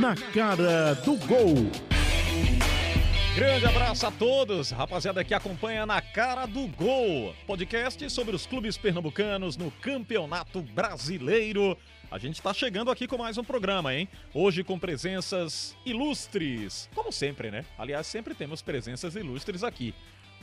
Na 0.00 0.16
cara 0.16 0.94
do 0.94 1.14
gol. 1.26 1.54
Grande 3.34 3.66
abraço 3.66 4.06
a 4.06 4.10
todos, 4.10 4.70
rapaziada 4.70 5.22
que 5.22 5.34
acompanha 5.34 5.84
na 5.84 6.00
cara 6.00 6.46
do 6.46 6.66
gol. 6.68 7.34
Podcast 7.46 8.08
sobre 8.08 8.34
os 8.34 8.46
clubes 8.46 8.78
pernambucanos 8.78 9.58
no 9.58 9.70
Campeonato 9.70 10.62
Brasileiro. 10.62 11.76
A 12.10 12.16
gente 12.16 12.36
está 12.36 12.54
chegando 12.54 12.90
aqui 12.90 13.06
com 13.06 13.18
mais 13.18 13.36
um 13.36 13.44
programa, 13.44 13.94
hein? 13.94 14.08
Hoje 14.32 14.64
com 14.64 14.78
presenças 14.78 15.76
ilustres, 15.84 16.88
como 16.94 17.12
sempre, 17.12 17.50
né? 17.50 17.66
Aliás, 17.78 18.06
sempre 18.06 18.34
temos 18.34 18.62
presenças 18.62 19.14
ilustres 19.16 19.62
aqui. 19.62 19.94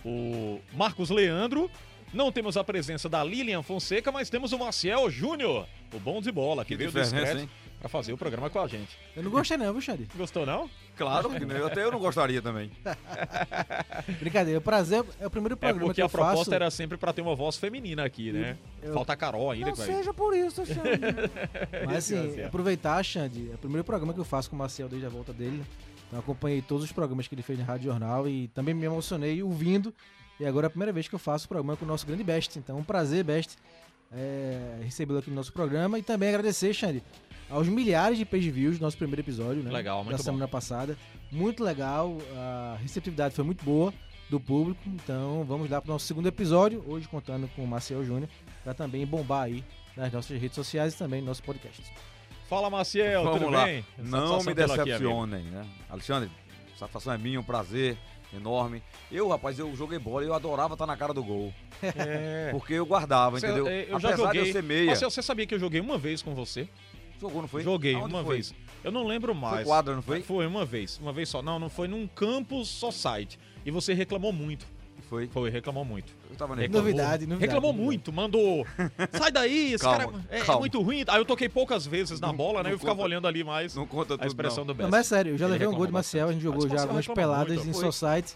O 0.06 0.62
Marcos 0.72 1.10
Leandro, 1.10 1.68
não 2.14 2.32
temos 2.32 2.58
a 2.58 2.64
presença 2.64 3.10
da 3.10 3.24
Lilian 3.24 3.64
Fonseca, 3.64 4.12
mas 4.12 4.30
temos 4.30 4.54
o 4.54 4.60
Maciel 4.60 5.10
Júnior, 5.10 5.68
o 5.92 6.00
bom 6.00 6.22
de 6.22 6.32
bola, 6.32 6.64
que, 6.64 6.70
Que 6.70 6.78
veio 6.78 6.92
do 6.92 7.02
diferença, 7.02 7.26
Scratch 7.26 7.42
hein? 7.42 7.50
Pra 7.80 7.88
fazer 7.90 8.12
o 8.14 8.18
programa 8.18 8.50
com 8.50 8.60
a 8.60 8.68
gente. 8.68 8.98
Eu 9.16 9.24
não 9.24 9.32
gostei 9.32 9.58
não, 9.58 9.72
viu, 9.72 9.82
Xande? 9.82 10.08
Gostou, 10.16 10.46
não? 10.46 10.70
Claro, 10.98 11.30
que 11.30 11.44
eu, 11.44 11.68
até 11.68 11.84
eu 11.84 11.92
não 11.92 12.00
gostaria 12.00 12.42
também. 12.42 12.72
Brincadeira, 14.20 14.60
o 14.60 14.62
prazer 14.62 15.04
é 15.20 15.28
o 15.28 15.30
primeiro 15.30 15.54
É 15.54 15.58
programa 15.58 15.86
porque 15.86 15.96
que 15.96 16.02
eu 16.02 16.06
a 16.06 16.10
proposta 16.10 16.38
faço. 16.46 16.54
era 16.56 16.72
sempre 16.72 16.98
pra 16.98 17.14
ter 17.14 17.22
uma 17.22 17.36
voz 17.36 17.56
feminina 17.58 18.04
aqui, 18.04 18.32
né? 18.32 18.58
Eu- 18.82 18.94
Falta 18.94 19.14
a 19.14 19.16
Carol 19.16 19.52
ainda 19.52 19.68
Não 19.68 19.74
que 19.74 19.80
vai. 19.80 19.88
seja 19.88 20.14
por 20.14 20.36
isso, 20.36 20.66
Xande. 20.66 20.82
Mas 21.86 21.98
assim, 21.98 22.42
aproveitar, 22.44 23.04
Xande, 23.04 23.50
é 23.52 23.56
o 23.56 23.58
primeiro 23.60 23.84
programa 23.84 24.14
que 24.14 24.20
eu 24.20 24.26
faço 24.26 24.50
com 24.50 24.56
o 24.56 24.60
Marcel 24.60 24.88
desde 24.90 25.06
a 25.06 25.10
volta 25.10 25.32
dele. 25.34 25.64
Então 26.08 26.20
acompanhei 26.20 26.62
todos 26.62 26.84
os 26.86 26.92
programas 26.92 27.28
que 27.28 27.36
ele 27.36 27.42
fez 27.44 27.60
na 27.60 27.66
Rádio 27.66 27.92
Jornal 27.92 28.28
e 28.28 28.48
também 28.50 28.74
me 28.74 28.86
emocionei 28.86 29.44
ouvindo. 29.44 29.94
E 30.40 30.46
agora 30.46 30.66
é 30.66 30.68
a 30.68 30.70
primeira 30.70 30.92
vez 30.94 31.08
que 31.08 31.16
eu 31.16 31.20
faço 31.20 31.46
o 31.46 31.48
programa 31.50 31.76
com 31.76 31.84
o 31.86 31.88
nosso 31.88 32.06
grande 32.08 32.24
Best. 32.24 32.58
Então, 32.58 32.78
um 32.78 32.84
prazer, 32.84 33.24
Best, 33.24 33.56
é, 34.12 34.80
recebê-lo 34.84 35.20
aqui 35.20 35.30
no 35.30 35.36
nosso 35.36 35.52
programa. 35.52 36.00
E 36.00 36.04
também 36.04 36.30
agradecer, 36.30 36.74
Xande, 36.74 37.04
aos 37.50 37.68
milhares 37.68 38.18
de 38.18 38.26
page 38.26 38.50
views 38.52 38.78
do 38.78 38.82
nosso 38.84 38.98
primeiro 38.98 39.22
episódio, 39.22 39.64
né? 39.64 39.72
Legal, 39.72 39.98
muito 40.04 40.12
Da 40.12 40.18
bom. 40.18 40.24
semana 40.24 40.48
passada. 40.48 40.98
Muito 41.32 41.64
legal, 41.64 42.18
a 42.36 42.78
receptividade 42.82 43.36
foi 43.36 43.44
muito 43.44 43.64
boa 43.64 43.94
do 44.30 44.40
público. 44.40 44.80
Então, 44.88 45.44
vamos 45.46 45.70
lá 45.70 45.82
para 45.82 45.90
o 45.90 45.94
nosso 45.94 46.06
segundo 46.06 46.28
episódio, 46.28 46.84
hoje 46.88 47.08
contando 47.08 47.50
com 47.56 47.64
o 47.64 47.68
Marcel 47.68 48.04
Júnior, 48.06 48.30
para 48.64 48.74
também 48.74 49.06
bombar 49.06 49.44
aí 49.44 49.64
nas 49.96 50.12
nossas 50.12 50.40
redes 50.40 50.56
sociais 50.56 50.94
e 50.94 50.98
também 50.98 51.22
no 51.22 51.28
nosso 51.28 51.44
podcast. 51.44 51.84
Fala, 52.50 52.70
Maciel, 52.70 53.24
Vamos 53.24 53.40
tudo 53.40 53.52
lá. 53.52 53.66
bem? 53.66 53.86
Não 53.98 54.38
me 54.42 54.56
tê-lo 54.56 54.72
aqui, 54.74 54.84
decepcionem, 54.86 55.44
né? 55.46 55.66
Alexandre, 55.90 56.30
satisfação 56.78 57.12
é 57.14 57.18
minha, 57.18 57.40
um 57.40 57.44
prazer 57.44 57.98
enorme. 58.34 58.82
Eu, 59.12 59.28
rapaz, 59.28 59.60
eu 59.60 59.74
joguei 59.76 60.00
bola 60.00 60.24
e 60.24 60.28
eu 60.28 60.34
adorava 60.34 60.74
estar 60.76 60.86
na 60.86 60.96
cara 60.96 61.14
do 61.14 61.24
gol. 61.24 61.54
É. 61.82 62.50
Porque 62.52 62.74
eu 62.74 62.86
guardava, 62.86 63.38
Você- 63.40 63.48
entendeu? 63.48 63.68
eu 63.68 64.00
já 64.00 64.10
Apesar 64.10 64.16
joguei. 64.28 64.42
de 64.44 64.48
eu 64.50 64.54
ser 64.54 64.64
meia. 64.64 64.96
Você 64.96 65.22
sabia 65.22 65.46
que 65.46 65.56
eu 65.56 65.60
joguei 65.60 65.82
uma 65.82 65.98
vez 65.98 66.22
com 66.22 66.34
você? 66.34 66.70
Jogou, 67.20 67.42
não 67.42 67.48
foi? 67.48 67.64
Joguei 67.64 67.96
Aonde 67.96 68.14
uma 68.14 68.24
foi? 68.24 68.36
vez. 68.36 68.54
Eu 68.84 68.92
não 68.92 69.06
lembro 69.08 69.34
mais. 69.34 69.56
Foi 69.58 69.66
quadra, 69.66 69.96
não 69.96 70.02
foi? 70.02 70.22
Foi 70.22 70.46
uma 70.46 70.64
vez, 70.66 71.00
uma 71.02 71.12
vez 71.12 71.28
só. 71.30 71.42
Não, 71.42 71.58
não 71.60 71.70
foi 71.70 71.88
num 71.88 72.08
campus 72.08 72.68
society. 72.68 73.40
E 73.66 73.72
você 73.72 73.94
reclamou 73.94 74.32
muito. 74.32 74.66
Foi. 75.10 75.28
Foi, 75.28 75.50
reclamou 75.50 75.86
muito. 75.86 76.14
Eu 76.30 76.36
tava 76.36 76.54
Reclamou. 76.56 76.82
Novidade, 76.82 77.26
novidade. 77.26 77.40
Reclamou 77.42 77.72
novidade. 77.72 77.86
muito, 77.86 78.12
mandou. 78.14 78.66
Sai 79.14 79.32
daí, 79.32 79.74
esse 79.74 79.84
Calma, 79.84 79.98
cara 80.00 80.26
é, 80.30 80.40
é 80.42 80.56
muito 80.60 80.82
ruim. 80.82 81.04
Aí 81.08 81.18
eu 81.20 81.26
toquei 81.26 81.48
poucas 81.48 81.86
vezes 81.88 82.20
na 82.20 82.28
Não- 82.28 82.36
bola, 82.36 82.58
né? 82.62 82.64
não 82.64 82.72
Eu 82.72 82.80
ficava 82.80 82.96
conta- 82.98 83.06
olhando 83.06 83.28
ali 83.28 83.44
mais 83.44 83.74
Não 83.74 83.88
conta 83.88 84.16
tudo, 84.16 84.24
a 84.24 84.28
expressão 84.28 84.66
não. 84.66 84.74
do 84.74 84.78
Não, 84.84 84.90
Best. 84.90 84.92
mas 84.92 85.00
é 85.12 85.16
sério, 85.16 85.32
eu 85.34 85.38
já 85.38 85.46
Ele 85.46 85.54
levei 85.54 85.68
um 85.68 85.74
gol 85.76 85.86
de 85.86 85.94
Marcel, 85.94 86.28
a 86.28 86.34
gente 86.34 86.42
jogou 86.42 86.62
Mas 86.64 86.72
já 86.74 86.82
algumas 86.82 87.08
peladas 87.08 87.56
muito, 87.58 87.70
em 87.70 87.74
foi. 87.74 87.84
Society. 87.92 88.36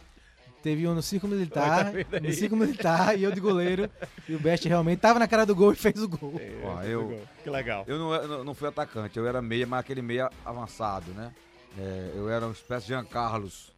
Teve 0.61 0.87
um 0.87 0.93
no 0.93 1.01
Olha, 1.01 1.27
Militar, 1.27 1.91
tá 1.91 2.19
no 2.19 2.31
Círculo 2.31 2.61
Militar 2.61 3.17
e 3.17 3.23
eu 3.23 3.31
de 3.31 3.39
goleiro. 3.39 3.89
E 4.29 4.35
o 4.35 4.39
Best 4.39 4.67
realmente 4.67 4.99
tava 4.99 5.17
na 5.17 5.27
cara 5.27 5.45
do 5.45 5.55
gol 5.55 5.73
e 5.73 5.75
fez 5.75 6.01
o 6.01 6.07
gol. 6.07 6.39
Ó, 6.63 6.83
eu, 6.83 7.21
Que 7.43 7.49
legal. 7.49 7.83
eu 7.87 7.97
não, 7.97 8.13
eu 8.13 8.43
não 8.43 8.53
fui 8.53 8.67
atacante, 8.67 9.17
eu 9.17 9.25
era 9.27 9.41
meia, 9.41 9.65
mas 9.65 9.79
aquele 9.79 10.01
meia 10.01 10.29
avançado, 10.45 11.11
né? 11.13 11.31
É, 11.77 12.11
eu 12.15 12.29
era 12.29 12.45
uma 12.45 12.51
espécie 12.51 12.87
de 12.87 12.89
Jean 12.93 13.03
Carlos, 13.05 13.71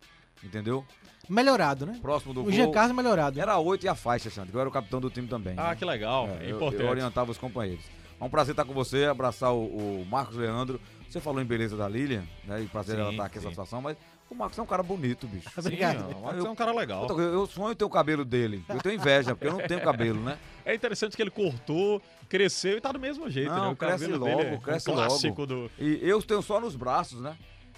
entendeu? 0.43 0.83
Melhorado, 1.29 1.85
né? 1.85 1.97
Próximo 2.01 2.33
do 2.33 2.41
O 2.41 2.43
gol. 2.43 2.51
Jean 2.51 2.69
Carlos 2.71 2.95
melhorado. 2.95 3.39
Era 3.39 3.57
oito 3.57 3.85
e 3.85 3.87
a 3.89 3.95
faixa, 3.95 4.29
que 4.29 4.39
eu 4.53 4.59
era 4.59 4.67
o 4.67 4.71
capitão 4.71 4.99
do 4.99 5.09
time 5.09 5.27
também. 5.27 5.53
Ah, 5.57 5.69
né? 5.69 5.75
que 5.75 5.85
legal. 5.85 6.27
É, 6.27 6.45
É, 6.47 6.51
eu- 6.51 6.55
importante. 6.57 6.83
Eu, 6.83 6.89
orientava 6.89 7.31
os 7.31 7.37
companheiros. 7.37 7.85
É 8.19 8.23
um 8.23 8.29
prazer 8.29 8.51
estar 8.53 8.65
com 8.65 8.73
você, 8.73 9.05
abraçar 9.05 9.53
o, 9.53 10.01
o 10.01 10.05
Marcos 10.05 10.35
Leandro. 10.35 10.81
Você 11.09 11.21
falou 11.21 11.41
em 11.41 11.45
beleza 11.45 11.77
da 11.77 11.87
Lilian, 11.87 12.23
né? 12.45 12.61
E 12.61 12.67
prazer 12.67 12.95
Sim, 12.95 13.01
ela 13.01 13.11
estar 13.11 13.25
aqui 13.25 13.35
sim. 13.39 13.45
nessa 13.45 13.49
situação, 13.51 13.81
mas 13.81 13.95
o 14.33 14.37
Marcos 14.37 14.57
é 14.57 14.61
um 14.61 14.65
cara 14.65 14.83
bonito, 14.83 15.27
bicho. 15.27 15.49
Sim, 15.55 15.59
Obrigado. 15.59 16.17
o 16.17 16.21
Marcos 16.21 16.45
é 16.45 16.49
um 16.49 16.55
cara 16.55 16.73
legal. 16.73 17.07
Eu, 17.09 17.19
eu 17.19 17.47
sonho 17.47 17.75
ter 17.75 17.85
o 17.85 17.89
cabelo 17.89 18.25
dele. 18.25 18.63
Eu 18.67 18.81
tenho 18.81 18.95
inveja, 18.95 19.35
porque 19.35 19.47
eu 19.47 19.53
não 19.53 19.67
tenho 19.67 19.81
cabelo, 19.81 20.19
né? 20.21 20.37
É 20.65 20.73
interessante 20.73 21.17
que 21.17 21.21
ele 21.21 21.29
cortou, 21.29 22.01
cresceu 22.29 22.77
e 22.77 22.81
tá 22.81 22.89
do 22.89 22.97
mesmo 22.97 23.29
jeito, 23.29 23.51
Não, 23.51 23.65
né? 23.65 23.67
O 23.71 23.75
cresce 23.75 24.05
cabelo 24.05 24.25
logo, 24.25 24.41
é 24.41 24.57
cresce 24.59 24.89
um 24.89 24.93
logo. 24.93 25.07
clássico 25.09 25.45
do... 25.45 25.69
E 25.77 25.99
eu 26.01 26.21
tenho 26.23 26.41
só 26.41 26.57
nos 26.57 26.73
braços, 26.73 27.19
né? 27.19 27.35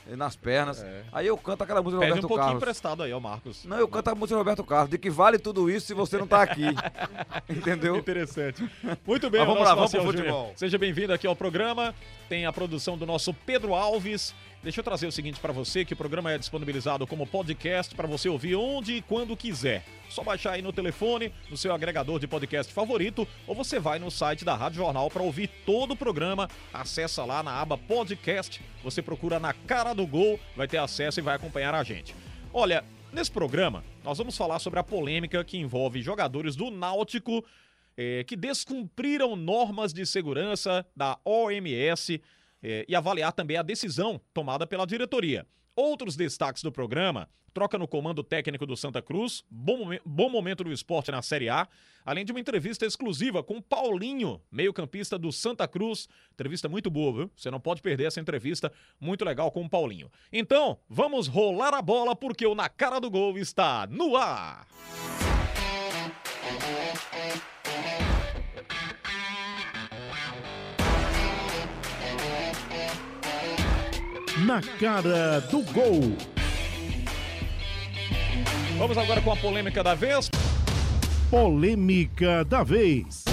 E 0.08 0.16
nas 0.16 0.36
pernas. 0.36 0.84
É. 0.84 1.02
Aí 1.12 1.26
eu 1.26 1.36
canto 1.36 1.64
aquela 1.64 1.82
música 1.82 1.98
do 1.98 2.02
Pede 2.02 2.12
um 2.12 2.14
Roberto 2.14 2.28
pouquinho 2.28 2.46
Carlos. 2.46 2.62
emprestado 2.62 3.02
aí, 3.02 3.12
ó, 3.12 3.20
Marcos. 3.20 3.66
Não, 3.66 3.80
eu 3.80 3.88
canto 3.88 4.10
a 4.10 4.14
música 4.14 4.36
do 4.36 4.38
Roberto 4.38 4.64
Carlos, 4.64 4.92
de 4.92 5.00
que 5.00 5.10
vale 5.10 5.40
tudo 5.40 5.68
isso 5.68 5.88
se 5.88 5.96
você 5.96 6.16
não 6.20 6.28
tá 6.28 6.44
aqui. 6.44 6.66
Entendeu? 7.50 7.96
Interessante. 7.96 8.64
Muito 9.04 9.32
bem, 9.32 9.40
Mas 9.42 9.50
vamos 9.50 9.64
lá, 9.64 9.74
vamos 9.74 9.90
pro 9.90 10.02
Júnior. 10.02 10.18
futebol. 10.18 10.54
Seja 10.56 10.78
bem-vindo 10.78 11.12
aqui 11.12 11.26
ao 11.26 11.36
programa. 11.36 11.96
Tem 12.30 12.46
a 12.46 12.54
produção 12.54 12.96
do 12.96 13.06
nosso 13.08 13.34
Pedro 13.34 13.74
Alves. 13.74 14.36
Deixa 14.66 14.80
eu 14.80 14.84
trazer 14.84 15.06
o 15.06 15.12
seguinte 15.12 15.40
pra 15.40 15.54
você, 15.54 15.86
que 15.86 15.94
o 15.94 15.96
programa 15.96 16.32
é 16.32 16.40
disponibilizado 16.40 17.06
como 17.06 17.28
podcast 17.28 17.94
para 17.94 18.08
você 18.08 18.28
ouvir 18.28 18.56
onde 18.56 18.96
e 18.96 19.02
quando 19.04 19.38
quiser. 19.38 19.86
Só 20.10 20.24
baixar 20.24 20.54
aí 20.54 20.64
no 20.64 20.74
telefone, 20.74 21.32
no 21.52 21.56
seu 21.56 21.72
agregador 21.72 22.20
de 22.20 22.28
podcast 22.28 22.74
favorito, 22.74 23.28
ou 23.46 23.54
você 23.54 23.80
vai 23.80 24.00
no 24.00 24.10
site 24.10 24.44
da 24.44 24.56
Rádio 24.56 24.78
Jornal 24.78 25.08
para 25.12 25.22
ouvir 25.22 25.52
todo 25.68 25.92
o 25.92 25.96
programa. 25.96 26.50
Acessa 26.74 27.24
lá 27.24 27.44
na 27.44 27.62
aba 27.62 27.78
podcast, 27.78 28.60
você 28.84 29.04
procura 29.04 29.40
na 29.40 29.54
cara 29.54 29.94
do 29.94 30.08
gol, 30.08 30.40
vai 30.56 30.68
ter 30.68 30.80
acesso 30.80 31.20
e 31.20 31.22
vai 31.22 31.36
acompanhar 31.36 31.76
a 31.76 31.84
gente. 31.84 32.16
Olha, 32.52 32.84
nesse 33.14 33.30
programa 33.30 33.84
nós 34.04 34.18
vamos 34.18 34.36
falar 34.36 34.58
sobre 34.58 34.80
a 34.80 34.84
polêmica 34.84 35.44
que 35.44 35.60
envolve 35.60 36.02
jogadores 36.02 36.56
do 36.56 36.72
Náutico 36.72 37.46
eh, 37.96 38.24
que 38.24 38.36
descumpriram 38.36 39.36
normas 39.36 39.94
de 39.94 40.08
segurança 40.08 40.84
da 40.96 41.20
OMS 41.24 42.20
eh, 42.66 42.86
e 42.90 42.96
avaliar 42.96 43.32
também 43.32 43.58
a 43.58 43.62
decisão 43.62 44.20
tomada 44.34 44.66
pela 44.66 44.88
diretoria. 44.88 45.46
Outros 45.76 46.16
destaques 46.16 46.64
do 46.64 46.72
programa: 46.72 47.30
troca 47.54 47.78
no 47.78 47.88
comando 47.88 48.24
técnico 48.24 48.66
do 48.66 48.76
Santa 48.76 49.04
Cruz, 49.04 49.44
bom, 49.50 49.90
bom 50.04 50.30
momento 50.30 50.64
do 50.64 50.72
esporte 50.74 51.12
na 51.12 51.22
Série 51.22 51.48
A, 51.48 51.68
além 52.04 52.26
de 52.26 52.32
uma 52.32 52.40
entrevista 52.40 52.84
exclusiva 52.86 53.44
com 53.44 53.62
Paulinho, 53.62 54.42
meio-campista 54.52 55.18
do 55.18 55.32
Santa 55.32 55.68
Cruz. 55.68 56.10
Entrevista 56.34 56.68
muito 56.68 56.90
boa, 56.90 57.14
viu? 57.14 57.32
Você 57.36 57.52
não 57.52 57.60
pode 57.60 57.84
perder 57.84 58.06
essa 58.06 58.20
entrevista, 58.20 58.72
muito 59.00 59.24
legal 59.24 59.52
com 59.52 59.64
o 59.64 59.70
Paulinho. 59.70 60.12
Então, 60.34 60.80
vamos 60.90 61.28
rolar 61.28 61.74
a 61.76 61.82
bola 61.84 62.16
porque 62.16 62.48
o 62.48 62.56
Na 62.56 62.68
Cara 62.68 63.00
do 63.00 63.12
Gol 63.12 63.38
está 63.38 63.86
no 63.86 64.18
ar. 64.18 64.66
Na 74.46 74.62
cara 74.62 75.40
do 75.50 75.62
gol. 75.74 76.16
Vamos 78.78 78.96
agora 78.96 79.20
com 79.20 79.32
a 79.32 79.36
polêmica 79.36 79.84
da 79.84 79.96
vez. 79.96 80.30
Polêmica 81.32 82.46
da 82.46 82.62
vez. 82.62 83.26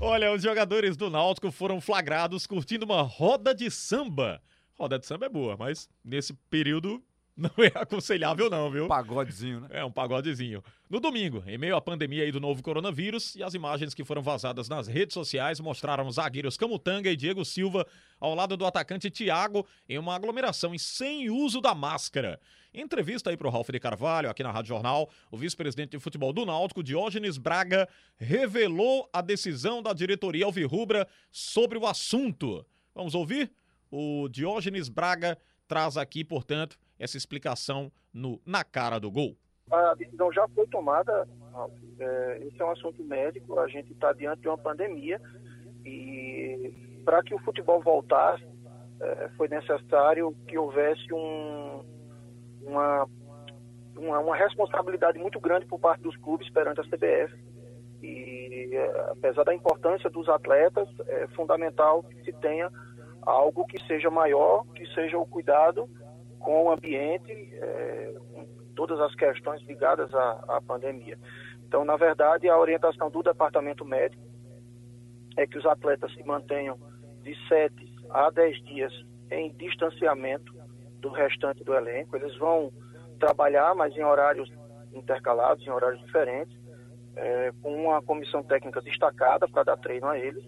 Olha, 0.00 0.32
os 0.32 0.42
jogadores 0.42 0.96
do 0.96 1.10
Náutico 1.10 1.50
foram 1.50 1.78
flagrados 1.78 2.46
curtindo 2.46 2.86
uma 2.86 3.02
roda 3.02 3.54
de 3.54 3.70
samba. 3.70 4.40
Roda 4.78 4.98
de 4.98 5.04
samba 5.04 5.26
é 5.26 5.28
boa, 5.28 5.54
mas 5.58 5.86
nesse 6.02 6.32
período 6.48 7.02
não 7.36 7.50
é 7.58 7.70
aconselhável 7.74 8.48
não, 8.48 8.70
viu? 8.70 8.88
Pagodezinho, 8.88 9.60
né? 9.60 9.68
É 9.70 9.84
um 9.84 9.90
pagodezinho. 9.90 10.64
No 10.88 10.98
domingo, 10.98 11.44
em 11.46 11.58
meio 11.58 11.76
à 11.76 11.80
pandemia 11.80 12.22
aí 12.22 12.32
do 12.32 12.40
novo 12.40 12.62
coronavírus, 12.62 13.34
e 13.36 13.42
as 13.42 13.52
imagens 13.52 13.92
que 13.92 14.04
foram 14.04 14.22
vazadas 14.22 14.68
nas 14.68 14.86
redes 14.86 15.12
sociais 15.12 15.60
mostraram 15.60 16.06
os 16.06 16.14
zagueiros 16.14 16.56
Camutanga 16.56 17.10
e 17.10 17.16
Diego 17.16 17.44
Silva 17.44 17.86
ao 18.18 18.34
lado 18.34 18.56
do 18.56 18.64
atacante 18.64 19.10
Thiago 19.10 19.66
em 19.88 19.98
uma 19.98 20.14
aglomeração 20.14 20.74
e 20.74 20.78
sem 20.78 21.28
uso 21.28 21.60
da 21.60 21.74
máscara. 21.74 22.40
Em 22.72 22.82
entrevista 22.82 23.30
aí 23.30 23.36
pro 23.36 23.50
Ralf 23.50 23.68
de 23.68 23.80
Carvalho, 23.80 24.30
aqui 24.30 24.42
na 24.42 24.50
Rádio 24.50 24.68
Jornal, 24.68 25.10
o 25.30 25.36
vice-presidente 25.36 25.90
de 25.90 25.98
futebol 25.98 26.32
do 26.32 26.46
Náutico, 26.46 26.82
Diógenes 26.82 27.38
Braga, 27.38 27.88
revelou 28.16 29.08
a 29.12 29.20
decisão 29.20 29.82
da 29.82 29.92
diretoria 29.92 30.44
alvirrubra 30.44 31.06
sobre 31.30 31.78
o 31.78 31.86
assunto. 31.86 32.64
Vamos 32.94 33.14
ouvir? 33.14 33.50
O 33.90 34.28
Diógenes 34.28 34.88
Braga 34.88 35.38
traz 35.66 35.96
aqui, 35.96 36.22
portanto, 36.22 36.78
essa 36.98 37.16
explicação 37.16 37.90
no 38.12 38.40
Na 38.46 38.64
Cara 38.64 38.98
do 38.98 39.10
Gol. 39.10 39.36
A 39.70 39.94
decisão 39.94 40.32
já 40.32 40.46
foi 40.48 40.66
tomada. 40.68 41.28
É, 41.98 42.38
esse 42.42 42.60
é 42.60 42.64
um 42.64 42.70
assunto 42.70 43.02
médico, 43.02 43.58
a 43.58 43.66
gente 43.68 43.92
está 43.92 44.12
diante 44.12 44.42
de 44.42 44.48
uma 44.48 44.58
pandemia 44.58 45.20
e 45.84 46.72
para 47.04 47.22
que 47.22 47.34
o 47.34 47.38
futebol 47.38 47.80
voltasse, 47.80 48.44
é, 49.00 49.28
foi 49.36 49.48
necessário 49.48 50.34
que 50.46 50.58
houvesse 50.58 51.12
um, 51.12 51.84
uma, 52.62 53.08
uma, 53.96 54.18
uma 54.18 54.36
responsabilidade 54.36 55.18
muito 55.18 55.40
grande 55.40 55.66
por 55.66 55.78
parte 55.78 56.02
dos 56.02 56.16
clubes 56.16 56.50
perante 56.50 56.80
a 56.80 56.84
CBF. 56.84 57.34
E 58.02 58.70
é, 58.72 59.10
apesar 59.10 59.44
da 59.44 59.54
importância 59.54 60.10
dos 60.10 60.28
atletas, 60.28 60.88
é 61.06 61.26
fundamental 61.28 62.02
que 62.02 62.24
se 62.24 62.32
tenha 62.34 62.70
algo 63.22 63.66
que 63.66 63.82
seja 63.86 64.10
maior, 64.10 64.64
que 64.74 64.86
seja 64.94 65.18
o 65.18 65.26
cuidado 65.26 65.88
com 66.38 66.64
o 66.64 66.70
ambiente, 66.70 67.32
é, 67.32 68.14
com 68.32 68.46
todas 68.74 69.00
as 69.00 69.14
questões 69.14 69.62
ligadas 69.62 70.12
à, 70.14 70.44
à 70.48 70.62
pandemia. 70.62 71.18
Então, 71.66 71.84
na 71.84 71.96
verdade, 71.96 72.48
a 72.48 72.58
orientação 72.58 73.10
do 73.10 73.22
departamento 73.22 73.84
médico 73.84 74.22
é 75.36 75.46
que 75.46 75.58
os 75.58 75.66
atletas 75.66 76.12
se 76.14 76.22
mantenham 76.24 76.78
de 77.22 77.36
7 77.48 77.74
a 78.10 78.30
10 78.30 78.64
dias 78.64 78.92
em 79.30 79.52
distanciamento 79.54 80.54
do 81.00 81.10
restante 81.10 81.64
do 81.64 81.74
elenco. 81.74 82.16
Eles 82.16 82.36
vão 82.38 82.72
trabalhar, 83.18 83.74
mas 83.74 83.94
em 83.96 84.04
horários 84.04 84.50
intercalados, 84.92 85.66
em 85.66 85.70
horários 85.70 86.00
diferentes, 86.00 86.56
é, 87.16 87.52
com 87.62 87.74
uma 87.74 88.02
comissão 88.02 88.42
técnica 88.42 88.80
destacada 88.80 89.48
para 89.48 89.64
dar 89.64 89.76
treino 89.76 90.06
a 90.06 90.18
eles. 90.18 90.44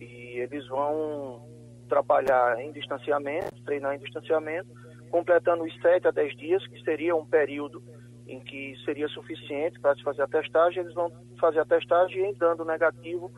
E 0.00 0.38
eles 0.38 0.66
vão 0.68 1.42
trabalhar 1.88 2.60
em 2.60 2.72
distanciamento, 2.72 3.62
treinar 3.64 3.94
em 3.94 3.98
distanciamento, 3.98 4.68
completando 5.14 5.62
os 5.62 5.72
7 5.80 6.08
a 6.08 6.10
10 6.10 6.36
dias, 6.36 6.66
que 6.66 6.82
seria 6.82 7.14
um 7.14 7.24
período 7.24 7.80
em 8.26 8.40
que 8.40 8.74
seria 8.84 9.06
suficiente 9.06 9.78
para 9.78 9.94
se 9.94 10.02
fazer 10.02 10.22
a 10.22 10.26
testagem, 10.26 10.82
eles 10.82 10.92
vão 10.92 11.08
fazer 11.38 11.60
a 11.60 11.64
testagem 11.64 12.30
e 12.30 12.34
dando 12.34 12.64
negativo, 12.64 13.30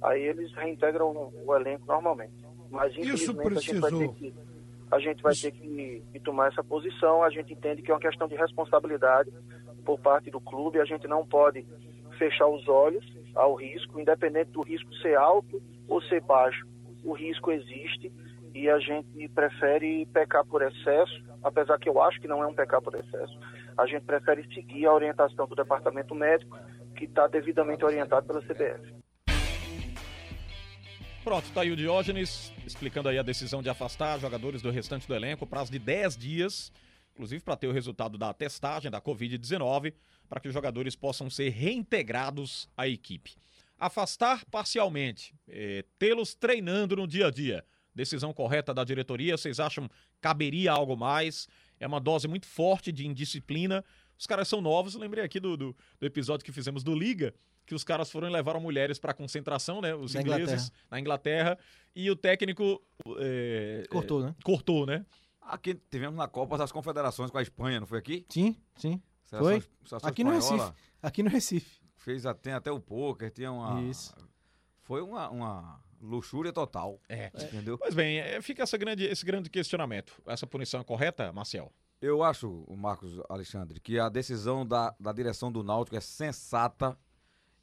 aí 0.00 0.22
eles 0.22 0.54
reintegram 0.54 1.32
o 1.44 1.56
elenco 1.56 1.88
normalmente. 1.88 2.32
Mas 2.70 2.96
infelizmente 2.96 3.58
a 3.58 3.60
gente 3.60 3.80
vai 3.80 3.90
ter 3.90 4.08
que 4.14 4.34
a 4.92 4.98
gente 5.00 5.22
vai 5.24 5.34
ter 5.34 5.50
que, 5.50 6.02
que, 6.12 6.20
tomar 6.20 6.52
essa 6.52 6.62
posição. 6.62 7.24
A 7.24 7.30
gente 7.30 7.52
entende 7.52 7.82
que 7.82 7.90
é 7.90 7.94
uma 7.94 8.00
questão 8.00 8.28
de 8.28 8.36
responsabilidade 8.36 9.32
por 9.84 9.98
parte 9.98 10.30
do 10.30 10.40
clube. 10.40 10.78
A 10.78 10.84
gente 10.84 11.08
não 11.08 11.26
pode 11.26 11.66
fechar 12.16 12.46
os 12.46 12.68
olhos 12.68 13.04
ao 13.34 13.56
risco, 13.56 13.98
independente 13.98 14.52
do 14.52 14.62
risco 14.62 14.94
ser 15.02 15.16
alto 15.16 15.60
ou 15.88 16.00
ser 16.02 16.20
baixo. 16.20 16.64
O 17.02 17.12
risco 17.12 17.50
existe 17.50 18.12
e 18.54 18.70
a 18.70 18.78
gente 18.78 19.28
prefere 19.30 20.06
pecar 20.06 20.44
por 20.46 20.62
excesso, 20.62 21.22
apesar 21.42 21.76
que 21.78 21.88
eu 21.88 22.00
acho 22.00 22.20
que 22.20 22.28
não 22.28 22.42
é 22.42 22.46
um 22.46 22.54
pecar 22.54 22.80
por 22.80 22.94
excesso. 22.94 23.36
A 23.76 23.84
gente 23.86 24.04
prefere 24.04 24.46
seguir 24.54 24.86
a 24.86 24.92
orientação 24.92 25.46
do 25.48 25.56
departamento 25.56 26.14
médico, 26.14 26.56
que 26.96 27.04
está 27.04 27.26
devidamente 27.26 27.84
orientado 27.84 28.24
pela 28.26 28.40
CBF. 28.40 28.94
Pronto, 31.24 31.50
tá 31.52 31.62
aí 31.62 31.72
o 31.72 31.76
Diógenes 31.76 32.52
explicando 32.64 33.08
aí 33.08 33.18
a 33.18 33.22
decisão 33.22 33.62
de 33.62 33.68
afastar 33.68 34.20
jogadores 34.20 34.62
do 34.62 34.70
restante 34.70 35.08
do 35.08 35.14
elenco, 35.14 35.46
prazo 35.46 35.72
de 35.72 35.78
10 35.78 36.16
dias, 36.16 36.72
inclusive 37.12 37.42
para 37.42 37.56
ter 37.56 37.66
o 37.66 37.72
resultado 37.72 38.16
da 38.16 38.32
testagem 38.32 38.90
da 38.90 39.00
Covid-19, 39.00 39.94
para 40.28 40.38
que 40.38 40.48
os 40.48 40.54
jogadores 40.54 40.94
possam 40.94 41.28
ser 41.28 41.48
reintegrados 41.48 42.68
à 42.76 42.86
equipe. 42.86 43.36
Afastar 43.78 44.44
parcialmente, 44.44 45.34
eh, 45.48 45.84
tê-los 45.98 46.34
treinando 46.34 46.94
no 46.94 47.06
dia 47.06 47.26
a 47.26 47.30
dia. 47.30 47.64
Decisão 47.94 48.32
correta 48.32 48.74
da 48.74 48.82
diretoria, 48.82 49.36
vocês 49.36 49.60
acham 49.60 49.88
caberia 50.20 50.72
algo 50.72 50.96
mais? 50.96 51.46
É 51.78 51.86
uma 51.86 52.00
dose 52.00 52.26
muito 52.26 52.46
forte 52.46 52.90
de 52.90 53.06
indisciplina. 53.06 53.84
Os 54.18 54.26
caras 54.26 54.48
são 54.48 54.60
novos, 54.60 54.94
lembrei 54.94 55.24
aqui 55.24 55.38
do, 55.38 55.56
do, 55.56 55.76
do 56.00 56.06
episódio 56.06 56.44
que 56.44 56.52
fizemos 56.52 56.82
do 56.82 56.94
Liga, 56.94 57.34
que 57.66 57.74
os 57.74 57.84
caras 57.84 58.10
foram 58.10 58.28
e 58.28 58.32
levaram 58.32 58.60
mulheres 58.60 58.98
para 58.98 59.14
concentração, 59.14 59.80
né? 59.80 59.94
Os 59.94 60.14
na 60.14 60.20
ingleses 60.20 60.48
Inglaterra. 60.48 60.72
na 60.90 61.00
Inglaterra. 61.00 61.58
E 61.94 62.10
o 62.10 62.16
técnico. 62.16 62.82
É, 63.18 63.84
cortou, 63.88 64.22
é, 64.22 64.26
né? 64.26 64.34
Cortou, 64.42 64.86
né? 64.86 65.06
Aqui 65.40 65.74
tivemos 65.74 66.16
na 66.16 66.26
Copa 66.26 66.56
das 66.56 66.72
Confederações 66.72 67.30
com 67.30 67.38
a 67.38 67.42
Espanha, 67.42 67.80
não 67.80 67.86
foi 67.86 67.98
aqui? 67.98 68.26
Sim, 68.28 68.56
sim. 68.76 69.00
Seleção, 69.24 69.50
foi. 69.50 69.62
Seleção 69.84 70.08
aqui 70.08 70.22
espanhola, 70.22 70.46
no 70.46 70.56
Recife. 70.56 70.72
Aqui 71.02 71.22
no 71.22 71.30
Recife. 71.30 71.80
Fez 71.98 72.26
até, 72.26 72.52
até 72.52 72.70
o 72.70 72.80
pôquer, 72.80 73.30
tinha 73.30 73.52
uma. 73.52 73.82
Isso. 73.82 74.14
Foi 74.82 75.00
uma, 75.00 75.30
uma 75.30 75.83
luxúria 76.04 76.52
total. 76.52 77.00
É. 77.08 77.30
Entendeu? 77.34 77.78
Pois 77.78 77.94
bem, 77.94 78.18
é, 78.18 78.40
fica 78.42 78.62
essa 78.62 78.76
grande, 78.76 79.04
esse 79.04 79.24
grande 79.24 79.50
questionamento. 79.50 80.20
Essa 80.26 80.46
punição 80.46 80.80
é 80.80 80.84
correta, 80.84 81.32
Marcel? 81.32 81.72
Eu 82.00 82.22
acho, 82.22 82.66
Marcos 82.76 83.18
Alexandre, 83.28 83.80
que 83.80 83.98
a 83.98 84.08
decisão 84.08 84.66
da, 84.66 84.94
da 85.00 85.12
direção 85.12 85.50
do 85.50 85.62
Náutico 85.62 85.96
é 85.96 86.00
sensata 86.00 86.98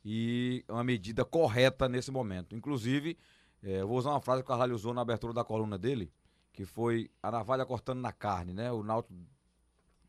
e 0.03 0.65
uma 0.67 0.83
medida 0.83 1.23
correta 1.23 1.87
nesse 1.87 2.11
momento. 2.11 2.55
Inclusive, 2.55 3.17
é, 3.61 3.81
eu 3.81 3.87
vou 3.87 3.97
usar 3.97 4.09
uma 4.09 4.21
frase 4.21 4.41
que 4.41 4.45
o 4.45 4.47
Carvalho 4.47 4.73
usou 4.73 4.93
na 4.93 5.01
abertura 5.01 5.33
da 5.33 5.43
coluna 5.43 5.77
dele, 5.77 6.11
que 6.51 6.65
foi 6.65 7.11
a 7.21 7.29
navalha 7.29 7.65
cortando 7.65 7.99
na 7.99 8.11
carne, 8.11 8.53
né? 8.53 8.71
O 8.71 8.83
Náutico 8.83 9.13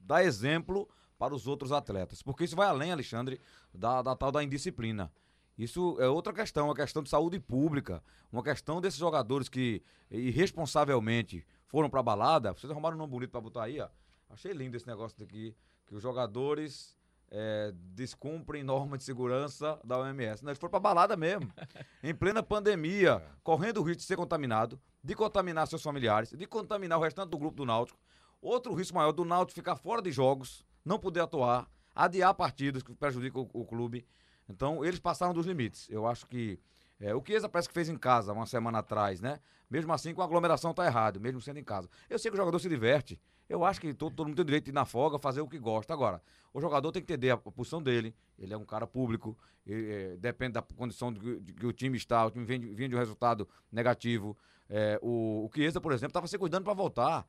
dá 0.00 0.25
exemplo 0.25 0.88
para 1.19 1.35
os 1.35 1.46
outros 1.46 1.70
atletas. 1.70 2.23
Porque 2.23 2.44
isso 2.44 2.56
vai 2.56 2.69
além, 2.69 2.90
Alexandre, 2.90 3.38
da, 3.73 4.02
da 4.02 4.17
tal 4.17 4.32
da 4.32 4.43
indisciplina. 4.43 5.12
Isso 5.56 5.96
é 6.00 6.08
outra 6.08 6.32
questão, 6.32 6.66
uma 6.66 6.75
questão 6.75 7.02
de 7.02 7.10
saúde 7.10 7.38
pública, 7.38 8.02
uma 8.32 8.43
questão 8.43 8.81
desses 8.81 8.99
jogadores 8.99 9.49
que 9.49 9.82
irresponsavelmente 10.10 11.46
foram 11.66 11.90
para 11.90 12.02
balada. 12.02 12.52
Vocês 12.52 12.70
arrumaram 12.70 12.96
um 12.96 12.99
nome 12.99 13.10
bonito 13.10 13.31
para 13.31 13.40
botar 13.40 13.64
aí, 13.64 13.81
ó. 13.81 13.88
Achei 14.31 14.52
lindo 14.52 14.76
esse 14.76 14.87
negócio 14.87 15.19
daqui, 15.19 15.54
que 15.87 15.94
os 15.94 16.02
jogadores 16.02 16.96
é, 17.31 17.72
descumprem 17.75 18.62
norma 18.62 18.96
de 18.96 19.04
segurança 19.04 19.78
da 19.82 19.99
OMS. 19.99 20.43
Não, 20.43 20.50
eles 20.50 20.58
foram 20.58 20.70
pra 20.70 20.81
balada 20.81 21.16
mesmo. 21.16 21.50
em 22.02 22.14
plena 22.14 22.43
pandemia, 22.43 23.22
correndo 23.43 23.78
o 23.78 23.82
risco 23.82 24.00
de 24.00 24.04
ser 24.04 24.16
contaminado, 24.16 24.81
de 25.02 25.14
contaminar 25.14 25.66
seus 25.66 25.82
familiares, 25.82 26.31
de 26.31 26.46
contaminar 26.46 26.99
o 26.99 27.02
restante 27.02 27.31
do 27.31 27.38
grupo 27.38 27.56
do 27.56 27.64
Náutico. 27.64 27.99
Outro 28.40 28.75
risco 28.75 28.96
maior 28.96 29.12
do 29.12 29.25
Náutico 29.25 29.54
ficar 29.54 29.76
fora 29.76 30.02
de 30.02 30.12
jogos, 30.12 30.64
não 30.84 30.99
poder 30.99 31.20
atuar, 31.20 31.70
adiar 31.94 32.34
partidas 32.34 32.82
que 32.82 32.94
prejudicam 32.94 33.49
o, 33.52 33.62
o 33.62 33.64
clube. 33.64 34.06
Então, 34.52 34.84
eles 34.84 35.00
passaram 35.00 35.32
dos 35.32 35.46
limites. 35.46 35.88
Eu 35.90 36.06
acho 36.06 36.26
que 36.26 36.58
é, 37.00 37.12
o 37.14 37.20
que 37.20 37.32
Eza 37.32 37.49
parece 37.49 37.69
que 37.69 37.75
fez 37.75 37.88
em 37.88 37.96
casa 37.96 38.32
uma 38.32 38.46
semana 38.46 38.78
atrás, 38.78 39.20
né? 39.20 39.40
Mesmo 39.69 39.93
assim, 39.93 40.14
com 40.14 40.22
a 40.22 40.25
aglomeração 40.25 40.72
tá 40.72 40.87
errado, 40.87 41.19
mesmo 41.20 41.40
sendo 41.40 41.58
em 41.58 41.64
casa. 41.64 41.88
Eu 42.08 42.19
sei 42.19 42.31
que 42.31 42.37
o 42.37 42.38
jogador 42.38 42.58
se 42.60 42.69
diverte. 42.69 43.19
Eu 43.49 43.64
acho 43.64 43.81
que 43.81 43.93
todo, 43.93 44.14
todo 44.14 44.26
mundo 44.28 44.37
tem 44.37 44.43
o 44.43 44.46
direito 44.46 44.66
de 44.66 44.70
ir 44.70 44.75
na 44.75 44.84
folga, 44.84 45.19
fazer 45.19 45.40
o 45.40 45.49
que 45.49 45.58
gosta. 45.58 45.93
Agora, 45.93 46.22
o 46.54 46.60
jogador 46.60 46.93
tem 46.93 47.02
que 47.02 47.12
entender 47.12 47.31
a 47.31 47.37
posição 47.37 47.82
dele. 47.82 48.14
Ele 48.38 48.54
é 48.54 48.56
um 48.56 48.64
cara 48.64 48.87
público, 48.87 49.37
ele, 49.66 49.90
é, 49.90 50.16
depende 50.16 50.52
da 50.52 50.62
condição 50.62 51.12
de, 51.12 51.40
de, 51.40 51.52
que 51.52 51.66
o 51.66 51.72
time 51.72 51.96
está, 51.96 52.25
o 52.25 52.31
time 52.31 52.44
vem, 52.44 52.60
vem 52.72 52.88
de 52.88 52.94
um 52.94 52.99
resultado 52.99 53.49
negativo. 53.70 54.37
É, 54.70 54.99
o, 55.02 55.46
o 55.46 55.50
Chiesa, 55.52 55.81
por 55.81 55.93
exemplo, 55.93 56.10
estava 56.10 56.28
se 56.28 56.38
cuidando 56.38 56.64
para 56.64 56.75
voltar. 56.75 57.26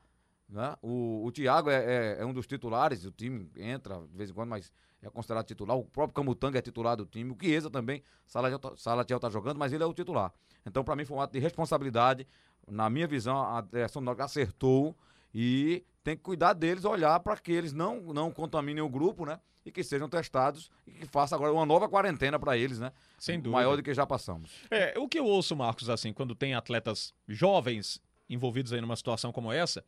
Né? 0.54 0.76
O, 0.84 1.26
o 1.26 1.32
Thiago 1.32 1.72
é, 1.72 1.84
é, 1.84 2.18
é, 2.20 2.26
um 2.26 2.32
dos 2.32 2.46
titulares, 2.46 3.04
o 3.06 3.12
time 3.12 3.50
entra 3.58 4.00
de 4.00 4.16
vez 4.16 4.30
em 4.30 4.34
quando, 4.34 4.50
mas 4.50 4.72
é 5.02 5.10
considerado 5.10 5.48
titular. 5.48 5.76
O 5.76 5.84
próprio 5.84 6.14
Camutanga 6.14 6.60
é 6.60 6.62
titular 6.62 6.96
do 6.96 7.08
time. 7.08 7.32
O 7.32 7.38
Chiesa 7.42 7.72
também, 7.72 8.04
Salatiel 8.28 9.18
está 9.18 9.32
jogando, 9.32 9.58
mas 9.58 9.74
ele 9.74 9.82
é 9.82 9.86
o 9.86 9.94
titular. 9.96 10.32
Então, 10.64 10.84
para 10.84 10.96
mim, 10.96 11.06
foi 11.06 11.18
um 11.18 11.22
ato 11.22 11.34
de 11.34 11.40
responsabilidade. 11.40 12.28
Na 12.70 12.88
minha 12.88 13.08
visão, 13.08 13.36
a 13.36 13.62
direção 13.62 14.04
do 14.04 14.12
acertou 14.22 14.96
e 15.34 15.84
tem 16.04 16.16
que 16.16 16.22
cuidar 16.22 16.54
deles, 16.54 16.86
olhar 16.86 17.20
para 17.22 17.36
que 17.36 17.52
eles 17.52 17.74
não, 17.74 18.14
não 18.14 18.32
contaminem 18.32 18.84
o 18.84 18.90
grupo, 18.90 19.26
né? 19.26 19.40
E 19.66 19.72
que 19.72 19.84
sejam 19.84 20.08
testados 20.08 20.70
e 20.86 20.92
que 20.92 21.08
faça 21.08 21.34
agora 21.34 21.52
uma 21.52 21.66
nova 21.66 21.90
quarentena 21.90 22.38
para 22.38 22.56
eles, 22.56 22.78
né? 22.78 22.92
Sem 23.18 23.38
dúvida. 23.38 23.58
Maior 23.58 23.76
do 23.76 23.82
que 23.82 23.92
já 23.92 24.06
passamos. 24.06 24.52
É, 24.70 25.00
o 25.00 25.08
que 25.08 25.18
eu 25.18 25.26
ouço, 25.26 25.56
Marcos, 25.56 25.90
assim, 25.90 26.14
quando 26.14 26.36
tem 26.36 26.54
atletas 26.54 27.12
jovens 27.28 28.00
envolvidos 28.30 28.72
aí 28.72 28.82
numa 28.82 28.96
situação 28.96 29.32
como 29.32 29.52
essa, 29.52 29.84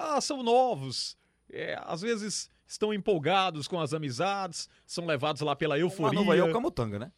ah, 0.00 0.20
são 0.20 0.42
novos, 0.42 1.16
é, 1.52 1.78
às 1.84 2.00
vezes 2.00 2.50
estão 2.66 2.94
empolgados 2.94 3.66
com 3.66 3.80
as 3.80 3.92
amizades, 3.92 4.68
são 4.86 5.06
levados 5.06 5.42
lá 5.42 5.54
pela 5.56 5.78
euforia. 5.78 6.20
O 6.20 6.30
aí 6.30 6.38
é 6.38 6.44
o 6.44 6.52
Camutanga, 6.52 6.98
né? 6.98 7.12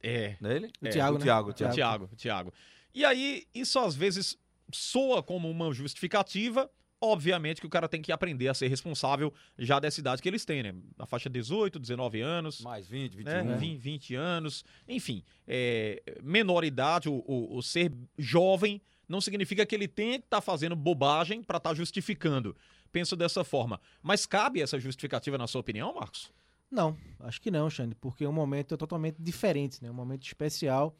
É. 0.00 0.36
Não 0.40 0.50
é 0.50 0.56
ele? 0.56 0.70
É, 0.82 0.88
o 0.88 0.92
Thiago, 0.92 1.16
o 1.16 1.18
né? 1.18 1.24
Thiago, 1.24 1.52
Thiago, 1.52 1.74
Thiago, 1.74 2.08
Thiago. 2.16 2.54
E 2.94 3.04
aí, 3.04 3.46
isso 3.54 3.78
às 3.78 3.94
vezes 3.94 4.38
soa 4.70 5.22
como 5.22 5.50
uma 5.50 5.72
justificativa, 5.72 6.70
Obviamente 7.00 7.60
que 7.60 7.66
o 7.66 7.70
cara 7.70 7.88
tem 7.88 8.02
que 8.02 8.10
aprender 8.10 8.48
a 8.48 8.54
ser 8.54 8.66
responsável 8.66 9.32
já 9.56 9.78
dessa 9.78 10.00
idade 10.00 10.20
que 10.20 10.28
eles 10.28 10.44
têm, 10.44 10.64
né? 10.64 10.74
Na 10.96 11.06
faixa 11.06 11.30
18, 11.30 11.78
19 11.78 12.20
anos. 12.20 12.60
Mais 12.60 12.88
20, 12.88 13.16
21. 13.18 13.44
Né? 13.44 13.56
20, 13.56 13.78
20 13.78 14.14
anos. 14.16 14.64
Enfim, 14.88 15.22
é, 15.46 16.02
menor 16.20 16.64
idade, 16.64 17.08
o, 17.08 17.22
o, 17.24 17.56
o, 17.56 17.62
ser 17.62 17.92
jovem 18.18 18.82
não 19.08 19.20
significa 19.20 19.64
que 19.64 19.74
ele 19.74 19.88
tenha 19.88 20.18
que 20.18 20.26
estar 20.26 20.38
tá 20.38 20.40
fazendo 20.40 20.76
bobagem 20.76 21.42
para 21.42 21.56
estar 21.56 21.70
tá 21.70 21.74
justificando. 21.74 22.54
Penso 22.92 23.16
dessa 23.16 23.42
forma. 23.42 23.80
Mas 24.02 24.26
cabe 24.26 24.60
essa 24.60 24.78
justificativa 24.78 25.38
na 25.38 25.46
sua 25.46 25.60
opinião, 25.60 25.94
Marcos? 25.94 26.30
Não, 26.70 26.96
acho 27.20 27.40
que 27.40 27.50
não, 27.50 27.70
Xande, 27.70 27.94
porque 27.94 28.26
o 28.26 28.32
momento 28.32 28.74
é 28.74 28.76
totalmente 28.76 29.16
diferente, 29.18 29.82
né? 29.82 29.90
Um 29.90 29.94
momento 29.94 30.26
especial. 30.26 30.94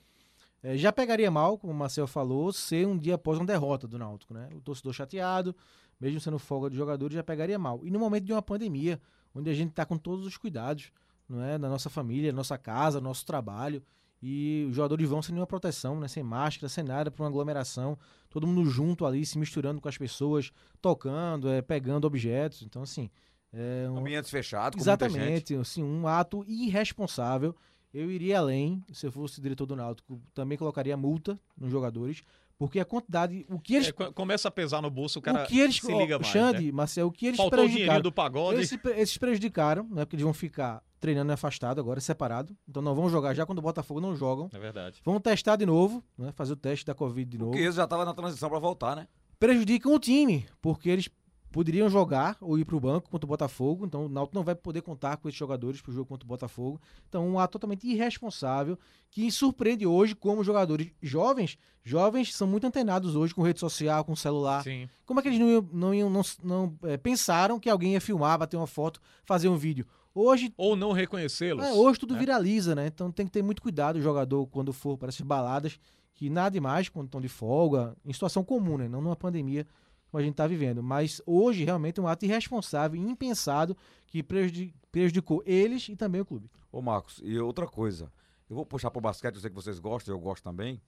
É, 0.62 0.76
já 0.76 0.92
pegaria 0.92 1.30
mal, 1.30 1.58
como 1.58 1.72
o 1.72 1.76
Marcel 1.76 2.06
falou, 2.06 2.52
ser 2.52 2.86
um 2.86 2.98
dia 2.98 3.14
após 3.14 3.38
uma 3.38 3.46
derrota 3.46 3.86
do 3.86 3.98
Náutico, 3.98 4.32
né? 4.32 4.48
O 4.54 4.60
torcedor 4.60 4.92
chateado, 4.92 5.54
mesmo 6.00 6.20
sendo 6.20 6.38
folga 6.38 6.70
de 6.70 6.76
jogadores, 6.76 7.14
já 7.14 7.22
pegaria 7.22 7.58
mal. 7.58 7.80
E 7.84 7.90
no 7.90 7.98
momento 7.98 8.24
de 8.24 8.32
uma 8.32 8.42
pandemia, 8.42 9.00
onde 9.34 9.50
a 9.50 9.54
gente 9.54 9.70
está 9.70 9.84
com 9.84 9.98
todos 9.98 10.26
os 10.26 10.36
cuidados, 10.36 10.90
não 11.28 11.42
é, 11.42 11.58
da 11.58 11.68
nossa 11.68 11.90
família, 11.90 12.32
nossa 12.32 12.56
casa, 12.56 13.00
nosso 13.00 13.26
trabalho, 13.26 13.82
e 14.22 14.66
os 14.68 14.74
jogadores 14.76 15.08
vão 15.08 15.22
sem 15.22 15.32
nenhuma 15.32 15.46
proteção, 15.46 15.98
né, 16.00 16.08
sem 16.08 16.22
máscara, 16.22 16.68
sem 16.68 16.82
nada, 16.84 17.10
para 17.10 17.22
uma 17.22 17.28
aglomeração, 17.28 17.96
todo 18.28 18.46
mundo 18.46 18.68
junto 18.68 19.06
ali, 19.06 19.24
se 19.24 19.38
misturando 19.38 19.80
com 19.80 19.88
as 19.88 19.96
pessoas, 19.96 20.50
tocando, 20.80 21.48
é, 21.48 21.62
pegando 21.62 22.06
objetos. 22.06 22.62
Então, 22.62 22.82
assim. 22.82 23.10
É 23.52 23.88
um 23.88 23.96
ambiente 23.98 24.28
fechado, 24.30 24.74
com 24.76 24.80
Exatamente, 24.82 25.54
assim, 25.54 25.82
um 25.82 26.06
ato 26.06 26.44
irresponsável. 26.46 27.54
Eu 27.94 28.10
iria 28.10 28.38
além, 28.38 28.84
se 28.92 29.06
eu 29.06 29.10
fosse 29.12 29.40
diretor 29.40 29.64
do 29.64 29.74
Náutico, 29.74 30.20
também 30.34 30.58
colocaria 30.58 30.96
multa 30.96 31.40
nos 31.56 31.70
jogadores, 31.70 32.22
Porque 32.58 32.80
a 32.80 32.84
quantidade, 32.84 33.46
o 33.48 33.58
que 33.58 33.76
eles, 33.76 33.88
É, 33.88 33.92
co- 33.92 34.12
começa 34.12 34.48
a 34.48 34.50
pesar 34.50 34.82
no 34.82 34.90
bolso, 34.90 35.20
o 35.20 35.22
cara 35.22 35.44
o 35.44 35.46
que 35.46 35.60
eles, 35.60 35.76
se 35.76 35.96
liga 35.96 36.18
mais. 36.18 36.26
Xande, 36.30 36.66
né? 36.66 36.72
Marcel, 36.72 37.06
o 37.06 37.12
que 37.12 37.26
eles 37.26 37.36
Faltou 37.36 37.60
prejudicaram, 37.60 38.02
do 38.02 38.10
pagode. 38.12 38.58
eles, 38.58 38.78
eles 38.96 39.16
prejudicaram, 39.16 39.84
né? 39.84 40.04
Porque 40.04 40.16
eles 40.16 40.24
vão 40.24 40.34
ficar 40.34 40.82
treinando 41.00 41.32
afastado 41.32 41.80
agora, 41.80 42.00
separado. 42.00 42.56
Então 42.68 42.82
não 42.82 42.94
vão 42.94 43.08
jogar 43.08 43.34
já 43.34 43.44
quando 43.46 43.58
o 43.58 43.62
Botafogo 43.62 44.00
não 44.00 44.14
jogam. 44.16 44.48
É 44.52 44.58
verdade. 44.58 45.00
Vão 45.04 45.20
testar 45.20 45.56
de 45.56 45.64
novo, 45.66 46.02
né? 46.16 46.32
Fazer 46.32 46.52
o 46.52 46.56
teste 46.56 46.84
da 46.86 46.94
Covid 46.94 47.30
de 47.30 47.38
novo. 47.38 47.50
Porque 47.52 47.64
eles 47.64 47.74
já 47.76 47.84
estavam 47.84 48.04
na 48.04 48.14
transição 48.14 48.48
pra 48.50 48.58
voltar, 48.58 48.96
né? 48.96 49.06
Prejudicam 49.38 49.94
o 49.94 49.98
time, 49.98 50.46
porque 50.60 50.88
eles 50.88 51.08
poderiam 51.50 51.88
jogar 51.88 52.36
ou 52.42 52.58
ir 52.58 52.64
para 52.66 52.76
o 52.76 52.80
banco 52.80 53.08
contra 53.08 53.24
o 53.24 53.28
Botafogo. 53.28 53.86
Então 53.86 54.04
o 54.04 54.08
Náutico 54.08 54.36
não 54.36 54.44
vai 54.44 54.54
poder 54.54 54.82
contar 54.82 55.16
com 55.16 55.28
esses 55.28 55.38
jogadores 55.38 55.80
para 55.80 55.90
o 55.90 55.94
jogo 55.94 56.06
contra 56.06 56.26
o 56.26 56.28
Botafogo. 56.28 56.80
Então 57.08 57.26
um 57.26 57.38
ato 57.38 57.52
totalmente 57.52 57.86
irresponsável 57.86 58.78
que 59.10 59.30
surpreende 59.30 59.86
hoje 59.86 60.14
como 60.14 60.44
jogadores 60.44 60.90
jovens. 61.02 61.56
Jovens 61.84 62.34
são 62.34 62.46
muito 62.46 62.66
antenados 62.66 63.16
hoje 63.16 63.34
com 63.34 63.40
rede 63.42 63.60
social, 63.60 64.04
com 64.04 64.14
celular. 64.14 64.62
Sim. 64.62 64.88
Como 65.06 65.20
é 65.20 65.22
que 65.22 65.28
eles 65.30 65.38
não, 65.38 65.48
iam- 65.48 65.68
não, 65.72 65.94
iam- 65.94 66.10
não, 66.10 66.22
não, 66.42 66.78
é, 66.82 66.98
pensaram 66.98 67.58
que 67.58 67.70
alguém 67.70 67.92
ia 67.94 68.00
filmar, 68.00 68.38
bater 68.38 68.58
uma 68.58 68.66
foto, 68.66 69.00
fazer 69.24 69.48
um 69.48 69.56
vídeo? 69.56 69.86
Hoje, 70.18 70.52
Ou 70.56 70.74
não 70.74 70.92
reconhecê-los. 70.92 71.64
é, 71.64 71.72
hoje 71.72 71.98
tudo 72.00 72.14
né? 72.14 72.20
viraliza, 72.20 72.74
né? 72.74 72.86
Então 72.88 73.10
tem 73.12 73.26
que 73.26 73.32
ter 73.32 73.42
muito 73.42 73.62
cuidado 73.62 73.96
o 73.96 74.02
jogador 74.02 74.46
quando 74.48 74.72
for 74.72 74.96
para 74.98 75.08
essas 75.08 75.20
baladas, 75.20 75.78
que 76.14 76.28
nada 76.28 76.50
demais 76.50 76.88
quando 76.88 77.06
estão 77.06 77.20
de 77.20 77.28
folga, 77.28 77.96
em 78.04 78.12
situação 78.12 78.42
comum, 78.42 78.76
né? 78.78 78.88
Não 78.88 79.00
numa 79.00 79.14
pandemia 79.16 79.66
como 80.10 80.20
a 80.20 80.22
gente 80.24 80.32
está 80.32 80.46
vivendo. 80.46 80.82
Mas 80.82 81.20
hoje 81.26 81.64
realmente 81.64 82.00
é 82.00 82.02
um 82.02 82.08
ato 82.08 82.24
irresponsável, 82.24 83.00
impensado, 83.00 83.76
que 84.06 84.22
prejudi- 84.22 84.74
prejudicou 84.90 85.42
eles 85.46 85.88
e 85.88 85.94
também 85.96 86.20
o 86.20 86.24
clube. 86.24 86.50
Ô 86.72 86.80
Marcos, 86.82 87.20
e 87.22 87.38
outra 87.38 87.66
coisa, 87.66 88.10
eu 88.50 88.56
vou 88.56 88.66
puxar 88.66 88.90
pro 88.90 89.00
basquete, 89.00 89.34
eu 89.36 89.40
sei 89.40 89.50
que 89.50 89.56
vocês 89.56 89.78
gostam, 89.78 90.14
eu 90.14 90.18
gosto 90.18 90.42
também, 90.42 90.80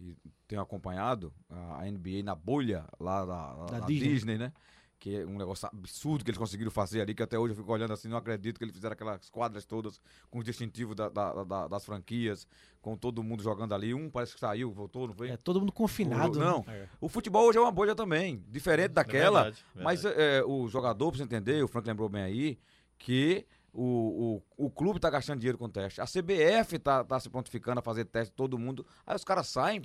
e 0.00 0.16
tenho 0.48 0.60
acompanhado 0.60 1.32
a 1.48 1.84
NBA 1.88 2.22
na 2.24 2.34
bolha 2.34 2.84
lá 2.98 3.24
da, 3.24 3.54
Da 3.66 3.78
da 3.80 3.86
Disney. 3.86 4.08
Disney. 4.08 4.38
né? 4.38 4.52
Que 5.02 5.16
é 5.16 5.26
um 5.26 5.36
negócio 5.36 5.66
absurdo 5.66 6.24
que 6.24 6.30
eles 6.30 6.38
conseguiram 6.38 6.70
fazer 6.70 7.00
ali, 7.00 7.12
que 7.12 7.24
até 7.24 7.36
hoje 7.36 7.54
eu 7.54 7.56
fico 7.56 7.72
olhando 7.72 7.92
assim, 7.92 8.06
não 8.06 8.16
acredito 8.16 8.56
que 8.56 8.64
eles 8.64 8.72
fizeram 8.72 8.92
aquelas 8.92 9.28
quadras 9.30 9.64
todas 9.64 10.00
com 10.30 10.38
os 10.38 10.44
distintivos 10.44 10.94
da- 10.94 11.08
da- 11.08 11.42
da- 11.42 11.66
das 11.66 11.84
franquias, 11.84 12.46
com 12.80 12.96
todo 12.96 13.20
mundo 13.20 13.42
jogando 13.42 13.74
ali. 13.74 13.92
Um 13.92 14.08
parece 14.08 14.32
que 14.34 14.38
saiu, 14.38 14.70
voltou, 14.70 15.08
não 15.08 15.14
foi? 15.14 15.30
É 15.30 15.36
todo 15.36 15.58
mundo 15.58 15.72
confinado. 15.72 16.38
né? 16.38 16.44
Não, 16.44 16.64
É. 16.68 16.86
o 17.00 17.08
futebol 17.08 17.48
hoje 17.48 17.58
é 17.58 17.60
uma 17.60 17.72
bolha 17.72 17.96
também, 17.96 18.44
diferente 18.48 18.92
daquela. 18.92 19.42
verdade, 19.42 19.64
Mas 19.74 20.04
é, 20.04 20.44
o 20.44 20.68
jogador, 20.68 21.10
pra 21.10 21.18
você 21.18 21.24
entender, 21.24 21.64
o 21.64 21.66
Frank 21.66 21.84
lembrou 21.88 22.08
bem 22.08 22.22
aí, 22.22 22.58
que 22.96 23.44
o, 23.72 24.40
o, 24.56 24.66
o 24.66 24.70
clube 24.70 25.00
tá 25.00 25.10
gastando 25.10 25.40
dinheiro 25.40 25.58
com 25.58 25.68
teste. 25.68 26.00
A 26.00 26.04
CBF 26.06 26.78
tá, 26.78 27.02
tá 27.02 27.18
se 27.18 27.28
prontificando 27.28 27.80
a 27.80 27.82
fazer 27.82 28.04
teste 28.04 28.32
todo 28.34 28.56
mundo. 28.56 28.86
Aí 29.04 29.16
os 29.16 29.24
caras 29.24 29.48
saem. 29.48 29.82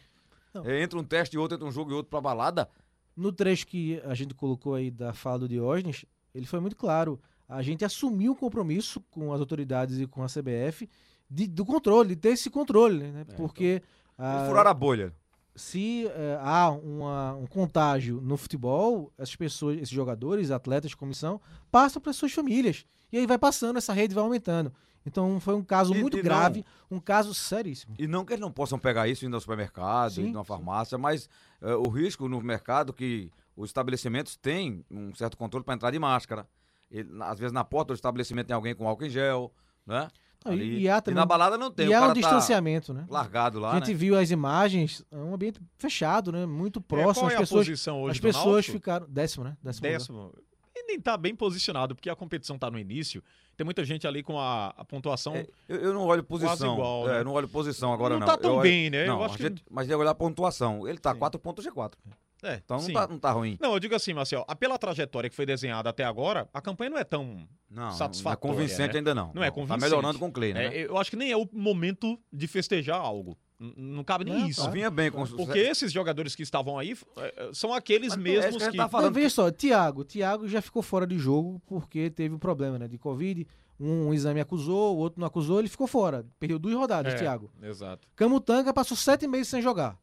Não. 0.54 0.64
é, 0.66 0.82
entra 0.82 0.98
um 1.00 1.04
teste 1.04 1.36
e 1.36 1.40
outro, 1.40 1.56
entra 1.56 1.68
um 1.68 1.72
jogo 1.72 1.90
e 1.92 1.94
outro 1.96 2.10
pra 2.10 2.22
balada. 2.22 2.70
No 3.18 3.32
trecho 3.32 3.66
que 3.68 4.00
a 4.06 4.14
gente 4.14 4.34
colocou 4.36 4.76
aí 4.76 4.92
da 4.92 5.12
fala 5.12 5.40
do 5.40 5.50
Diógenes, 5.50 6.06
ele 6.34 6.46
foi 6.46 6.60
muito 6.60 6.76
claro. 6.76 7.20
A 7.50 7.62
gente 7.64 7.84
assumiu 7.84 8.34
um 8.34 8.36
compromisso 8.36 9.02
com 9.10 9.34
as 9.34 9.40
autoridades 9.40 10.00
e 10.00 10.06
com 10.06 10.22
a 10.24 10.28
CBF 10.28 10.88
de- 11.30 11.48
do 11.48 11.66
controle, 11.66 12.10
de 12.10 12.16
ter 12.16 12.30
esse 12.30 12.50
controle, 12.50 13.00
né? 13.12 13.26
Porque 13.36 13.82
ah, 14.18 14.36
Eles 14.38 14.48
furaram 14.50 14.70
a 14.72 14.74
bolha. 14.74 15.14
se 15.56 16.06
eh, 16.08 16.38
há 16.42 16.70
uma- 16.70 17.34
um 17.36 17.48
contágio 17.48 18.22
no 18.22 18.38
futebol, 18.38 19.12
essas 19.18 19.36
pessoas, 19.36 19.78
esses 19.78 19.90
jogadores, 19.90 20.52
atletas, 20.52 20.94
comissão, 20.94 21.42
passam 21.72 22.00
para 22.02 22.14
suas 22.14 22.32
famílias. 22.32 22.86
E 23.12 23.18
aí 23.18 23.26
vai 23.26 23.38
passando, 23.40 23.78
essa 23.78 23.94
rede 23.94 24.14
vai 24.14 24.24
aumentando. 24.24 24.72
Então 25.08 25.40
foi 25.40 25.56
um 25.56 25.64
caso 25.64 25.94
E- 25.96 26.02
muito 26.02 26.16
e 26.16 26.18
não- 26.18 26.24
grave, 26.24 26.66
um 26.92 27.00
caso 27.00 27.34
seríssimo. 27.34 27.96
E 27.98 28.06
não 28.08 28.26
que 28.26 28.34
eles 28.34 28.42
não 28.42 28.52
possam 28.52 28.78
pegar 28.78 29.08
isso 29.08 29.26
indo 29.26 29.36
ao 29.36 29.40
supermercado, 29.42 30.12
Sim, 30.12 30.28
indo 30.28 30.40
à 30.40 30.44
sim. 30.44 30.48
farmácia, 30.48 30.98
mas 30.98 31.30
é, 31.62 31.74
o 31.76 31.88
risco 31.90 32.28
no 32.28 32.42
mercado 32.42 32.92
que 32.94 33.32
os 33.56 33.70
estabelecimentos 33.70 34.36
têm 34.36 34.86
um 34.92 35.14
certo 35.16 35.38
controle 35.38 35.64
para 35.66 35.74
entrar 35.74 35.92
de 35.92 35.98
máscara. 36.00 36.46
Ele- 36.92 37.10
às 37.22 37.40
vezes 37.40 37.52
na 37.54 37.64
porta 37.64 37.94
do 37.94 37.96
estabelecimento 37.96 38.48
tem 38.48 38.56
alguém 38.56 38.76
com 38.76 38.88
álcool 38.88 39.06
em 39.06 39.10
gel, 39.10 39.52
né? 39.86 40.08
Não, 40.46 40.54
e- 40.54 40.56
Ali. 40.56 40.80
e 40.82 40.90
há 40.90 40.96
na 40.96 41.02
também- 41.02 41.26
balada 41.28 41.58
não 41.58 41.72
tem. 41.72 41.88
e 41.88 41.90
o 41.90 41.98
há 41.98 42.02
um 42.04 42.08
tá 42.10 42.14
distanciamento, 42.14 42.94
né? 42.94 43.06
largado 43.10 43.60
lá, 43.60 43.72
a 43.72 43.76
gente 43.80 43.88
né? 43.92 43.94
viu 43.96 44.18
as 44.18 44.30
imagens, 44.30 45.04
é 45.12 45.18
um 45.18 45.34
ambiente 45.34 45.60
fechado, 45.78 46.32
né? 46.32 46.46
Muito 46.46 46.80
É, 46.80 46.82
próximo. 46.84 47.26
qual 47.26 47.32
é 47.32 47.34
as 47.34 47.38
a 47.38 47.42
pessoas, 47.42 47.66
posição 47.68 48.02
hoje 48.04 48.12
as 48.12 48.18
do 48.20 48.22
pessoas 48.22 48.46
Náutico? 48.46 48.74
ficaram. 48.74 49.08
Décimo, 49.10 49.44
né? 49.46 49.58
Décimo. 49.64 49.82
Décimo. 49.88 50.34
Nem 50.88 51.00
tá 51.00 51.18
bem 51.18 51.36
posicionado, 51.36 51.94
porque 51.94 52.10
a 52.10 52.16
competição 52.16 52.58
tá 52.58 52.72
no 52.72 52.80
início. 52.80 53.22
Tem 53.58 53.66
muita 53.66 53.84
gente 53.84 54.08
ali 54.08 54.24
com 54.24 54.40
a, 54.40 54.68
a 54.78 54.86
pontuação. 54.86 55.36
É, 55.36 55.46
eu, 55.68 55.78
eu 55.78 55.94
não 55.94 56.06
olho 56.06 56.24
posição. 56.24 56.74
igual, 56.76 57.10
é, 57.10 57.14
né? 57.14 57.20
eu 57.20 57.26
não 57.26 57.34
olho 57.34 57.48
posição 57.48 57.92
agora, 57.92 58.14
não. 58.14 58.22
Não 58.22 58.28
tá 58.28 58.38
tão 58.38 58.52
Eu 58.52 58.56
olho- 58.58 58.64
bem, 58.64 58.90
né? 58.90 59.04
Eu 59.04 59.08
Não, 59.08 59.24
acho 59.24 59.34
a 59.34 59.38
que- 59.38 59.44
gente- 59.44 59.64
mas 59.70 59.90
eu 59.90 60.00
olhar 60.00 60.12
a 60.12 60.16
pontuação. 60.16 60.88
Ele 60.88 60.98
tá 60.98 61.12
Sim. 61.14 61.20
4 61.20 61.40
pontos 61.40 61.66
G4. 61.66 61.94
é, 62.44 62.62
Então 62.64 62.78
não 62.80 62.94
tá, 62.94 63.08
não 63.08 63.20
tá 63.20 63.32
ruim. 63.32 63.58
Não, 63.60 63.74
eu 63.74 63.80
digo 63.80 63.96
assim, 63.96 64.14
Marcel, 64.14 64.46
pela 64.60 64.78
trajetória 64.78 65.30
que 65.30 65.36
foi 65.36 65.46
desenhada 65.46 65.90
até 65.90 66.04
agora, 66.06 66.48
a 66.54 66.62
campanha 66.62 66.92
não 66.92 66.98
é 66.98 67.04
tão. 67.04 67.48
Não, 67.70 67.84
não 67.84 67.88
é 67.90 67.92
Satisfatória, 67.92 68.38
convincente 68.56 68.94
né? 68.94 69.00
ainda 69.00 69.14
não. 69.14 69.32
Não 69.34 69.44
é 69.44 69.52
convincente. 69.52 69.80
Tá 69.82 69.86
melhorando 69.86 70.20
com 70.20 70.28
o 70.28 70.32
Clay, 70.32 70.54
né? 70.54 70.68
é, 70.68 70.86
eu 70.88 70.98
acho 70.98 71.10
que 71.10 71.18
nem 71.18 71.32
é 71.32 71.36
o 71.36 71.50
momento 71.52 72.18
de 72.32 72.48
festejar 72.48 72.98
algo. 72.98 73.38
Não 73.60 74.04
cabe 74.04 74.24
nem 74.24 74.40
Não, 74.42 74.48
isso. 74.48 74.70
Vinha 74.70 74.90
bem 74.90 75.10
com 75.10 75.26
Porque 75.26 75.58
esses 75.58 75.92
jogadores 75.92 76.36
que 76.36 76.44
estavam 76.44 76.78
aí 76.78 76.96
é, 77.18 77.34
é, 77.50 77.54
são 77.54 77.74
aqueles 77.74 78.10
Mas 78.10 78.20
é 78.20 78.22
mesmos 78.22 78.56
isso 78.56 78.66
que 78.66 78.72
que. 78.72 78.78
tá 78.78 78.88
falando. 78.88 79.14
Veja 79.14 79.30
só, 79.32 79.52
Thiago. 79.52 80.04
Thiago 80.04 80.48
já 80.48 80.62
ficou 80.62 80.84
fora 80.84 81.08
de 81.08 81.18
jogo 81.18 81.60
porque 81.66 82.10
teve 82.12 82.36
um 82.36 82.40
problema, 82.40 82.78
né? 82.78 82.88
De 82.88 82.98
Covid. 83.00 83.48
Um, 83.80 84.14
exame 84.14 84.40
acusou, 84.40 84.96
o 84.96 85.00
outro 85.00 85.20
não 85.20 85.28
acusou, 85.28 85.60
ele 85.60 85.68
ficou 85.68 85.88
fora. 85.88 86.26
Perdeu 86.40 86.58
duas 86.60 86.76
rodadas, 86.76 87.14
É, 87.14 87.18
Thiago. 87.18 87.52
Exato. 87.62 88.08
Camutanga 88.16 88.74
passou 88.74 88.96
sete 88.98 89.28
meses 89.28 89.48
sem 89.48 89.62
jogar. 89.62 89.98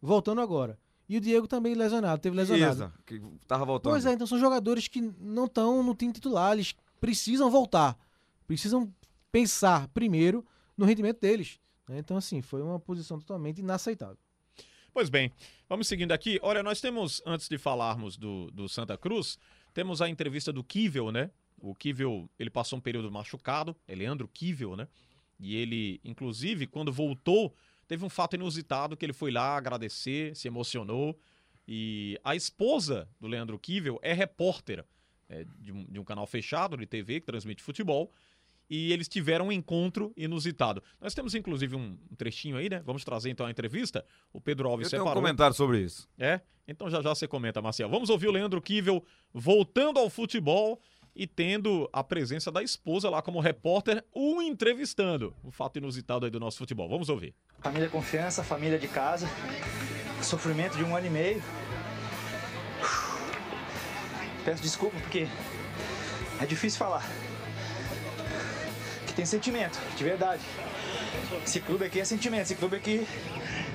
Voltando 0.00 0.40
agora. 0.40 0.78
E 1.08 1.16
o 1.16 1.20
Diego 1.20 1.46
também 1.46 1.74
lesionado, 1.74 2.20
teve 2.22 2.36
lesionado. 2.36 2.74
Isa, 2.74 2.92
que 3.04 3.20
tava 3.46 3.64
voltando. 3.64 3.92
Pois 3.92 4.06
é, 4.06 4.12
então 4.12 4.26
são 4.26 4.38
jogadores 4.38 4.88
que 4.88 5.00
não 5.20 5.44
estão 5.44 5.82
no 5.82 5.94
time 5.94 6.12
titular, 6.12 6.52
eles 6.52 6.74
precisam 7.00 7.50
voltar. 7.50 7.96
Precisam 8.46 8.92
pensar 9.30 9.88
primeiro 9.88 10.44
no 10.76 10.84
rendimento 10.86 11.20
deles. 11.20 11.60
Né? 11.88 11.98
Então, 11.98 12.16
assim, 12.16 12.40
foi 12.40 12.62
uma 12.62 12.78
posição 12.78 13.18
totalmente 13.18 13.58
inaceitável. 13.58 14.18
Pois 14.92 15.08
bem, 15.08 15.32
vamos 15.68 15.86
seguindo 15.86 16.12
aqui. 16.12 16.38
Olha, 16.42 16.62
nós 16.62 16.80
temos, 16.80 17.22
antes 17.24 17.48
de 17.48 17.56
falarmos 17.56 18.16
do, 18.16 18.50
do 18.50 18.68
Santa 18.68 18.96
Cruz, 18.98 19.38
temos 19.72 20.02
a 20.02 20.08
entrevista 20.08 20.52
do 20.52 20.62
Kivel, 20.62 21.10
né? 21.10 21.30
O 21.58 21.74
Kivel, 21.74 22.28
ele 22.38 22.50
passou 22.50 22.78
um 22.78 22.82
período 22.82 23.10
machucado, 23.10 23.74
é 23.88 23.94
Leandro 23.94 24.28
Kivel, 24.28 24.76
né? 24.76 24.86
E 25.38 25.56
ele, 25.56 26.00
inclusive, 26.04 26.66
quando 26.66 26.92
voltou, 26.92 27.54
teve 27.88 28.04
um 28.04 28.08
fato 28.10 28.34
inusitado 28.34 28.96
que 28.96 29.04
ele 29.04 29.12
foi 29.12 29.30
lá 29.30 29.56
agradecer, 29.56 30.36
se 30.36 30.46
emocionou. 30.46 31.18
E 31.66 32.20
a 32.22 32.36
esposa 32.36 33.08
do 33.18 33.26
Leandro 33.26 33.58
Kivel 33.58 33.98
é 34.02 34.12
repórter 34.12 34.84
é, 35.28 35.44
de, 35.58 35.72
um, 35.72 35.84
de 35.84 35.98
um 35.98 36.04
canal 36.04 36.26
fechado 36.26 36.76
de 36.76 36.86
TV 36.86 37.20
que 37.20 37.26
transmite 37.26 37.62
futebol. 37.62 38.12
E 38.74 38.90
eles 38.90 39.06
tiveram 39.06 39.48
um 39.48 39.52
encontro 39.52 40.14
inusitado. 40.16 40.82
Nós 40.98 41.12
temos, 41.12 41.34
inclusive, 41.34 41.76
um 41.76 41.94
trechinho 42.16 42.56
aí, 42.56 42.70
né? 42.70 42.80
Vamos 42.86 43.04
trazer 43.04 43.28
então 43.28 43.44
a 43.44 43.50
entrevista. 43.50 44.02
O 44.32 44.40
Pedro 44.40 44.66
Alves 44.66 44.86
Eu 44.86 44.90
tenho 44.92 45.02
um 45.02 45.04
separou. 45.04 45.22
comentário 45.22 45.54
sobre 45.54 45.82
isso. 45.82 46.08
É? 46.18 46.40
Então 46.66 46.88
já 46.88 47.02
já 47.02 47.14
você 47.14 47.28
comenta, 47.28 47.60
Marcel. 47.60 47.90
Vamos 47.90 48.08
ouvir 48.08 48.28
o 48.28 48.32
Leandro 48.32 48.62
Kivel 48.62 49.04
voltando 49.30 49.98
ao 49.98 50.08
futebol 50.08 50.80
e 51.14 51.26
tendo 51.26 51.86
a 51.92 52.02
presença 52.02 52.50
da 52.50 52.62
esposa 52.62 53.10
lá 53.10 53.20
como 53.20 53.40
repórter, 53.40 54.02
o 54.10 54.40
entrevistando. 54.40 55.36
Um 55.44 55.50
fato 55.50 55.76
inusitado 55.76 56.24
aí 56.24 56.30
do 56.30 56.40
nosso 56.40 56.56
futebol. 56.56 56.88
Vamos 56.88 57.10
ouvir. 57.10 57.34
Família 57.60 57.90
confiança, 57.90 58.42
família 58.42 58.78
de 58.78 58.88
casa, 58.88 59.28
sofrimento 60.22 60.78
de 60.78 60.82
um 60.82 60.96
ano 60.96 61.08
e 61.08 61.10
meio. 61.10 61.42
Peço 64.46 64.62
desculpa 64.62 64.98
porque 64.98 65.26
é 66.40 66.46
difícil 66.46 66.78
falar. 66.78 67.06
Que 69.12 69.16
tem 69.16 69.26
sentimento, 69.26 69.78
de 69.94 70.02
verdade. 70.04 70.40
Esse 71.44 71.60
clube 71.60 71.84
aqui 71.84 72.00
é 72.00 72.04
sentimento, 72.04 72.44
esse 72.44 72.54
clube 72.54 72.76
aqui 72.76 73.06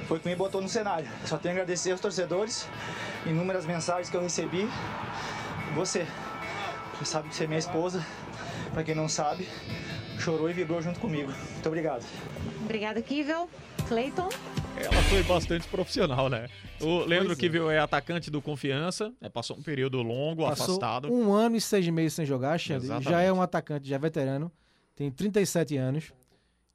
foi 0.08 0.20
quem 0.20 0.32
me 0.32 0.36
botou 0.36 0.60
no 0.60 0.68
cenário. 0.68 1.08
Só 1.26 1.38
tenho 1.38 1.54
a 1.54 1.58
agradecer 1.62 1.92
aos 1.92 2.02
torcedores, 2.02 2.68
inúmeras 3.24 3.64
mensagens 3.64 4.10
que 4.10 4.18
eu 4.18 4.22
recebi. 4.22 4.68
Você, 5.76 6.08
você 6.98 7.06
sabe 7.06 7.30
que 7.30 7.36
você 7.36 7.44
é 7.44 7.48
minha 7.48 7.60
esposa, 7.60 8.04
pra 8.74 8.84
quem 8.84 8.96
não 8.96 9.08
sabe, 9.08 9.48
chorou 10.18 10.50
e 10.50 10.54
vibrou 10.54 10.82
junto 10.82 11.00
comigo. 11.00 11.32
Muito 11.32 11.68
obrigado. 11.68 12.04
Obrigada, 12.64 13.00
Kivel. 13.00 13.48
Cleiton. 13.88 14.30
Ela 14.76 15.04
foi 15.04 15.22
bastante 15.22 15.68
profissional, 15.68 16.30
né? 16.30 16.48
O 16.82 17.00
Leandro 17.06 17.28
Pois 17.28 17.38
é. 17.38 17.42
Kivel 17.42 17.70
é 17.70 17.78
atacante 17.78 18.32
do 18.32 18.42
Confiança, 18.42 19.14
né? 19.22 19.30
passou 19.30 19.56
um 19.56 19.62
período 19.62 20.02
longo, 20.02 20.48
Passou 20.48 20.66
afastado. 20.66 21.14
um 21.14 21.32
ano 21.32 21.56
e 21.56 21.62
seis 21.62 21.88
meses 21.90 22.14
sem 22.14 22.26
jogar, 22.26 22.58
Xande. 22.60 22.88
Já 23.02 23.22
é 23.22 23.32
um 23.32 23.40
atacante, 23.42 23.88
já 23.88 23.98
é 23.98 24.00
veterano. 24.00 24.52
Tem 24.98 25.12
37 25.12 25.78
anos. 25.78 26.12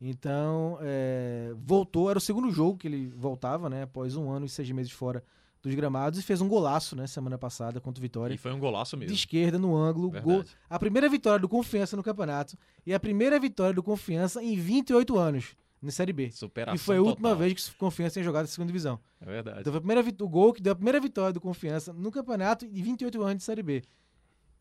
Então, 0.00 0.78
é, 0.80 1.52
voltou. 1.56 2.08
Era 2.08 2.18
o 2.18 2.20
segundo 2.20 2.50
jogo 2.52 2.78
que 2.78 2.86
ele 2.86 3.12
voltava, 3.16 3.68
né? 3.68 3.82
Após 3.82 4.16
um 4.16 4.30
ano 4.30 4.46
e 4.46 4.48
seis 4.48 4.70
meses 4.70 4.92
fora 4.92 5.24
dos 5.60 5.74
gramados. 5.74 6.20
E 6.20 6.22
fez 6.22 6.40
um 6.40 6.48
golaço, 6.48 6.94
né? 6.94 7.06
Semana 7.08 7.36
passada 7.36 7.80
contra 7.80 8.00
o 8.00 8.02
Vitória. 8.02 8.32
E 8.32 8.38
foi 8.38 8.52
um 8.52 8.60
golaço 8.60 8.96
de 8.96 9.00
mesmo. 9.00 9.14
esquerda 9.14 9.58
no 9.58 9.76
ângulo. 9.76 10.12
Gol, 10.22 10.44
a 10.70 10.78
primeira 10.78 11.08
vitória 11.08 11.40
do 11.40 11.48
Confiança 11.48 11.96
no 11.96 12.02
campeonato 12.02 12.56
e 12.86 12.94
a 12.94 13.00
primeira 13.00 13.38
vitória 13.40 13.74
do 13.74 13.82
Confiança 13.82 14.40
em 14.40 14.56
28 14.56 15.18
anos. 15.18 15.56
na 15.82 15.90
Série 15.90 16.12
B. 16.12 16.30
Superação 16.30 16.76
E 16.76 16.78
foi 16.78 16.98
a 16.98 17.02
última 17.02 17.30
total. 17.30 17.38
vez 17.40 17.68
que 17.68 17.74
o 17.74 17.78
Confiança 17.78 18.14
tem 18.14 18.22
jogado 18.22 18.44
a 18.44 18.46
segunda 18.46 18.68
divisão. 18.68 19.00
É 19.20 19.24
verdade. 19.24 19.60
Então 19.62 19.72
foi 19.72 19.78
a 19.78 19.80
primeira 19.80 20.02
o 20.20 20.28
gol 20.28 20.52
que 20.52 20.62
deu 20.62 20.72
a 20.72 20.76
primeira 20.76 21.00
vitória 21.00 21.32
do 21.32 21.40
Confiança 21.40 21.92
no 21.92 22.12
campeonato 22.12 22.68
de 22.68 22.82
28 22.82 23.20
anos 23.20 23.38
de 23.38 23.42
Série 23.42 23.64
B. 23.64 23.82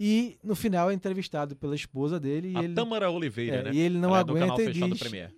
E 0.03 0.39
no 0.43 0.55
final 0.55 0.89
é 0.89 0.93
entrevistado 0.95 1.55
pela 1.55 1.75
esposa 1.75 2.19
dele 2.19 2.53
e 2.53 2.57
a 2.57 2.63
ele, 2.63 2.73
Tâmara 2.73 3.11
Oliveira, 3.11 3.57
é, 3.57 3.63
né? 3.65 3.71
e 3.71 3.79
ele 3.79 3.99
não 3.99 4.09
Ela 4.09 4.21
é 4.21 4.23
do 4.23 4.33
canal 4.33 4.55
aguenta 4.55 4.63
e 4.63 4.73
fechado 4.73 4.91
diz- 4.93 5.31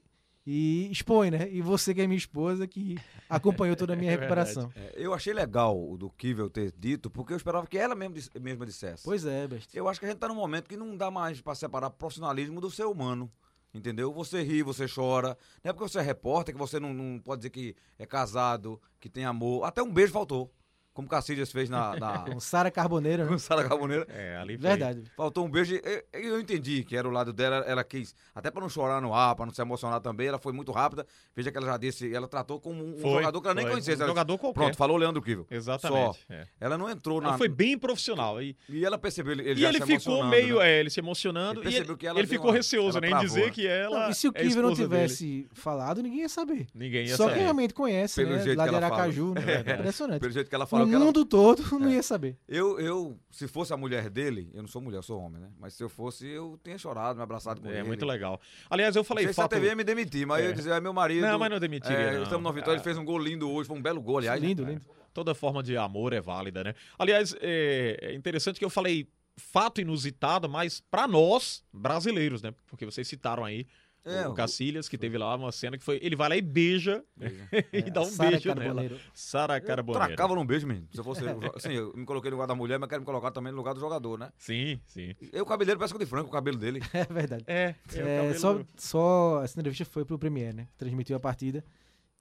e 0.46 0.90
expõe, 0.92 1.32
né? 1.32 1.50
E 1.52 1.62
você 1.62 1.94
que 1.94 2.02
é 2.02 2.08
minha 2.08 2.18
esposa 2.18 2.66
que 2.68 2.98
acompanhou 3.30 3.76
toda 3.76 3.94
a 3.94 3.96
minha 3.96 4.12
É 4.12 4.16
recuperação. 4.16 4.72
É, 4.76 4.94
eu 4.96 5.14
achei 5.14 5.34
legal 5.34 5.78
o 5.78 5.98
do 5.98 6.10
Kivel 6.10 6.50
ter 6.50 6.74
dito, 6.78 7.10
porque 7.10 7.34
eu 7.34 7.38
esperava 7.38 7.66
que 7.68 7.78
ela 7.78 7.94
mesmo, 7.96 8.14
dis- 8.16 8.30
mesma 8.42 8.66
dissesse. 8.66 9.04
Pois 9.04 9.26
é, 9.26 9.48
Best. 9.48 9.76
Eu 9.76 9.88
acho 9.90 10.00
que 10.00 10.06
a 10.06 10.10
gente 10.10 10.18
tá 10.20 10.28
num 10.30 10.36
momento 10.36 10.70
que 10.70 10.78
não 10.78 10.96
dá 10.96 11.10
mais 11.12 11.42
pra 11.42 11.56
separar 11.56 11.90
profissionalismo 11.90 12.60
do 12.62 12.70
ser 12.72 12.86
humano. 12.86 13.30
Entendeu? 13.74 14.14
Você 14.14 14.44
ri, 14.44 14.62
você 14.62 14.86
chora. 14.88 15.36
Não 15.64 15.70
é 15.72 15.74
porque 15.74 15.90
você 15.90 15.98
é 16.00 16.02
repórter 16.02 16.54
que 16.54 16.60
você 16.60 16.80
não, 16.80 16.94
não 16.94 17.20
pode 17.20 17.40
dizer 17.40 17.50
que 17.50 17.76
é 17.98 18.06
casado, 18.06 18.80
que 19.00 19.10
tem 19.10 19.26
amor. 19.26 19.64
Até 19.66 19.82
um 19.82 19.92
beijo 19.92 20.14
faltou. 20.14 20.52
Como 20.94 21.08
Cacilhas 21.08 21.52
fez 21.52 21.70
na, 21.72 21.96
na 22.00 22.20
Com 22.32 22.40
Sara 22.40 22.70
Carboneira, 22.70 23.24
né? 23.24 23.30
com 23.32 23.38
Sara 23.40 23.68
Carboneira. 23.68 24.06
É, 24.10 24.38
ali 24.38 24.58
foi. 24.60 24.70
Verdade. 24.70 25.04
Faltou 25.18 25.44
um 25.46 25.50
beijo. 25.50 25.74
e- 25.76 26.06
e 26.14 26.28
Eu 26.28 26.40
entendi 26.40 26.84
que 26.84 26.96
era 26.96 27.08
o 27.08 27.12
lado 27.12 27.34
dela. 27.34 27.58
Ela 27.68 27.84
quis, 27.84 28.14
até 28.36 28.52
pra 28.52 28.62
não 28.62 28.70
chorar 28.70 29.02
no 29.02 29.14
ar, 29.14 29.36
pra 29.36 29.46
não 29.46 29.54
se 29.54 29.60
emocionar 29.62 30.00
também. 30.02 30.28
Ela 30.28 30.38
foi 30.38 30.54
muito 30.54 30.72
rápida. 30.72 31.06
Veja 31.36 31.52
que 31.52 31.58
ela 31.58 31.66
já 31.66 31.78
disse, 31.78 32.14
ela 32.14 32.28
tratou 32.28 32.60
como 32.60 32.84
um 32.84 33.00
Foi, 33.00 33.10
jogador 33.14 33.42
que 33.42 33.48
ela 33.48 33.56
nem 33.56 33.64
foi. 33.66 33.72
conhecia. 33.72 33.94
Um 33.96 33.98
Ela- 33.98 34.08
jogador 34.08 34.38
qualquer. 34.38 34.60
Pronto, 34.60 34.78
falou 34.78 34.98
Leandro 34.98 35.22
Kivel. 35.22 35.48
Exatamente. 35.50 36.18
Só. 36.20 36.34
é. 36.34 36.46
Ela 36.62 36.78
não 36.78 36.88
entrou 36.90 37.20
na. 37.20 37.30
Ela 37.30 37.38
foi 37.40 37.48
bem 37.50 37.76
profissional. 37.76 38.40
E, 38.42 38.56
E 38.70 38.86
ela 38.86 38.98
percebeu 39.00 39.32
ele, 39.34 39.42
ele 39.42 39.60
e 39.60 39.64
já 39.64 39.70
ele 39.70 39.80
se 39.82 40.00
ficou 40.00 40.24
meio, 40.26 40.60
né? 40.60 40.70
é, 40.70 40.80
ele 40.80 40.90
se 40.92 41.00
emocionando. 41.00 41.60
Ele 41.62 41.70
e 41.70 41.72
percebeu 41.72 41.92
ele, 41.94 41.98
que 42.00 42.08
ela 42.08 42.20
ele 42.20 42.28
ficou 42.28 42.50
uma- 42.52 42.56
receoso, 42.56 43.00
ela 43.00 43.16
né? 43.18 43.20
Dizer 43.26 43.52
que 43.52 43.66
ela. 43.66 44.00
Não, 44.04 44.10
e 44.12 44.14
se 44.16 44.28
o 44.28 44.32
é 44.36 44.40
a 44.40 44.44
Kiver 44.44 44.62
não 44.62 44.72
esposa 44.72 44.88
dele. 44.88 45.02
tivesse 45.08 45.48
falado, 45.54 46.04
ninguém 46.04 46.20
ia 46.22 46.30
saber. 46.30 46.68
Ninguém 46.76 47.08
ia 47.08 47.16
Só 47.18 47.24
saber. 47.24 47.34
quem 47.34 47.42
realmente 47.44 47.74
conhece, 47.74 48.16
Pelo 48.24 48.36
né? 48.36 48.44
Lá 48.54 48.66
de 48.66 48.72
fala. 48.72 48.86
Aracaju, 48.86 49.34
né? 49.34 49.42
É 49.66 49.74
impressionante. 49.74 50.20
Pelo 50.20 50.32
jeito 50.32 50.50
que 50.50 50.56
ela 50.56 50.68
O 50.84 50.88
mundo 50.88 51.26
todo 51.26 51.62
não 51.80 51.90
ia 51.90 52.04
saber. 52.04 52.38
Eu, 52.48 52.80
eu, 52.80 53.18
se 53.32 53.48
fosse 53.48 53.74
a 53.74 53.78
mulher 53.78 54.10
dele, 54.10 54.50
eu 54.54 54.62
não 54.62 54.68
sou 54.68 54.82
mulher, 54.82 54.98
eu 54.98 55.04
sou 55.04 55.20
homem, 55.20 55.42
né? 55.42 55.50
Mas 55.60 55.74
se 55.74 55.84
eu 55.84 55.90
fosse, 55.90 56.28
eu 56.28 56.60
tinha 56.64 56.78
chorado, 56.78 57.18
me 57.18 57.24
abraçado 57.24 57.62
com 57.62 57.68
ele. 57.70 57.78
É 57.78 57.84
muito 57.84 58.06
legal. 58.06 58.40
Aliás, 58.70 58.96
eu 58.96 59.04
falei 59.04 59.26
Não 59.26 59.30
sei 59.30 59.34
se 59.36 59.40
a 59.42 59.44
fato... 59.44 59.52
TV 59.52 59.68
ia 59.68 59.76
me 59.76 59.84
demitir, 59.84 60.26
mas 60.28 60.42
É. 60.42 60.46
eu 60.46 60.50
ia 60.50 60.56
dizer, 60.56 60.72
é 60.72 60.80
meu 60.80 60.94
marido. 60.94 61.22
Não, 61.26 61.38
mas 61.40 61.50
não 61.50 61.60
demitiria, 61.60 61.98
É, 61.98 62.16
não. 62.16 62.24
Estamos 62.24 62.44
no 62.44 62.54
Vitória, 62.54 62.78
ele 62.78 62.84
fez 62.84 62.98
um 62.98 63.06
gol 63.06 63.18
lindo 63.20 63.50
hoje, 63.50 63.68
foi 63.68 63.78
um 63.78 63.82
belo 63.82 64.02
gol, 64.02 64.18
aliás. 64.20 64.42
né? 64.42 64.48
Lindo, 64.48 64.64
lindo. 64.66 64.82
Toda 65.14 65.36
forma 65.36 65.62
de 65.62 65.78
amor 65.78 66.12
é 66.14 66.20
válida, 66.22 66.64
né? 66.64 66.74
Aliás, 66.98 67.36
é, 67.40 67.98
é 68.02 68.14
interessante 68.14 68.58
que 68.58 68.66
eu 68.66 68.70
falei 68.70 69.08
fato 69.38 69.82
inusitado, 69.82 70.48
mas 70.48 70.80
pra 70.92 71.08
nós, 71.08 71.64
brasileiros, 71.74 72.42
né? 72.42 72.54
Porque 72.68 72.86
vocês 72.86 73.08
citaram 73.08 73.44
aí 73.44 73.66
É, 74.06 74.28
o 74.28 74.34
Cacilhas, 74.34 74.90
que 74.90 74.98
teve 74.98 75.18
lá 75.18 75.34
uma 75.36 75.52
cena 75.52 75.78
que 75.78 75.84
foi. 75.84 75.98
Ele 76.02 76.16
vai 76.16 76.28
lá 76.30 76.36
e 76.38 76.42
beija 76.42 77.04
e 77.72 77.90
dá 77.90 78.02
um 78.02 78.06
Sara 78.06 78.32
beijo 78.32 78.48
nela. 78.50 78.62
Carboneiro. 78.64 79.00
Sara 79.14 79.58
Eu 79.58 79.62
Carboneiro. 79.62 80.08
tracava 80.08 80.36
num 80.36 80.46
beijo, 80.46 80.68
menino. 80.68 80.88
Se 80.92 81.00
eu 81.00 81.04
fosse. 81.04 81.22
assim, 81.56 81.72
eu 81.74 81.94
me 81.96 82.06
coloquei 82.06 82.30
no 82.30 82.36
lugar 82.38 82.48
da 82.48 82.56
mulher, 82.56 82.78
mas 82.80 82.90
quero 82.90 83.02
me 83.02 83.06
colocar 83.06 83.32
também 83.32 83.52
no 83.52 83.58
lugar 83.58 83.74
do 83.74 83.80
jogador, 83.80 84.20
né? 84.20 84.30
Sim, 84.38 84.80
sim. 84.88 85.16
E 85.32 85.40
o 85.40 85.46
cabelo 85.46 85.66
dele 85.66 85.78
parece 85.78 85.94
com 85.94 85.98
o 86.00 86.04
de 86.04 86.10
Franco, 86.10 86.30
o 86.30 86.32
cabelo 86.34 86.58
dele. 86.58 86.82
É 86.94 87.06
verdade. 87.06 87.44
É, 87.48 87.76
É, 87.96 88.34
só, 88.36 88.60
só 88.78 89.42
essa 89.44 89.60
entrevista 89.60 89.86
foi 89.86 90.04
pro 90.06 90.20
Premier, 90.20 90.54
né? 90.54 90.68
Transmitiu 90.78 91.16
a 91.16 91.20
partida. 91.20 91.64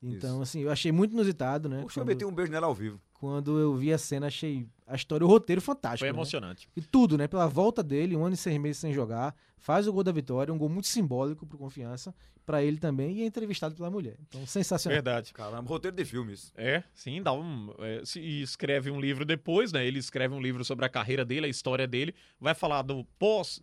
Então, 0.03 0.35
Isso. 0.35 0.43
assim, 0.43 0.61
eu 0.63 0.71
achei 0.71 0.91
muito 0.91 1.13
inusitado, 1.13 1.69
né? 1.69 1.81
Poxa, 1.83 2.01
eu 2.01 2.03
Quando, 2.05 2.09
meti 2.09 2.25
um 2.25 2.33
beijo 2.35 2.51
nela 2.51 2.67
ao 2.67 2.75
vivo. 2.75 3.01
quando 3.15 3.59
eu 3.59 3.75
vi 3.77 3.93
a 3.93 3.99
cena, 3.99 4.27
achei 4.27 4.67
a 4.87 4.97
história, 4.97 5.25
o 5.25 5.29
roteiro 5.29 5.61
fantástico. 5.61 6.01
Foi 6.01 6.09
né? 6.09 6.15
emocionante. 6.17 6.69
E 6.77 6.81
tudo, 6.83 7.17
né? 7.17 7.29
Pela 7.29 7.47
volta 7.47 7.83
dele, 7.83 8.17
um 8.17 8.25
ano 8.25 8.35
e 8.35 8.37
seis 8.37 8.59
meses 8.59 8.79
sem 8.79 8.93
jogar, 8.93 9.35
faz 9.59 9.87
o 9.87 9.93
gol 9.93 10.03
da 10.03 10.11
vitória, 10.11 10.53
um 10.53 10.59
gol 10.59 10.69
muito 10.69 10.89
simbólico 10.89 11.47
pro 11.47 11.57
Confiança, 11.57 12.13
pra 12.45 12.61
ele 12.65 12.79
também, 12.79 13.19
e 13.19 13.23
é 13.23 13.27
entrevistado 13.27 13.77
pela 13.77 13.89
mulher. 13.89 14.17
Então, 14.29 14.45
sensacional. 14.45 14.97
Verdade. 14.97 15.33
Caramba, 15.33 15.69
roteiro 15.69 15.97
de 15.97 16.05
filme 16.05 16.33
isso. 16.33 16.51
É, 16.57 16.83
sim, 16.93 17.23
dá 17.23 17.33
um. 17.33 17.73
é, 17.79 18.03
se- 18.05 18.19
e 18.19 18.43
escreve 18.43 18.91
um 18.91 19.01
livro 19.01 19.25
depois, 19.25 19.71
né? 19.71 19.87
Ele 19.87 20.01
escreve 20.01 20.35
um 20.35 20.41
livro 20.41 20.65
sobre 20.65 20.85
a 20.85 20.89
carreira 20.89 21.25
dele, 21.25 21.47
a 21.47 21.49
história 21.49 21.87
dele. 21.87 22.13
Vai 22.41 22.55
falar 22.55 22.83
do 22.83 23.05
pós. 23.21 23.63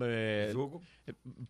É, 0.00 0.50
Jogo. 0.52 0.82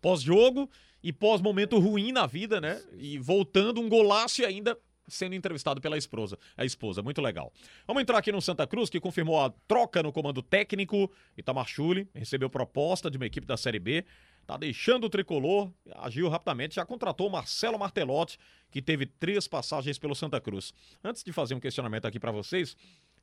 pós-jogo 0.00 0.70
e 1.02 1.12
pós-momento 1.12 1.78
ruim 1.78 2.12
na 2.12 2.26
vida, 2.26 2.60
né? 2.60 2.82
E 2.96 3.18
voltando 3.18 3.80
um 3.80 3.88
golaço 3.88 4.42
e 4.42 4.44
ainda 4.44 4.78
sendo 5.08 5.34
entrevistado 5.34 5.80
pela 5.80 5.96
esposa. 5.96 6.38
A 6.56 6.64
esposa, 6.64 7.02
muito 7.02 7.20
legal. 7.20 7.52
Vamos 7.86 8.02
entrar 8.02 8.18
aqui 8.18 8.30
no 8.30 8.40
Santa 8.40 8.66
Cruz, 8.66 8.90
que 8.90 9.00
confirmou 9.00 9.40
a 9.40 9.50
troca 9.66 10.02
no 10.02 10.12
comando 10.12 10.42
técnico. 10.42 11.10
Itamar 11.36 11.66
Chuli 11.66 12.08
recebeu 12.14 12.50
proposta 12.50 13.10
de 13.10 13.16
uma 13.16 13.26
equipe 13.26 13.46
da 13.46 13.56
Série 13.56 13.78
B. 13.78 14.04
Tá 14.46 14.56
deixando 14.56 15.04
o 15.04 15.10
tricolor, 15.10 15.70
agiu 15.96 16.28
rapidamente, 16.28 16.76
já 16.76 16.84
contratou 16.84 17.28
o 17.28 17.30
Marcelo 17.30 17.78
Martelotti, 17.78 18.38
que 18.70 18.80
teve 18.80 19.04
três 19.04 19.46
passagens 19.46 19.98
pelo 19.98 20.14
Santa 20.14 20.40
Cruz. 20.40 20.72
Antes 21.04 21.22
de 21.22 21.32
fazer 21.32 21.54
um 21.54 21.60
questionamento 21.60 22.06
aqui 22.06 22.18
para 22.18 22.32
vocês, 22.32 22.74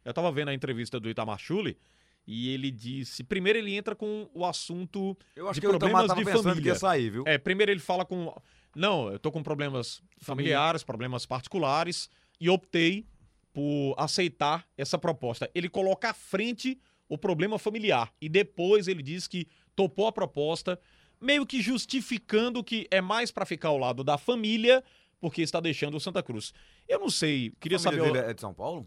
eu 0.03 0.13
tava 0.13 0.31
vendo 0.31 0.49
a 0.49 0.53
entrevista 0.53 0.99
do 0.99 1.09
Itamar 1.09 1.39
Chuli 1.39 1.77
e 2.27 2.49
ele 2.49 2.71
disse, 2.71 3.23
primeiro 3.23 3.59
ele 3.59 3.75
entra 3.75 3.95
com 3.95 4.29
o 4.33 4.45
assunto 4.45 5.17
Eu 5.35 5.47
acho 5.47 5.59
De 5.59 5.61
que 5.61 5.67
problemas 5.67 6.07
tava 6.07 6.23
de 6.23 6.31
família. 6.31 6.61
que 6.61 6.67
ia 6.69 6.75
sair, 6.75 7.09
viu? 7.09 7.23
é, 7.27 7.37
primeiro 7.37 7.71
ele 7.71 7.79
fala 7.79 8.03
com. 8.05 8.33
Não, 8.75 9.09
eu 9.11 9.19
tô 9.19 9.31
com 9.31 9.41
problemas 9.41 10.01
familiares, 10.19 10.83
problemas 10.83 11.25
particulares, 11.25 12.09
e 12.39 12.49
optei 12.49 13.05
por 13.53 13.95
aceitar 13.97 14.67
essa 14.77 14.97
proposta. 14.97 15.49
Ele 15.55 15.69
coloca 15.69 16.09
à 16.09 16.13
frente 16.13 16.77
o 17.07 17.17
problema 17.17 17.57
familiar. 17.57 18.11
E 18.19 18.27
depois 18.27 18.87
ele 18.87 19.01
diz 19.01 19.27
que 19.27 19.47
topou 19.75 20.07
a 20.07 20.11
proposta, 20.11 20.77
meio 21.21 21.45
que 21.45 21.61
justificando 21.61 22.63
que 22.63 22.87
é 22.91 22.99
mais 22.99 23.31
pra 23.31 23.45
ficar 23.45 23.69
ao 23.69 23.77
lado 23.77 24.03
da 24.03 24.17
família, 24.17 24.83
porque 25.21 25.41
está 25.41 25.59
deixando 25.61 25.95
o 25.95 25.99
Santa 25.99 26.21
Cruz. 26.21 26.53
Eu 26.87 26.99
não 26.99 27.09
sei, 27.09 27.53
queria 27.59 27.77
a 27.77 27.79
saber. 27.79 28.01
dele 28.01 28.17
é 28.17 28.33
de 28.33 28.41
São 28.41 28.53
Paulo? 28.53 28.85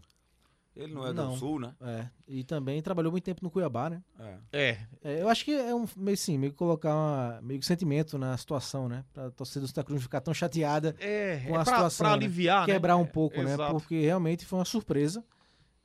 Ele 0.79 0.93
não 0.93 1.05
é 1.05 1.11
Não. 1.13 1.33
do 1.33 1.37
Sul, 1.37 1.59
né? 1.59 1.75
É, 1.81 2.07
e 2.27 2.43
também 2.43 2.81
trabalhou 2.81 3.11
muito 3.11 3.23
tempo 3.23 3.43
no 3.43 3.51
Cuiabá, 3.51 3.89
né? 3.89 4.01
É. 4.19 4.37
É, 4.53 4.77
É, 5.03 5.21
eu 5.21 5.27
acho 5.29 5.43
que 5.43 5.51
é 5.51 5.75
um 5.75 5.85
meio 5.97 6.15
sim, 6.17 6.37
meio 6.37 6.51
que 6.53 6.57
colocar 6.57 6.95
uma, 6.95 7.39
meio 7.41 7.59
que 7.59 7.65
sentimento 7.65 8.17
na 8.17 8.35
situação, 8.37 8.87
né? 8.87 9.03
Pra 9.13 9.29
torcida 9.31 9.61
do 9.61 9.67
Santa 9.67 9.83
Cruz 9.83 9.95
não 9.99 10.03
ficar 10.03 10.21
tão 10.21 10.33
chateada, 10.33 10.95
é, 10.99 11.39
Com 11.47 11.55
é 11.57 11.61
a 11.61 11.63
pra, 11.63 11.73
situação, 11.73 12.03
pra 12.05 12.09
né? 12.11 12.15
aliviar, 12.15 12.65
né? 12.67 12.73
quebrar 12.73 12.95
um 12.97 13.03
É, 13.03 13.07
pouco, 13.07 13.41
né? 13.43 13.53
exato. 13.53 13.73
Porque 13.73 13.99
realmente 14.01 14.45
foi 14.45 14.59
uma 14.59 14.65
surpresa. 14.65 15.23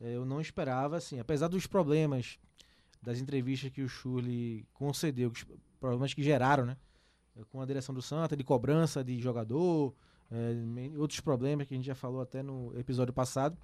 É, 0.01 0.15
Eu 0.15 0.25
não 0.25 0.41
esperava, 0.41 0.97
assim, 0.97 1.19
apesar 1.19 1.49
dos 1.49 1.67
problemas 1.67 2.39
das 3.03 3.19
entrevistas 3.19 3.71
que 3.71 3.83
o 3.83 3.89
Chuli 3.89 4.67
concedeu, 4.73 5.31
que 5.31 5.45
problemas 5.81 6.15
que 6.15 6.23
geraram, 6.23 6.65
né? 6.65 6.77
É, 7.37 7.43
Com 7.51 7.61
a 7.61 7.67
direção 7.67 7.95
do 7.95 8.01
Santa, 8.01 8.37
de 8.37 8.45
cobrança 8.45 9.03
de 9.03 9.19
jogador, 9.21 9.95
é, 10.31 10.99
outros 10.99 11.21
problemas 11.21 11.67
que 11.67 11.75
a 11.75 11.77
gente 11.77 11.87
já 11.87 11.95
falou 11.95 12.21
até 12.21 12.43
no 12.43 12.73
episódio 12.79 13.13
passado. 13.13 13.57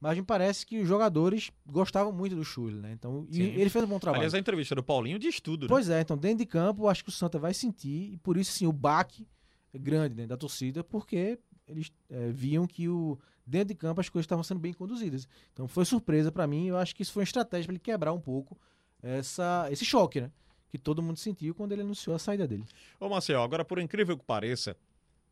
Mas 0.00 0.16
me 0.16 0.24
parece 0.24 0.64
que 0.64 0.80
os 0.80 0.88
jogadores 0.88 1.50
gostavam 1.66 2.10
muito 2.10 2.34
do 2.34 2.42
Chuli, 2.42 2.80
né? 2.80 2.92
Então, 2.92 3.26
e 3.30 3.42
ele 3.42 3.68
fez 3.68 3.84
um 3.84 3.88
bom 3.88 3.98
trabalho. 3.98 4.20
Aliás, 4.20 4.34
a 4.34 4.38
entrevista 4.38 4.74
do 4.74 4.82
Paulinho 4.82 5.18
diz 5.18 5.40
tudo, 5.40 5.64
né? 5.64 5.68
Pois 5.68 5.90
é, 5.90 6.00
então 6.00 6.16
dentro 6.16 6.38
de 6.38 6.46
campo 6.46 6.88
acho 6.88 7.04
que 7.04 7.10
o 7.10 7.12
Santa 7.12 7.38
vai 7.38 7.52
sentir, 7.52 8.14
e 8.14 8.16
por 8.16 8.38
isso 8.38 8.50
sim, 8.52 8.66
o 8.66 8.72
baque 8.72 9.28
é 9.74 9.78
grande 9.78 10.14
né, 10.14 10.26
da 10.26 10.38
torcida, 10.38 10.82
porque 10.82 11.38
eles 11.68 11.92
é, 12.08 12.30
viam 12.30 12.66
que 12.66 12.88
o, 12.88 13.18
dentro 13.46 13.68
de 13.68 13.74
campo 13.74 14.00
as 14.00 14.08
coisas 14.08 14.24
estavam 14.24 14.42
sendo 14.42 14.58
bem 14.58 14.72
conduzidas. 14.72 15.28
Então 15.52 15.68
foi 15.68 15.84
surpresa 15.84 16.32
pra 16.32 16.46
mim, 16.46 16.68
eu 16.68 16.78
acho 16.78 16.94
que 16.96 17.02
isso 17.02 17.12
foi 17.12 17.20
uma 17.20 17.24
estratégia 17.24 17.66
para 17.66 17.74
ele 17.74 17.80
quebrar 17.80 18.12
um 18.12 18.20
pouco 18.20 18.58
essa, 19.02 19.68
esse 19.70 19.84
choque, 19.84 20.20
né? 20.22 20.30
Que 20.70 20.78
todo 20.78 21.02
mundo 21.02 21.18
sentiu 21.18 21.54
quando 21.54 21.72
ele 21.72 21.82
anunciou 21.82 22.16
a 22.16 22.18
saída 22.18 22.46
dele. 22.48 22.64
Ô, 22.98 23.08
Marcel, 23.08 23.42
agora, 23.42 23.64
por 23.64 23.78
incrível 23.78 24.16
que 24.16 24.24
pareça, 24.24 24.76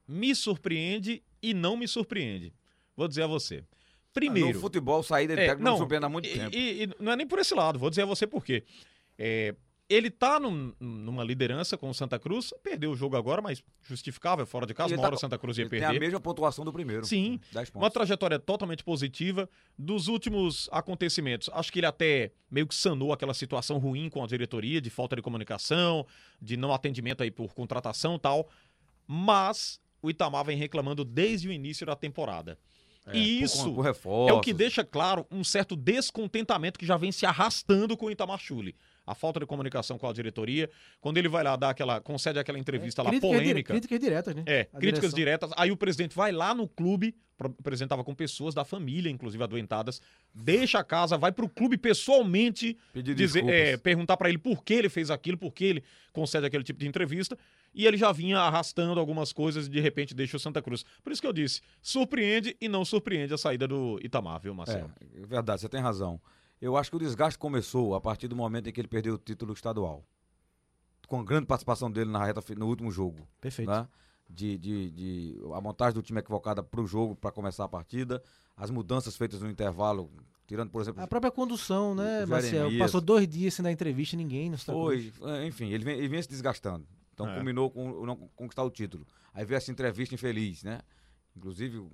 me 0.06 0.34
surpreende 0.34 1.22
e 1.40 1.54
não 1.54 1.76
me 1.76 1.86
surpreende. 1.86 2.52
Vou 2.96 3.06
dizer 3.06 3.22
a 3.22 3.26
você. 3.26 3.64
Primeiro. 4.12 4.54
No 4.54 4.60
futebol, 4.60 5.02
saída 5.02 5.34
de 5.36 5.42
É, 5.42 5.46
técnico 5.46 5.64
não, 5.64 5.72
me 5.72 5.78
surpreende 5.78 6.06
há 6.06 6.08
muito 6.08 6.28
e, 6.28 6.32
tempo. 6.32 6.56
E, 6.56 6.82
e 6.84 6.90
não 6.98 7.12
é 7.12 7.16
nem 7.16 7.26
por 7.26 7.38
esse 7.38 7.54
lado, 7.54 7.78
vou 7.78 7.88
dizer 7.90 8.02
a 8.02 8.06
você 8.06 8.26
por 8.26 8.44
quê. 8.44 8.64
É, 9.18 9.54
ele 9.88 10.10
tá 10.10 10.38
num- 10.38 10.74
numa 10.78 11.24
liderança 11.24 11.76
com 11.78 11.88
o 11.88 11.94
Santa 11.94 12.18
Cruz, 12.18 12.52
perdeu 12.62 12.90
o 12.90 12.96
jogo 12.96 13.16
agora, 13.16 13.40
mas 13.40 13.64
justificável, 13.82 14.44
fora 14.44 14.66
de 14.66 14.74
casa, 14.74 14.92
uma 14.94 15.00
tá 15.00 15.06
hora 15.06 15.14
o 15.16 15.18
Santa 15.18 15.38
Cruz 15.38 15.56
ia 15.56 15.62
Ele 15.62 15.70
tem 15.70 15.78
a 15.82 15.88
perder. 15.90 16.00
mesma 16.00 16.20
pontuação 16.20 16.62
do 16.62 16.70
primeiro. 16.72 17.06
Sim. 17.06 17.40
10 17.52 17.70
Uma 17.74 17.90
trajetória 17.90 18.38
totalmente 18.38 18.84
positiva 18.84 19.48
dos 19.78 20.06
últimos 20.08 20.68
acontecimentos. 20.72 21.48
Acho 21.54 21.72
que 21.72 21.78
ele 21.78 21.86
até 21.86 22.32
meio 22.50 22.66
que 22.66 22.74
sanou 22.74 23.14
aquela 23.14 23.32
situação 23.32 23.78
ruim 23.78 24.10
com 24.10 24.22
a 24.22 24.26
diretoria, 24.26 24.78
de 24.80 24.90
falta 24.90 25.16
de 25.16 25.22
comunicação, 25.22 26.06
de 26.40 26.56
não 26.56 26.70
atendimento 26.72 27.22
aí 27.22 27.30
por 27.30 27.54
contratação 27.54 28.16
e 28.16 28.18
tal. 28.18 28.50
Mas 29.06 29.80
o 30.02 30.10
Itamar 30.10 30.44
vem 30.44 30.56
reclamando 30.56 31.04
desde 31.04 31.48
o 31.48 31.52
início 31.52 31.86
da 31.86 31.96
temporada. 31.96 32.58
É, 33.12 33.16
e 33.18 33.42
isso 33.42 33.72
por 33.74 33.86
é 33.86 34.32
o 34.32 34.40
que 34.40 34.52
deixa 34.52 34.84
claro 34.84 35.26
um 35.30 35.42
certo 35.44 35.74
descontentamento 35.76 36.78
que 36.78 36.86
já 36.86 36.96
vem 36.96 37.12
se 37.12 37.24
arrastando 37.26 37.96
com 37.96 38.06
o 38.06 38.10
Itamar 38.10 38.38
Chuli. 38.38 38.74
a 39.06 39.14
falta 39.14 39.40
de 39.40 39.46
comunicação 39.46 39.96
com 39.96 40.06
a 40.06 40.12
diretoria. 40.12 40.68
Quando 41.00 41.16
ele 41.16 41.28
vai 41.30 41.42
lá 41.42 41.56
dar 41.56 41.70
aquela, 41.70 41.98
concede 41.98 42.38
aquela 42.38 42.58
entrevista 42.58 43.02
lá 43.02 43.08
Críticas 43.08 43.30
dire- 43.30 43.42
polêmica. 43.42 43.72
Críticas 43.72 44.00
diretas, 44.00 44.34
né? 44.34 44.42
É, 44.44 44.60
A 44.70 44.78
críticas 44.78 45.14
direção. 45.14 45.16
diretas. 45.16 45.50
Aí 45.56 45.70
o 45.70 45.76
presidente 45.78 46.14
vai 46.14 46.30
lá 46.30 46.54
no 46.54 46.68
clube, 46.68 47.14
apresentava 47.58 48.04
com 48.04 48.14
pessoas 48.14 48.54
da 48.54 48.66
família, 48.66 49.08
inclusive 49.08 49.42
adoentadas, 49.42 50.02
deixa 50.34 50.78
a 50.80 50.84
casa, 50.84 51.16
vai 51.16 51.32
pro 51.32 51.48
clube 51.48 51.78
pessoalmente 51.78 52.76
Pedir 52.92 53.14
dizer, 53.14 53.48
é, 53.48 53.76
perguntar 53.78 54.16
pra 54.18 54.28
ele 54.28 54.36
por 54.38 54.62
que 54.62 54.74
ele 54.74 54.90
fez 54.90 55.10
aquilo, 55.10 55.38
por 55.38 55.52
que 55.54 55.64
ele 55.64 55.84
concede 56.12 56.44
aquele 56.46 56.62
tipo 56.64 56.78
de 56.80 56.86
entrevista. 56.86 57.38
E 57.74 57.86
ele 57.86 57.96
já 57.96 58.10
vinha 58.12 58.38
arrastando 58.40 58.98
algumas 58.98 59.32
coisas 59.32 59.66
e 59.66 59.70
de 59.70 59.80
repente 59.80 60.14
deixa 60.14 60.36
o 60.36 60.40
Santa 60.40 60.60
Cruz. 60.62 60.84
Por 61.02 61.12
isso 61.12 61.20
que 61.20 61.28
eu 61.28 61.32
disse, 61.32 61.60
surpreende 61.82 62.56
e 62.60 62.68
não 62.68 62.84
surpreende 62.84 63.32
a 63.34 63.38
saída 63.38 63.68
do 63.68 63.98
Itamar, 64.02 64.40
viu, 64.40 64.54
Marcelo? 64.54 64.90
É, 65.00 65.22
é 65.22 65.26
verdade, 65.26 65.60
você 65.60 65.68
tem 65.68 65.80
razão. 65.80 66.20
Eu 66.60 66.76
acho 66.76 66.90
que 66.90 66.96
o 66.96 66.98
desgaste 66.98 67.38
começou 67.38 67.94
a 67.94 68.00
partir 68.00 68.26
do 68.26 68.34
momento 68.34 68.68
em 68.68 68.72
que 68.72 68.80
ele 68.80 68.88
perdeu 68.88 69.14
o 69.14 69.18
título 69.18 69.52
estadual. 69.52 70.04
Com 71.06 71.20
a 71.20 71.24
grande 71.24 71.46
participação 71.46 71.90
dele 71.90 72.10
na 72.10 72.24
reta, 72.24 72.42
no 72.56 72.66
último 72.66 72.90
jogo. 72.90 73.26
Perfeito. 73.40 73.70
né? 73.70 73.86
De, 74.28 74.58
de, 74.58 74.90
de- 74.90 75.40
a 75.54 75.60
montagem 75.60 75.94
do 75.94 76.02
time 76.02 76.18
equivocada 76.20 76.62
para 76.62 76.80
o 76.82 76.86
jogo, 76.86 77.14
para 77.16 77.30
começar 77.30 77.64
a 77.64 77.68
partida, 77.68 78.22
as 78.56 78.70
mudanças 78.70 79.16
feitas 79.16 79.40
no 79.40 79.48
intervalo, 79.48 80.10
tirando, 80.46 80.68
por 80.70 80.82
exemplo, 80.82 81.00
A 81.02 81.06
própria 81.06 81.30
condução, 81.30 81.94
né, 81.94 82.24
o 82.24 82.28
Marcel? 82.28 82.76
Passou 82.78 83.00
dois 83.00 83.26
dias 83.26 83.54
sem 83.54 83.62
dar 83.62 83.72
entrevista 83.72 84.16
a 84.16 84.18
ninguém 84.18 84.50
no 84.50 84.58
foi, 84.58 85.12
é, 85.22 85.46
enfim, 85.46 85.70
ele 85.70 85.82
vem, 85.82 85.96
ele 85.96 86.08
vem 86.08 86.20
se 86.20 86.28
desgastando. 86.28 86.86
Então 87.18 87.28
É. 87.28 87.34
culminou 87.34 87.68
com 87.68 88.06
não 88.06 88.14
conquistar 88.36 88.62
o 88.62 88.70
título. 88.70 89.04
Aí 89.34 89.44
veio 89.44 89.56
essa 89.56 89.72
entrevista 89.72 90.14
infeliz, 90.14 90.62
né? 90.62 90.80
Inclusive. 91.36 91.84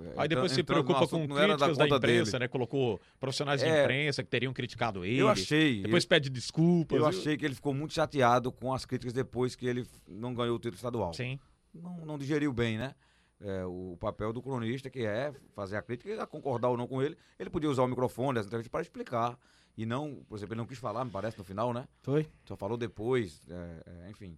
é, 0.00 0.14
Aí 0.16 0.26
depois 0.28 0.52
se 0.52 0.62
preocupa 0.62 1.06
com 1.06 1.20
que 1.22 1.26
não 1.26 1.36
era 1.36 1.48
críticas 1.54 1.76
da, 1.76 1.84
conta 1.84 1.96
imprensa, 1.96 2.32
dele. 2.32 2.44
né? 2.44 2.48
Colocou 2.48 2.98
profissionais 3.18 3.60
de 3.60 3.66
É. 3.66 3.82
imprensa 3.82 4.22
que 4.22 4.30
teriam 4.30 4.52
criticado 4.54 5.04
ele. 5.04 5.18
Eu 5.18 5.28
achei. 5.28 5.82
Depois 5.82 6.06
pede 6.06 6.30
desculpas. 6.30 6.98
Eu 6.98 7.04
achei 7.06 7.36
que 7.36 7.44
ele 7.44 7.54
ficou 7.54 7.74
muito 7.74 7.92
chateado 7.92 8.50
com 8.50 8.72
as 8.72 8.86
críticas 8.86 9.12
depois 9.12 9.54
que 9.54 9.66
ele 9.66 9.86
não 10.08 10.32
ganhou 10.34 10.56
o 10.56 10.58
título 10.58 10.76
estadual. 10.76 11.12
Sim. 11.12 11.38
Não, 11.74 11.98
não 12.06 12.18
digeriu 12.18 12.52
bem, 12.54 12.78
né? 12.78 12.94
É, 13.42 13.64
o 13.64 13.96
papel 14.00 14.32
do 14.32 14.40
cronista, 14.42 14.88
que 14.90 15.04
é 15.04 15.32
fazer 15.54 15.76
a 15.76 15.82
crítica, 15.82 16.26
concordar 16.26 16.68
ou 16.68 16.76
não 16.76 16.86
com 16.86 17.02
ele. 17.02 17.16
Ele 17.38 17.48
podia 17.50 17.68
usar 17.70 17.82
o 17.82 17.88
microfone, 17.88 18.38
as 18.38 18.46
entrevistas, 18.46 18.70
para 18.70 18.80
explicar. 18.82 19.38
E 19.76 19.86
não, 19.86 20.22
por 20.28 20.36
exemplo, 20.36 20.52
ele 20.54 20.60
não 20.60 20.66
quis 20.66 20.78
falar, 20.78 21.04
me 21.06 21.10
parece, 21.10 21.38
no 21.38 21.44
final, 21.44 21.72
né? 21.72 21.88
Foi? 22.02 22.26
Só 22.44 22.54
falou 22.56 22.76
depois, 22.76 23.40
é, 23.48 23.82
é, 24.06 24.10
enfim. 24.10 24.36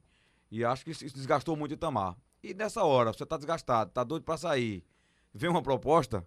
E 0.53 0.65
acho 0.65 0.85
que 0.85 0.91
isso 0.91 1.05
desgastou 1.15 1.57
muito 1.57 1.71
o 1.71 1.75
Itamar. 1.75 2.15
E 2.43 2.53
nessa 2.53 2.85
hora, 2.85 3.11
você 3.13 3.25
tá 3.25 3.39
desgastado, 3.39 3.91
tá 3.91 4.05
doido 4.05 4.23
para 4.23 4.37
sair, 4.37 4.85
vem 5.33 5.49
uma 5.49 5.63
proposta, 5.63 6.27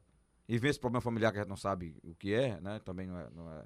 e 0.49 0.57
vem 0.57 0.71
esse 0.71 0.79
problema 0.79 0.99
familiar 1.01 1.31
que 1.31 1.37
a 1.37 1.41
gente 1.41 1.49
não 1.49 1.55
sabe 1.55 1.95
o 2.03 2.15
que 2.15 2.33
é, 2.33 2.59
né? 2.59 2.79
Também 2.83 3.05
não, 3.05 3.19
é, 3.19 3.27
não, 3.35 3.51
é, 3.51 3.63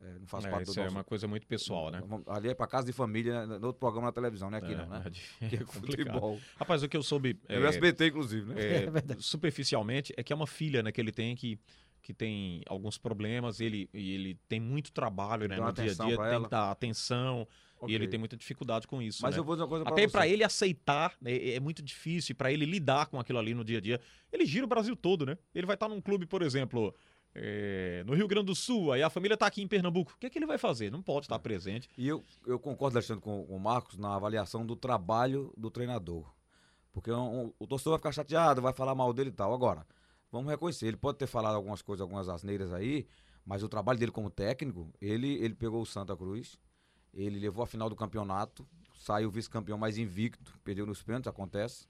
é, 0.00 0.18
não 0.18 0.26
faz 0.26 0.44
É, 0.44 0.50
parte 0.50 0.64
do 0.66 0.70
isso 0.70 0.80
é 0.80 0.84
nosso... 0.84 0.96
uma 0.96 1.04
coisa 1.04 1.26
muito 1.26 1.46
pessoal, 1.46 1.90
né? 1.90 2.02
Ali 2.26 2.48
é 2.50 2.54
para 2.54 2.66
casa 2.66 2.86
de 2.86 2.92
família, 2.92 3.46
no 3.46 3.54
outro 3.66 3.80
programa 3.80 4.08
na 4.08 4.12
televisão, 4.12 4.50
não 4.50 4.58
é 4.58 4.60
aqui 4.60 4.74
não, 4.74 4.86
né? 4.86 5.02
É, 5.40 5.44
é 5.46 5.54
é 5.54 5.64
complicado. 5.64 5.80
futebol. 5.86 6.40
Rapaz, 6.56 6.82
o 6.82 6.88
que 6.88 6.96
eu 6.96 7.02
soube 7.02 7.38
É, 7.48 7.58
o 7.58 7.66
SBT, 7.66 8.08
inclusive, 8.08 8.52
né? 8.54 8.60
é, 8.62 8.76
É 8.84 8.90
verdade. 8.90 9.22
superficialmente 9.22 10.12
é 10.16 10.22
que 10.22 10.32
é 10.32 10.36
uma 10.36 10.46
filha 10.46 10.82
né, 10.82 10.92
que 10.92 11.00
ele 11.00 11.12
tem 11.12 11.34
que, 11.36 11.58
que 12.02 12.12
tem 12.12 12.62
alguns 12.66 12.98
problemas, 12.98 13.60
ele, 13.60 13.88
e 13.94 14.12
ele 14.14 14.34
tem 14.48 14.58
muito 14.58 14.92
trabalho 14.92 15.48
né, 15.48 15.56
no 15.56 15.72
dia 15.72 15.84
a 15.84 15.94
dia, 15.94 16.16
tem 16.18 16.42
que 16.42 16.50
dar 16.50 16.70
atenção 16.72 17.46
e 17.82 17.84
Ok. 17.84 17.94
ele 17.94 18.08
tem 18.08 18.18
muita 18.18 18.36
dificuldade 18.36 18.86
com 18.86 19.00
isso. 19.00 19.22
Mas 19.22 19.34
né? 19.34 19.40
eu 19.40 19.44
vou 19.44 19.54
dizer 19.54 19.62
uma 19.62 19.68
coisa 19.68 19.84
pra 19.84 19.92
Até 19.92 20.08
pra 20.08 20.26
ele 20.26 20.42
aceitar, 20.44 21.14
né, 21.20 21.54
é 21.54 21.60
muito 21.60 21.80
difícil, 21.82 22.34
pra 22.34 22.52
ele 22.52 22.64
lidar 22.64 23.06
com 23.06 23.18
aquilo 23.18 23.38
ali 23.38 23.54
no 23.54 23.64
dia 23.64 23.78
a 23.78 23.80
dia. 23.80 24.00
Ele 24.32 24.44
gira 24.44 24.64
o 24.64 24.68
Brasil 24.68 24.94
todo, 24.96 25.24
né? 25.24 25.38
Ele 25.54 25.66
vai 25.66 25.74
estar 25.74 25.88
num 25.88 26.00
clube, 26.00 26.26
por 26.26 26.42
exemplo, 26.42 26.94
é, 27.34 28.02
no 28.06 28.14
Rio 28.14 28.28
Grande 28.28 28.46
do 28.46 28.54
Sul, 28.54 28.92
aí 28.92 29.02
a 29.02 29.08
família 29.10 29.36
tá 29.36 29.46
aqui 29.46 29.62
em 29.62 29.68
Pernambuco. 29.68 30.12
O 30.12 30.18
que 30.18 30.26
é 30.26 30.30
que 30.30 30.38
ele 30.38 30.46
vai 30.46 30.58
fazer? 30.58 30.90
Não 30.90 31.02
pode 31.02 31.26
estar 31.26 31.38
presente. 31.38 31.88
E 31.96 32.06
eu, 32.06 32.22
eu 32.46 32.58
concordo, 32.58 32.98
Alexandre, 32.98 33.22
com, 33.22 33.44
com 33.46 33.56
o 33.56 33.60
Marcos 33.60 33.96
na 33.96 34.14
avaliação 34.14 34.66
do 34.66 34.76
trabalho 34.76 35.52
do 35.56 35.70
treinador. 35.70 36.32
Porque 36.92 37.10
um- 37.10 37.46
um- 37.46 37.52
o 37.58 37.66
torcedor 37.66 37.92
vai 37.92 37.98
ficar 37.98 38.12
chateado, 38.12 38.60
vai 38.60 38.72
falar 38.72 38.94
mal 38.94 39.12
dele 39.12 39.30
e 39.30 39.32
tal. 39.32 39.52
Agora, 39.54 39.86
vamos 40.32 40.50
reconhecer, 40.50 40.86
ele 40.88 40.96
pode 40.96 41.18
ter 41.18 41.26
falado 41.28 41.54
algumas 41.54 41.82
coisas, 41.82 42.00
algumas 42.00 42.28
asneiras 42.28 42.72
aí, 42.72 43.06
mas 43.46 43.62
o 43.62 43.68
trabalho 43.68 43.98
dele 43.98 44.10
como 44.10 44.30
técnico, 44.30 44.92
ele, 45.00 45.34
ele 45.34 45.54
pegou 45.54 45.80
o 45.82 45.86
Santa 45.86 46.16
Cruz, 46.16 46.58
ele 47.12 47.38
levou 47.38 47.62
a 47.62 47.66
final 47.66 47.88
do 47.88 47.94
campeonato, 47.94 48.66
saiu 48.96 49.30
vice-campeão 49.30 49.76
mais 49.78 49.98
invicto, 49.98 50.58
perdeu 50.64 50.86
nos 50.86 51.02
pênaltis, 51.02 51.28
acontece. 51.28 51.86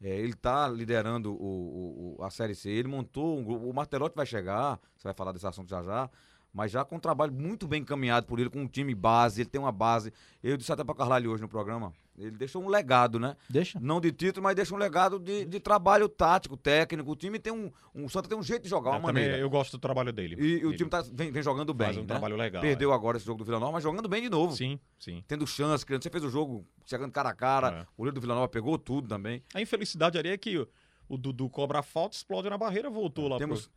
É, 0.00 0.08
ele 0.18 0.32
tá 0.34 0.66
liderando 0.68 1.34
o- 1.34 2.16
o- 2.18 2.22
a 2.24 2.30
Série 2.30 2.54
C, 2.54 2.70
ele 2.70 2.88
montou 2.88 3.38
um 3.38 3.44
grupo, 3.44 3.66
o 3.66 3.74
Martelotti 3.74 4.16
vai 4.16 4.24
chegar, 4.24 4.80
você 4.96 5.04
vai 5.08 5.14
falar 5.14 5.32
desse 5.32 5.46
assunto 5.46 5.68
já 5.68 5.82
já, 5.82 6.10
mas 6.52 6.70
já 6.70 6.84
com 6.84 6.96
um 6.96 7.00
trabalho 7.00 7.32
muito 7.32 7.66
bem 7.68 7.82
encaminhado 7.82 8.26
por 8.26 8.38
ele, 8.40 8.50
com 8.50 8.60
um 8.60 8.66
time 8.68 8.94
base, 8.94 9.42
ele 9.42 9.48
tem 9.50 9.60
uma 9.60 9.72
base. 9.72 10.12
Eu 10.42 10.56
disse 10.56 10.72
até 10.72 10.82
para 10.84 10.94
Carlalho 10.94 11.30
hoje 11.30 11.42
no 11.42 11.48
programa, 11.48 11.92
ele 12.18 12.32
deixou 12.32 12.62
um 12.62 12.68
legado, 12.68 13.18
né? 13.18 13.36
Deixa. 13.48 13.78
Não 13.80 14.00
de 14.00 14.12
título, 14.12 14.42
mas 14.42 14.54
deixa 14.54 14.74
um 14.74 14.78
legado 14.78 15.18
de, 15.18 15.44
de 15.44 15.58
trabalho 15.60 16.08
tático, 16.08 16.56
técnico. 16.56 17.10
O 17.10 17.16
time 17.16 17.38
tem 17.38 17.52
um. 17.52 17.70
um 17.94 18.04
o 18.04 18.10
Santa 18.10 18.28
tem 18.28 18.36
um 18.36 18.42
jeito 18.42 18.64
de 18.64 18.68
jogar, 18.68 18.90
uma 18.90 18.98
Eu, 18.98 19.02
também, 19.06 19.22
maneira. 19.24 19.38
eu 19.42 19.48
gosto 19.48 19.72
do 19.72 19.78
trabalho 19.78 20.12
dele. 20.12 20.36
E, 20.38 20.64
o 20.64 20.70
Ele 20.70 20.76
time 20.76 20.90
tá, 20.90 21.02
vem, 21.12 21.30
vem 21.32 21.42
jogando 21.42 21.72
bem. 21.72 21.86
faz 21.86 21.96
um 21.96 22.00
né? 22.02 22.06
trabalho 22.06 22.36
legal. 22.36 22.60
Perdeu 22.60 22.92
agora 22.92 23.16
esse 23.16 23.24
jogo 23.24 23.38
do 23.38 23.44
Vila 23.44 23.58
Nova, 23.58 23.72
mas 23.72 23.82
jogando 23.82 24.08
bem 24.08 24.22
de 24.22 24.28
novo. 24.28 24.52
é. 24.52 24.56
Sim, 24.56 24.78
sim. 24.98 25.24
Tendo 25.26 25.46
chance, 25.46 25.86
criando. 25.86 26.02
Você 26.02 26.10
fez 26.10 26.22
o 26.24 26.28
jogo 26.28 26.66
chegando 26.84 27.10
cara 27.12 27.30
a 27.30 27.34
cara. 27.34 27.68
É. 27.68 27.82
O 27.94 27.98
goleiro 27.98 28.14
do 28.16 28.20
Vila 28.20 28.34
Nova 28.34 28.48
pegou 28.48 28.76
tudo 28.76 29.08
também. 29.08 29.42
A 29.54 29.62
infelicidade 29.62 30.18
ali 30.18 30.28
é 30.28 30.36
que 30.36 30.58
o, 30.58 30.68
o 31.08 31.16
Dudu 31.16 31.48
cobra 31.48 31.78
a 31.78 31.82
falta, 31.82 32.16
explode 32.16 32.50
na 32.50 32.58
barreira, 32.58 32.90
voltou 32.90 33.28
lá 33.28 33.38
Temos, 33.38 33.62
pro. 33.66 33.72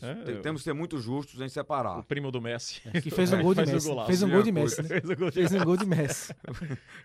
É, 0.00 0.34
temos 0.36 0.60
que 0.62 0.64
ser 0.64 0.72
muito 0.72 0.98
justos 0.98 1.40
em 1.40 1.46
o 1.46 1.50
separar. 1.50 2.02
primo 2.04 2.30
do 2.30 2.40
Messi. 2.40 2.80
Que 3.02 3.10
fez 3.10 3.32
um 3.32 3.40
gol 3.42 3.52
de 3.54 3.62
o 3.62 3.66
Messi. 3.66 3.88
golaço. 3.88 4.06
Fez 4.06 4.22
um 4.22 4.30
gol 4.30 4.42
de 4.42 4.52
Messi, 4.52 4.82
né? 4.82 4.88
Fez 4.88 5.04
o 5.04 5.16
gol 5.16 5.30
de 5.30 5.34
Fez 5.34 5.52
um 5.52 5.64
gol 5.64 5.76
de 5.76 5.86
Messi. 5.86 6.34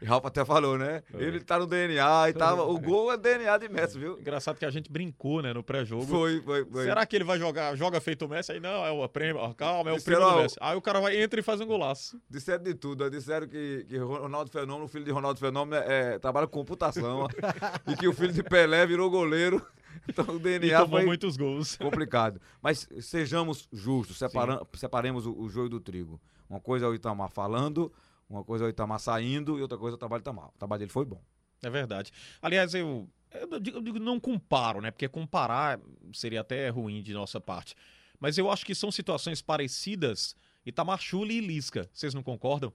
E 0.02 0.06
Rafa 0.06 0.28
até 0.28 0.46
falou, 0.46 0.78
né? 0.78 1.02
Ele 1.14 1.40
tá 1.40 1.58
no 1.58 1.66
DNA 1.66 2.30
e 2.30 2.34
tava. 2.34 2.64
O 2.64 2.80
gol 2.80 3.12
é 3.12 3.18
DNA 3.18 3.58
de 3.58 3.68
Messi, 3.68 3.98
viu? 3.98 4.20
Engraçado 4.20 4.58
que 4.58 4.66
a 4.66 4.70
gente 4.70 4.92
brincou, 4.92 5.42
né, 5.42 5.54
no 5.54 5.64
pré-jogo. 5.64 6.06
Foi, 6.06 6.40
foi, 6.42 6.66
foi. 6.66 6.84
Será 6.84 7.06
que 7.06 7.16
ele 7.16 7.24
vai 7.24 7.40
jogar, 7.40 7.76
joga 7.76 8.00
feito 8.00 8.26
o 8.26 8.30
Messi? 8.30 8.52
Aí 8.52 8.60
não, 8.60 8.86
é 8.86 8.92
o 8.92 9.08
prêmio, 9.10 9.42
calma, 9.56 9.90
é 9.90 9.94
o 9.94 9.98
Disseram, 9.98 10.20
primo 10.20 10.36
do 10.36 10.42
Messi. 10.44 10.56
Aí 10.62 10.78
o 10.78 10.82
cara 10.82 11.00
vai, 11.00 11.20
entra 11.20 11.40
e 11.40 11.44
faz 11.44 11.60
um 11.60 11.66
golaço. 11.66 12.22
Disseram 12.30 12.64
de 12.64 12.76
tudo, 12.76 13.10
disseram 13.10 13.48
que, 13.48 13.86
que 13.90 13.98
Ronaldo 13.98 14.52
Fenômeno, 14.52 14.86
o 14.86 14.88
filho 14.88 15.04
de 15.04 15.12
Ronaldo 15.12 15.40
Fenômeno, 15.40 15.82
é, 15.84 16.20
trabalha 16.20 16.46
com 16.48 16.60
computação, 16.60 17.28
e 17.88 17.96
que 17.96 18.08
o 18.08 18.14
filho 18.14 18.34
de 18.34 18.44
Pelé 18.44 18.86
virou 18.86 19.10
goleiro. 19.10 19.66
Então 20.08 20.26
o 20.28 20.38
E 20.38 20.40
DNA 20.60 20.80
tomou 20.82 21.00
foi 21.00 21.06
muitos 21.06 21.38
gols. 21.38 21.76
complicado. 21.78 22.42
Mas 22.62 22.88
sejamos 23.02 23.68
justos, 23.72 24.18
separa- 24.18 24.62
separemos 24.74 25.26
o, 25.26 25.34
o 25.38 25.50
joio 25.50 25.70
do 25.70 25.80
trigo. 25.80 26.20
Uma 26.50 26.60
coisa 26.60 26.86
é 26.86 26.88
o 26.90 26.94
Itamar 26.96 27.30
falando, 27.30 27.92
uma 28.30 28.44
coisa 28.44 28.66
é 28.66 28.68
o 28.68 28.70
Itamar 28.70 29.00
saindo 29.00 29.58
e 29.58 29.62
outra 29.62 29.78
coisa 29.78 29.96
é 29.96 29.98
o 29.98 30.00
trabalho 30.00 30.22
do 30.22 30.26
Itamar. 30.26 30.48
O 30.50 30.58
trabalho 30.58 30.80
dele 30.80 30.92
foi 30.92 31.06
bom. 31.06 31.22
É 31.64 31.70
verdade. 31.70 32.12
Aliás, 32.42 32.74
eu, 32.74 33.10
eu 33.32 33.82
digo, 33.82 34.00
não 34.00 34.20
comparo, 34.20 34.80
né? 34.82 34.92
Porque 34.92 35.08
comparar 35.10 35.80
seria 36.14 36.42
até 36.42 36.70
ruim 36.70 37.02
de 37.02 37.14
nossa 37.14 37.42
parte. 37.42 37.76
Mas 38.20 38.38
eu 38.38 38.50
acho 38.52 38.66
que 38.66 38.74
são 38.76 38.92
situações 38.92 39.42
parecidas 39.42 40.36
Itamar 40.66 41.00
Chuli 41.00 41.38
e 41.38 41.42
Lisca. 41.42 41.90
Vocês 41.94 42.14
não 42.14 42.24
concordam? 42.24 42.72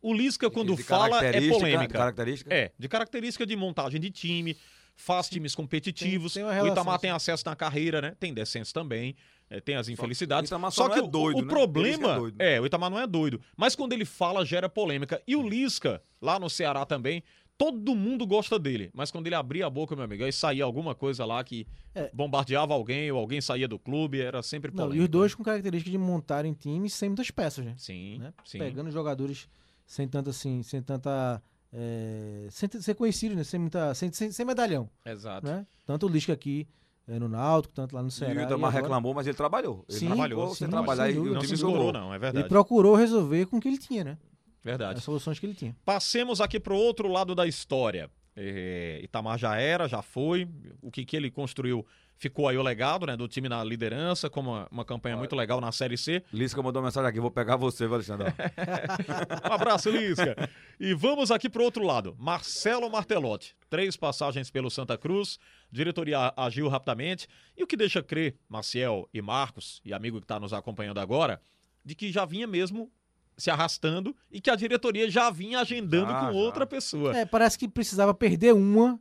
O 0.00 0.12
Lisca, 0.12 0.50
quando 0.50 0.74
De 0.74 0.82
fala, 0.82 1.24
é 1.24 1.48
polêmica. 1.48 1.94
Característica? 1.96 2.52
É, 2.52 2.72
de 2.76 2.88
característica 2.88 3.46
de 3.46 3.54
montagem 3.54 4.00
de 4.00 4.10
time, 4.10 4.56
faz 4.94 5.28
times 5.28 5.54
competitivos. 5.54 6.34
Tem- 6.34 6.44
tem 6.44 6.60
o 6.62 6.66
Itamar 6.68 6.96
sim. 6.96 7.02
tem 7.02 7.10
acesso 7.10 7.42
na 7.46 7.56
carreira, 7.56 8.00
né? 8.00 8.16
Tem 8.18 8.32
descenso 8.32 8.72
também, 8.72 9.16
é, 9.50 9.60
tem 9.60 9.74
as 9.76 9.88
infelicidades. 9.88 10.50
o 10.50 10.54
Itamar 10.54 10.70
só 10.70 10.88
não 10.88 10.96
é 10.96 11.00
o- 11.02 11.06
doido, 11.06 11.38
o, 11.38 11.42
né? 11.42 11.48
problema 11.48 11.98
que 12.08 12.14
é 12.14 12.18
doido. 12.18 12.40
é, 12.40 12.60
o 12.60 12.66
Itamar 12.66 12.90
não 12.90 12.98
é 12.98 13.06
doido. 13.06 13.40
Mas 13.56 13.74
quando 13.74 13.92
ele 13.92 14.04
fala, 14.04 14.44
gera 14.44 14.68
polêmica. 14.68 15.20
E 15.26 15.34
o 15.34 15.48
Lisca, 15.48 16.02
lá 16.20 16.38
no 16.38 16.48
Ceará 16.50 16.84
também, 16.86 17.22
todo 17.58 17.94
mundo 17.94 18.26
gosta 18.26 18.58
dele. 18.58 18.90
Mas 18.92 19.10
quando 19.10 19.26
ele 19.26 19.34
abria 19.36 19.66
a 19.66 19.70
boca, 19.70 19.94
meu 19.94 20.04
amigo, 20.04 20.24
aí 20.24 20.32
saía 20.32 20.64
alguma 20.64 20.94
coisa 20.94 21.24
lá 21.24 21.42
que 21.44 21.66
É. 21.94 22.10
bombardeava 22.12 22.74
alguém, 22.74 23.10
ou 23.12 23.18
alguém 23.18 23.40
saía 23.40 23.68
do 23.68 23.78
clube, 23.78 24.20
era 24.20 24.42
sempre 24.42 24.70
Não, 24.70 24.78
polêmica. 24.84 25.00
e 25.00 25.04
os 25.04 25.08
dois 25.08 25.34
com 25.34 25.42
características 25.44 25.92
de 25.92 25.98
montarem 25.98 26.52
times 26.54 26.92
sem 26.94 27.08
muitas 27.08 27.30
peças, 27.30 27.64
né? 27.64 27.74
Sim, 27.76 28.18
né? 28.18 28.32
sim. 28.44 28.58
Pegando 28.58 28.90
jogadores 28.90 29.48
sem 29.86 30.08
tanta 30.08 30.30
assim, 30.30 30.62
sem 30.62 30.82
tanta. 30.82 31.42
É, 31.72 32.48
sem 32.50 32.68
ser 32.80 32.94
conhecido, 32.94 33.34
né? 33.34 33.44
Sem, 33.44 33.58
muita, 33.60 33.94
sem, 33.94 34.12
sem, 34.12 34.30
sem 34.30 34.44
medalhão. 34.44 34.88
Exato. 35.04 35.46
Né? 35.46 35.66
Tanto 35.86 36.06
o 36.06 36.08
Lisca 36.08 36.32
aqui 36.32 36.66
é, 37.08 37.18
no 37.18 37.28
Náutico, 37.28 37.74
tanto 37.74 37.94
lá 37.94 38.02
no 38.02 38.08
E 38.08 38.12
Ceará. 38.12 38.34
o 38.34 38.42
e 38.42 38.44
Itamar 38.44 38.68
agora 38.70 38.82
reclamou, 38.82 39.14
mas 39.14 39.26
ele 39.26 39.36
trabalhou. 39.36 39.84
Ele 39.88 39.98
Sim, 39.98 40.06
Trabalhou, 40.06 40.48
sem 40.54 40.66
sim, 40.66 40.70
trabalhar 40.70 41.06
sem 41.06 41.14
e 41.14 41.18
o. 41.18 41.24
Não 41.24 41.32
time 41.40 41.46
se 41.48 41.54
escorou, 41.54 41.92
não, 41.92 42.12
é 42.12 42.16
Ele 42.16 42.18
verdade. 42.18 42.48
procurou 42.48 42.94
resolver 42.94 43.46
com 43.46 43.56
o 43.56 43.60
que 43.60 43.68
ele 43.68 43.78
tinha, 43.78 44.04
né? 44.04 44.18
Verdade. 44.62 44.98
As 44.98 45.04
soluções 45.04 45.38
que 45.38 45.46
ele 45.46 45.54
tinha. 45.54 45.74
Passemos 45.84 46.40
aqui 46.40 46.60
para 46.60 46.72
o 46.72 46.76
outro 46.76 47.08
lado 47.08 47.34
da 47.34 47.46
história. 47.46 48.08
É, 48.36 49.00
Itamar 49.02 49.38
já 49.38 49.56
era, 49.56 49.88
já 49.88 50.00
foi. 50.02 50.48
O 50.80 50.90
que, 50.90 51.04
que 51.04 51.16
ele 51.16 51.30
construiu 51.30 51.84
ficou 52.22 52.46
aí 52.48 52.56
o 52.56 52.62
legado 52.62 53.04
né, 53.04 53.16
do 53.16 53.26
time 53.26 53.48
na 53.48 53.64
liderança, 53.64 54.30
como 54.30 54.52
uma, 54.52 54.68
uma 54.70 54.84
campanha 54.84 55.16
muito 55.16 55.34
legal 55.34 55.60
na 55.60 55.72
Série 55.72 55.98
C. 55.98 56.22
Lisca 56.32 56.62
mandou 56.62 56.80
mensagem 56.80 57.08
aqui, 57.10 57.18
vou 57.18 57.32
pegar 57.32 57.56
você, 57.56 57.84
viu, 57.84 57.96
Alexandre. 57.96 58.32
Um 59.50 59.52
abraço, 59.52 59.90
Lisca. 59.90 60.48
E 60.78 60.94
vamos 60.94 61.32
aqui 61.32 61.48
para 61.48 61.60
o 61.60 61.64
outro 61.64 61.84
lado. 61.84 62.14
Marcelo 62.16 62.88
Martelotti. 62.88 63.56
Três 63.68 63.96
passagens 63.96 64.52
pelo 64.52 64.70
Santa 64.70 64.96
Cruz. 64.96 65.36
Diretoria 65.70 66.32
agiu 66.36 66.68
rapidamente. 66.68 67.26
E 67.56 67.64
o 67.64 67.66
que 67.66 67.76
deixa 67.76 68.00
crer, 68.04 68.36
Maciel 68.48 69.08
e 69.12 69.20
Marcos, 69.20 69.80
e 69.84 69.92
amigo 69.92 70.18
que 70.18 70.24
está 70.24 70.38
nos 70.38 70.52
acompanhando 70.52 71.00
agora, 71.00 71.42
de 71.84 71.96
que 71.96 72.12
já 72.12 72.24
vinha 72.24 72.46
mesmo 72.46 72.88
se 73.36 73.50
arrastando 73.50 74.14
e 74.30 74.40
que 74.40 74.50
a 74.50 74.54
diretoria 74.54 75.10
já 75.10 75.28
vinha 75.28 75.58
agendando 75.58 76.12
Já, 76.12 76.20
com 76.20 76.26
já. 76.26 76.32
outra 76.32 76.66
pessoa. 76.66 77.16
É, 77.16 77.24
parece 77.26 77.58
que 77.58 77.66
precisava 77.66 78.14
perder 78.14 78.54
uma 78.54 79.00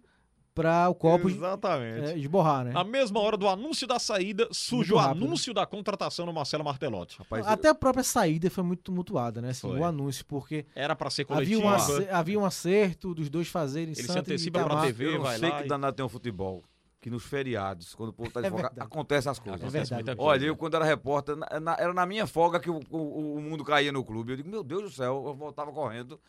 pra 0.54 0.90
o 0.90 0.96
copo 0.96 1.30
Exatamente. 1.30 2.12
é, 2.12 2.18
esborrar, 2.18 2.66
né? 2.66 2.72
Na 2.72 2.84
mesma 2.84 3.20
hora 3.20 3.38
do 3.38 3.48
anúncio 3.48 3.88
da 3.88 3.98
saída, 4.00 4.48
surge 4.52 4.94
o 4.94 4.98
rápido, 4.98 5.26
anúncio 5.26 5.54
da 5.54 5.66
contratação 5.66 6.26
do 6.26 6.34
Marcelo 6.34 6.64
Martelotti. 6.64 7.18
Rapaz, 7.20 7.48
Até 7.48 7.70
a 7.70 7.76
própria 7.76 8.04
saída 8.04 8.50
foi 8.50 8.64
muito 8.64 8.84
tumultuada, 8.84 9.42
né? 9.42 9.50
Assim, 9.52 9.68
o 9.68 9.84
anúncio, 9.86 10.26
porque 10.26 10.66
Era 10.76 10.96
pra 10.96 11.10
ser 11.10 11.24
havia 11.30 11.58
coletiva. 11.58 11.66
um, 11.68 11.74
ace- 11.74 12.10
havia 12.10 12.40
um 12.40 12.46
acerto 12.46 13.14
dos 13.16 13.30
dois 13.30 13.48
fazerem 13.48 13.90
Ele 13.94 13.96
se 13.96 14.04
Santa 14.08 14.20
e 14.20 14.22
antecipa 14.22 14.60
pra 14.60 14.68
Itamar. 14.68 14.86
TV, 14.86 15.06
eu 15.08 15.12
não 15.14 15.22
vai 15.22 15.38
sei 15.40 15.50
lá 15.50 15.58
que 15.60 15.66
e- 15.66 15.68
danado 15.68 15.96
tem 15.96 16.06
o 16.06 16.10
futebol. 16.10 16.64
Que 17.00 17.10
nos 17.10 17.24
feriados, 17.26 17.96
quando 17.96 18.10
o 18.10 18.14
povo 18.14 18.30
tá 18.30 18.42
de 18.42 18.46
É 18.46 18.50
folga, 18.52 18.68
verdade. 18.70 18.86
acontece 18.88 19.28
as 19.28 19.40
coisas. 19.40 19.60
Acontece 19.60 19.90
verdade. 19.90 20.04
muita 20.04 20.16
coisa. 20.16 20.30
Olha, 20.32 20.46
eu 20.46 20.56
quando 20.56 20.76
era 20.76 20.86
repórter, 20.86 21.36
na- 21.36 21.60
na- 21.60 21.76
era 21.80 21.92
na 21.96 22.06
minha 22.06 22.28
folga 22.28 22.60
que 22.60 22.70
o, 22.70 22.80
o- 22.92 23.38
o 23.38 23.42
mundo 23.42 23.64
caía 23.64 23.92
no 23.92 24.04
clube. 24.04 24.34
Eu 24.34 24.38
digo, 24.38 24.48
meu 24.50 24.64
Deus 24.64 24.84
do 24.84 24.92
céu, 24.92 25.24
eu 25.26 25.34
voltava 25.34 25.72
correndo. 25.72 26.20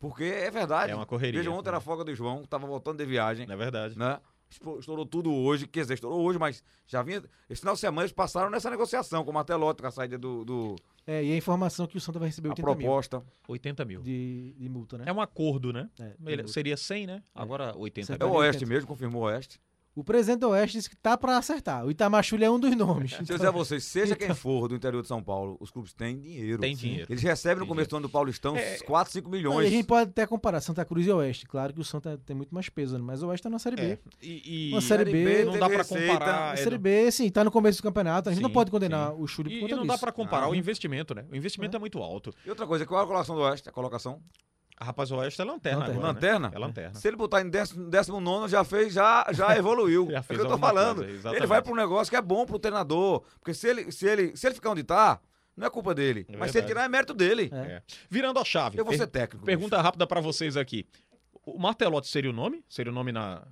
Porque 0.00 0.24
é 0.24 0.50
verdade. 0.50 0.90
É 0.92 0.96
uma 0.96 1.06
correria. 1.06 1.38
Veja, 1.40 1.50
ontem 1.52 1.68
era 1.68 1.76
a 1.76 1.80
folga 1.80 2.02
do 2.02 2.12
João, 2.14 2.42
tava 2.44 2.66
voltando 2.66 2.96
de 2.98 3.06
viagem, 3.06 3.46
é 3.48 3.56
verdade. 3.56 3.96
né? 3.96 4.18
Esto- 4.50 4.80
Estourou 4.80 5.06
tudo 5.06 5.32
hoje, 5.32 5.68
quer 5.68 5.82
dizer, 5.82 5.94
estourou 5.94 6.20
hoje, 6.22 6.36
mas 6.38 6.64
já 6.86 7.02
vinha. 7.02 7.22
Esse 7.48 7.60
final 7.60 7.74
de 7.74 7.80
semana 7.80 8.02
eles 8.02 8.12
passaram 8.12 8.50
nessa 8.50 8.68
negociação 8.68 9.22
com 9.24 9.30
o 9.30 9.34
Martelotti, 9.34 9.80
com 9.80 9.86
a 9.86 9.90
saída 9.92 10.18
do. 10.18 10.44
do 10.44 10.76
É, 11.06 11.22
e 11.22 11.32
a 11.32 11.36
informação 11.36 11.86
que 11.86 11.96
o 11.96 12.00
Santa 12.00 12.18
vai 12.18 12.28
receber 12.28 12.48
a 12.48 12.50
80 12.52 12.74
mil 12.74 12.90
80 13.46 13.84
mil. 13.84 14.00
de, 14.02 14.54
de 14.58 14.68
multa, 14.68 14.98
né? 14.98 15.04
É 15.06 15.12
um 15.12 15.20
acordo, 15.20 15.72
né? 15.72 15.88
É, 16.00 16.46
seria 16.48 16.76
100, 16.76 17.06
né? 17.06 17.22
Agora 17.32 17.76
80 17.76 18.06
Você 18.06 18.12
é 18.14 18.18
mil. 18.18 18.26
o 18.26 18.30
80. 18.30 18.38
Oeste 18.56 18.66
mesmo, 18.66 18.88
confirmou 18.88 19.22
o 19.22 19.24
Oeste. 19.26 19.60
O 19.92 20.04
presidente 20.04 20.38
do 20.40 20.50
Oeste 20.50 20.78
disse 20.78 20.88
que 20.88 20.96
tá 20.96 21.18
pra 21.18 21.36
acertar. 21.36 21.84
O 21.84 21.90
Itamar 21.90 22.22
Chuli 22.22 22.44
é 22.44 22.50
um 22.50 22.60
dos 22.60 22.74
nomes. 22.76 23.10
Se 23.26 23.32
eu 23.32 23.36
dizer 23.36 23.48
a 23.48 23.50
vocês, 23.50 23.82
seja 23.84 24.14
quem 24.14 24.32
for 24.34 24.68
do 24.68 24.76
interior 24.76 25.02
de 25.02 25.08
São 25.08 25.20
Paulo, 25.22 25.56
os 25.60 25.70
clubes 25.70 25.92
têm 25.92 26.18
dinheiro. 26.20 26.60
Tem 26.60 26.76
dinheiro. 26.76 27.06
Eles 27.10 27.22
recebem 27.22 27.56
no 27.58 27.62
Tem 27.62 27.68
começo 27.68 27.90
do 27.90 27.96
ano 27.96 28.06
do 28.06 28.10
Paulistão 28.10 28.56
É. 28.56 28.78
4, 28.78 29.12
5 29.12 29.28
Não, 29.28 29.36
milhões. 29.36 29.64
e 29.64 29.66
a 29.66 29.70
gente 29.70 29.86
pode 29.86 30.10
até 30.10 30.24
comparar 30.26 30.60
Santa 30.60 30.84
Cruz 30.84 31.04
e 31.06 31.10
Oeste. 31.10 31.44
Claro 31.46 31.74
que 31.74 31.80
o 31.80 31.84
Santa 31.84 32.16
tem 32.24 32.36
muito 32.36 32.54
mais 32.54 32.68
peso, 32.68 32.96
né? 32.96 33.04
mas 33.04 33.20
o 33.22 33.26
Oeste 33.28 33.42
tá 33.42 33.50
na 33.50 33.58
Série 33.58 33.76
B. 33.76 33.82
É. 33.82 33.98
E, 34.22 34.68
e- 34.68 34.72
Uma 34.72 34.80
Série 34.80 35.04
B, 35.04 35.44
não 35.44 35.52
teve 35.52 35.58
dá 35.58 35.68
pra 35.68 35.78
receita, 35.78 36.06
comparar. 36.12 36.50
A 36.50 36.52
é, 36.52 36.56
Série 36.56 36.78
B, 36.78 37.10
sim, 37.10 37.28
tá 37.28 37.42
no 37.42 37.50
começo 37.50 37.80
do 37.80 37.82
campeonato. 37.82 38.28
A 38.28 38.32
gente 38.32 38.42
não 38.42 38.48
Sim, 38.50 38.54
pode 38.54 38.70
condenar 38.70 39.10
sim. 39.10 39.16
o 39.18 39.26
Chuli 39.26 39.50
por 39.50 39.56
E, 39.56 39.60
conta 39.62 39.72
e 39.72 39.76
não 39.76 39.82
disso. 39.82 39.94
dá 39.94 39.98
pra 39.98 40.12
comparar 40.12 40.46
Ah. 40.46 40.50
o 40.50 40.54
investimento, 40.54 41.14
né? 41.16 41.24
O 41.30 41.34
investimento 41.34 41.76
é, 41.76 41.80
muito 41.80 41.98
alto. 41.98 42.32
E 42.46 42.48
outra 42.48 42.64
coisa, 42.66 42.86
qual 42.86 43.00
é 43.00 43.04
a 43.04 43.06
colocação 43.06 43.34
do 43.34 43.42
Oeste? 43.42 43.68
A 43.68 43.72
colocação? 43.72 44.22
A 44.80 44.84
Rapaz 44.86 45.12
Oeste 45.12 45.42
é 45.42 45.44
lanterna 45.44 45.80
Lanterna. 45.80 45.98
agora, 45.98 46.12
Lanterna? 46.14 46.48
Né? 46.48 46.56
É 46.56 46.58
lanterna. 46.58 46.94
Se 46.94 47.06
ele 47.06 47.16
botar 47.16 47.42
em 47.42 47.50
19 47.50 48.50
já 48.50 48.64
fez, 48.64 48.94
já, 48.94 49.26
já 49.30 49.54
evoluiu. 49.58 50.08
Já 50.10 50.16
é 50.16 50.20
o 50.20 50.22
fez 50.22 50.40
que 50.40 50.46
eu 50.46 50.50
tô 50.50 50.56
falando. 50.56 51.04
coisa, 51.04 51.36
ele 51.36 51.46
vai 51.46 51.60
pra 51.60 51.70
um 51.70 51.76
negócio 51.76 52.10
que 52.10 52.16
é 52.16 52.22
bom 52.22 52.46
pro 52.46 52.58
treinador. 52.58 53.22
Porque 53.38 53.52
se 53.52 53.68
ele, 53.68 53.92
se 53.92 54.06
ele, 54.06 54.34
se 54.34 54.46
ele 54.46 54.54
ficar 54.54 54.70
onde 54.70 54.82
tá, 54.82 55.20
não 55.54 55.66
é 55.66 55.70
culpa 55.70 55.94
dele. 55.94 56.24
É 56.30 56.36
mas 56.38 56.50
se 56.50 56.58
ele 56.58 56.66
tirar, 56.66 56.84
é 56.84 56.88
mérito 56.88 57.12
dele. 57.12 57.50
É. 57.52 57.56
É. 57.56 57.82
Virando 58.08 58.38
a 58.38 58.44
chave. 58.44 58.78
Eu 58.78 58.84
vou 58.86 58.96
ser 58.96 59.06
técnico. 59.06 59.44
Pergunta 59.44 59.78
rápida 59.82 60.06
pra 60.06 60.18
vocês 60.18 60.56
aqui. 60.56 60.86
O 61.44 61.58
Martelotti 61.58 62.08
seria 62.08 62.30
o 62.30 62.32
nome? 62.32 62.64
Seria 62.66 62.90
o 62.90 62.94
nome 62.94 63.12
na... 63.12 63.46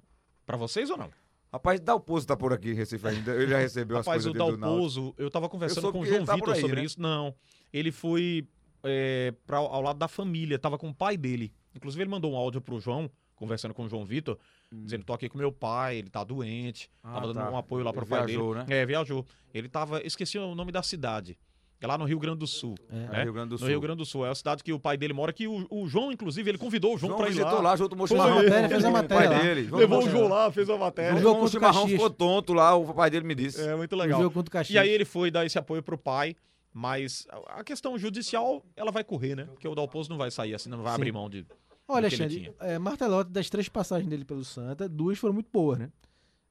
pra 0.46 0.56
vocês 0.56 0.88
ou 0.88 0.96
não? 0.96 1.10
Rapaz, 1.52 1.78
Dalpozo 1.80 2.26
tá 2.26 2.36
por 2.36 2.54
aqui 2.54 2.70
em 2.70 2.74
Recife 2.74 3.06
ainda. 3.06 3.34
Ele 3.34 3.48
já 3.48 3.58
recebeu 3.58 3.98
Rapaz, 3.98 4.18
as 4.18 4.26
o 4.26 4.32
coisas 4.32 4.58
Náutico. 4.58 4.60
Dalpozo, 4.60 5.14
eu 5.18 5.30
tava 5.30 5.48
conversando 5.48 5.92
com 5.92 6.00
o 6.00 6.06
João 6.06 6.24
tá 6.24 6.34
Vitor 6.34 6.54
aí, 6.54 6.60
sobre 6.60 6.76
né? 6.76 6.84
isso. 6.84 7.00
Não, 7.00 7.34
ele 7.70 7.92
foi 7.92 8.46
é, 8.84 9.32
pra, 9.46 9.58
ao 9.58 9.80
lado 9.82 9.98
da 9.98 10.08
família, 10.08 10.58
tava 10.58 10.78
com 10.78 10.88
o 10.88 10.94
pai 10.94 11.16
dele. 11.16 11.52
Inclusive, 11.74 12.02
ele 12.02 12.10
mandou 12.10 12.32
um 12.32 12.36
áudio 12.36 12.60
pro 12.60 12.80
João, 12.80 13.10
conversando 13.36 13.74
com 13.74 13.84
o 13.84 13.88
João 13.88 14.04
Vitor, 14.04 14.38
dizendo: 14.72 15.04
tô 15.04 15.12
aqui 15.12 15.28
com 15.28 15.38
meu 15.38 15.52
pai, 15.52 15.96
ele 15.98 16.10
tá 16.10 16.24
doente. 16.24 16.88
Hum. 17.04 17.08
Ah, 17.10 17.14
tava 17.14 17.26
dando 17.32 17.44
tá. 17.44 17.50
um 17.50 17.56
apoio 17.56 17.84
lá 17.84 17.92
pro 17.92 18.02
Ele 18.02 18.10
pai 18.10 18.26
viajou, 18.26 18.54
dele. 18.54 18.66
né? 18.68 18.76
É, 18.80 18.86
viajou. 18.86 19.26
Ele 19.54 19.68
tava. 19.68 20.00
Esqueci 20.04 20.38
o 20.38 20.54
nome 20.54 20.72
da 20.72 20.82
cidade. 20.82 21.38
É 21.80 21.86
lá 21.86 21.96
no 21.96 22.04
Rio 22.04 22.18
Grande 22.18 22.38
do 22.40 22.46
Sul. 22.48 22.74
É. 22.90 22.94
né? 22.96 23.22
Rio 23.22 23.32
Grande 23.32 23.50
do 23.50 23.52
No 23.52 23.58
Sul. 23.58 23.68
Rio 23.68 23.80
Grande 23.80 23.98
do 23.98 24.04
Sul. 24.04 24.26
É 24.26 24.30
a 24.30 24.34
cidade 24.34 24.64
que 24.64 24.72
o 24.72 24.80
pai 24.80 24.96
dele 24.96 25.12
mora, 25.12 25.32
que 25.32 25.46
o, 25.46 25.64
o 25.70 25.86
João, 25.86 26.10
inclusive, 26.10 26.50
ele 26.50 26.58
convidou 26.58 26.96
o 26.96 26.98
João, 26.98 27.10
João 27.10 27.20
pra 27.22 27.30
ir 27.30 27.40
lá. 27.40 27.60
lá, 27.60 27.76
João 27.76 27.88
tomou 27.88 28.04
Foi. 28.08 28.16
chimarrão. 28.16 28.42
Matéria, 28.42 28.68
fez 28.68 28.84
a 28.84 28.88
com 28.88 28.90
o 28.90 28.92
matéria 29.00 29.28
pai 29.30 29.40
dele. 29.42 29.64
João 29.64 29.78
Levou 29.80 29.98
o 30.04 30.10
João 30.10 30.28
lá, 30.28 30.50
fez 30.50 30.68
a 30.68 30.76
matéria. 30.76 31.10
João 31.12 31.22
João 31.22 31.34
contra 31.34 31.46
o 31.46 31.50
chimarrão 31.52 31.86
ficou 31.86 32.10
tonto 32.10 32.52
lá, 32.52 32.74
o 32.74 32.92
pai 32.92 33.10
dele 33.10 33.24
me 33.24 33.34
disse. 33.36 33.60
É 33.60 33.76
muito 33.76 33.92
O 33.92 33.96
legal. 33.96 34.20
jogo 34.20 34.34
contra 34.34 34.48
o 34.48 34.52
Caxias. 34.52 34.74
E 34.74 34.78
aí 34.78 34.88
ele 34.90 35.04
foi 35.04 35.30
dar 35.30 35.46
esse 35.46 35.56
apoio 35.56 35.80
pro 35.80 35.96
pai, 35.96 36.34
mas 36.72 37.26
a 37.46 37.64
questão 37.64 37.98
judicial, 37.98 38.64
ela 38.76 38.90
vai 38.90 39.02
correr, 39.02 39.34
né? 39.34 39.44
Porque 39.44 39.66
o 39.66 39.74
Dalpozo 39.74 40.10
não 40.10 40.18
vai 40.18 40.30
sair 40.30 40.54
assim, 40.54 40.68
não 40.68 40.82
vai 40.82 40.92
Sim. 40.92 40.96
abrir 40.96 41.12
mão 41.12 41.28
de... 41.28 41.46
Olha, 41.86 42.06
Alexandre, 42.06 42.54
é, 42.60 42.78
Martelotti, 42.78 43.30
das 43.30 43.48
três 43.48 43.68
passagens 43.68 44.08
dele 44.08 44.24
pelo 44.24 44.44
Santa, 44.44 44.88
duas 44.88 45.18
foram 45.18 45.32
muito 45.34 45.48
boas, 45.50 45.78
né? 45.78 45.90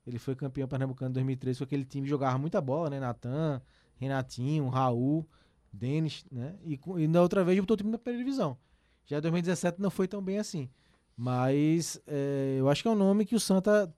Ele 0.05 0.17
foi 0.17 0.35
campeão 0.35 0.67
pernambucano 0.67 1.11
em 1.11 1.13
2013 1.13 1.59
com 1.59 1.63
aquele 1.65 1.85
time 1.85 2.03
que 2.05 2.09
jogava 2.09 2.37
muita 2.37 2.59
bola, 2.59 2.89
né? 2.89 2.99
Natan, 2.99 3.61
Renatinho, 3.97 4.67
Raul, 4.69 5.27
Denis, 5.71 6.25
né? 6.31 6.55
E, 6.63 6.79
e 6.97 7.07
na 7.07 7.21
outra 7.21 7.43
vez 7.43 7.59
botou 7.59 7.75
o 7.75 7.77
time 7.77 7.91
na 7.91 7.97
primeira 7.97 8.23
divisão. 8.23 8.57
Já 9.05 9.17
em 9.17 9.21
2017 9.21 9.81
não 9.81 9.89
foi 9.89 10.07
tão 10.07 10.21
bem 10.21 10.39
assim. 10.39 10.69
Mas 11.15 12.01
é, 12.07 12.55
eu 12.59 12.69
acho 12.69 12.81
que 12.81 12.87
é 12.87 12.91
um 12.91 12.95
nome 12.95 13.25
que 13.25 13.35
o 13.35 13.39
Santa 13.39 13.93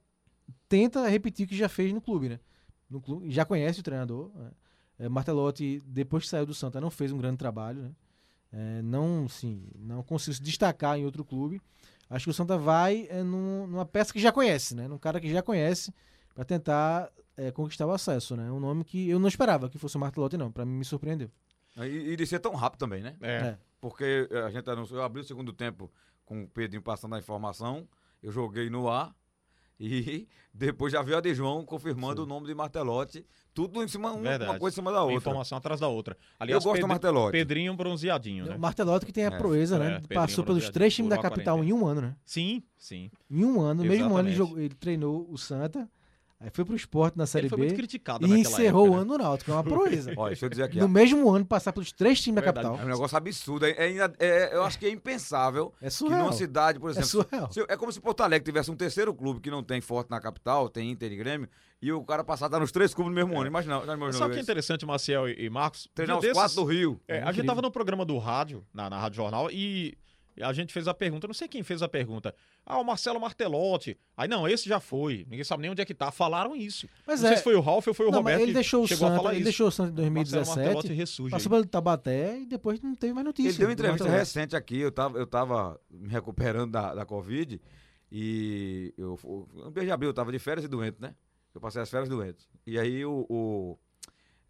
tenta 0.68 1.06
repetir 1.08 1.46
o 1.46 1.48
que 1.48 1.56
já 1.56 1.68
fez 1.68 1.92
no 1.92 2.00
clube, 2.00 2.28
né? 2.28 2.40
No 2.88 3.00
clube, 3.00 3.30
já 3.30 3.44
conhece 3.44 3.80
o 3.80 3.82
treinador. 3.82 4.30
né? 4.34 4.50
É, 5.00 5.08
Martelotti, 5.08 5.80
depois 5.86 6.24
que 6.24 6.28
saiu 6.28 6.44
do 6.44 6.52
Santa, 6.52 6.80
não 6.80 6.90
fez 6.90 7.10
um 7.10 7.16
grande 7.18 7.38
trabalho, 7.38 7.82
né? 7.82 7.90
É, 8.52 8.82
não, 8.82 9.28
sim, 9.28 9.66
não 9.78 10.02
conseguiu 10.02 10.34
se 10.34 10.42
destacar 10.42 10.98
em 10.98 11.04
outro 11.04 11.24
clube. 11.24 11.60
Acho 12.08 12.24
que 12.26 12.30
o 12.30 12.34
Santa 12.34 12.58
vai 12.58 13.06
é, 13.08 13.22
num- 13.22 13.66
numa 13.66 13.86
peça 13.86 14.12
que 14.12 14.18
já 14.20 14.30
conhece, 14.30 14.74
né? 14.74 14.86
Num 14.88 14.98
cara 14.98 15.18
que 15.20 15.30
já 15.30 15.40
conhece 15.42 15.94
para 16.34 16.44
tentar 16.44 17.10
é, 17.36 17.50
conquistar 17.50 17.86
o 17.86 17.92
acesso, 17.92 18.36
né? 18.36 18.50
Um 18.52 18.60
nome 18.60 18.84
que 18.84 19.08
eu 19.08 19.18
não 19.18 19.28
esperava 19.28 19.70
que 19.70 19.78
fosse 19.78 19.96
o 19.96 20.00
Martelotti, 20.00 20.36
não. 20.36 20.50
Para 20.52 20.66
mim 20.66 20.74
me 20.74 20.84
surpreendeu. 20.84 21.30
E, 21.78 22.10
e 22.12 22.16
de 22.16 22.26
ser 22.26 22.40
tão 22.40 22.54
rápido 22.54 22.80
também, 22.80 23.02
né? 23.02 23.16
É. 23.20 23.36
É. 23.36 23.58
Porque 23.80 24.28
eh, 24.30 24.40
a 24.42 24.50
gente 24.50 24.68
anunciou, 24.68 24.98
eu 25.00 25.04
abri 25.04 25.20
o 25.22 25.24
segundo 25.24 25.52
tempo 25.52 25.90
com 26.26 26.42
o 26.42 26.48
Pedrinho 26.48 26.82
passando 26.82 27.14
a 27.14 27.18
informação, 27.18 27.88
eu 28.22 28.30
joguei 28.30 28.68
no 28.68 28.88
ar 28.90 29.14
e 29.80 30.28
depois 30.52 30.92
já 30.92 31.00
veio 31.02 31.16
a 31.16 31.20
de 31.20 31.34
João 31.34 31.64
confirmando 31.64 32.22
o 32.24 32.26
nome 32.26 32.46
de 32.46 32.54
Martelotti, 32.54 33.24
tudo 33.54 33.82
em 33.82 33.88
cima, 33.88 34.12
uma, 34.12 34.36
uma 34.36 34.58
coisa 34.58 34.74
em 34.74 34.78
cima 34.80 34.92
da 34.92 34.98
Uma 34.98 35.04
outra. 35.04 35.16
informação 35.18 35.56
atrás 35.58 35.80
da 35.80 35.88
outra. 35.88 36.14
eu 36.14 36.36
Aliás, 36.38 36.62
gosto 36.62 36.74
do 36.76 36.76
Pedri- 36.82 36.88
Martelotti. 36.88 37.32
Pedrinho 37.32 37.74
bronzeadinho, 37.74 38.44
né? 38.46 38.54
O 38.56 38.60
Martelotti 38.60 39.06
que 39.06 39.12
tem 39.12 39.24
a 39.24 39.28
É, 39.28 39.38
proeza, 39.38 39.76
é, 39.76 39.78
né? 39.78 39.90
Pedrinho 40.00 40.20
Passou 40.20 40.44
pelos 40.44 40.68
três 40.68 40.94
times 40.94 41.08
da 41.10 41.18
capital 41.18 41.64
em 41.64 41.72
um 41.72 41.86
ano, 41.86 42.02
né? 42.02 42.16
Sim, 42.24 42.62
sim. 42.76 43.10
Em 43.30 43.44
um 43.44 43.60
ano, 43.60 43.82
no 43.82 43.88
mesmo 43.88 44.14
ano 44.16 44.28
ele, 44.28 44.34
Exatamente. 44.34 44.36
jogou, 44.36 44.58
ele 44.60 44.74
treinou 44.74 45.26
o 45.30 45.38
Santa, 45.38 45.88
aí 46.40 46.50
foi 46.52 46.64
pro 46.64 46.74
esporte 46.74 47.16
na 47.18 47.26
Série 47.26 47.42
Ele 47.44 47.48
foi 47.50 47.58
B 47.58 47.64
muito 47.66 47.76
criticado 47.76 48.26
e 48.26 48.40
encerrou 48.40 48.86
época, 48.86 48.90
o 48.90 48.96
né? 48.96 49.02
ano 49.02 49.12
no 49.18 49.18
Náutico, 49.24 49.50
é 49.50 49.54
uma 49.54 49.62
proeza. 49.64 50.12
Olha, 50.16 50.28
deixa 50.30 50.46
eu 50.46 50.50
dizer 50.50 50.62
aqui. 50.64 50.78
no 50.78 50.88
mesmo 50.88 51.30
ano 51.30 51.44
passar 51.44 51.72
pelos 51.72 51.92
três 51.92 52.20
times 52.20 52.36
da 52.36 52.40
Verdade. 52.42 52.66
É 52.66 52.70
um 52.70 52.72
capital. 52.72 52.88
negócio 52.94 53.16
absurdo. 53.16 53.66
É, 53.66 53.70
é 53.72 54.10
é- 54.18 54.54
eu 54.56 54.64
acho 54.64 54.78
que 54.78 54.86
é 54.86 54.90
impensável 54.90 55.72
É 55.80 55.86
que 55.86 55.90
surreal. 55.92 56.22
numa 56.22 56.32
cidade, 56.32 56.78
por 56.80 56.88
É 56.88 56.90
exemplo. 56.92 57.08
surreal. 57.08 57.52
se- 57.52 57.64
é 57.68 57.76
como 57.76 57.92
se 57.92 58.00
Porto 58.00 58.22
Alegre 58.22 58.44
tivesse 58.44 58.70
um 58.70 58.76
terceiro 58.76 59.12
clube 59.14 59.40
que 59.40 59.50
não 59.50 59.62
tem 59.62 59.80
forte 59.80 60.10
na 60.10 60.20
capital, 60.20 60.68
tem 60.68 60.90
Inter 60.90 61.12
e 61.12 61.16
Grêmio, 61.16 61.48
e 61.82 61.92
o 61.92 62.02
cara 62.04 62.24
passar 62.24 62.46
a 62.46 62.48
estar 62.48 62.60
nos 62.60 62.72
três 62.72 62.92
clubes 62.94 63.10
no 63.10 63.14
mesmo 63.16 63.38
ano. 63.38 63.46
Imagina, 63.46 63.80
Sabe 64.12 64.30
o 64.30 64.30
que 64.30 64.38
é 64.38 64.42
interessante, 64.42 64.84
Marcel 64.86 65.28
e, 65.28 65.44
e 65.46 65.50
Marcos? 65.50 65.88
Treinar 65.94 66.16
os 66.16 66.22
Dia 66.22 66.32
quatro 66.32 66.48
desses- 66.48 66.56
do 66.56 66.64
Rio. 66.64 67.00
É, 67.08 67.22
a 67.22 67.32
gente 67.32 67.46
tava 67.46 67.60
no 67.62 67.70
programa 67.70 68.04
do 68.04 68.16
rádio, 68.18 68.64
na, 68.72 68.88
na 68.90 68.98
Rádio 68.98 69.16
Jornal, 69.16 69.50
e 69.50 69.96
a 70.42 70.52
gente 70.52 70.72
fez 70.72 70.86
a 70.88 70.94
pergunta, 70.94 71.26
não 71.26 71.34
sei 71.34 71.48
quem 71.48 71.62
fez 71.62 71.82
a 71.82 71.88
pergunta. 71.88 72.34
Ah, 72.64 72.78
o 72.78 72.84
Marcelo 72.84 73.20
Martelotti. 73.20 73.98
Aí, 74.16 74.28
não, 74.28 74.48
esse 74.48 74.68
já 74.68 74.80
foi. 74.80 75.26
Ninguém 75.28 75.44
sabe 75.44 75.62
nem 75.62 75.70
onde 75.70 75.80
é 75.80 75.84
que 75.84 75.94
tá. 75.94 76.10
Falaram 76.10 76.54
isso. 76.54 76.88
Mas 77.06 77.20
não 77.20 77.28
sei 77.28 77.34
é- 77.34 77.36
se 77.38 77.42
foi 77.44 77.54
o 77.54 77.60
Ralf 77.60 77.86
ou 77.86 77.94
foi 77.94 78.06
o 78.06 78.10
Não, 78.10 78.18
Roberto 78.18 78.40
ele 78.40 78.48
que 78.48 78.54
deixou 78.54 78.84
o 78.84 78.88
chegou 78.88 79.06
a 79.06 79.10
Santa, 79.10 79.22
falar 79.22 79.30
ele 79.32 79.40
isso. 79.40 79.44
deixou 79.44 79.68
o 79.68 79.70
Santa 79.70 80.02
em 80.02 80.10
Marcelo 80.10 80.46
Martelotti 80.46 80.88
2017, 80.88 80.94
ressurge 80.94 81.30
passou 81.30 81.50
pelo 81.50 81.66
Tabaté 81.66 82.40
e 82.40 82.46
depois 82.46 82.80
não 82.80 82.94
teve 82.94 83.12
mais 83.12 83.26
notícia. 83.26 83.48
Ele 83.48 83.58
deu 83.58 83.66
uma 83.66 83.72
entrevista 83.72 84.08
recente 84.08 84.56
aqui, 84.56 84.78
eu 84.78 84.92
tava, 84.92 85.18
eu 85.18 85.26
tava 85.26 85.80
me 85.90 86.08
recuperando 86.08 86.72
da, 86.72 86.94
da 86.94 87.04
Covid 87.04 87.60
e 88.12 88.92
eu, 88.98 89.18
um 89.24 89.70
mês 89.70 89.86
de 89.86 89.92
abril, 89.92 90.10
eu 90.10 90.14
tava 90.14 90.32
de 90.32 90.38
férias 90.38 90.64
e 90.64 90.68
doente, 90.68 90.96
né? 91.00 91.14
Eu 91.54 91.60
passei 91.60 91.80
as 91.80 91.90
férias 91.90 92.08
doente. 92.08 92.48
E 92.66 92.78
aí 92.78 93.04
o, 93.04 93.26
o, 93.28 93.78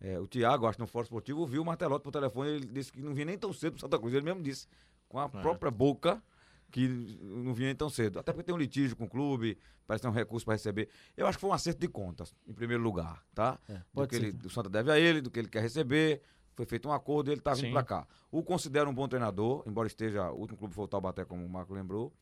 é, 0.00 0.18
o 0.18 0.26
Thiago, 0.26 0.66
acho 0.66 0.76
que 0.76 0.83
no 0.83 0.87
Fórum 0.87 1.05
Esportivo, 1.05 1.46
viu 1.46 1.62
o 1.62 1.64
Martelotti 1.64 2.03
por 2.03 2.11
telefone 2.11 2.50
ele 2.50 2.66
disse 2.66 2.90
que 2.92 3.03
não 3.03 3.12
vinha 3.14 3.26
nem 3.26 3.38
tão 3.38 3.53
cedo 3.53 3.72
pro 3.72 3.81
Santa 3.81 3.98
Cruz. 3.98 4.14
Ele 4.14 4.24
mesmo 4.24 4.42
disse, 4.42 4.66
com 5.10 5.18
a 5.18 5.24
É. 5.24 5.28
própria 5.28 5.70
boca, 5.70 6.22
que 6.70 6.86
não 7.20 7.52
vinha 7.52 7.66
nem 7.66 7.74
tão 7.76 7.90
cedo. 7.90 8.18
Até 8.18 8.32
porque 8.32 8.44
tem 8.44 8.54
um 8.54 8.58
litígio 8.58 8.96
com 8.96 9.04
o 9.04 9.08
clube, 9.10 9.58
parece 9.86 10.00
que 10.00 10.06
tem 10.08 10.10
um 10.10 10.14
recurso 10.14 10.46
para 10.46 10.54
receber. 10.54 10.88
Eu 11.16 11.26
acho 11.26 11.36
que 11.36 11.40
foi 11.42 11.50
um 11.50 11.52
acerto 11.52 11.80
de 11.80 11.88
contas, 11.88 12.32
em 12.46 12.52
primeiro 12.54 12.82
lugar, 12.82 13.22
tá? 13.34 13.58
É, 13.68 13.80
do 13.92 14.06
que 14.06 14.16
ser. 14.16 14.24
ele, 14.26 14.38
o 14.46 14.48
Santa 14.48 14.70
deve 14.70 14.90
a 14.90 14.98
ele, 14.98 15.20
do 15.20 15.30
que 15.30 15.38
ele 15.40 15.48
quer 15.48 15.60
receber. 15.60 16.22
Foi 16.54 16.64
feito 16.64 16.88
um 16.88 16.92
acordo 16.92 17.28
e 17.30 17.32
ele 17.32 17.40
tá 17.40 17.54
vindo 17.54 17.72
pra 17.72 17.82
cá. 17.82 18.06
O 18.30 18.42
considero 18.42 18.88
um 18.88 18.94
bom 18.94 19.08
treinador, 19.08 19.64
embora 19.66 19.86
esteja. 19.88 20.30
O 20.30 20.38
último 20.40 20.58
clube 20.58 20.74
foi 20.74 20.84
o 20.84 20.88
Taubaté, 20.88 21.24
como 21.24 21.44
o 21.44 21.48
Marco 21.48 21.74
lembrou. 21.74 22.12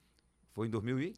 Foi 0.53 0.67
em 0.67 0.71
2000 0.71 0.99
e. 1.01 1.15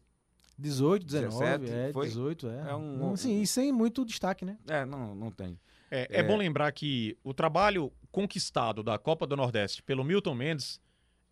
18, 0.59 1.05
19, 1.05 1.65
17, 1.65 1.71
é, 1.89 1.93
foi? 1.93 2.07
18, 2.07 2.47
é. 2.49 2.69
É 2.71 2.75
um- 2.75 3.15
Sim, 3.15 3.41
e 3.41 3.47
sem 3.47 3.71
muito 3.71 4.03
destaque, 4.05 4.43
né? 4.45 4.57
É, 4.67 4.85
não, 4.85 5.15
não 5.15 5.31
tem. 5.31 5.57
É, 5.89 6.07
é 6.09 6.19
É. 6.19 6.23
bom 6.23 6.35
lembrar 6.37 6.71
que 6.71 7.17
o 7.23 7.33
trabalho 7.33 7.91
conquistado 8.11 8.83
da 8.83 8.97
Copa 8.97 9.25
do 9.25 9.35
Nordeste 9.37 9.81
pelo 9.83 10.03
Milton 10.03 10.35
Mendes 10.35 10.79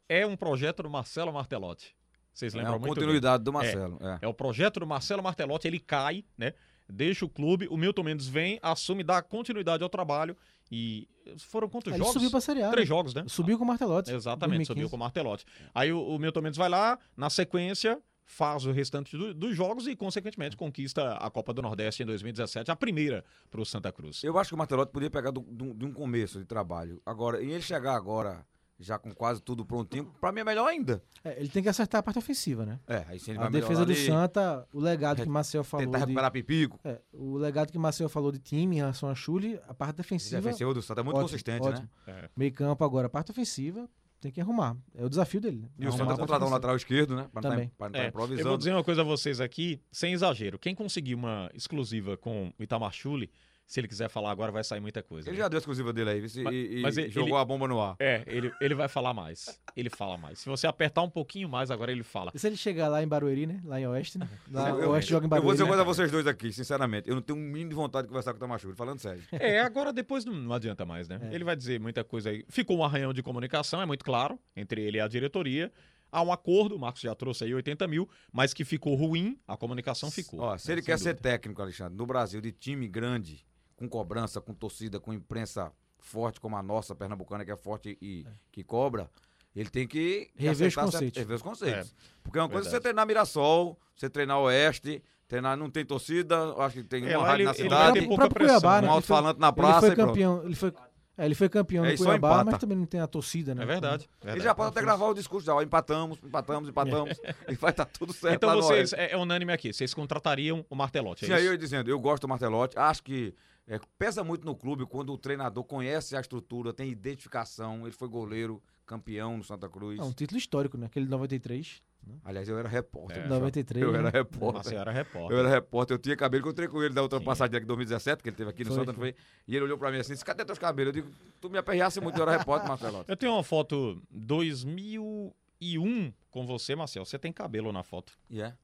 é 0.09 0.25
um 0.25 0.35
projeto 0.35 0.83
do 0.83 0.89
Marcelo 0.89 1.31
Martelotti. 1.31 1.95
Vocês 2.33 2.53
É 2.53 2.57
lembram 2.57 2.75
a 2.75 2.79
muito 2.79 2.83
bem. 2.95 3.03
continuidade 3.03 3.43
do 3.43 3.53
Marcelo. 3.53 3.97
É. 4.01 4.19
É 4.23 4.27
o 4.27 4.33
projeto 4.33 4.79
do 4.79 4.87
Marcelo 4.87 5.21
Martelotti, 5.23 5.67
ele 5.67 5.79
cai, 5.79 6.25
né? 6.37 6.53
Deixa 6.91 7.23
o 7.23 7.29
clube, 7.29 7.67
o 7.69 7.77
Milton 7.77 8.01
Mendes 8.03 8.27
vem, 8.27 8.57
assume, 8.63 9.03
dá 9.03 9.21
continuidade 9.21 9.83
ao 9.83 9.89
trabalho 9.89 10.35
e 10.71 11.07
foram 11.37 11.69
quantos 11.69 11.91
Ele 11.91 11.99
jogos? 11.99 12.13
subiu 12.13 12.31
pra 12.31 12.41
Série 12.41 12.63
A. 12.63 12.71
Três 12.71 12.87
né? 12.89 12.95
jogos, 12.95 13.13
né? 13.13 13.23
Subiu 13.27 13.57
com 13.59 13.63
o 13.63 13.67
Martelotti. 13.67 14.11
Exatamente, 14.11 14.57
2015. 14.57 14.67
subiu 14.67 14.89
com 14.89 14.95
o 14.95 14.99
Martelotti. 14.99 15.45
Aí 15.75 15.91
o, 15.93 16.01
o 16.01 16.17
Milton 16.17 16.41
Mendes 16.41 16.57
vai 16.57 16.67
lá, 16.69 16.97
na 17.15 17.29
sequência, 17.29 18.01
faz 18.25 18.65
o 18.65 18.71
restante 18.71 19.15
do- 19.15 19.33
dos 19.35 19.55
jogos 19.55 19.85
e, 19.85 19.95
consequentemente, 19.95 20.57
conquista 20.57 21.13
a 21.13 21.29
Copa 21.29 21.53
do 21.53 21.61
Nordeste 21.61 22.01
em 22.01 22.05
2017, 22.07 22.71
a 22.71 22.75
primeira 22.75 23.23
para 23.51 23.61
o 23.61 23.65
Santa 23.65 23.91
Cruz. 23.91 24.23
Eu 24.23 24.37
acho 24.39 24.49
que 24.49 24.55
o 24.55 24.57
Martelotti 24.57 24.91
podia 24.91 25.09
pegar 25.11 25.29
do- 25.29 25.41
do- 25.41 25.73
de 25.75 25.85
um 25.85 25.93
começo 25.93 26.39
de 26.39 26.45
trabalho. 26.45 26.99
Agora, 27.05 27.39
e 27.43 27.51
ele 27.51 27.61
chegar 27.61 27.95
agora, 27.95 28.43
já 28.79 28.97
com 28.97 29.11
quase 29.13 29.41
tudo 29.41 29.65
prontinho, 29.65 30.05
pra 30.21 30.31
mim 30.31 30.39
é 30.39 30.43
melhor 30.43 30.67
ainda. 30.67 31.03
É, 31.23 31.37
ele 31.39 31.49
tem 31.49 31.61
que 31.61 31.67
acertar 31.69 31.99
a 31.99 32.03
parte 32.03 32.17
ofensiva, 32.19 32.65
né? 32.65 32.79
É, 32.87 33.03
aí 33.09 33.19
sim 33.19 33.31
ele 33.31 33.39
A 33.39 33.43
vai 33.43 33.51
defesa 33.51 33.85
do 33.85 33.91
ali, 33.91 34.05
Santa, 34.05 34.65
o 34.73 34.79
legado 34.79 35.21
que 35.21 35.27
Marcel 35.29 35.63
falou 35.63 35.85
tentar 35.85 35.97
de, 35.99 36.05
recuperar 36.05 36.31
Pipico. 36.31 36.79
é, 36.85 36.99
o 37.11 37.35
legado 37.37 37.71
que 37.71 37.77
Marcel 37.77 38.07
falou 38.07 38.31
de 38.31 38.39
time 38.39 38.77
em 38.77 38.79
relação 38.79 39.09
a 39.09 39.15
Chule, 39.15 39.59
a 39.67 39.73
parte 39.73 39.95
O 39.95 39.97
defensiva, 39.97 40.41
defensivo 40.41 40.73
do 40.73 40.81
Santa 40.81 41.01
é 41.01 41.03
muito 41.03 41.15
ótimo, 41.17 41.29
consistente, 41.29 41.67
ótimo. 41.67 41.89
né? 42.07 42.13
É. 42.23 42.29
meio 42.37 42.53
campo 42.53 42.83
agora, 42.85 43.07
a 43.07 43.09
parte 43.09 43.31
ofensiva 43.31 43.89
tem 44.21 44.31
que 44.31 44.41
arrumar. 44.41 44.75
É 44.95 45.03
o 45.05 45.09
desafio 45.09 45.39
dele. 45.39 45.59
né? 45.61 45.67
E 45.79 45.87
o 45.87 45.91
Santa 45.91 46.15
contratar 46.15 46.47
um 46.47 46.51
lateral 46.51 46.75
esquerdo, 46.75 47.15
né? 47.15 47.27
Pra 47.31 47.41
não 47.41 47.49
Também. 47.51 47.67
tá, 47.69 47.73
pra 47.77 47.87
não 47.87 47.93
tá 47.93 47.99
É, 47.99 48.03
eu 48.05 48.09
improvisando. 48.09 48.49
vou 48.49 48.57
dizer 48.57 48.73
uma 48.73 48.83
coisa 48.83 49.01
a 49.01 49.03
vocês 49.05 49.39
aqui, 49.41 49.81
sem 49.91 50.11
exagero. 50.13 50.59
Quem 50.59 50.75
conseguir 50.75 51.15
uma 51.15 51.49
exclusiva 51.53 52.17
com 52.17 52.51
o 52.59 52.63
Itamar 52.63 52.91
Chuli, 52.91 53.29
se 53.69 53.79
ele 53.79 53.87
quiser 53.87 54.09
falar 54.09 54.31
agora, 54.31 54.51
vai 54.51 54.63
sair 54.63 54.79
muita 54.79 55.03
coisa. 55.03 55.29
Ele 55.29 55.37
né? 55.37 55.43
já 55.43 55.47
deu 55.47 55.57
a 55.57 55.59
exclusiva 55.59 55.93
dele 55.93 56.09
aí 56.09 56.21
Mas- 56.21 56.35
e, 56.35 56.41
e 56.41 56.81
mas 56.81 56.97
ele- 56.97 57.11
jogou 57.11 57.37
a 57.37 57.45
bomba 57.45 57.67
no 57.67 57.79
ar. 57.79 57.95
É, 57.99 58.23
ele, 58.25 58.51
ele 58.59 58.73
vai 58.73 58.87
falar 58.87 59.13
mais. 59.13 59.61
Ele 59.77 59.91
fala 59.91 60.17
mais. 60.17 60.39
Se 60.39 60.49
você 60.49 60.65
apertar 60.65 61.03
um 61.03 61.09
pouquinho 61.09 61.47
mais, 61.47 61.69
agora 61.69 61.91
ele 61.91 62.01
fala. 62.01 62.31
E 62.33 62.39
se 62.39 62.47
ele 62.47 62.57
chegar 62.57 62.87
lá 62.87 63.03
em 63.03 63.07
Barueri, 63.07 63.45
né? 63.45 63.61
Lá 63.63 63.79
em 63.79 63.85
Oeste, 63.85 64.17
né? 64.17 64.27
Lá, 64.51 64.69
Eu- 64.71 64.79
eu, 64.81 64.89
Oeste 64.89 65.11
joga 65.11 65.25
em 65.25 65.27
eu 65.27 65.29
Barueri. 65.29 65.45
vou 65.45 65.53
dizer 65.53 65.63
uma 65.65 65.75
né? 65.77 65.83
coisa 65.83 65.91
a 65.91 65.93
vocês 65.93 66.11
dois 66.11 66.25
aqui, 66.25 66.51
sinceramente. 66.51 67.07
Eu 67.07 67.13
não 67.13 67.21
tenho 67.21 67.37
um 67.37 67.41
mínimo 67.43 67.69
de 67.69 67.75
vontade 67.75 68.05
de 68.05 68.09
conversar 68.09 68.31
com 68.33 68.37
o 68.37 68.39
Tamachuri, 68.39 68.75
falando 68.75 68.97
sério. 68.97 69.21
É, 69.31 69.59
agora 69.61 69.93
depois 69.93 70.25
não, 70.25 70.33
não 70.33 70.53
adianta 70.55 70.83
mais, 70.83 71.07
né? 71.07 71.19
É. 71.29 71.35
Ele 71.35 71.43
vai 71.43 71.55
dizer 71.55 71.79
muita 71.79 72.03
coisa 72.03 72.31
aí. 72.31 72.43
Ficou 72.49 72.75
um 72.79 72.83
arranhão 72.83 73.13
de 73.13 73.21
comunicação, 73.21 73.79
é 73.79 73.85
muito 73.85 74.03
claro, 74.03 74.39
entre 74.57 74.81
ele 74.81 74.97
e 74.97 75.01
a 75.01 75.07
diretoria. 75.07 75.71
Há 76.11 76.23
um 76.23 76.31
acordo, 76.31 76.75
o 76.75 76.79
Marcos 76.79 77.01
já 77.03 77.13
trouxe 77.13 77.43
aí 77.43 77.53
80 77.53 77.87
mil, 77.87 78.09
mas 78.33 78.51
que 78.51 78.65
ficou 78.65 78.95
ruim, 78.95 79.37
a 79.47 79.55
comunicação 79.55 80.09
ficou. 80.09 80.39
Ó, 80.39 80.57
se 80.57 80.67
né? 80.69 80.73
ele 80.73 80.81
quer 80.81 80.97
ser 80.97 81.13
dúvida. 81.13 81.29
técnico, 81.29 81.61
Alexandre, 81.61 81.95
no 81.95 82.03
Brasil, 82.07 82.41
de 82.41 82.51
time 82.51 82.87
grande, 82.87 83.45
com 83.79 83.87
cobrança, 83.87 84.41
com 84.41 84.53
torcida, 84.53 84.99
com 84.99 85.13
imprensa 85.13 85.71
forte 85.97 86.39
como 86.39 86.57
a 86.57 86.61
nossa, 86.61 86.93
pernambucana, 86.93 87.45
que 87.45 87.51
é 87.51 87.55
forte 87.55 87.97
e 88.01 88.25
que 88.51 88.61
cobra, 88.63 89.09
ele 89.55 89.69
tem 89.69 89.87
que 89.87 90.29
Rever 90.35 90.67
os 90.67 90.75
conceitos. 90.75 91.17
rever 91.17 91.35
os 91.37 91.41
conceitos. 91.41 91.89
É, 91.91 91.93
Porque 92.21 92.37
é 92.37 92.41
uma 92.41 92.49
coisa 92.49 92.67
é 92.67 92.69
você 92.69 92.71
verdade. 92.71 92.83
treinar 92.83 93.07
Mirassol, 93.07 93.79
você 93.95 94.09
treinar 94.09 94.37
Oeste, 94.39 95.01
treinar, 95.27 95.55
não 95.57 95.69
tem 95.69 95.85
torcida, 95.85 96.53
acho 96.57 96.75
que 96.75 96.83
tem 96.83 97.07
É, 97.09 97.17
uma 97.17 97.25
rádio 97.27 97.35
ele- 97.37 97.43
na 97.45 97.51
ele 97.51 97.57
cidade, 97.63 97.99
o 97.99 98.07
pouca 98.09 98.29
Cuiabá, 98.29 98.69
um 98.69 98.71
né? 98.73 98.77
ele 98.79 98.85
foi- 98.87 98.95
alto-falante 98.95 99.39
na 99.39 99.47
Ele 99.47 99.55
praça 99.55 99.79
foi 99.79 99.89
e 99.89 99.95
pronto. 99.95 100.07
campeão, 100.07 100.43
ele 100.43 100.55
foi, 100.55 100.73
é, 101.17 101.25
ele 101.25 101.35
foi 101.35 101.49
campeão 101.49 101.85
É, 101.85 101.91
no 101.91 101.97
Cuiabá, 101.97 102.15
empata. 102.31 102.43
mas 102.51 102.59
também 102.59 102.77
não 102.77 102.85
tem 102.85 102.99
a 103.01 103.07
torcida, 103.07 103.53
né? 103.55 103.63
É 103.63 103.65
verdade. 103.65 104.03
Ele 104.21 104.25
verdade. 104.25 104.43
já 104.43 104.55
pode 104.55 104.69
até 104.69 104.81
gravar 104.81 105.07
o 105.07 105.13
discurso, 105.13 105.45
já, 105.45 105.53
ó, 105.55 105.61
empatamos, 105.61 106.17
empatamos, 106.23 106.69
empatamos, 106.69 107.19
e 107.49 107.55
vai 107.55 107.71
estar 107.71 107.85
tudo 107.85 108.11
certo 108.13 108.35
Então 108.35 108.49
lá 108.49 108.55
no 108.55 108.61
vocês, 108.63 108.93
é, 108.93 109.11
é 109.11 109.17
unânime 109.17 109.51
aqui, 109.53 109.71
vocês 109.73 109.93
contratariam 109.93 110.65
o 110.69 110.75
Martelotti, 110.75 111.25
é 111.25 111.27
Sim, 111.27 111.33
aí 111.33 111.45
eu 111.45 111.51
ia 111.51 111.57
dizendo, 111.57 111.89
eu 111.89 111.99
gosto 111.99 112.21
do 112.21 112.27
Martelotti, 112.27 112.77
acho 112.77 113.03
que 113.03 113.33
é, 113.69 113.79
pesa 113.99 114.23
muito 114.23 114.45
no 114.45 114.55
clube 114.55 114.85
quando 114.87 115.13
o 115.13 115.17
treinador 115.17 115.63
conhece 115.63 116.15
a 116.15 116.19
estrutura, 116.19 116.73
tem 116.73 116.89
identificação, 116.89 117.83
ele 117.83 117.91
foi 117.91 118.07
goleiro, 118.07 118.61
campeão 118.83 119.37
no 119.37 119.43
Santa 119.43 119.69
Cruz. 119.69 119.99
É 119.99 120.03
um 120.03 120.11
título 120.11 120.39
histórico, 120.39 120.75
né? 120.75 120.87
Aquele 120.87 121.05
93. 121.05 121.79
Aliás, 122.23 122.49
eu 122.49 122.57
era 122.57 122.67
repórter. 122.67 123.17
É. 123.17 123.21
bicho. 123.21 123.33
93. 123.33 123.85
Eu 123.85 123.91
né? 123.91 123.99
era 123.99 124.09
repórter. 124.09 124.53
Marcelo 124.53 124.81
era 124.81 124.91
repórter. 124.91 125.31
Eu 125.31 125.39
era 125.39 125.49
repórter, 125.49 125.95
eu 125.95 125.99
tinha 125.99 126.15
cabelo, 126.15 126.41
encontrei 126.41 126.67
com 126.67 126.81
ele 126.81 126.95
da 126.95 127.03
outra 127.03 127.19
Sim. 127.19 127.25
passagem 127.25 127.61
em 127.61 127.65
2017, 127.65 128.23
que 128.23 128.29
ele 128.29 128.35
teve 128.35 128.49
aqui 128.49 128.63
no 128.63 128.71
Foi, 128.71 128.79
Santa, 128.79 128.93
foi? 128.93 129.13
E 129.47 129.55
ele 129.55 129.65
olhou 129.65 129.77
pra 129.77 129.91
mim 129.91 129.99
assim, 129.99 130.13
disse, 130.13 130.25
cadê 130.25 130.43
teus 130.43 130.57
cabelos? 130.57 130.95
Eu 130.95 131.03
digo, 131.03 131.15
tu 131.39 131.49
me 131.49 131.59
aperreasse 131.59 132.01
muito, 132.01 132.17
eu 132.17 132.23
era 132.23 132.37
repórter, 132.37 132.67
Marcelotti. 132.67 133.05
Eu 133.11 133.17
tenho 133.17 133.33
uma 133.33 133.43
foto 133.43 134.01
2001 134.09 136.13
com 136.31 136.47
você, 136.47 136.75
Marcel. 136.75 137.05
Você 137.05 137.19
tem 137.19 137.31
cabelo 137.31 137.71
na 137.71 137.83
foto. 137.83 138.13
E 138.29 138.41
é? 138.41 138.55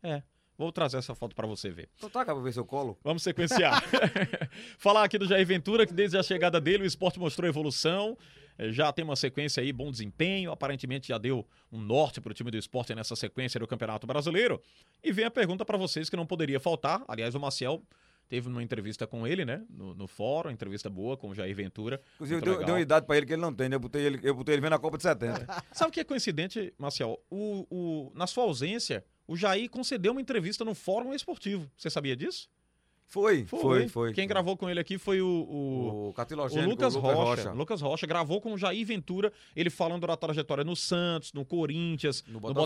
É. 0.58 0.62
Vou 0.64 0.72
trazer 0.72 0.98
essa 0.98 1.14
foto 1.16 1.36
pra 1.36 1.46
você 1.48 1.70
ver. 1.70 1.90
Então 1.98 2.10
tá, 2.10 2.24
pra 2.26 2.34
ver 2.36 2.54
seu 2.54 2.66
colo. 2.66 2.98
Vamos 3.04 3.24
sequenciar. 3.24 3.84
Falar 4.78 5.04
aqui 5.04 5.18
do 5.18 5.28
Jair 5.28 5.46
Ventura, 5.46 5.86
que 5.86 5.94
desde 5.94 6.18
a 6.18 6.24
chegada 6.24 6.60
dele 6.62 6.84
o 6.84 6.86
esporte 6.86 7.20
mostrou 7.20 7.48
evolução. 7.48 8.18
Eh, 8.58 8.72
Já 8.72 8.92
tem 8.92 9.04
uma 9.04 9.16
sequência 9.16 9.62
aí, 9.62 9.72
bom 9.74 9.92
desempenho. 9.92 10.52
Aparentemente 10.52 11.10
já 11.10 11.18
deu 11.18 11.46
um 11.72 11.80
norte 11.80 12.22
para 12.22 12.32
o 12.32 12.34
time 12.34 12.52
do 12.52 12.58
esporte 12.58 12.94
nessa 12.96 13.16
sequência 13.16 13.60
do 13.60 13.68
Campeonato 13.68 14.08
Brasileiro. 14.08 14.62
E 15.04 15.12
vem 15.12 15.26
a 15.26 15.32
pergunta 15.32 15.66
para 15.66 15.78
vocês 15.78 16.10
que 16.10 16.16
não 16.16 16.26
poderia 16.26 16.60
faltar. 16.60 17.04
Aliás, 17.08 17.36
o 17.36 17.40
Maciel 17.40 17.82
teve 18.28 18.48
uma 18.48 18.64
entrevista 18.64 19.06
com 19.06 19.28
ele, 19.28 19.46
né? 19.46 19.62
No, 19.70 19.94
no 19.94 20.08
fórum, 20.08 20.50
entrevista 20.50 20.90
boa 20.90 21.16
com 21.16 21.30
o 21.30 21.36
Jair 21.36 21.56
Ventura. 21.56 22.02
Inclusive, 22.16 22.42
deu, 22.42 22.58
deu 22.66 22.74
uma 22.76 22.82
idade 22.82 23.06
pra 23.06 23.18
ele 23.18 23.26
que 23.26 23.34
ele 23.34 23.42
não 23.42 23.54
tem, 23.54 23.70
né? 23.70 23.76
Eu 23.76 23.80
botei 23.80 24.02
ele, 24.04 24.20
eu 24.24 24.34
botei 24.34 24.56
ele 24.56 24.62
vendo 24.62 24.74
a 24.74 24.80
Copa 24.80 24.98
de 24.98 25.04
70. 25.04 25.64
Sabe 25.72 25.90
o 25.90 25.94
que 25.94 26.00
é 26.00 26.04
coincidente, 26.04 26.74
Marcel? 26.78 27.20
O, 27.30 27.68
o- 27.70 28.12
na 28.16 28.26
sua 28.26 28.46
ausência, 28.46 29.06
o 29.28 29.36
Jair 29.36 29.70
concedeu 29.70 30.12
uma 30.12 30.22
entrevista 30.22 30.64
no 30.66 30.74
Fórum 30.76 31.14
Esportivo. 31.14 31.70
Você 31.78 31.90
sabia 31.90 32.16
disso? 32.16 32.48
Foi, 33.08 33.46
foi, 33.46 33.88
foi. 33.88 34.14
Quem 34.14 34.24
foi. 34.24 34.28
gravou 34.28 34.58
com 34.58 34.68
ele 34.68 34.80
aqui 34.80 34.98
foi 34.98 35.22
o- 35.22 35.28
o, 35.28 36.08
O 36.08 36.14
O 36.16 36.66
Lucas 36.68 36.96
Rocha, 36.96 37.52
Lucas 37.52 37.80
Rocha 37.80 38.08
gravou 38.08 38.42
com 38.42 38.52
o 38.54 38.58
Jair 38.58 38.84
Ventura, 38.84 39.32
ele 39.56 39.70
falando 39.70 40.08
da 40.08 40.18
trajetória 40.18 40.64
no 40.64 40.76
Santos, 40.76 41.32
no 41.32 41.46
Corinthians, 41.46 42.24
No 42.28 42.34
no 42.34 42.40
Botafogo. 42.40 42.64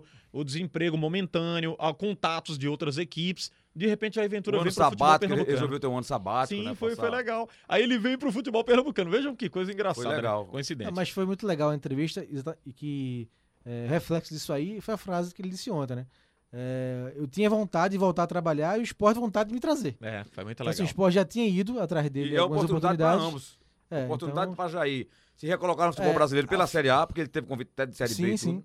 Botafogo, 0.00 0.04
o 0.30 0.44
desemprego 0.44 0.98
momentâneo, 0.98 1.74
a 1.78 1.92
contatos 1.94 2.58
de 2.58 2.68
outras 2.68 2.98
equipes. 2.98 3.50
De 3.74 3.86
repente, 3.86 4.16
Jair 4.16 4.28
Ventura 4.28 4.58
O 4.58 4.60
ano 4.60 4.64
veio 4.70 4.74
pro 4.74 4.84
futebol 4.84 5.06
sabático, 5.08 5.24
ele 5.24 5.28
pernambucano. 5.30 5.56
resolveu 5.56 5.80
ter 5.80 5.86
um 5.86 5.94
ano 5.96 6.04
sabático, 6.04 6.60
Sim, 6.60 6.68
né? 6.68 6.74
foi, 6.74 6.94
foi 6.94 7.08
legal. 7.10 7.48
Aí 7.66 7.82
ele 7.82 7.98
veio 7.98 8.18
pro 8.18 8.30
futebol 8.30 8.62
pernambucano. 8.62 9.10
Vejam 9.10 9.34
que 9.34 9.48
coisa 9.48 9.72
engraçada, 9.72 10.06
Foi 10.06 10.16
legal. 10.16 10.44
né? 10.44 10.50
Coincidente. 10.50 10.88
Ah, 10.90 10.92
mas 10.94 11.08
foi 11.08 11.24
muito 11.24 11.46
legal 11.46 11.70
a 11.70 11.74
entrevista 11.74 12.26
e 12.66 12.72
que 12.74 13.26
é, 13.64 13.86
reflexo 13.88 14.32
disso 14.32 14.52
aí 14.52 14.80
foi 14.80 14.94
a 14.94 14.96
frase 14.96 15.34
que 15.34 15.40
ele 15.42 15.50
disse 15.50 15.70
ontem, 15.70 15.96
né? 15.96 16.06
É, 16.52 17.12
eu 17.16 17.26
tinha 17.26 17.48
vontade 17.48 17.92
de 17.92 17.98
voltar 17.98 18.24
a 18.24 18.26
trabalhar 18.26 18.76
e 18.76 18.80
o 18.80 18.84
esporte 18.84 19.18
vontade 19.18 19.48
de 19.48 19.54
me 19.54 19.60
trazer. 19.60 19.96
É, 20.02 20.22
foi 20.32 20.44
muito 20.44 20.58
Então, 20.60 20.68
assim, 20.70 20.82
legal. 20.82 20.86
o 20.86 20.90
esporte 20.90 21.14
já 21.14 21.24
tinha 21.24 21.46
ido 21.46 21.80
atrás 21.80 22.10
dele 22.10 22.32
E 22.32 22.36
é 22.36 22.38
algumas 22.38 22.64
oportunidade 22.64 22.98
para 22.98 23.14
ambos. 23.14 23.58
É, 23.90 24.04
oportunidade 24.04 24.52
então, 24.52 24.56
para 24.56 24.68
Jair 24.70 25.06
se 25.34 25.46
recolocar 25.46 25.86
no 25.86 25.92
futebol 25.92 26.12
É, 26.12 26.14
brasileiro 26.14 26.48
pela 26.48 26.66
Série 26.66 26.90
A, 26.90 27.06
porque 27.06 27.22
ele 27.22 27.28
teve 27.28 27.46
convite 27.46 27.70
até 27.72 27.86
de 27.86 27.96
Série 27.96 28.12
Sim, 28.14 28.22
B 28.22 28.34
e 28.34 28.38
sim. 28.38 28.64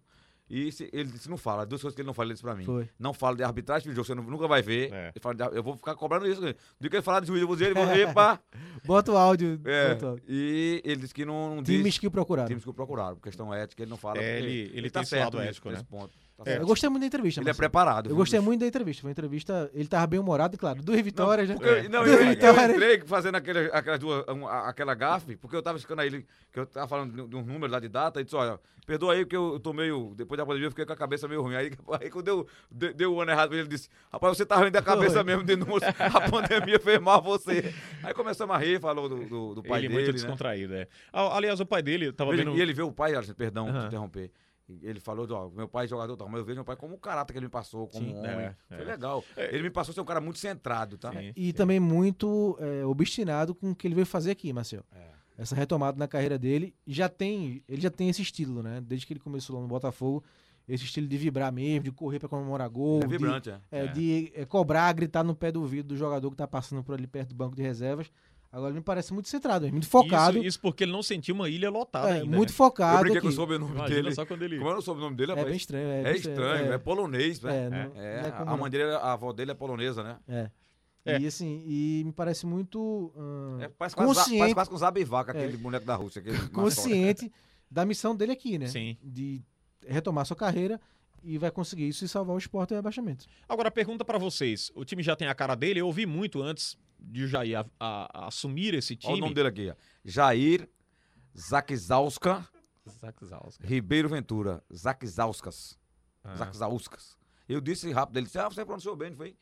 E 0.49 0.71
se- 0.71 0.89
ele 0.93 1.09
disse, 1.11 1.29
não 1.29 1.35
fala, 1.37 1.65
duas 1.65 1.81
coisas 1.81 1.93
que 1.95 2.01
ele 2.01 2.07
não 2.07 2.13
fala, 2.13 2.27
ele 2.27 2.33
disse 2.35 2.43
pra 2.43 2.55
mim. 2.55 2.63
Foi. 2.63 2.89
Não 2.97 3.13
fala 3.13 3.35
de 3.35 3.43
arbitragem, 3.43 3.89
de 3.89 3.95
jogo, 3.95 4.05
você 4.07 4.15
nu- 4.15 4.23
nunca 4.23 4.47
vai 4.47 4.61
ver. 4.61 4.93
É. 4.93 5.07
Ele 5.09 5.19
fala 5.21 5.35
de 5.35 5.57
eu 5.57 5.61
vou 5.61 5.75
ficar 5.75 5.93
cobrando 5.95 6.25
isso. 6.25 6.39
Do 6.79 6.89
que 6.89 6.95
ele 6.95 7.01
falar 7.03 7.19
de 7.19 7.27
juiz, 7.27 7.41
eu 7.41 7.47
vou 7.47 7.55
dizer, 7.55 7.71
ele 7.71 7.73
vou 7.75 7.85
ver, 7.87 8.13
pá. 8.13 8.39
Bota 8.85 9.11
o 9.11 9.17
áudio. 9.17 9.59
É, 9.65 9.89
bota 9.93 10.05
o 10.05 10.09
áudio. 10.11 10.23
e 10.27 10.81
ele 10.85 11.01
disse 11.01 11.13
que 11.13 11.25
não, 11.25 11.57
não 11.57 11.63
Times 11.63 11.83
diz 11.83 11.97
que 11.97 12.07
o 12.07 12.11
procuraram. 12.11 12.47
times 12.47 12.63
que 12.63 12.69
o 12.69 12.73
procuraram. 12.73 13.15
Por 13.17 13.23
questão 13.23 13.53
ética, 13.53 13.83
ele 13.83 13.89
não 13.89 13.97
fala. 13.97 14.19
É, 14.19 14.37
porque 14.39 14.47
ele- 14.49 14.71
ele 14.77 14.89
tá 14.89 14.99
tem 14.99 15.03
esse 15.03 15.09
certo 15.09 15.39
ético, 15.39 15.69
nesse 15.69 15.81
né? 15.81 15.87
ponto. 15.89 16.13
Tá 16.37 16.51
É, 16.51 16.57
eu 16.57 16.67
gostei 16.67 16.87
muito 16.87 17.01
da 17.01 17.07
entrevista. 17.07 17.41
Ele 17.41 17.49
é 17.49 17.53
preparado. 17.53 18.09
Eu 18.09 18.15
gostei 18.15 18.39
muito 18.39 18.59
da 18.59 18.67
entrevista. 18.67 19.01
Foi 19.01 19.07
uma 19.09 19.11
entrevista. 19.11 19.71
Ele 19.73 19.87
tava 19.87 20.05
bem 20.05 20.19
humorado, 20.19 20.55
e 20.55 20.57
claro. 20.57 20.81
Duas 20.83 21.01
vitórias, 21.01 21.49
Porque, 21.49 21.65
né? 21.65 21.89
não, 21.89 22.03
Duas 22.03 22.13
eu, 22.15 22.19
eu 22.21 22.29
vitórias. 22.29 22.69
entrei 22.69 23.01
fazendo 23.05 23.35
aquele, 23.35 23.59
aquelas 23.73 23.99
duas, 23.99 24.23
um, 24.27 24.47
aquela 24.47 24.93
gafe, 24.93 25.35
porque 25.35 25.55
eu 25.55 25.63
tava 25.63 25.79
ficando 25.79 26.01
aí, 26.01 26.23
que 26.53 26.59
eu 26.59 26.65
tava 26.67 26.87
falando 26.87 27.27
de, 27.27 27.35
um 27.35 27.41
número 27.41 27.71
lá 27.71 27.79
de 27.79 27.87
data, 27.89 28.21
e 28.21 28.23
disse, 28.23 28.35
olha, 28.35 28.59
perdoa 28.85 29.13
aí, 29.13 29.25
porque 29.25 29.35
eu, 29.35 29.53
eu 29.53 29.59
tô 29.59 29.73
meio, 29.73 30.13
depois 30.15 30.37
da 30.37 30.45
pandemia, 30.45 30.67
eu 30.67 30.71
fiquei 30.71 30.85
com 30.85 30.93
a 30.93 30.95
cabeça 30.95 31.27
meio 31.27 31.41
ruim. 31.41 31.55
Aí, 31.55 31.71
aí 31.99 32.09
quando 32.11 32.25
deu, 32.25 32.47
deu, 32.69 32.93
deu 32.93 33.13
o 33.15 33.21
ano 33.21 33.31
errado, 33.31 33.55
ele 33.55 33.67
disse, 33.67 33.89
rapaz, 34.13 34.37
você 34.37 34.45
tá 34.45 34.57
ruim 34.57 34.71
da 34.71 34.81
cabeça 34.81 35.15
Foi. 35.15 35.23
mesmo 35.23 35.43
de 35.43 35.55
números, 35.55 35.81
a 35.83 36.29
pandemia 36.29 36.79
fez 36.79 36.99
mal 37.01 37.19
você. 37.19 37.73
Aí 38.03 38.13
começamos 38.13 38.55
a 38.55 38.59
rir, 38.59 38.79
falou 38.79 39.09
do, 39.09 39.25
do, 39.25 39.55
do 39.55 39.63
pai 39.63 39.79
ele 39.79 39.87
é 39.87 39.89
dele, 39.89 39.93
muito 39.93 40.07
né? 40.07 40.13
descontraído, 40.13 40.75
é. 40.75 40.87
Aliás, 41.11 41.59
o 41.59 41.65
pai 41.65 41.81
dele 41.81 42.11
tava 42.11 42.31
Ele- 42.31 42.43
vendo... 42.45 42.55
E 42.57 42.61
ele 42.61 42.73
vê 42.73 42.83
o 42.83 42.91
pai, 42.91 43.13
perdão 43.35 43.67
Aham. 43.67 43.79
te 43.81 43.87
interromper. 43.87 44.31
Ele 44.81 44.99
falou, 44.99 45.25
ó, 45.31 45.49
meu 45.49 45.67
pai 45.67 45.85
é 45.85 45.87
jogador, 45.87 46.17
tal, 46.17 46.27
mas 46.27 46.39
eu 46.39 46.45
vejo 46.45 46.57
meu 46.57 46.65
pai 46.65 46.75
como 46.75 46.95
o 46.95 46.97
caráter 46.97 47.31
que 47.33 47.39
ele 47.39 47.45
me 47.45 47.51
passou, 47.51 47.87
como 47.87 48.05
Sim, 48.05 48.17
homem. 48.17 48.29
é, 48.31 48.55
Foi 48.67 48.81
é. 48.81 48.83
legal. 48.83 49.23
Ele 49.37 49.63
me 49.63 49.69
passou 49.69 49.93
ser 49.93 50.01
um 50.01 50.05
cara 50.05 50.19
muito 50.19 50.39
centrado, 50.39 50.97
tá? 50.97 51.11
Sim, 51.13 51.31
E 51.35 51.45
sim. 51.47 51.53
também 51.53 51.79
muito 51.79 52.57
é, 52.59 52.85
obstinado 52.85 53.55
com 53.55 53.71
o 53.71 53.75
que 53.75 53.87
ele 53.87 53.95
veio 53.95 54.05
fazer 54.05 54.31
aqui, 54.31 54.51
Marcel. 54.51 54.83
É. 54.91 55.07
Essa 55.37 55.55
retomada 55.55 55.97
na 55.97 56.07
carreira 56.07 56.37
dele 56.37 56.75
já 56.85 57.07
tem, 57.07 57.63
ele 57.67 57.79
já 57.81 57.89
tem 57.91 58.09
esse 58.09 58.21
estilo, 58.21 58.61
né? 58.61 58.81
Desde 58.81 59.05
que 59.07 59.13
ele 59.13 59.19
começou 59.19 59.55
lá 59.55 59.61
no 59.61 59.67
Botafogo, 59.67 60.23
esse 60.67 60.83
estilo 60.83 61.07
de 61.07 61.15
vibrar 61.17 61.49
mesmo, 61.53 61.83
de 61.85 61.91
correr 61.91 62.19
pra 62.19 62.27
comemorar 62.27 62.67
gol, 62.67 62.97
É 62.97 63.01
de- 63.01 63.07
vibrante, 63.07 63.49
é. 63.49 63.59
é, 63.71 63.85
É. 63.85 63.87
de 63.87 64.31
é, 64.35 64.43
cobrar, 64.45 64.91
gritar 64.93 65.23
no 65.23 65.33
pé 65.35 65.49
do 65.51 65.61
ouvido 65.61 65.89
do 65.89 65.95
jogador 65.95 66.29
que 66.31 66.35
tá 66.35 66.47
passando 66.47 66.83
por 66.83 66.93
ali 66.93 67.07
perto 67.07 67.29
do 67.29 67.35
banco 67.35 67.55
de 67.55 67.61
reservas. 67.61 68.11
Agora 68.51 68.71
ele 68.71 68.79
me 68.79 68.83
parece 68.83 69.13
muito 69.13 69.27
centrado, 69.27 69.63
mesmo, 69.63 69.73
muito 69.75 69.87
focado, 69.89 70.37
Isso, 70.37 70.47
isso 70.47 70.59
porque 70.61 70.83
ele 70.85 70.91
não 70.91 71.03
sentiu 71.03 71.35
uma 71.35 71.49
ilha 71.49 71.69
lotada 71.69 72.09
é, 72.09 72.13
ainda, 72.21 72.25
muito 72.37 72.49
né? 72.49 72.53
Eu 72.53 72.55
focado 72.55 72.99
brinquei 73.01 73.17
aqui. 73.19 73.27
com 73.27 73.33
o 73.33 73.35
sobrenome 73.35 73.71
Imagina 73.75 74.01
dele. 74.03 74.15
só 74.15 74.25
quando 74.25 74.41
ele... 74.43 74.57
Como 74.57 74.69
era 74.69 74.79
o 74.79 74.81
sobrenome 74.81 75.15
dele, 75.15 75.31
É 75.31 75.35
rapaz? 75.35 75.47
bem 75.49 75.57
estranho. 75.57 75.87
É, 75.89 75.99
É 75.99 76.03
bem 76.03 76.15
estranho, 76.15 76.73
é, 76.73 76.77
polonês, 76.77 77.41
né? 77.41 77.91
é, 77.95 77.99
É, 77.99 78.27
é 78.27 78.29
a- 78.29 78.41
a 78.53 78.57
mãe 78.57 78.71
dele, 78.71 78.83
a 78.85 79.11
avó 79.13 79.33
dele 79.33 79.51
é 79.51 79.53
polonesa, 79.53 80.01
né? 80.03 80.17
É. 80.27 80.49
É. 81.05 81.19
E 81.21 81.25
assim, 81.27 81.63
e 81.65 82.03
me 82.05 82.11
parece 82.11 82.45
muito 82.45 83.13
hum, 83.15 83.57
É, 83.61 83.67
parece, 83.69 83.95
quase, 83.95 84.13
consciente, 84.13 84.39
parece 84.39 84.53
quase 84.55 84.69
com 84.69 84.75
o 84.75 84.79
Zabivaca, 84.79 85.31
aquele 85.31 85.55
boneco 85.57 85.85
da 85.85 85.95
Rússia. 85.95 86.19
Aquele 86.19 86.35
mascote. 86.37 86.53
consciente 86.53 87.31
da 87.71 87.85
missão 87.85 88.13
dele 88.15 88.33
aqui, 88.33 88.57
né? 88.57 88.67
Sim. 88.67 88.97
De 89.03 89.41
retomar 89.85 90.25
sua 90.25 90.35
carreira 90.35 90.81
e 91.23 91.37
vai 91.37 91.49
conseguir 91.51 91.87
isso 91.87 92.03
e 92.03 92.07
salvar 92.09 92.35
o 92.35 92.39
esporte 92.39 92.69
do 92.69 92.75
rebaixamento. 92.75 93.25
Agora, 93.47 93.71
pergunta 93.71 94.03
pra 94.03 94.17
vocês. 94.17 94.69
O 94.75 94.83
time 94.83 95.01
já 95.01 95.15
tem 95.15 95.27
a 95.29 95.33
cara 95.35 95.55
dele? 95.55 95.79
Eu 95.79 95.87
ouvi 95.87 96.05
muito 96.05 96.41
antes 96.41 96.77
de 96.99 97.23
o 97.23 97.27
Jair 97.27 97.59
a- 97.59 97.65
a- 97.79 98.09
a 98.23 98.27
assumir 98.27 98.73
esse 98.73 98.95
time. 98.95 99.13
Olha 99.13 99.19
o 99.19 99.21
nome 99.23 99.33
dele 99.35 99.47
aqui. 99.49 99.73
Jair 100.03 100.67
Zakzauska. 101.35 102.47
Ribeiro 103.63 104.07
Ventura. 104.09 104.63
Zakzauskas. 104.73 105.77
Ah. 106.23 106.35
Zakzauskas. 106.35 107.17
Eu 107.47 107.61
disse 107.61 107.91
rápido, 107.91 108.17
ele 108.17 108.25
disse, 108.25 108.39
ah, 108.39 108.49
você 108.49 108.65
pronunciou 108.65 108.95
bem, 108.95 109.09
não 109.11 109.17
foi? 109.17 109.35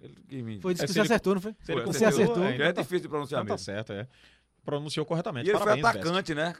Ele 0.00 0.14
que 0.28 0.42
me... 0.42 0.60
Foi 0.60 0.74
disso 0.74 0.84
É, 0.84 0.86
que 0.86 0.92
você 0.92 0.98
ele- 1.00 1.06
acertou, 1.06 1.34
não 1.34 1.40
foi? 1.40 1.52
Foi, 1.64 1.74
Você 1.76 1.82
conseguiu, 1.84 2.08
acertou. 2.08 2.44
é, 2.44 2.48
Que 2.48 2.54
então 2.54 2.66
é 2.66 2.72
tá- 2.72 2.82
difícil 2.82 3.02
de 3.02 3.08
pronunciar 3.08 3.42
então 3.42 3.48
tá 3.56 3.60
mesmo. 3.60 3.64
certo, 3.64 3.92
é. 3.92 4.08
Pronunciou 4.64 5.06
corretamente. 5.06 5.46
E 5.46 5.50
ele 5.50 5.58
Parabéns, 5.58 5.82
foi 5.82 5.92
Veste. 5.92 6.08
atacante, 6.08 6.34
né? 6.34 6.54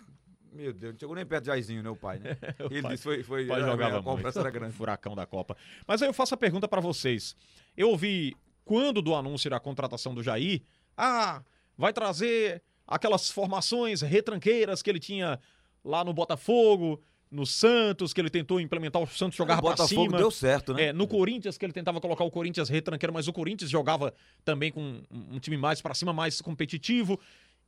Meu 0.52 0.72
Deus, 0.72 0.92
não 0.94 1.00
chegou 1.00 1.16
nem 1.16 1.26
perto 1.26 1.42
de 1.44 1.46
Jairzinho, 1.48 1.82
né, 1.82 1.90
o 1.90 1.96
pai, 1.96 2.18
né? 2.20 2.36
Ele 2.70 2.80
pai- 2.80 2.92
disse 2.92 3.02
foi, 3.02 3.22
foi 3.24 3.44
pai 3.46 3.60
era- 3.60 3.70
jogava 3.72 3.98
a 3.98 4.02
cobrança 4.02 4.38
muito. 4.38 4.46
era 4.46 4.50
grande. 4.50 4.72
Furacão 4.76 5.14
da 5.16 5.26
Copa. 5.26 5.56
Mas 5.86 6.00
aí 6.00 6.08
eu 6.08 6.12
faço 6.14 6.32
a 6.32 6.36
pergunta 6.36 6.68
pra 6.68 6.80
vocês. 6.80 7.34
Eu 7.76 7.88
ouvi 7.90 8.36
quando 8.64 9.02
do 9.02 9.14
anúncio 9.14 9.50
da 9.50 9.60
contratação 9.60 10.14
do 10.14 10.22
Jair, 10.22 10.62
ah, 10.96 11.42
vai 11.76 11.92
trazer 11.92 12.62
aquelas 12.86 13.30
formações 13.30 14.00
retranqueiras 14.00 14.82
que 14.82 14.90
ele 14.90 15.00
tinha 15.00 15.38
lá 15.84 16.04
no 16.04 16.12
Botafogo, 16.12 17.00
no 17.30 17.44
Santos, 17.44 18.12
que 18.12 18.20
ele 18.20 18.30
tentou 18.30 18.60
implementar 18.60 19.02
o 19.02 19.06
Santos 19.06 19.36
jogar 19.36 19.58
o 19.58 19.62
pra 19.62 19.70
Botafogo 19.70 20.02
cima. 20.02 20.18
deu 20.18 20.30
certo, 20.30 20.72
né? 20.72 20.84
É, 20.84 20.92
no 20.92 21.06
Corinthians, 21.06 21.58
que 21.58 21.64
ele 21.64 21.72
tentava 21.72 22.00
colocar 22.00 22.24
o 22.24 22.30
Corinthians 22.30 22.68
retranqueiro, 22.68 23.12
mas 23.12 23.26
o 23.26 23.32
Corinthians 23.32 23.70
jogava 23.70 24.14
também 24.44 24.70
com 24.70 24.80
um 25.10 25.34
um 25.34 25.38
time 25.38 25.56
mais 25.56 25.80
pra 25.80 25.94
cima, 25.94 26.12
mais 26.12 26.40
competitivo. 26.40 27.18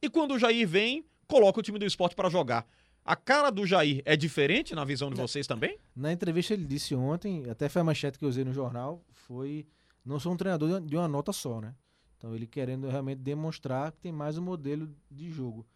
E 0.00 0.08
quando 0.08 0.34
o 0.34 0.38
Jair 0.38 0.68
vem, 0.68 1.04
coloca 1.26 1.58
o 1.58 1.62
time 1.62 1.78
do 1.78 1.84
esporte 1.84 2.14
pra 2.14 2.28
jogar. 2.28 2.66
A 3.04 3.16
cara 3.16 3.50
do 3.50 3.66
Jair 3.66 4.02
é 4.04 4.16
diferente 4.16 4.74
na 4.74 4.84
visão 4.84 5.10
de 5.10 5.16
vocês 5.16 5.46
também? 5.46 5.78
Na 5.94 6.12
entrevista 6.12 6.54
ele 6.54 6.64
disse 6.64 6.94
ontem, 6.94 7.48
até 7.50 7.68
foi 7.68 7.80
a 7.80 7.84
manchete 7.84 8.18
que 8.18 8.24
eu 8.24 8.28
usei 8.28 8.44
no 8.44 8.52
jornal, 8.52 9.02
foi 9.12 9.66
não 10.06 10.18
sou 10.18 10.32
um 10.32 10.36
treinador 10.36 10.80
de 10.80 10.96
uma- 10.96 11.08
nota 11.08 11.32
só, 11.32 11.60
né? 11.60 11.74
Então 12.16 12.34
ele 12.34 12.46
querendo 12.46 12.88
realmente 12.88 13.18
demonstrar 13.18 13.92
que 13.92 14.00
tem 14.00 14.12
mais 14.12 14.38
um 14.38 14.42
modelo 14.42 14.88
de 15.10 15.30
jogo. 15.30 15.66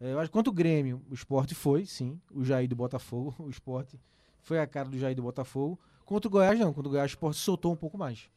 É, 0.00 0.12
eu 0.12 0.18
acho 0.18 0.30
quanto 0.30 0.48
o 0.48 0.52
Grêmio, 0.52 1.02
o 1.10 1.14
esporte 1.14 1.54
foi, 1.54 1.84
sim, 1.84 2.18
o 2.32 2.42
Jair 2.44 2.68
do 2.68 2.74
Botafogo, 2.76 3.34
o 3.44 3.50
esporte 3.50 4.00
foi 4.42 4.58
a 4.58 4.66
cara 4.66 4.88
do 4.88 4.98
Jair 4.98 5.14
do 5.14 5.22
Botafogo. 5.22 5.78
Contra 6.06 6.26
o 6.28 6.30
Goiás 6.30 6.58
não, 6.58 6.72
contra 6.72 6.88
o 6.88 6.90
Goiás 6.92 7.10
o 7.10 7.14
esporte 7.14 7.38
soltou 7.38 7.72
um 7.72 7.76
pouco 7.76 7.98
mais. 7.98 8.30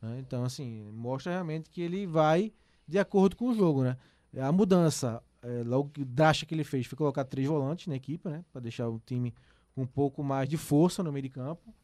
né? 0.00 0.18
Então 0.20 0.44
assim, 0.44 0.82
mostra 0.92 1.32
realmente 1.32 1.68
que 1.70 1.80
ele 1.80 2.06
vai 2.06 2.52
de 2.86 2.98
acordo 2.98 3.34
com 3.36 3.48
o 3.48 3.54
jogo, 3.54 3.82
né? 3.82 3.96
A 4.38 4.52
mudança, 4.52 5.22
é, 5.42 5.62
logo 5.64 5.90
drástica 6.06 6.48
que 6.50 6.54
ele 6.54 6.64
fez, 6.64 6.86
foi 6.86 6.96
colocar 6.96 7.24
três 7.24 7.48
volantes 7.48 7.86
na 7.88 7.96
equipe, 7.96 8.28
né? 8.28 8.44
Para 8.52 8.60
deixar 8.60 8.88
o 8.88 9.00
time 9.04 9.34
com 9.74 9.82
um 9.82 9.86
pouco 9.86 10.22
mais 10.22 10.48
de 10.48 10.56
força 10.56 11.02
no 11.02 11.10
meio 11.12 11.22
de 11.24 11.28
campo. 11.30 11.74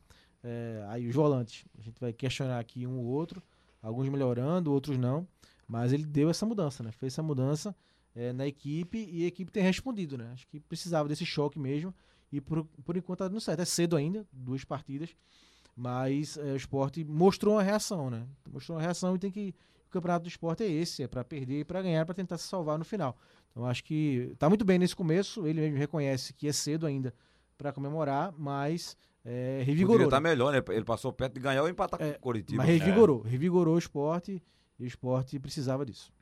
É, 0.45 0.84
aí 0.88 1.09
os 1.09 1.14
volantes, 1.14 1.64
a 1.78 1.80
gente 1.80 1.99
vai 1.99 2.12
questionar 2.12 2.59
aqui 2.59 2.86
um 2.86 2.99
ou 2.99 3.07
outro, 3.07 3.42
alguns 3.80 4.09
melhorando, 4.11 4.70
outros 4.70 4.99
não, 4.99 5.26
mas 5.66 5.90
ele 5.90 6.05
deu 6.05 6.28
essa 6.28 6.45
mudança, 6.45 6.82
né? 6.82 6.92
Fez 6.92 7.14
essa 7.14 7.22
mudança 7.22 7.74
é, 8.14 8.30
na 8.30 8.47
equipe 8.47 9.09
e 9.11 9.24
a 9.24 9.26
equipe 9.26 9.51
tem 9.51 9.62
respondido, 9.62 10.18
né? 10.18 10.30
Acho 10.34 10.47
que 10.47 10.61
precisava 10.61 11.09
desse 11.09 11.24
choque 11.24 11.59
mesmo 11.59 11.95
e 12.30 12.42
por, 12.42 12.64
por 12.84 12.95
enquanto 12.95 13.20
tá 13.20 13.28
dando 13.28 13.40
certo. 13.40 13.61
É 13.61 13.64
cedo 13.64 13.97
ainda, 13.97 14.26
duas 14.30 14.64
partidas, 14.64 15.16
mas 15.74 16.36
é, 16.36 16.53
o 16.53 16.57
esporte 16.57 17.03
mostrou 17.03 17.55
uma 17.55 17.62
reação, 17.62 18.11
né? 18.11 18.26
Mostrou 18.53 18.76
uma 18.76 18.82
reação 18.82 19.16
e 19.16 19.18
tem 19.18 19.30
que. 19.30 19.55
O 19.86 19.90
campeonato 19.95 20.24
do 20.24 20.28
esporte 20.28 20.64
é 20.64 20.68
esse, 20.68 21.05
é 21.05 21.07
para 21.07 21.22
perder 21.22 21.61
e 21.61 21.64
para 21.64 21.80
ganhar, 21.80 22.05
para 22.05 22.16
tentar 22.16 22.36
se 22.36 22.49
salvar 22.49 22.76
no 22.76 22.84
final. 22.84 23.16
Então 23.51 23.64
acho 23.64 23.84
que 23.84 24.34
tá 24.38 24.49
muito 24.49 24.64
bem 24.64 24.76
nesse 24.76 24.95
começo, 24.95 25.47
ele 25.47 25.61
mesmo 25.61 25.78
reconhece 25.78 26.34
que 26.34 26.49
é 26.49 26.53
cedo 26.53 26.84
ainda 26.84 27.14
para 27.57 27.72
comemorar, 27.72 28.34
mas 28.36 28.97
é, 29.25 29.62
revigorou. 29.64 29.95
Poderia 29.95 30.07
estar 30.09 30.20
né? 30.20 30.29
melhor, 30.31 30.53
né? 30.53 30.62
Ele 30.75 30.85
passou 30.85 31.12
perto 31.12 31.35
de 31.35 31.41
ganhar 31.41 31.62
ou 31.62 31.68
empatar 31.68 32.01
É, 32.03 32.12
com 32.12 32.18
o 32.18 32.20
Coritiba. 32.20 32.62
Mas 32.64 32.68
revigorou, 32.79 33.20
revigorou 33.22 33.75
o 33.75 33.79
esporte 33.79 34.43
e 34.79 34.85
o 34.85 34.87
esporte 34.87 35.39
precisava 35.39 35.85
disso. 35.87 36.12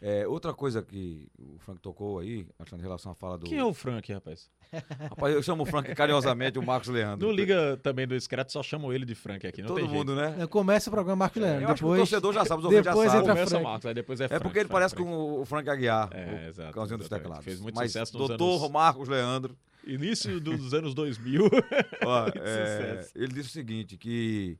É, 0.00 0.28
outra 0.28 0.54
coisa 0.54 0.80
que 0.80 1.26
o 1.36 1.58
Frank 1.58 1.80
tocou 1.80 2.20
aí, 2.20 2.46
achando 2.56 2.78
em 2.78 2.82
relação 2.84 3.10
à 3.10 3.16
fala 3.16 3.36
do. 3.36 3.46
Quem 3.46 3.58
é 3.58 3.64
o 3.64 3.74
Frank, 3.74 4.12
rapaz? 4.12 4.48
Rapaz, 5.10 5.34
eu 5.34 5.42
chamo 5.42 5.64
o 5.64 5.66
Frank 5.66 5.92
carinhosamente 5.92 6.56
o 6.56 6.62
Marcos 6.62 6.88
Leandro. 6.88 7.26
Não 7.26 7.34
liga 7.34 7.76
também 7.82 8.06
do 8.06 8.14
Excreto, 8.14 8.52
só 8.52 8.62
chamam 8.62 8.92
ele 8.92 9.04
de 9.04 9.16
Frank 9.16 9.44
aqui. 9.44 9.60
Não 9.60 9.68
Todo 9.68 9.80
tem 9.80 9.88
mundo, 9.88 10.14
né? 10.14 10.36
É, 10.38 10.46
Começa 10.46 10.88
o 10.88 10.92
programa 10.92 11.16
Marcos 11.16 11.42
Leandro. 11.42 11.62
Eu 11.64 11.68
acho 11.70 11.78
que 11.78 11.84
o 11.84 11.88
depois, 11.90 12.10
torcedor 12.10 12.32
já 12.32 12.44
sabe, 12.44 12.60
os 12.60 12.64
ouvintes 12.66 12.84
já 12.84 12.90
depois 12.92 13.10
sabem. 13.10 13.26
Começa 13.28 13.50
Frank. 13.50 13.64
Marcos, 13.64 13.86
aí 13.86 13.94
depois 13.94 14.20
é 14.20 14.24
É 14.24 14.28
Frank. 14.28 14.42
porque 14.44 14.58
ele 14.60 14.68
Frank, 14.68 14.72
parece 14.80 14.94
Frank. 14.94 15.10
com 15.10 15.40
o 15.40 15.44
Frank 15.44 15.68
Aguiar, 15.68 16.10
É, 16.12 16.44
o 16.46 16.48
exato, 16.50 16.72
cãozinho 16.74 16.98
dos 16.98 17.08
teclados. 17.08 17.44
Fez 17.44 17.60
muito 17.60 17.74
Mas 17.74 17.90
sucesso 17.90 18.16
nos 18.16 18.28
doutor 18.28 18.58
anos- 18.58 18.70
Marcos 18.70 19.08
Leandro, 19.08 19.56
Início 19.88 20.38
dos 20.40 20.74
anos 20.74 20.94
2000. 20.94 21.44
ó, 22.04 22.28
é, 22.36 23.08
ele 23.14 23.32
disse 23.32 23.48
o 23.48 23.52
seguinte, 23.52 23.96
que 23.96 24.58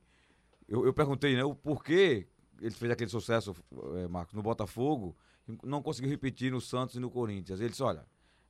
eu, 0.67 0.85
eu 0.85 0.93
perguntei, 0.93 1.35
né, 1.35 1.43
o 1.43 1.53
porquê 1.53 2.27
ele 2.61 2.75
fez 2.75 2.91
aquele 2.91 3.09
sucesso, 3.09 3.55
é, 3.95 4.07
Marcos, 4.07 4.33
no 4.33 4.41
Botafogo, 4.41 5.15
não 5.63 5.81
conseguiu 5.81 6.09
repetir 6.09 6.51
no 6.51 6.59
Santos 6.59 6.95
e 6.95 6.99
no 6.99 7.09
Corinthians. 7.09 7.59
Ele 7.59 7.69
disse, 7.69 7.83
olha, 7.83 8.05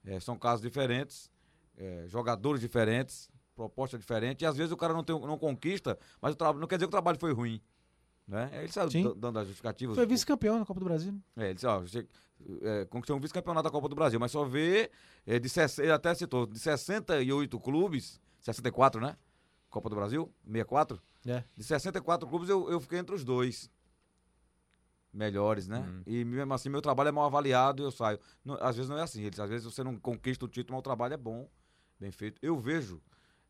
é, 0.06 0.20
são 0.20 0.38
casos 0.38 0.62
diferentes, 0.62 1.32
é, 1.78 2.06
jogadores 2.08 2.62
diferentes, 2.62 3.30
proposta 3.56 3.98
diferente, 3.98 4.42
e 4.44 4.46
às 4.46 4.56
vezes 4.56 4.72
o 4.72 4.78
cara 4.78 4.94
não, 4.94 5.04
tem, 5.04 5.18
não 5.20 5.38
conquista, 5.38 5.98
mas 6.22 6.34
o 6.34 6.36
trabalho 6.36 6.60
não 6.60 6.68
quer 6.68 6.76
dizer 6.76 6.86
que 6.86 6.90
o 6.90 6.92
trabalho 6.92 7.20
foi 7.20 7.34
ruim. 7.34 7.62
Né? 8.30 8.48
Ele 8.54 8.72
saiu 8.72 8.92
Sim. 8.92 9.12
dando 9.18 9.40
as 9.40 9.48
justificativas. 9.48 9.96
Foi 9.96 10.06
vice-campeão 10.06 10.60
na 10.60 10.66
Copa 10.66 10.80
do 10.80 10.86
Brasil. 10.86 11.20
É, 11.36 11.46
ele 11.46 11.56
disse, 11.56 11.66
ó, 11.66 11.80
você, 11.80 12.08
é, 12.62 12.86
conquistou 12.86 13.18
um 13.18 13.20
vice-campeonato 13.20 13.64
da 13.64 13.72
Copa 13.72 13.90
do 13.90 13.96
Brasil, 13.96 14.20
mas 14.20 14.32
só 14.32 14.46
vê, 14.46 14.92
é, 15.26 15.40
de, 15.40 15.50
ele 15.80 15.92
até 15.92 16.14
citou, 16.14 16.46
de 16.46 16.60
68 16.60 17.60
clubes, 17.60 18.22
64, 18.40 19.02
né? 19.02 19.18
Copa 19.68 19.90
do 19.90 19.96
Brasil, 19.96 20.32
64. 20.46 21.02
É. 21.26 21.44
De 21.58 21.64
64 21.64 22.28
clubes, 22.28 22.50
eu, 22.50 22.70
eu 22.70 22.80
fiquei 22.80 23.00
entre 23.00 23.16
os 23.16 23.24
dois 23.24 23.68
melhores, 25.12 25.68
né? 25.68 25.80
Uhum. 25.80 26.04
E 26.06 26.24
mesmo 26.24 26.54
assim, 26.54 26.70
meu 26.70 26.84
trabalho 26.84 27.10
é 27.10 27.12
mal 27.12 27.26
avaliado 27.26 27.82
e 27.82 27.86
eu 27.86 27.92
saio. 27.92 28.20
Não- 28.46 28.60
às 28.62 28.76
vezes 28.76 28.90
não 28.90 28.98
é 29.00 29.02
assim, 29.02 29.22
ele 29.22 29.32
diz, 29.32 29.40
às 29.40 29.50
vezes 29.50 29.66
você 29.66 29.84
não 29.84 29.98
conquista 29.98 30.46
o 30.46 30.48
título, 30.48 30.74
mas 30.76 30.82
o 30.82 30.84
trabalho 30.84 31.16
é 31.16 31.18
bom, 31.18 31.50
bem 32.00 32.12
feito. 32.12 32.38
Eu 32.44 32.60
vejo 32.60 33.02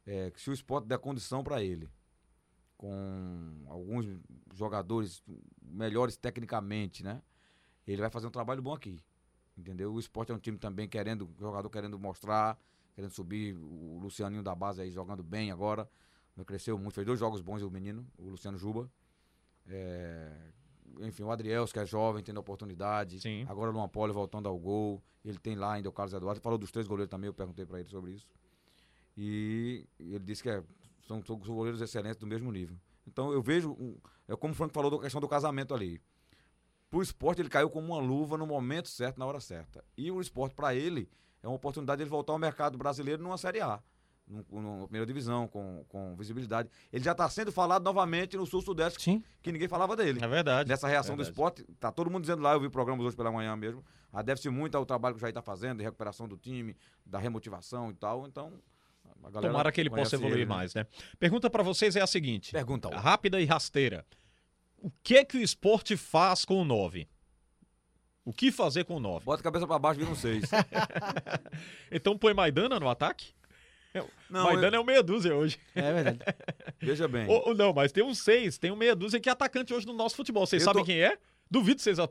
é, 0.06 0.32
que 0.32 0.40
se 0.40 0.50
o 0.50 0.54
esporte 0.54 0.88
der 0.88 1.00
condição 1.00 1.44
para 1.44 1.62
ele, 1.62 1.90
com 2.80 3.66
alguns 3.68 4.08
jogadores 4.56 5.22
melhores 5.62 6.16
tecnicamente, 6.16 7.04
né? 7.04 7.22
Ele 7.86 8.00
vai 8.00 8.10
fazer 8.10 8.26
um 8.26 8.32
trabalho 8.32 8.62
bom 8.62 8.74
aqui. 8.74 9.04
Entendeu? 9.58 9.94
O 9.94 10.00
esporte 10.00 10.32
é 10.32 10.36
um 10.36 10.40
time 10.40 10.58
também 10.58 10.88
querendo, 10.88 11.30
jogador 11.38 11.70
querendo 11.70 12.00
mostrar, 12.00 12.58
querendo 12.96 13.12
subir. 13.12 13.54
O 13.58 14.00
Lucianinho 14.02 14.42
da 14.42 14.56
base 14.56 14.82
aí 14.82 14.90
jogando 14.92 15.22
bem 15.22 15.52
agora. 15.52 15.90
né, 16.38 16.46
Cresceu 16.46 16.78
muito, 16.78 16.94
fez 16.94 17.06
dois 17.06 17.20
jogos 17.20 17.42
bons 17.42 17.62
o 17.62 17.70
menino, 17.70 18.08
o 18.18 18.30
Luciano 18.30 18.58
Juba. 18.58 18.90
É, 19.68 20.32
enfim, 21.02 21.24
o 21.24 21.32
Adriels, 21.32 21.74
que 21.74 21.80
é 21.80 21.86
jovem, 21.86 22.24
tendo 22.24 22.40
oportunidade. 22.40 23.20
Sim. 23.20 23.46
Agora 23.50 23.72
o 23.72 23.74
Luan 23.74 23.90
Poli 23.90 24.14
voltando 24.14 24.48
ao 24.48 24.58
gol. 24.58 25.04
Ele 25.26 25.38
tem 25.38 25.56
lá 25.56 25.74
ainda 25.74 25.90
o 25.90 25.92
Carlos 25.92 26.14
Eduardo. 26.14 26.38
Ele 26.38 26.44
falou 26.44 26.58
dos 26.58 26.72
três 26.72 26.88
goleiros 26.88 27.12
também, 27.12 27.28
eu 27.28 27.34
perguntei 27.34 27.66
para 27.66 27.82
ele 27.82 27.90
sobre 27.90 28.14
isso. 28.14 28.30
E 29.18 29.86
ele 30.00 30.20
disse 30.20 30.42
que 30.42 30.50
é- 30.50 30.64
são, 31.10 31.24
são 31.43 31.55
goleiros 31.55 31.82
excelentes 31.82 32.20
do 32.20 32.28
mesmo 32.28 32.51
nível. 32.51 32.78
Então 33.07 33.34
eu 33.34 33.41
vejo, 33.41 33.76
é 34.28 34.36
como 34.36 34.53
o 34.53 34.55
Frank 34.55 34.72
falou 34.72 34.91
da 34.91 34.99
questão 34.99 35.20
do 35.20 35.28
casamento 35.28 35.74
ali. 35.74 35.99
Pro 36.89 37.01
esporte 37.01 37.41
ele 37.41 37.49
caiu 37.49 37.70
como 37.70 37.88
uma 37.88 37.99
luva 37.99 38.38
no 38.38 38.45
momento 38.45 38.88
certo, 38.89 39.18
na 39.18 39.26
hora 39.26 39.39
certa. 39.39 39.84
E 39.97 40.12
o 40.12 40.22
esporte, 40.22 40.55
para 40.55 40.76
ele, 40.76 41.10
é 41.41 41.47
uma 41.47 41.55
oportunidade 41.55 41.97
de 41.97 42.03
ele 42.03 42.10
voltar 42.10 42.34
ao 42.34 42.39
mercado 42.39 42.78
brasileiro 42.78 43.22
numa 43.22 43.38
Série 43.38 43.62
A. 43.62 43.82
Numa 44.28 44.84
primeira 44.84 45.07
divisão, 45.07 45.47
com, 45.47 45.84
com 45.88 46.16
visibilidade. 46.16 46.70
Ele 46.93 47.03
já 47.03 47.14
está 47.14 47.28
sendo 47.30 47.51
falado 47.51 47.84
novamente 47.84 48.38
no 48.38 48.45
Sul-Sudeste, 48.45 49.01
Sim. 49.01 49.24
que 49.41 49.51
ninguém 49.51 49.68
falava 49.68 49.95
dele. 49.95 50.24
É 50.24 50.28
verdade. 50.28 50.70
Nessa 50.70 50.88
reação 50.88 51.16
do 51.16 51.24
Verdade. 51.24 51.32
esporte, 51.32 51.64
tá 51.80 51.91
todo 51.91 52.12
mundo 52.12 52.22
dizendo 52.22 52.43
lá, 52.43 52.53
eu 52.53 52.60
vi 52.60 52.70
programas 52.70 53.03
hoje 53.05 53.16
pela 53.16 53.32
manhã 53.32 53.55
mesmo, 53.55 53.84
ah, 54.14 54.22
deve-se 54.22 54.47
muito 54.49 54.76
ao 54.76 54.86
trabalho 54.86 55.16
que 55.16 55.20
o 55.20 55.22
Jair 55.22 55.34
tá 55.34 55.41
fazendo, 55.41 55.80
de 55.80 55.84
recuperação 55.84 56.28
do 56.28 56.38
time, 56.38 56.76
da 57.03 57.18
remotivação 57.18 57.89
e 57.89 57.95
tal, 57.95 58.28
então... 58.28 58.53
a 59.28 59.32
galera 59.32 59.51
Tomara 59.51 59.72
que 59.72 59.82
ele 59.82 59.89
possa 59.89 60.15
evoluir 60.15 60.38
ele, 60.39 60.45
né? 60.45 60.55
mais, 60.55 60.74
né? 60.74 60.86
Pergunta 61.20 61.49
pra 61.49 61.61
vocês 61.63 61.95
é 61.95 62.01
a 62.01 62.07
seguinte: 62.07 62.51
Pergunta, 62.51 62.89
rápida 62.89 63.39
e 63.41 63.45
rasteira. 63.45 64.05
O 64.78 64.89
que 65.03 65.17
é 65.17 65.26
que 65.26 65.38
o 65.38 65.41
esporte 65.41 65.97
faz 65.97 66.45
com 66.45 66.61
o 66.61 66.63
9? 66.65 67.07
O 68.24 68.32
que 68.32 68.51
fazer 68.51 68.84
com 68.86 68.95
o 68.95 68.99
9? 68.99 69.26
Bota 69.26 69.41
a 69.41 69.43
cabeça 69.43 69.65
pra 69.67 69.78
baixo, 69.80 69.99
vira 69.99 70.11
um 70.11 70.15
seis. 70.15 70.49
Então 71.91 72.17
põe 72.17 72.34
Maidana 72.34 72.80
no 72.80 72.89
ataque? 72.89 73.34
Não, 74.30 74.43
Maidana 74.45 74.78
é 74.78 74.80
o 74.80 74.86
meia 74.86 75.01
dúzia 75.01 75.36
hoje. 75.36 75.57
É 75.76 75.91
verdade. 75.93 76.20
veja 76.80 77.07
bem. 77.07 77.26
Ou- 77.30 77.55
não, 77.55 77.74
mas 77.74 77.91
tem 77.91 78.03
um 78.03 78.13
seis, 78.13 78.57
tem 78.57 78.72
um 78.72 78.76
meia 78.76 78.95
dúzia 78.95 79.20
que 79.20 79.28
é 79.28 79.32
atacante 79.32 79.74
hoje 79.74 79.86
no 79.88 79.93
nosso 79.93 80.15
futebol. 80.15 80.45
Vocês 80.45 80.61
Eu 80.61 80.65
sabem 80.65 80.84
tô- 80.84 80.86
quem 80.86 81.01
é? 81.01 81.17
Duvido 81.49 81.82
vocês 81.82 81.97
De 81.97 82.03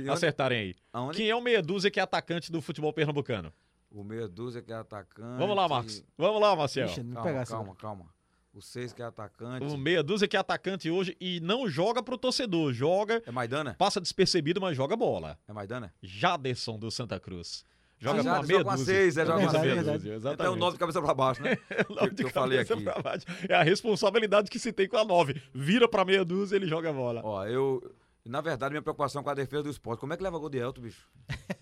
onde? 0.00 0.10
acertarem 0.10 0.58
aí. 0.58 0.74
Aonde? 0.92 1.16
Quem 1.16 1.30
é 1.30 1.34
o 1.34 1.40
meia 1.40 1.62
dúzia 1.62 1.90
que 1.90 1.98
é 1.98 2.02
atacante 2.02 2.52
do 2.52 2.60
futebol 2.60 2.92
pernambucano? 2.92 3.50
O 3.94 4.02
meia 4.02 4.26
dúzia 4.26 4.62
que 4.62 4.72
é 4.72 4.76
atacante. 4.76 5.38
Vamos 5.38 5.54
lá, 5.54 5.68
Marcos. 5.68 6.02
Vamos 6.16 6.40
lá, 6.40 6.56
Marcel. 6.56 6.86
Ixi, 6.86 7.02
não 7.02 7.14
Calma, 7.14 7.28
pegar 7.28 7.40
essa. 7.42 7.52
calma, 7.54 7.74
calma. 7.76 8.06
O 8.54 8.60
seis 8.60 8.92
que 8.92 9.00
é 9.02 9.04
atacante. 9.04 9.64
O 9.66 9.76
meia 9.78 10.02
dúzia 10.02 10.26
que 10.28 10.36
é 10.36 10.40
atacante 10.40 10.90
hoje 10.90 11.16
e 11.20 11.40
não 11.40 11.68
joga 11.68 12.02
pro 12.02 12.16
torcedor. 12.18 12.72
Joga, 12.72 13.22
É 13.26 13.30
Maidana? 13.30 13.74
passa 13.78 14.00
despercebido, 14.00 14.60
mas 14.60 14.76
joga 14.76 14.96
bola. 14.96 15.38
É 15.48 15.52
Maidana? 15.52 15.92
Jaderson 16.02 16.78
do 16.78 16.90
Santa 16.90 17.18
Cruz. 17.20 17.64
Joga 17.98 18.22
Já 18.22 18.34
com 18.36 18.42
a 18.42 18.46
meia 18.46 18.64
dúzia. 18.64 18.84
seis, 18.84 19.16
é, 19.16 19.24
joga 19.24 19.40
com 19.42 19.46
a 19.48 19.50
com 19.52 19.56
a 19.56 19.60
meia 19.60 19.74
dúzia, 19.76 19.94
Então 19.94 20.10
é 20.10 20.14
o 20.14 20.16
Exatamente. 20.16 20.58
9 20.58 20.72
de 20.72 20.78
cabeça 20.80 21.02
pra 21.02 21.14
baixo, 21.14 21.42
né? 21.42 21.56
Nove 21.88 22.08
que, 22.08 22.14
de 22.16 22.22
que 22.24 22.28
eu 22.28 22.32
falei 22.32 22.58
cabeça 22.64 22.74
aqui. 22.74 22.82
pra 22.82 23.00
baixo. 23.00 23.26
É 23.48 23.54
a 23.54 23.62
responsabilidade 23.62 24.50
que 24.50 24.58
se 24.58 24.72
tem 24.72 24.88
com 24.88 24.96
a 24.96 25.04
9. 25.04 25.40
Vira 25.54 25.88
pra 25.88 26.04
meia 26.04 26.24
dúzia 26.24 26.56
e 26.56 26.58
ele 26.58 26.66
joga 26.66 26.90
a 26.90 26.92
bola. 26.92 27.20
Ó, 27.24 27.46
eu. 27.46 27.94
Na 28.24 28.40
verdade, 28.40 28.72
minha 28.72 28.82
preocupação 28.82 29.22
com 29.22 29.30
a 29.30 29.34
defesa 29.34 29.62
do 29.64 29.70
esporte. 29.70 30.00
Como 30.00 30.12
é 30.12 30.16
que 30.16 30.22
leva 30.22 30.38
gol 30.38 30.48
de 30.50 30.58
Elton, 30.58 30.80
bicho? 30.82 31.08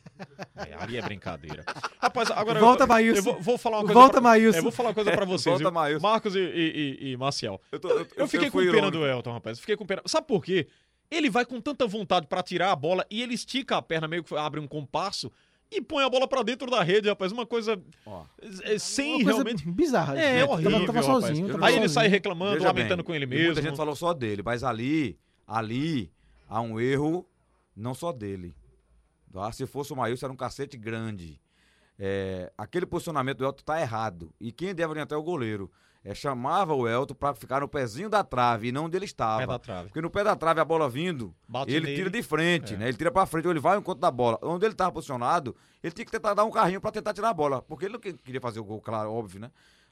É, 0.57 0.75
ali 0.83 0.97
é 0.97 1.03
brincadeira. 1.03 1.65
Rapaz, 1.99 2.31
agora 2.31 2.61
Volta, 2.61 2.85
eu, 2.85 2.89
Maílson. 2.89 3.19
eu 3.19 3.23
vou, 3.35 3.41
vou 3.43 3.59
falar 3.59 3.77
uma 3.79 3.85
coisa. 3.85 3.95
Volta, 4.01 4.13
pra, 4.15 4.21
Maílson. 4.23 4.59
Eu 4.59 4.63
vou 4.63 4.73
falar 4.73 4.89
uma 4.91 4.95
coisa 4.95 5.13
pra 5.13 5.25
vocês. 5.25 5.55
Volta? 5.61 5.71
Maílson. 5.71 6.03
Marcos 6.07 6.35
e, 6.37 6.39
e, 6.41 6.99
e- 7.01 7.11
e 7.13 7.17
Maciel. 7.17 7.61
Eu, 7.73 7.79
tô- 7.81 7.89
Eu, 7.91 8.07
eu 8.17 8.29
fiquei 8.29 8.51
com 8.51 8.59
pena 8.59 8.71
irônico. 8.71 8.91
do 8.99 9.07
Elton, 9.07 9.33
rapaz. 9.33 9.59
Fiquei 9.61 9.77
com 9.77 9.87
pena. 9.87 10.03
Sabe 10.07 10.27
por 10.27 10.45
quê? 10.45 10.67
Ele 11.11 11.29
vai 11.29 11.45
com 11.45 11.61
tanta 11.61 11.87
vontade 11.87 12.27
pra 12.27 12.43
tirar 12.43 12.71
a 12.71 12.77
bola 12.77 13.05
e 13.11 13.21
ele 13.23 13.35
estica 13.35 13.77
a 13.77 13.83
perna, 13.83 14.07
meio 14.07 14.23
que 14.23 14.35
abre 14.37 14.61
um 14.61 14.67
compasso 14.69 15.31
e 15.73 15.81
põe 15.81 16.05
a 16.05 16.09
bola 16.09 16.27
pra 16.29 16.43
dentro 16.43 16.71
da 16.71 16.83
rede, 16.83 17.09
rapaz. 17.09 17.33
Uma 17.33 17.45
coisa 17.47 17.81
Ó, 18.07 18.23
é, 18.63 18.79
sem 18.79 19.15
Uma 19.17 19.25
coisa 19.25 19.33
realmente. 19.43 19.69
bizarra. 19.69 20.19
É, 20.19 20.41
Tava- 20.41 20.53
horrível, 20.53 20.71
Tava, 20.73 20.87
rapaz. 20.87 21.07
sozinho. 21.07 21.49
Tava 21.53 21.67
Aí 21.67 21.73
ele 21.75 21.83
sozinho. 21.83 21.89
sai 21.95 22.09
reclamando, 22.09 22.55
Veja 22.55 22.67
lamentando 22.69 22.97
bem, 22.99 23.05
com 23.05 23.15
ele 23.15 23.27
mesmo. 23.27 23.47
Muita 23.47 23.63
gente 23.63 23.77
falou 23.77 23.97
só 23.97 24.13
dele, 24.15 24.43
mas 24.45 24.63
ali, 24.63 25.19
ali, 25.47 26.11
há 26.49 26.61
um 26.61 26.79
erro, 26.81 27.27
não 27.77 27.93
só 27.95 28.13
dele. 28.13 28.55
Tá? 29.33 29.51
Se 29.53 29.67
fosse 29.67 29.93
o 29.93 29.97
Maílson, 29.97 30.27
era 30.27 30.33
um 30.33 30.37
cacete 30.37 30.77
grande. 30.77 31.41
É, 31.99 32.51
aquele 32.57 32.87
posicionamento 32.87 33.39
do 33.39 33.45
Elton 33.45 33.63
tá 33.65 33.81
errado. 33.81 34.33
E 34.41 34.51
quem 34.51 34.75
deve 34.75 34.91
orientar 34.91 35.17
é 35.17 35.21
o 35.21 35.25
goleiro. 35.25 35.71
É, 36.03 36.15
chamava 36.15 36.73
o 36.75 36.89
Elton 36.89 37.13
pra 37.15 37.35
ficar 37.35 37.61
no 37.61 37.69
pezinho 37.69 38.09
da 38.09 38.25
trave 38.25 38.69
e 38.69 38.73
não 38.73 38.87
onde 38.87 38.97
ele 38.97 39.05
estava. 39.05 39.41
Pé 39.41 39.47
da 39.47 39.59
trave. 39.59 39.89
Porque 39.89 40.01
no 40.01 40.11
pé 40.11 40.25
da 40.25 40.35
trave, 40.35 40.59
a 40.59 40.65
bola 40.65 40.89
vindo, 40.89 41.35
Bate 41.47 41.71
ele 41.71 41.85
nele. 41.85 41.97
tira 41.97 42.11
de 42.11 42.23
frente, 42.23 42.73
É. 42.73 42.77
né? 42.79 42.89
Ele 42.89 42.97
tira 42.97 43.11
pra 43.13 43.27
frente, 43.27 43.45
ou 43.47 43.53
ele 43.53 43.61
vai 43.61 43.75
ao 43.75 43.81
encontro 43.81 44.01
da 44.01 44.11
bola. 44.11 44.39
Onde 44.43 44.65
ele 44.65 44.75
tava 44.75 44.91
posicionado, 44.93 45.55
ele 45.83 45.93
tinha 45.93 46.07
que 46.07 46.11
tentar 46.11 46.33
dar 46.33 46.45
um 46.47 46.51
carrinho 46.51 46.81
pra 46.81 46.91
tentar 46.91 47.13
tirar 47.13 47.29
a 47.29 47.35
bola. 47.35 47.61
Porque 47.61 47.85
ele 47.85 47.93
não 47.93 48.01
que- 48.01 48.15
queria 48.15 48.41
fazer 48.41 48.61
o 48.61 48.65
gol, 48.65 48.81
claro, 48.81 49.13
óbvio, 49.13 49.41
né? 49.41 49.51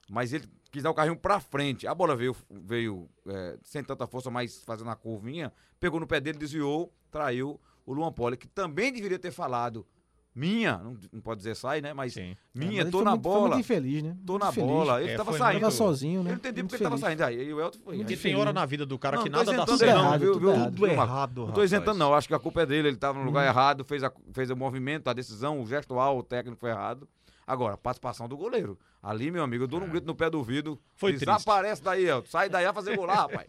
Mas 0.09 0.33
ele 0.33 0.49
quis 0.71 0.83
dar 0.83 0.91
o 0.91 0.95
carrinho 0.95 1.15
pra 1.19 1.39
frente. 1.41 1.87
A 1.87 1.95
bola 1.95 2.17
veio, 2.17 2.35
veio 2.51 3.07
é, 3.29 3.59
sem 3.63 3.85
tanta 3.85 4.07
força, 4.07 4.31
mas 4.31 4.65
fazendo 4.65 4.89
a 4.91 4.97
curvinha. 4.97 5.53
Pegou 5.79 6.01
no 6.01 6.07
pé 6.07 6.19
dele, 6.21 6.39
desviou, 6.39 6.91
traiu 7.11 7.61
o 7.91 7.95
Luan 7.95 8.13
Poli, 8.13 8.37
que 8.37 8.47
também 8.47 8.93
deveria 8.93 9.19
ter 9.19 9.31
falado. 9.31 9.87
Minha, 10.35 10.77
não, 10.79 10.97
não 11.13 11.21
pode 11.21 11.39
dizer 11.39 11.57
sai, 11.57 11.81
né? 11.81 11.93
Mas 11.93 12.13
Sim. 12.13 12.37
minha, 12.55 12.71
Mas 12.73 12.81
ele 12.83 12.91
tô 12.93 12.99
foi 12.99 13.05
na 13.07 13.11
muito- 13.13 13.23
Foi 13.25 13.33
bola. 13.33 13.49
muito 13.49 13.61
infeliz, 13.61 14.03
né? 14.05 14.17
Tô 14.25 14.33
Muito 14.35 14.45
na 14.45 14.51
infeliz. 14.51 14.69
bola. 14.71 15.03
Ele 15.03 15.11
É, 15.13 15.17
tava 15.17 15.31
foi 15.31 15.39
saindo. 15.39 15.61
Tava 15.63 15.73
sozinho, 15.73 16.23
né? 16.23 16.31
Eu 16.31 16.33
não 16.33 16.39
entendi 16.39 16.63
Muito 16.63 16.71
porque 16.71 16.85
ele 16.85 16.91
tava 16.91 17.01
feliz. 17.01 17.19
saindo. 17.19 17.41
Aí 17.41 17.49
e 17.49 17.53
o 17.55 17.61
Elton 17.61 17.79
foi. 17.83 17.97
Aí. 17.97 18.17
tem 18.17 18.37
hora 18.37 18.53
na 18.53 18.65
vida 18.67 18.87
do 18.87 18.97
cara 18.99 19.17
Não, 19.17 19.25
que 19.25 19.31
nada 19.31 19.53
dá 19.53 19.67
certo. 19.67 19.83
errado, 19.83 20.21
viu, 20.21 20.33
tudo 20.35 20.41
viu, 20.41 20.51
errado. 20.55 20.75
viu, 20.75 20.87
Marcos? 20.87 21.05
errado, 21.05 21.47
Não 21.47 21.53
tô 21.53 21.65
isentando, 21.65 21.99
não. 21.99 22.15
Acho 22.15 22.29
que 22.29 22.35
a 22.35 22.39
culpa 22.39 22.63
é 22.63 22.67
dele. 22.67 22.89
Ele 22.89 22.97
tava 22.97 23.19
no 23.19 23.25
lugar 23.25 23.45
Hum. 23.45 23.49
errado, 23.49 23.85
fez, 23.85 24.05
a, 24.05 24.13
fez 24.33 24.49
o 24.51 24.55
movimento, 24.57 25.09
a 25.09 25.13
decisão, 25.13 25.61
o 25.61 25.67
gestual, 25.67 26.17
o 26.19 26.23
técnico 26.23 26.61
foi 26.61 26.71
errado. 26.71 27.09
Agora, 27.49 27.77
participação 27.79 28.29
do 28.29 28.37
goleiro. 28.37 28.79
Ali, 29.03 29.31
meu 29.31 29.43
amigo, 29.43 29.65
eu 29.65 29.69
dou 29.69 29.81
um 29.81 29.89
grito 29.89 30.07
no 30.07 30.15
pé 30.15 30.29
do 30.29 30.37
ouvido. 30.39 30.79
Foi 30.95 31.13
triste. 31.13 31.25
Desaparece 31.25 31.83
daí, 31.83 32.05
Elton. 32.07 32.29
Sai 32.29 32.49
daí 32.49 32.67
a 32.67 32.73
fazer 32.75 32.95
gol 32.97 33.07
lá, 33.07 33.15
rapaz. 33.27 33.47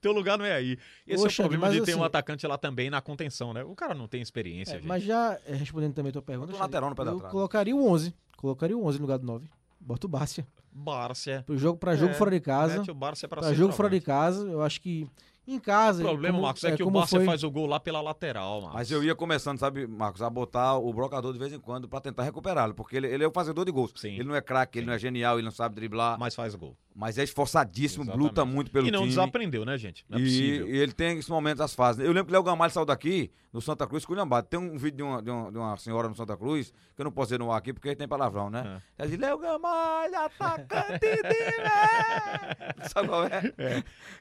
Teu 0.00 0.12
lugar 0.12 0.38
não 0.38 0.44
é 0.44 0.52
aí. 0.52 0.78
Esse 1.06 1.22
Poxa, 1.24 1.42
é 1.42 1.46
o 1.46 1.48
problema 1.48 1.66
mas 1.66 1.76
de 1.76 1.84
ter 1.84 1.94
um 1.94 1.98
assim- 1.98 2.04
atacante 2.06 2.46
lá 2.46 2.56
também 2.56 2.88
na 2.90 3.00
contenção, 3.00 3.52
né? 3.52 3.64
O 3.64 3.74
cara 3.74 3.94
não 3.94 4.06
tem 4.06 4.22
experiência, 4.22 4.74
É, 4.74 4.76
gente. 4.76 4.86
mas 4.86 5.02
já 5.02 5.38
é, 5.46 5.54
respondendo 5.54 5.94
também 5.94 6.10
a 6.10 6.12
tua 6.12 6.22
pergunta, 6.22 6.52
Bota 6.52 6.58
o 6.58 6.62
lateral 6.66 6.90
no 6.90 6.96
pé 6.96 7.04
da 7.04 7.10
eu 7.10 7.18
trave. 7.18 7.32
colocaria 7.32 7.74
o 7.74 7.84
11. 7.90 8.14
Colocaria 8.36 8.76
o 8.78 8.84
11 8.86 8.98
no 8.98 9.02
lugar 9.02 9.18
do 9.18 9.26
9. 9.26 9.48
Bota 9.80 10.06
o 10.06 10.08
Bárcia. 10.08 10.46
Bárcia. 10.70 11.42
Pro 11.46 11.56
jogo, 11.58 11.78
pra 11.78 11.96
jogo 11.96 12.12
É, 12.12 12.14
fora 12.14 12.30
de 12.30 12.40
casa. 12.40 12.78
Mete 12.78 12.90
o 12.90 12.94
Bárcia 12.94 13.26
pra 13.28 13.40
Pra 13.40 13.52
jogo 13.54 13.72
fora 13.72 13.90
de 13.90 14.00
casa, 14.00 14.46
eu 14.48 14.62
acho 14.62 14.80
que 14.80 15.08
em 15.54 15.58
casa. 15.58 16.02
O 16.02 16.06
problema, 16.06 16.34
como- 16.34 16.46
Marcos, 16.46 16.64
é, 16.64 16.76
que 16.76 16.82
o 16.82 16.90
Bárcia 16.90 17.18
foi- 17.18 17.26
faz 17.26 17.42
o 17.42 17.50
gol 17.50 17.66
lá 17.66 17.80
pela 17.80 18.00
lateral, 18.00 18.60
Marcos. 18.60 18.74
Mas 18.78 18.90
eu 18.90 19.02
ia 19.02 19.14
começando, 19.14 19.58
sabe, 19.58 19.86
Marcos, 19.86 20.22
a 20.22 20.28
botar 20.30 20.76
o 20.76 20.92
brocador 20.92 21.32
de 21.32 21.38
vez 21.38 21.52
em 21.52 21.58
quando 21.58 21.88
pra 21.88 22.00
tentar 22.00 22.22
recuperá-lo. 22.24 22.74
Porque 22.74 22.96
ele, 22.96 23.06
ele 23.06 23.24
é 23.24 23.26
o 23.28 23.30
fazedor 23.32 23.64
de 23.64 23.72
gols. 23.72 23.92
Sim. 23.96 24.14
Ele 24.14 24.24
não 24.24 24.34
é 24.34 24.40
craque, 24.40 24.78
ele 24.78 24.86
não 24.86 24.92
é 24.94 24.98
genial, 24.98 25.36
ele 25.36 25.44
não 25.44 25.50
sabe 25.52 25.74
driblar. 25.74 26.18
Mas 26.18 26.34
faz 26.34 26.54
o 26.54 26.58
gol. 26.58 26.76
Mas 26.94 27.16
é 27.16 27.22
esforçadíssimo, 27.22 28.02
Exatamente. 28.02 28.26
luta 28.28 28.44
muito 28.44 28.70
pelo 28.72 28.88
e 28.88 28.90
não 28.90 29.00
time. 29.00 29.10
desaprendeu, 29.10 29.64
né, 29.64 29.78
gente? 29.78 30.04
Não 30.08 30.18
é 30.18 30.20
e, 30.20 30.24
possível. 30.24 30.68
e 30.68 30.76
ele 30.78 30.92
tem 30.92 31.16
esse 31.18 31.30
momento 31.30 31.58
das 31.58 31.72
fases. 31.72 32.00
Eu 32.04 32.08
lembro 32.10 32.26
que 32.26 32.32
Léo 32.32 32.42
Gamalho 32.42 32.72
saiu 32.72 32.84
daqui, 32.84 33.30
no 33.52 33.60
Santa 33.60 33.86
Cruz, 33.86 34.04
culhambado. 34.04 34.48
Tem 34.48 34.58
um 34.58 34.76
vídeo 34.76 34.96
de 34.96 35.02
uma, 35.04 35.22
de, 35.22 35.30
uma, 35.30 35.52
de 35.52 35.58
uma 35.58 35.76
senhora 35.76 36.08
no 36.08 36.16
Santa 36.16 36.36
Cruz, 36.36 36.72
que 36.96 37.00
eu 37.00 37.04
não 37.04 37.12
posso 37.12 37.28
dizer 37.28 37.38
no 37.38 37.52
ar 37.52 37.58
aqui 37.58 37.72
porque 37.72 37.94
tem 37.94 38.08
palavrão, 38.08 38.50
né? 38.50 38.82
Ela 38.98 39.08
diz, 39.08 39.16
Léo 39.18 39.38
Gamalho, 39.38 40.16
atacante 40.16 40.98
de 40.98 41.22
Né?" 41.22 42.82
Sabe 42.92 43.08
qual 43.08 43.24
é? 43.26 43.52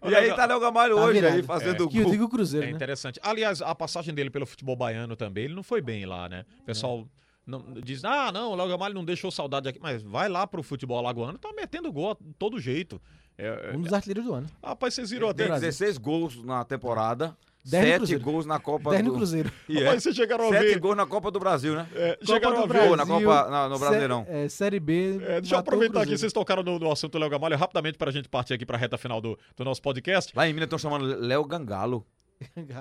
E 0.08 0.16
aí 0.16 0.34
tá 0.36 0.46
Léo 0.46 0.60
Gamalho 0.60 0.96
Tá 0.96 1.02
hoje 1.02 1.18
aí 1.26 1.32
virado. 1.42 1.44
fazendo 1.48 1.90
Que 1.90 1.98
eu 1.98 2.04
gol. 2.04 2.12
digo 2.12 2.24
o 2.26 2.30
Cruzeiro, 2.30 2.66
É 2.68 2.70
né? 2.70 2.76
interessante. 2.76 3.20
Aliás, 3.24 3.62
a 3.62 3.74
passagem 3.74 4.14
dele 4.14 4.30
pelo 4.30 4.46
futebol 4.46 4.76
baiano 4.76 5.16
também, 5.16 5.46
ele 5.46 5.56
não 5.56 5.64
foi 5.64 5.82
bem 5.82 6.06
lá, 6.06 6.30
né? 6.30 6.46
O 6.62 6.64
pessoal 6.66 7.08
não, 7.48 7.64
diz, 7.82 8.04
ah, 8.06 8.32
não, 8.32 8.52
o 8.52 8.56
Léo 8.56 8.68
Gamalho 8.68 8.94
não 8.94 9.06
deixou 9.06 9.32
saudade 9.32 9.68
aqui. 9.70 9.80
Mas 9.82 10.04
vai 10.04 10.28
lá 10.30 10.46
pro 10.46 10.62
futebol 10.62 10.98
alagoano, 11.00 11.38
tá 11.38 11.52
metendo 11.54 11.92
gol 11.92 12.16
de 12.20 12.34
todo 12.34 12.60
jeito. 12.60 13.02
É, 13.38 13.72
é, 13.72 13.76
Um 13.78 13.82
dos 13.82 13.94
artilheiros 13.94 14.26
do 14.26 14.34
ano. 14.34 14.48
rapaz, 14.64 14.94
vocês 14.94 15.10
viram 15.12 15.28
Tem 15.34 15.46
até... 15.46 15.48
Brasil. 15.60 15.68
16 15.70 15.98
gols 16.00 16.44
na 16.44 16.64
temporada, 16.66 17.38
Dez 17.64 17.84
no 17.84 17.90
7 17.90 17.98
Cruzeiro. 17.98 18.24
gols 18.24 18.46
na 18.48 18.60
Copa 18.60 18.90
10 18.92 19.04
do... 19.04 19.10
no 19.12 19.16
Cruzeiro. 19.18 19.52
E 19.70 19.78
é. 19.78 19.84
Rapaz, 19.84 20.02
vocês 20.04 20.16
chegaram 20.16 20.46
a 20.48 20.50
7 20.50 20.62
ver... 20.64 20.80
gols 20.80 20.98
na 20.98 21.06
Copa 21.06 21.30
do 21.30 21.40
Brasil, 21.40 21.76
né? 21.76 21.88
é, 21.94 22.14
Copa 22.14 22.26
chegaram 22.26 22.56
do 22.56 22.64
a 22.64 22.66
ver... 22.66 22.88
Gol 22.88 22.98
na 22.98 23.06
Copa- 23.06 23.50
na- 23.52 23.70
no 23.70 23.76
Sé- 23.76 23.80
Brasileirão. 23.86 24.26
é, 24.28 24.50
Série 24.50 24.80
B. 24.80 25.20
É, 25.22 25.40
deixa 25.42 25.54
eu 25.56 25.60
aproveitar 25.60 26.02
aqui, 26.02 26.18
vocês 26.18 26.34
tocaram 26.34 26.64
no, 26.64 26.80
no 26.80 26.92
assunto 26.92 27.18
Léo 27.20 27.30
Gamalho, 27.30 27.56
rapidamente 27.58 27.98
pra 27.98 28.10
gente 28.10 28.28
partir 28.28 28.54
aqui 28.56 28.66
pra 28.66 28.78
reta 28.78 28.98
final 28.98 29.22
do, 29.22 29.38
do 29.56 29.64
nosso 29.64 29.82
podcast. 29.82 30.34
Lá 30.36 30.48
em 30.50 30.54
Minas 30.54 30.66
estão 30.68 30.80
chamando 30.80 31.06
Léo 31.06 31.44
Gangalo. 31.46 32.04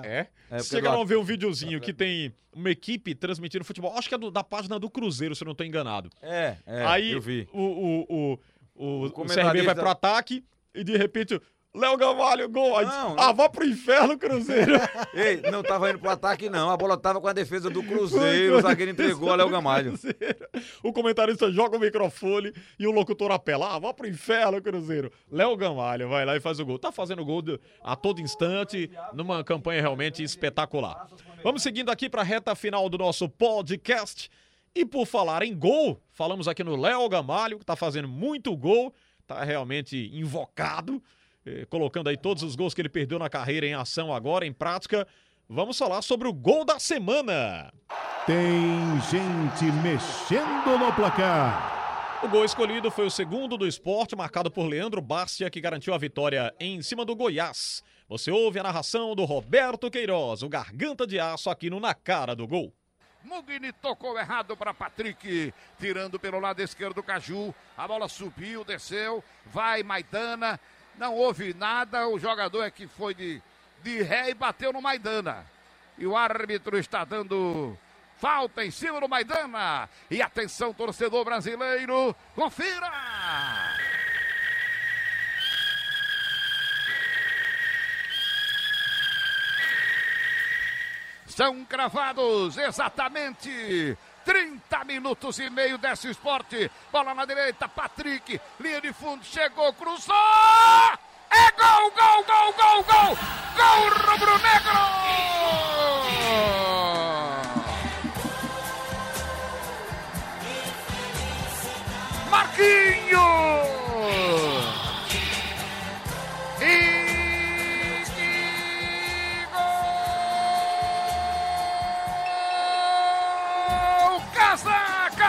É? 0.03 0.19
É, 0.19 0.27
Vocês 0.27 0.29
porque 0.49 0.63
chegaram 0.63 0.97
lá- 0.97 1.01
a 1.03 1.05
ver 1.05 1.17
um 1.17 1.23
videozinho 1.23 1.79
que 1.81 1.93
tem 1.93 2.33
uma 2.53 2.69
equipe 2.69 3.15
transmitindo 3.15 3.63
futebol, 3.65 3.93
acho 3.97 4.07
que 4.07 4.15
é 4.15 4.17
do- 4.17 4.29
da 4.31 4.43
página 4.43 4.77
do 4.79 4.89
Cruzeiro, 4.89 5.35
se 5.35 5.43
eu 5.43 5.47
não 5.47 5.55
tô 5.55 5.63
enganado. 5.63 6.09
É, 6.21 6.57
é, 6.65 6.85
Aí 6.85 7.11
eu 7.11 7.21
vi. 7.21 7.47
o, 7.51 7.61
o, 7.61 8.05
o, 8.09 8.39
o, 8.75 9.05
o 9.05 9.25
CRB 9.25 9.63
vai 9.63 9.75
pro 9.75 9.89
ataque 9.89 10.43
e 10.75 10.83
de 10.83 10.95
repente 10.97 11.41
Léo 11.75 11.95
Gamalho, 11.95 12.49
gol. 12.49 12.77
Aí, 12.77 12.85
Não, 12.85 13.15
ah, 13.19 13.31
vá 13.31 13.47
pro 13.47 13.65
inferno, 13.65 14.17
Cruzeiro. 14.17 14.73
Ei, 15.13 15.41
não 15.51 15.61
tava 15.61 15.89
indo 15.89 15.99
pro 15.99 16.09
ataque, 16.09 16.49
não. 16.49 16.71
A 16.71 16.77
bola 16.77 16.97
tava 16.97 17.21
com 17.21 17.27
a 17.27 17.33
defesa 17.33 17.69
do 17.69 17.83
Cruzeiro. 17.83 18.57
O 18.57 18.61
zagueiro 18.61 18.91
entregou 18.91 19.31
a 19.31 19.35
Léo 19.35 19.49
Gamalho. 19.49 19.93
o 20.83 20.91
comentarista 20.91 21.51
joga 21.51 21.77
o 21.77 21.79
microfone 21.79 22.51
e 22.79 22.87
o 22.87 22.91
locutor 22.91 23.31
apela. 23.31 23.75
Ah, 23.75 23.79
vá 23.79 23.93
pro 23.93 24.07
inferno, 24.07 24.61
Cruzeiro. 24.61 25.11
Léo 25.31 25.55
Gamalho 25.55 26.09
vai 26.09 26.25
lá 26.25 26.35
e 26.35 26.39
faz 26.39 26.59
o 26.59 26.65
gol. 26.65 26.79
Tá 26.79 26.91
fazendo 26.91 27.23
gol 27.23 27.43
a 27.83 27.95
todo 27.95 28.21
instante, 28.21 28.89
numa 29.13 29.43
campanha 29.43 29.81
realmente 29.81 30.23
espetacular. 30.23 31.07
Vamos 31.43 31.61
seguindo 31.61 31.91
aqui 31.91 32.09
pra 32.09 32.23
reta 32.23 32.55
final 32.55 32.89
do 32.89 32.97
nosso 32.97 33.29
podcast. 33.29 34.29
E 34.73 34.85
por 34.85 35.05
falar 35.05 35.43
em 35.43 35.57
gol, 35.57 36.01
falamos 36.11 36.47
aqui 36.47 36.63
no 36.63 36.75
Léo 36.75 37.07
Gamalho, 37.09 37.59
que 37.59 37.65
tá 37.65 37.75
fazendo 37.75 38.07
muito 38.07 38.55
gol, 38.55 38.93
tá 39.25 39.43
realmente 39.43 40.11
invocado, 40.13 41.01
eh, 41.47 41.65
colocando 41.69 42.09
aí 42.09 42.17
todos 42.17 42.43
os 42.43 42.55
gols 42.55 42.73
que 42.73 42.81
ele 42.81 42.89
perdeu 42.89 43.17
na 43.17 43.29
carreira 43.29 43.65
em 43.65 43.73
ação 43.73 44.13
agora, 44.13 44.45
em 44.45 44.51
prática. 44.51 45.07
Vamos 45.49 45.77
falar 45.77 46.01
sobre 46.01 46.27
o 46.27 46.33
gol 46.33 46.65
da 46.65 46.77
semana. 46.77 47.71
Tem 48.25 48.99
gente 49.09 49.71
mexendo 49.81 50.77
no 50.77 50.93
placar. 50.93 52.19
O 52.21 52.27
gol 52.27 52.43
escolhido 52.43 52.91
foi 52.91 53.05
o 53.05 53.11
segundo 53.11 53.55
do 53.57 53.65
esporte, 53.65 54.15
marcado 54.15 54.51
por 54.51 54.65
Leandro 54.65 55.01
Bárcia, 55.01 55.49
que 55.49 55.61
garantiu 55.61 55.93
a 55.93 55.97
vitória 55.97 56.53
em 56.59 56.81
cima 56.81 57.05
do 57.05 57.15
Goiás. 57.15 57.81
Você 58.09 58.29
ouve 58.29 58.59
a 58.59 58.63
narração 58.63 59.15
do 59.15 59.23
Roberto 59.23 59.89
Queiroz, 59.89 60.43
o 60.43 60.49
garganta 60.49 61.07
de 61.07 61.17
aço 61.19 61.49
aqui 61.49 61.69
no 61.69 61.79
Na 61.79 61.93
Cara 61.93 62.35
do 62.35 62.45
Gol. 62.45 62.73
Mugni 63.23 63.71
tocou 63.73 64.17
errado 64.17 64.55
para 64.55 64.73
Patrick, 64.73 65.53
tirando 65.79 66.19
pelo 66.19 66.39
lado 66.39 66.61
esquerdo 66.61 66.99
o 66.99 67.03
Caju. 67.03 67.53
A 67.77 67.87
bola 67.87 68.07
subiu, 68.07 68.63
desceu, 68.63 69.23
vai 69.45 69.83
Maidana. 69.83 70.59
Não 70.97 71.13
houve 71.13 71.53
nada, 71.53 72.07
o 72.07 72.17
jogador 72.17 72.63
é 72.63 72.71
que 72.71 72.87
foi 72.87 73.13
de, 73.13 73.41
de 73.83 74.01
ré 74.01 74.31
e 74.31 74.33
bateu 74.33 74.73
no 74.73 74.81
Maidana. 74.81 75.45
E 75.97 76.05
o 76.07 76.15
árbitro 76.15 76.77
está 76.77 77.05
dando 77.05 77.77
falta 78.17 78.65
em 78.65 78.71
cima 78.71 78.99
do 78.99 79.07
Maidana. 79.07 79.87
E 80.09 80.21
atenção, 80.21 80.73
torcedor 80.73 81.23
brasileiro, 81.23 82.15
confira! 82.35 82.91
São 91.27 91.63
cravados 91.65 92.57
exatamente 92.57 93.95
30 94.27 94.83
minutos 94.83 95.39
e 95.39 95.49
meio 95.49 95.77
desse 95.77 96.09
esporte. 96.09 96.69
Bola 96.91 97.13
na 97.13 97.23
direita, 97.23 97.69
Patrick, 97.69 98.37
linha 98.59 98.81
de 98.81 98.91
fundo, 98.91 99.23
chegou, 99.23 99.71
cruzou! 99.71 100.13
É 101.31 101.51
gol, 101.51 101.91
gol, 101.91 102.25
gol, 102.25 102.53
gol, 102.53 102.83
gol! 102.83 103.17
Gol 103.55 103.89
rubro-negro! 104.05 104.97
Marquinhos! 112.29 113.46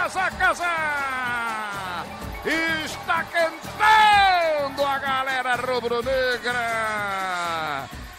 Casa, 0.09 0.31
casa! 0.31 0.65
Está 2.85 3.25
cantando 3.25 4.83
a 4.83 4.99
galera 4.99 5.57
rubro-negra! 5.57 6.57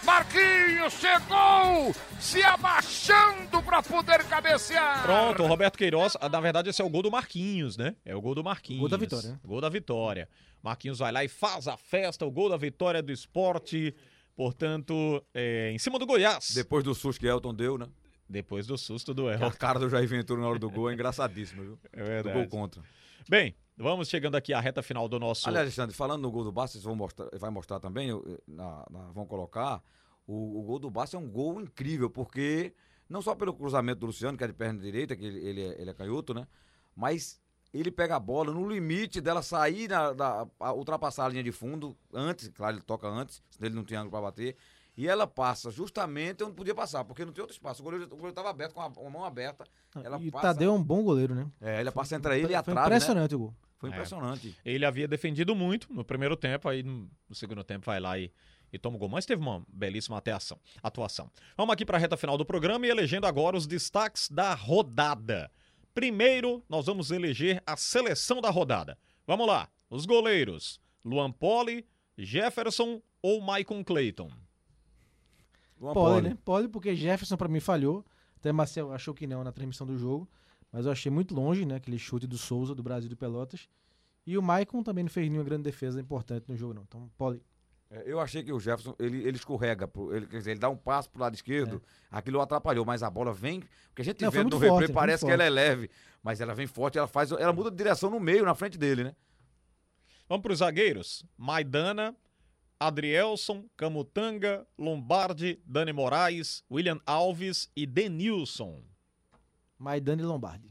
Marquinhos 0.04 0.94
chegou 0.94 1.94
se 2.20 2.44
abaixando 2.44 3.62
para 3.64 3.82
poder 3.82 4.24
cabecear. 4.26 5.02
Pronto, 5.04 5.44
o 5.44 5.48
Roberto 5.48 5.78
Queiroz, 5.78 6.16
ah, 6.20 6.30
na 6.30 6.40
verdade 6.40 6.70
esse 6.70 6.82
é 6.82 6.86
o 6.86 6.90
gol 6.90 7.02
do 7.04 7.12
Marquinhos, 7.12 7.76
né? 7.78 7.96
É 8.06 8.16
o 8.16 8.22
gol 8.22 8.36
do 8.36 8.44
Marquinhos. 8.44 8.82
Gol 8.82 8.90
da 8.90 8.98
vitória, 8.98 9.30
né? 9.30 9.40
Gol 9.44 9.62
da 9.62 9.70
vitória. 9.70 10.30
Marquinhos 10.62 11.00
vai 11.00 11.12
lá 11.12 11.24
e 11.24 11.28
faz 11.28 11.68
a 11.68 11.78
festa, 11.78 12.26
o 12.26 12.32
gol 12.32 12.50
da 12.50 12.58
vitória 12.58 13.02
do 13.02 13.12
esporte. 13.12 13.96
Portanto, 14.36 15.24
é, 15.34 15.72
em 15.72 15.80
cima 15.80 16.00
do 16.00 16.06
Goiás. 16.06 16.52
Depois 16.56 16.84
do 16.84 16.96
susto 16.96 17.20
que 17.20 17.28
Elton 17.28 17.54
deu, 17.54 17.78
né? 17.78 17.88
Depois 18.30 18.68
do 18.68 18.78
susto 18.78 19.14
do 19.14 19.28
A 19.28 19.34
El. 19.34 19.52
cara 19.54 19.80
do 19.80 19.90
Jair 19.90 20.08
Ventura 20.08 20.40
na 20.42 20.48
hora 20.48 20.60
do 20.60 20.70
gol 20.70 20.90
é 20.90 20.94
engraçadíssima, 20.94 21.64
viu? 21.64 21.80
É 21.92 22.00
Do 22.00 22.06
verdade. 22.06 22.38
gol 22.38 22.48
contra. 22.48 22.84
Bem, 23.28 23.56
vamos 23.76 24.08
chegando 24.08 24.36
aqui 24.36 24.54
à 24.54 24.60
reta 24.60 24.84
final 24.84 25.08
do 25.10 25.20
nosso. 25.20 25.48
Aliás, 25.50 25.66
Alexandre, 25.66 25.96
falando 25.96 26.22
no 26.22 26.32
gol 26.32 26.44
do 26.44 26.52
Bastos, 26.52 26.74
vocês 26.74 26.84
vão 26.84 26.96
mostrar, 26.96 27.28
vai 27.40 27.50
mostrar 27.50 27.80
também, 27.80 28.10
eu- 28.10 28.40
na- 28.48 28.86
na- 28.90 29.12
vão 29.12 29.26
colocar, 29.26 29.82
o, 30.28 30.60
o 30.60 30.64
gol 30.64 30.78
do 30.78 30.92
Bastos 30.92 31.20
é 31.20 31.24
um 31.24 31.28
gol 31.30 31.60
incrível, 31.60 32.10
porque 32.10 32.72
não 33.10 33.22
só 33.22 33.34
pelo 33.34 33.52
cruzamento 33.54 34.00
do 34.02 34.06
Luciano, 34.06 34.38
que 34.38 34.44
é 34.44 34.48
de 34.48 34.54
perna 34.54 34.80
direita, 34.80 35.16
que 35.16 35.26
ele, 35.26 35.40
ele, 35.40 35.62
é, 35.64 35.82
ele 35.82 35.90
é 35.90 35.94
canhoto, 35.94 36.34
né? 36.34 36.48
Mas 36.96 37.42
ele 37.74 37.90
pega 37.92 38.16
a 38.16 38.20
bola 38.20 38.52
no 38.54 38.68
limite 38.70 39.20
dela 39.22 39.42
sair, 39.42 39.88
da, 39.88 40.14
da- 40.14 40.48
a- 40.60 40.74
ultrapassar 40.74 41.26
a 41.26 41.30
linha 41.30 41.44
de 41.44 41.52
fundo, 41.52 41.98
antes, 42.14 42.48
claro, 42.50 42.76
ele 42.78 42.84
toca 42.84 43.08
antes, 43.08 43.42
senão 43.50 43.68
ele 43.68 43.76
não 43.76 43.84
tinha 43.84 44.00
ângulo 44.00 44.12
para 44.12 44.22
bater, 44.22 44.56
e 45.02 45.08
ela 45.08 45.26
passa 45.26 45.72
justamente 45.72 46.44
onde 46.44 46.54
podia 46.54 46.76
passar, 46.76 47.06
porque 47.06 47.24
não 47.24 47.32
tem 47.32 47.42
outro 47.42 47.56
espaço. 47.56 47.82
O 47.82 47.86
goleiro 47.86 48.28
estava 48.28 48.50
aberto, 48.50 48.74
com 48.74 48.82
a, 48.82 48.92
com 48.92 49.08
a 49.08 49.10
mão 49.10 49.24
aberta, 49.24 49.64
ela 50.04 50.20
e 50.20 50.28
o 50.28 50.32
passa, 50.32 50.48
Tadeu 50.48 50.72
é 50.72 50.74
um 50.74 50.84
bom 50.84 51.02
goleiro, 51.04 51.34
né? 51.34 51.48
é, 51.62 51.80
ele 51.80 51.90
passa 51.92 52.18
entre 52.18 52.38
ele 52.38 52.52
e 52.52 52.56
a 52.56 52.62
Foi 52.62 52.74
né? 52.74 52.82
impressionante 52.82 53.34
o 53.34 53.40
gol. 53.40 53.56
Foi 53.78 53.90
É. 53.90 53.94
impressionante. 53.94 54.58
Ele 54.66 54.86
havia 54.86 55.08
defendido 55.08 55.56
muito 55.56 55.88
no 55.94 56.04
primeiro 56.04 56.36
tempo, 56.36 56.68
aí 56.68 56.84
no 56.84 57.10
no 57.30 57.34
segundo 57.36 57.64
tempo 57.64 57.86
vai 57.86 57.98
lá 58.02 58.20
e, 58.20 58.30
e 58.74 58.78
toma 58.78 58.98
o 58.98 59.00
gol. 59.00 59.08
Mas 59.08 59.26
teve 59.26 59.42
uma 59.42 59.64
belíssima 59.70 60.18
atuação. 60.18 60.60
atuação. 60.84 61.32
Vamos 61.56 61.72
aqui 61.72 61.86
para 61.86 61.96
a 61.98 62.00
reta 62.00 62.18
final 62.18 62.38
do 62.38 62.46
programa 62.46 62.86
e 62.86 62.90
elegendo 62.90 63.26
agora 63.26 63.56
os 63.56 63.66
destaques 63.66 64.28
da 64.30 64.54
rodada. 64.54 65.50
Primeiro, 65.94 66.62
nós 66.68 66.88
vamos 66.88 67.10
eleger 67.10 67.64
a 67.66 67.78
seleção 67.78 68.42
da 68.42 68.50
rodada. 68.50 68.98
Vamos 69.26 69.48
lá. 69.48 69.70
Os 69.90 70.06
goleiros: 70.06 70.82
Luan 71.06 71.32
Poli, 71.32 71.86
Jefferson 72.18 73.02
ou 73.22 73.40
Maicon 73.42 73.82
Clayton? 73.84 74.30
Uma 75.80 75.94
Pode, 75.94 76.22
pole. 76.22 76.30
né? 76.30 76.38
Pode, 76.44 76.68
porque 76.68 76.96
Jefferson 76.96 77.38
pra 77.38 77.48
mim 77.48 77.60
falhou. 77.60 78.06
Até 78.38 78.52
Marcel 78.52 78.92
achou 78.92 79.14
que 79.14 79.26
não 79.28 79.44
na 79.44 79.52
transmissão 79.52 79.86
do 79.88 79.98
jogo. 79.98 80.28
Mas 80.72 80.86
eu 80.86 80.92
achei 80.92 81.12
muito 81.12 81.34
longe, 81.34 81.66
né? 81.66 81.76
Aquele 81.76 81.98
chute 81.98 82.28
do 82.28 82.38
Souza, 82.38 82.76
do 82.76 82.84
Brasil 82.84 83.08
e 83.08 83.10
do 83.10 83.18
Pelotas. 83.18 83.68
E 84.26 84.38
o 84.38 84.42
Maicon 84.42 84.84
também 84.84 85.04
não 85.04 85.10
fez 85.10 85.28
nenhuma 85.30 85.44
grande 85.44 85.64
defesa 85.64 86.00
importante 86.00 86.46
no 86.48 86.56
jogo, 86.56 86.74
não. 86.74 86.84
Então, 86.84 87.10
pode. 87.18 87.42
É, 87.90 88.04
Eu 88.06 88.20
achei 88.20 88.44
que 88.44 88.54
o 88.54 88.60
Jefferson, 88.60 88.94
ele, 89.00 89.24
ele 89.24 89.36
escorrega, 89.38 89.88
pro- 89.88 90.16
ele, 90.16 90.28
quer 90.28 90.38
dizer, 90.38 90.52
ele 90.52 90.60
dá 90.60 90.70
um 90.70 90.78
passo 90.78 91.10
pro 91.10 91.22
lado 91.22 91.34
esquerdo, 91.34 91.82
aquilo 92.12 92.40
atrapalhou, 92.40 92.86
mas 92.86 93.02
a 93.02 93.10
bola 93.10 93.34
vem, 93.34 93.62
porque 93.88 94.04
a 94.04 94.06
gente 94.06 94.22
É. 94.24 94.26
Não, 94.26 94.32
vê 94.32 94.44
no 94.44 94.50
replay, 94.52 94.70
forte, 94.70 94.94
parece 94.94 95.22
que 95.22 95.32
muito 95.32 95.42
ela 95.42 95.44
é 95.46 95.50
leve, 95.50 95.90
mas 96.22 96.40
ela 96.40 96.54
vem 96.54 96.68
forte, 96.68 97.00
ela 97.00 97.08
faz, 97.08 97.32
ela 97.32 97.52
muda 97.52 97.72
de 97.72 97.78
direção 97.78 98.12
no 98.12 98.20
meio, 98.20 98.46
na 98.46 98.54
frente 98.54 98.78
dele, 98.78 99.06
né? 99.06 99.16
Vamos 100.28 100.44
para 100.44 100.52
os 100.54 100.60
zagueiros: 100.60 101.26
Maidana, 101.36 102.16
Adrielson, 102.80 103.66
Camutanga, 103.76 104.66
Lombardi, 104.78 105.60
Dani 105.66 105.92
Moraes, 105.92 106.64
William 106.72 107.00
Alves 107.06 107.70
e 107.76 107.86
Denilson. 107.86 108.82
Maidana 109.78 110.22
e 110.22 110.26
Lombardi. 110.26 110.70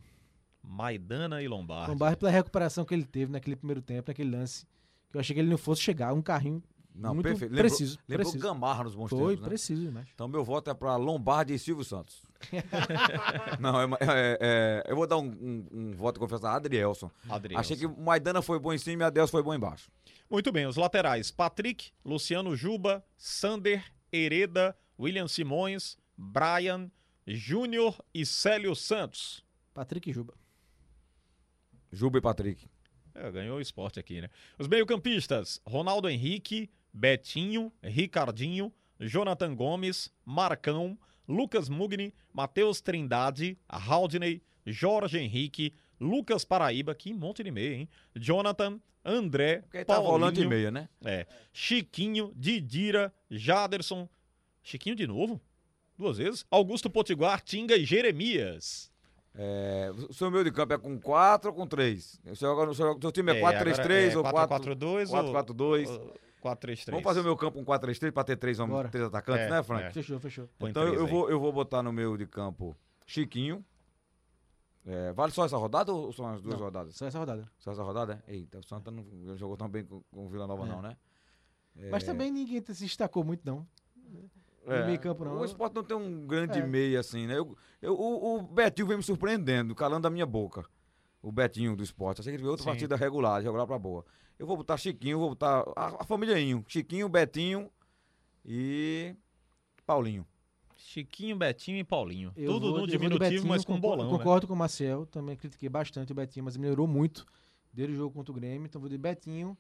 Maidana 0.62 1.42
e 1.42 1.48
Lombardi. 1.48 1.90
Lombardi 1.90 2.16
pela 2.18 2.30
recuperação 2.30 2.84
que 2.84 2.94
ele 2.94 3.04
teve 3.04 3.30
naquele 3.32 3.56
primeiro 3.56 3.82
tempo, 3.82 4.10
naquele 4.10 4.30
lance. 4.34 4.66
Que 5.10 5.16
eu 5.16 5.20
achei 5.20 5.34
que 5.34 5.40
ele 5.40 5.50
não 5.50 5.58
fosse 5.58 5.82
chegar. 5.82 6.12
Um 6.12 6.20
carrinho 6.22 6.62
Não, 6.94 7.14
muito 7.14 7.24
perfeito. 7.24 7.50
Lembrou- 7.52 7.68
preciso. 7.70 7.98
Lembrou 8.08 8.24
preciso. 8.30 8.44
Gamarra 8.44 8.84
nos 8.84 8.94
bons 8.94 9.08
Foi, 9.08 9.18
tempos, 9.34 9.40
né? 9.42 9.48
preciso 9.48 9.82
demais. 9.82 10.08
Então 10.14 10.28
meu 10.28 10.44
voto 10.44 10.70
é 10.70 10.74
pra 10.74 10.96
Lombardi 10.96 11.54
e 11.54 11.58
Silvio 11.58 11.84
Santos. 11.84 12.22
Não, 13.60 13.80
é, 13.80 13.84
é- 14.00 14.38
é- 14.40 14.92
eu 14.92 14.96
vou 14.96 15.06
dar 15.06 15.16
um, 15.18 15.26
um, 15.26 15.66
um 15.72 15.92
voto, 15.92 16.20
confessar, 16.20 16.50
a 16.52 16.56
Adrielson. 16.56 17.10
Adrielson. 17.28 17.60
Achei 17.60 17.76
que 17.76 17.86
o 17.86 17.96
Maidana 18.00 18.42
foi 18.42 18.58
bom 18.58 18.72
em 18.72 18.78
cima 18.78 19.02
e 19.02 19.04
a 19.04 19.08
Adelson 19.08 19.30
foi 19.30 19.42
bom 19.42 19.54
embaixo. 19.54 19.90
Muito 20.30 20.52
bem, 20.52 20.66
os 20.66 20.76
laterais: 20.76 21.30
Patrick, 21.30 21.90
Luciano 22.04 22.54
Juba, 22.54 23.04
Sander, 23.16 23.84
Hereda, 24.12 24.76
William 24.98 25.26
Simões, 25.26 25.96
Brian, 26.16 26.90
Júnior 27.26 28.02
e 28.12 28.26
Célio 28.26 28.74
Santos. 28.74 29.44
Patrick 29.72 30.10
e 30.10 30.12
Juba. 30.12 30.34
Juba 31.90 32.18
e 32.18 32.20
Patrick. 32.20 32.68
É, 33.14 33.30
ganhou 33.30 33.58
o 33.58 33.60
esporte 33.60 33.98
aqui, 33.98 34.20
né? 34.20 34.28
Os 34.58 34.68
meio-campistas: 34.68 35.60
Ronaldo 35.66 36.08
Henrique, 36.08 36.70
Betinho, 36.92 37.72
Ricardinho, 37.82 38.72
Jonathan 39.00 39.54
Gomes, 39.54 40.12
Marcão, 40.24 40.98
Lucas 41.26 41.68
Mugni, 41.68 42.12
Matheus 42.32 42.80
Trindade, 42.80 43.58
Haldney, 43.68 44.42
Jorge 44.66 45.18
Henrique, 45.18 45.74
Lucas 46.00 46.44
Paraíba, 46.44 46.94
que 46.94 47.12
monte 47.12 47.42
de 47.42 47.50
meia, 47.50 47.74
hein? 47.74 47.88
Jonathan, 48.14 48.78
André, 49.04 49.62
Porque 49.62 49.78
aí 49.78 49.84
tá 49.84 49.98
volante 49.98 50.40
e 50.40 50.44
Paulinho, 50.44 50.48
meia, 50.50 50.70
né? 50.70 50.88
É. 51.04 51.26
Chiquinho, 51.52 52.32
Didira, 52.36 53.12
Jaderson. 53.30 54.08
Chiquinho 54.62 54.94
de 54.96 55.06
novo? 55.06 55.40
Duas 55.96 56.18
vezes? 56.18 56.44
Augusto 56.50 56.88
Potiguar, 56.90 57.40
Tinga 57.42 57.76
e 57.76 57.84
Jeremias. 57.84 58.90
É, 59.34 59.90
o 60.08 60.12
seu 60.12 60.30
meio 60.30 60.44
de 60.44 60.50
campo 60.50 60.72
é 60.74 60.78
com 60.78 60.98
4 61.00 61.50
ou 61.50 61.56
com 61.56 61.66
3? 61.66 62.20
O 62.26 62.36
seu, 62.36 62.52
o 62.52 62.74
seu, 62.74 62.92
o 62.96 63.00
seu 63.00 63.12
time 63.12 63.32
é 63.32 63.38
É, 63.38 63.42
4-3-3 63.42 64.16
ou 64.16 64.24
4-4-2 64.24 65.10
ou 65.10 65.32
4-4-2? 65.44 66.10
4-3-3. 66.42 66.86
Vamos 66.90 67.02
fazer 67.02 67.20
o 67.20 67.24
meu 67.24 67.36
campo 67.36 67.62
com 67.62 67.64
4-3-3 67.64 68.12
para 68.12 68.24
ter 68.24 68.36
três, 68.36 68.58
homens, 68.58 68.74
Bora. 68.76 68.88
três 68.88 69.04
atacantes, 69.06 69.46
É, 69.46 69.50
né, 69.50 69.62
Frank? 69.62 69.84
é. 69.84 69.90
Fechou, 69.92 70.18
fechou. 70.20 70.48
Então 70.60 70.84
três 70.84 70.98
eu 70.98 71.04
aí. 71.06 71.10
vou, 71.10 71.30
eu 71.30 71.38
vou 71.40 71.52
botar 71.52 71.82
no 71.82 71.92
meio 71.92 72.16
de 72.16 72.26
campo 72.26 72.76
Chiquinho. 73.06 73.64
É, 74.90 75.12
vale 75.12 75.30
só 75.32 75.44
essa 75.44 75.56
rodada 75.58 75.92
ou 75.92 76.10
são 76.12 76.26
as 76.28 76.40
duas 76.40 76.56
Não. 76.56 76.64
rodadas? 76.64 76.96
Só 76.96 77.06
essa 77.06 77.18
rodada. 77.18 77.46
Só 77.58 77.72
essa 77.72 77.82
rodada? 77.82 78.24
Eita, 78.26 78.58
o 78.58 78.62
Santa 78.62 78.90
não 78.90 79.04
jogou 79.36 79.54
tão 79.56 79.68
bem 79.68 79.84
com, 79.84 80.00
com 80.10 80.24
o 80.26 80.28
Vila 80.30 80.46
Nova, 80.46 80.64
É. 80.64 80.68
não, 80.68 80.80
né? 80.80 80.96
Mas 81.90 82.02
também 82.04 82.32
ninguém 82.32 82.60
se 82.74 82.84
destacou 82.84 83.22
muito, 83.22 83.42
não. 83.44 83.66
É, 84.66 84.80
no 84.80 84.86
meio 84.86 84.98
campo, 84.98 85.24
não. 85.24 85.38
O 85.38 85.44
esporte 85.44 85.74
não 85.74 85.84
tem 85.84 85.96
um 85.96 86.26
grande 86.26 86.58
É. 86.58 86.66
meio 86.66 86.98
assim, 86.98 87.26
né? 87.26 87.38
Eu, 87.38 87.56
eu- 87.82 87.94
o, 87.94 88.36
o 88.38 88.42
Betinho 88.42 88.88
vem 88.88 88.96
me 88.96 89.02
surpreendendo, 89.02 89.74
calando 89.74 90.06
a 90.06 90.10
minha 90.10 90.26
boca. 90.26 90.64
O 91.22 91.30
Betinho 91.30 91.76
do 91.76 91.82
esporte. 91.82 92.20
Achei 92.20 92.32
que 92.32 92.36
ele 92.36 92.42
veio 92.42 92.50
outra 92.52 92.64
Sim. 92.64 92.70
partida 92.70 92.96
regular, 92.96 93.42
regular 93.42 93.66
pra 93.66 93.78
boa. 93.78 94.04
Eu 94.38 94.46
vou 94.46 94.56
botar 94.56 94.76
Chiquinho, 94.76 95.18
vou 95.18 95.30
botar 95.30 95.64
a, 95.76 96.02
a 96.02 96.04
família 96.04 96.38
Inho. 96.40 96.64
Chiquinho, 96.66 97.08
Betinho 97.08 97.70
e 98.44 99.14
Paulinho. 99.86 100.26
Chiquinho, 100.92 101.36
Betinho 101.36 101.76
e 101.78 101.84
Paulinho. 101.84 102.32
Eu 102.36 102.52
Tudo 102.54 102.70
vou- 102.70 102.80
no 102.80 102.86
diminutivo, 102.86 103.18
Betinho, 103.20 103.46
mas 103.46 103.64
com 103.64 103.74
concordo- 103.74 103.96
bolão, 103.98 104.12
né? 104.12 104.18
Concordo 104.18 104.46
com 104.46 104.54
o 104.54 104.56
Marcel, 104.56 105.04
também 105.06 105.36
critiquei 105.36 105.68
bastante 105.68 106.12
o 106.12 106.14
Betinho, 106.14 106.44
mas 106.44 106.56
melhorou 106.56 106.86
muito 106.86 107.26
desde 107.72 107.94
o 107.94 107.96
jogo 107.96 108.14
contra 108.14 108.32
o 108.32 108.34
Grêmio. 108.34 108.66
Então 108.66 108.80
vou 108.80 108.88
de 108.88 108.96
Betinho, 108.96 109.56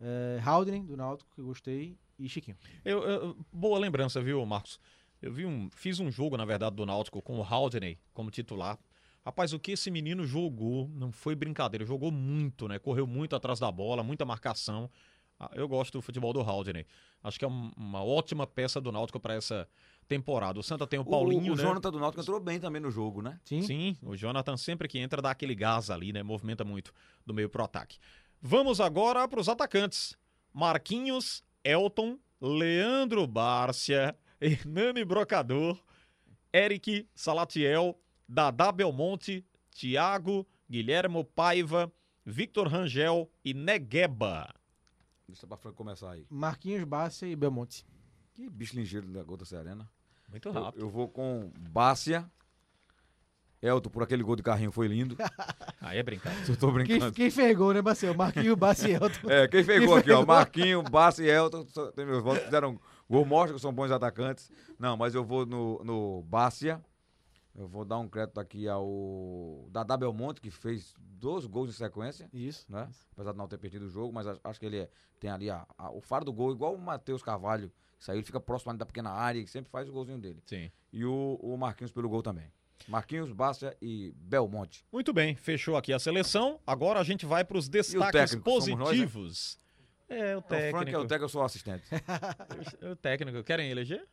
é, 0.00 0.40
Haldren, 0.44 0.84
do 0.84 0.96
Náutico, 0.96 1.30
que 1.34 1.40
eu 1.40 1.46
gostei, 1.46 1.96
e 2.18 2.28
Chiquinho. 2.28 2.56
Eu, 2.84 3.02
eu- 3.04 3.36
boa 3.52 3.78
lembrança, 3.78 4.20
viu, 4.20 4.44
Marcos? 4.44 4.80
Eu 5.22 5.32
vi 5.32 5.46
um, 5.46 5.70
fiz 5.70 6.00
um 6.00 6.10
jogo, 6.10 6.36
na 6.36 6.44
verdade, 6.44 6.74
do 6.76 6.84
Náutico 6.84 7.22
com 7.22 7.38
o 7.38 7.42
Haldney 7.42 7.98
como 8.12 8.30
titular. 8.30 8.78
Rapaz, 9.24 9.52
o 9.54 9.58
que 9.58 9.72
esse 9.72 9.90
menino 9.90 10.26
jogou 10.26 10.90
não 10.92 11.10
foi 11.10 11.34
brincadeira. 11.34 11.86
Jogou 11.86 12.10
muito, 12.10 12.68
né? 12.68 12.78
Correu 12.78 13.06
muito 13.06 13.34
atrás 13.34 13.58
da 13.58 13.70
bola, 13.72 14.02
muita 14.02 14.24
marcação. 14.26 14.90
Ah, 15.40 15.50
Eu 15.54 15.66
gosto 15.66 15.92
do 15.94 16.02
futebol 16.02 16.32
do 16.32 16.40
Haldney. 16.40 16.84
Acho 17.22 17.38
que 17.38 17.44
é 17.44 17.48
um- 17.48 17.70
uma 17.76 18.04
ótima 18.04 18.46
peça 18.46 18.80
do 18.80 18.92
Náutico 18.92 19.18
para 19.18 19.34
essa 19.34 19.66
temporada. 20.08 20.58
O 20.58 20.62
Santa 20.62 20.86
tem 20.86 20.98
o 20.98 21.04
Paulinho, 21.04 21.52
o, 21.52 21.54
o 21.54 21.56
né? 21.56 21.62
Jonathan 21.62 21.90
do 21.90 21.98
Náutico 21.98 22.22
entrou 22.22 22.40
bem 22.40 22.60
também 22.60 22.80
no 22.80 22.90
jogo, 22.90 23.22
né? 23.22 23.38
Sim? 23.44 23.62
Sim, 23.62 23.96
o 24.02 24.16
Jonathan 24.16 24.56
sempre 24.56 24.88
que 24.88 24.98
entra 24.98 25.20
dá 25.20 25.30
aquele 25.30 25.54
gás 25.54 25.90
ali, 25.90 26.12
né? 26.12 26.22
Movimenta 26.22 26.64
muito 26.64 26.92
do 27.26 27.34
meio 27.34 27.48
pro 27.48 27.64
ataque. 27.64 27.98
Vamos 28.40 28.80
agora 28.80 29.26
para 29.26 29.40
os 29.40 29.48
atacantes. 29.48 30.16
Marquinhos, 30.52 31.42
Elton, 31.64 32.18
Leandro 32.40 33.26
Bárcia, 33.26 34.16
Hernani 34.40 35.04
Brocador, 35.04 35.82
Eric 36.52 37.08
Salatiel, 37.14 37.98
Dadá 38.28 38.70
Belmonte, 38.70 39.44
Thiago, 39.70 40.46
Guilhermo 40.70 41.24
Paiva, 41.24 41.92
Victor 42.24 42.68
Rangel 42.68 43.30
e 43.44 43.52
Negueba. 43.52 44.54
Deixa 45.26 45.46
pra 45.46 45.72
começar 45.72 46.12
aí. 46.12 46.26
Marquinhos, 46.30 46.84
Bárcia 46.84 47.26
e 47.26 47.34
Belmonte. 47.34 47.84
Que 48.34 48.48
bicho 48.50 48.76
ligeiro 48.76 49.06
da 49.08 49.22
Gota 49.22 49.44
Serena. 49.44 49.90
Muito 50.34 50.48
Eu, 50.48 50.52
rápido. 50.52 50.80
eu 50.84 50.90
vou 50.90 51.08
com 51.08 51.52
Bárcia. 51.70 52.28
Elton, 53.62 53.88
por 53.88 54.02
aquele 54.02 54.22
gol 54.22 54.34
de 54.36 54.42
carrinho 54.42 54.72
foi 54.72 54.88
lindo. 54.88 55.16
Aí 55.80 55.96
é 55.98 56.02
brincadeira. 56.02 56.44
Eu 56.50 56.56
tô 56.56 56.66
Quem, 56.66 56.74
brincando. 56.74 57.12
quem 57.12 57.30
fez 57.30 57.56
gol, 57.56 57.72
né, 57.72 57.80
Marcel? 57.80 58.12
Marquinhos, 58.14 58.56
Bárcia 58.58 58.88
e 58.88 58.92
Elton. 59.00 59.30
É, 59.30 59.48
quem 59.48 59.62
fez 59.64 59.78
gol 59.80 59.90
Quem 59.94 59.98
aqui, 60.00 60.12
ó? 60.12 60.26
Marquinho, 60.26 60.82
Bárcia 60.82 61.22
e 61.22 61.30
Elton. 61.30 61.64
Tem 61.94 62.04
meus 62.04 62.22
votos, 62.22 62.42
fizeram 62.44 62.78
gol, 63.08 63.24
mostra 63.24 63.54
que 63.54 63.60
são 63.62 63.72
bons 63.72 63.90
atacantes. 63.92 64.50
Não, 64.78 64.96
mas 64.96 65.14
eu 65.14 65.24
vou 65.24 65.46
no, 65.46 65.82
no 65.84 66.22
Bárcia 66.24 66.84
Eu 67.54 67.66
vou 67.68 67.84
dar 67.86 67.98
um 67.98 68.08
crédito 68.08 68.38
aqui 68.40 68.68
ao 68.68 69.66
Dadá 69.70 69.96
Belmonte, 69.96 70.40
que 70.42 70.50
fez 70.50 70.92
dois 70.98 71.46
gols 71.46 71.70
em 71.70 71.72
sequência. 71.72 72.28
Isso. 72.34 72.66
Né? 72.68 72.86
Apesar 73.12 73.32
de 73.32 73.38
não 73.38 73.48
ter 73.48 73.56
perdido 73.56 73.86
o 73.86 73.88
jogo, 73.88 74.12
mas 74.12 74.26
acho 74.42 74.60
que 74.60 74.66
ele 74.66 74.78
é, 74.80 74.90
tem 75.18 75.30
ali 75.30 75.48
a, 75.48 75.64
a, 75.78 75.90
o 75.90 76.02
faro 76.02 76.24
do 76.24 76.32
gol, 76.34 76.52
igual 76.52 76.74
o 76.74 76.78
Matheus 76.78 77.22
Carvalho, 77.22 77.72
que 77.98 78.04
saiu, 78.04 78.16
ele 78.16 78.26
fica 78.26 78.40
próximo 78.40 78.74
da 78.74 78.86
pequena 78.86 79.10
área 79.10 79.40
e 79.40 79.46
sempre 79.46 79.70
faz 79.70 79.88
o 79.88 79.92
golzinho 79.92 80.18
dele. 80.18 80.42
Sim. 80.46 80.70
E 80.92 81.04
o, 81.04 81.38
o 81.42 81.56
Marquinhos 81.56 81.92
pelo 81.92 82.08
gol 82.08 82.22
também. 82.22 82.50
Marquinhos, 82.88 83.32
Bárcia 83.32 83.76
e 83.80 84.12
Belmonte. 84.16 84.84
Muito 84.92 85.12
bem, 85.12 85.34
fechou 85.34 85.76
aqui 85.76 85.92
a 85.92 85.98
seleção. 85.98 86.60
Agora 86.66 87.00
a 87.00 87.04
gente 87.04 87.24
vai 87.24 87.44
para 87.44 87.56
os 87.56 87.68
destaques 87.68 88.12
técnico, 88.12 88.44
positivos. 88.44 89.58
Nós, 89.58 89.58
né? 90.08 90.30
É, 90.30 90.36
o 90.36 90.42
técnico. 90.42 90.76
O 90.76 90.80
Frank 90.80 90.94
é 90.94 90.98
o 90.98 91.00
técnico, 91.02 91.24
eu 91.24 91.28
sou 91.28 91.42
o 91.42 91.44
assistente. 91.44 91.84
o 92.92 92.96
técnico, 92.96 93.42
querem 93.42 93.70
eleger? 93.70 94.06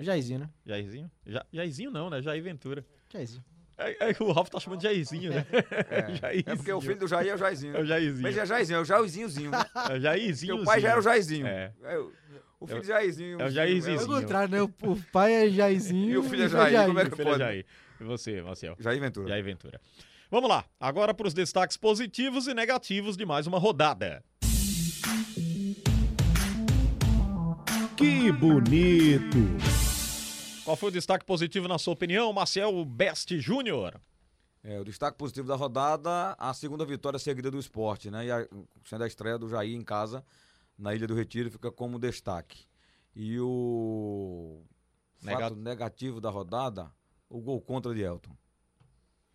Jairzinho, 0.00 0.40
né? 0.40 0.50
Jairzinho? 0.66 1.10
Ja, 1.24 1.46
Jairzinho 1.52 1.90
não, 1.90 2.10
né? 2.10 2.20
Jair 2.20 2.42
Ventura. 2.42 2.84
Jairzinho. 3.10 3.44
É, 3.78 4.10
é, 4.10 4.16
o 4.20 4.32
Ralf 4.32 4.48
tá 4.48 4.58
chamando 4.58 4.80
de 4.80 4.84
Jairzinho, 4.86 5.30
né? 5.32 5.46
É, 5.88 6.14
Jairzinho. 6.18 6.52
é 6.52 6.56
porque 6.56 6.72
o 6.72 6.80
filho 6.80 6.98
do 6.98 7.06
Jair 7.06 7.30
é 7.30 7.34
o 7.34 7.38
Jairzinho. 7.38 7.76
É 7.76 7.80
o 7.80 7.86
Jairzinho. 7.86 8.22
Mas 8.22 8.36
é 8.36 8.44
Jairzinho, 8.44 8.76
é 8.76 8.80
o 8.80 8.84
Jairzinhozinho. 8.84 9.50
Né? 9.52 9.64
É 9.88 9.92
o 9.94 10.00
Jairzinho. 10.00 10.56
Porque 10.56 10.62
o 10.62 10.66
pai 10.66 10.80
já 10.80 10.90
era 10.90 10.98
o 10.98 11.02
Jairzinho. 11.02 11.46
É. 11.46 11.72
é 11.82 11.98
o 12.60 12.66
filho 12.66 12.80
é, 12.80 12.84
Jairzinho. 12.84 13.40
É 13.40 13.46
o 13.46 13.50
Jairzinho. 13.50 14.00
É 14.00 14.02
o 14.02 14.06
contrário, 14.06 14.50
né? 14.50 14.62
O, 14.62 14.96
pai 15.12 15.34
é 15.34 15.48
Jairzinho. 15.48 16.10
E 16.10 16.18
o 16.18 16.22
filho 16.22 16.44
é 16.44 16.48
Jair. 16.48 16.72
Jair. 16.72 16.86
Como 16.86 16.98
é 16.98 17.04
que 17.04 17.16
filho 17.16 17.28
pode? 17.28 17.42
É 17.42 17.46
Jair. 17.46 17.66
E 18.00 18.04
você, 18.04 18.42
Marcel? 18.42 18.76
Jair 18.78 19.00
Ventura. 19.00 19.28
Jair 19.28 19.44
Ventura. 19.44 19.80
Vamos 20.30 20.48
lá. 20.50 20.64
Agora 20.78 21.14
para 21.14 21.26
os 21.26 21.34
destaques 21.34 21.76
positivos 21.76 22.46
e 22.46 22.54
negativos 22.54 23.16
de 23.16 23.24
mais 23.24 23.46
uma 23.46 23.58
rodada. 23.58 24.22
Que 27.96 28.30
bonito! 28.30 29.38
Qual 30.64 30.76
foi 30.76 30.90
o 30.90 30.92
destaque 30.92 31.24
positivo 31.24 31.66
na 31.66 31.78
sua 31.78 31.94
opinião, 31.94 32.32
Marcel 32.32 32.84
Best 32.84 33.38
Júnior? 33.40 34.00
É, 34.62 34.78
o 34.78 34.84
destaque 34.84 35.16
positivo 35.16 35.48
da 35.48 35.56
rodada, 35.56 36.36
a 36.38 36.52
segunda 36.52 36.84
vitória 36.84 37.18
seguida 37.18 37.50
do 37.50 37.58
esporte, 37.58 38.10
né? 38.10 38.26
E 38.26 38.30
a, 38.30 38.46
sendo 38.84 39.04
a 39.04 39.06
estreia 39.06 39.38
do 39.38 39.48
Jair 39.48 39.74
em 39.74 39.82
casa, 39.82 40.22
na 40.78 40.94
Ilha 40.94 41.06
do 41.06 41.14
Retiro, 41.14 41.50
fica 41.50 41.70
como 41.70 41.98
destaque. 41.98 42.66
E 43.14 43.38
o 43.40 44.62
fato 45.18 45.56
negativo 45.56 46.20
da 46.20 46.30
rodada, 46.30 46.90
o 47.28 47.40
gol 47.40 47.60
contra 47.60 47.92
de 47.92 48.00
Elton. 48.00 48.30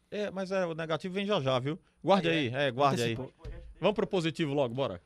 É, 0.09 0.31
mas 0.31 0.51
é, 0.51 0.65
o 0.65 0.73
negativo 0.73 1.13
vem 1.13 1.25
já 1.25 1.41
já, 1.41 1.59
viu? 1.59 1.77
Guarde 2.03 2.29
aí, 2.29 2.47
é, 2.47 2.71
guarde 2.71 3.01
aí. 3.01 3.15
Vamos 3.79 3.95
pro 3.95 4.07
positivo 4.07 4.53
logo, 4.53 4.73
bora. 4.73 5.01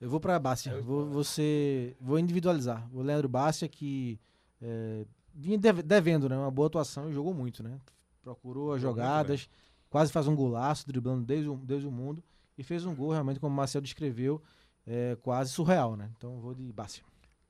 Eu 0.00 0.10
vou 0.10 0.18
pra 0.18 0.38
Bárcia, 0.38 0.80
vou, 0.82 1.06
vou, 1.06 1.22
ser, 1.22 1.96
vou 2.00 2.18
individualizar. 2.18 2.88
O 2.92 3.02
Leandro 3.02 3.28
Bárcia, 3.28 3.68
que 3.68 4.18
é, 4.60 5.06
vinha 5.32 5.56
devendo, 5.58 6.28
né? 6.28 6.36
Uma 6.36 6.50
boa 6.50 6.66
atuação 6.66 7.08
e 7.08 7.12
jogou 7.12 7.32
muito, 7.32 7.62
né? 7.62 7.78
Procurou 8.20 8.72
as 8.72 8.82
jogadas, 8.82 9.48
quase 9.88 10.12
faz 10.12 10.26
um 10.26 10.34
golaço, 10.34 10.86
driblando 10.88 11.24
desde 11.24 11.48
o, 11.48 11.56
desde 11.56 11.86
o 11.86 11.90
mundo. 11.92 12.22
E 12.58 12.64
fez 12.64 12.84
um 12.84 12.94
gol, 12.94 13.12
realmente, 13.12 13.38
como 13.38 13.52
o 13.52 13.56
Marcel 13.56 13.80
descreveu, 13.80 14.42
é, 14.86 15.16
quase 15.22 15.50
surreal, 15.50 15.96
né? 15.96 16.10
Então 16.16 16.40
vou 16.40 16.54
de 16.54 16.72
Bárcia. 16.72 17.02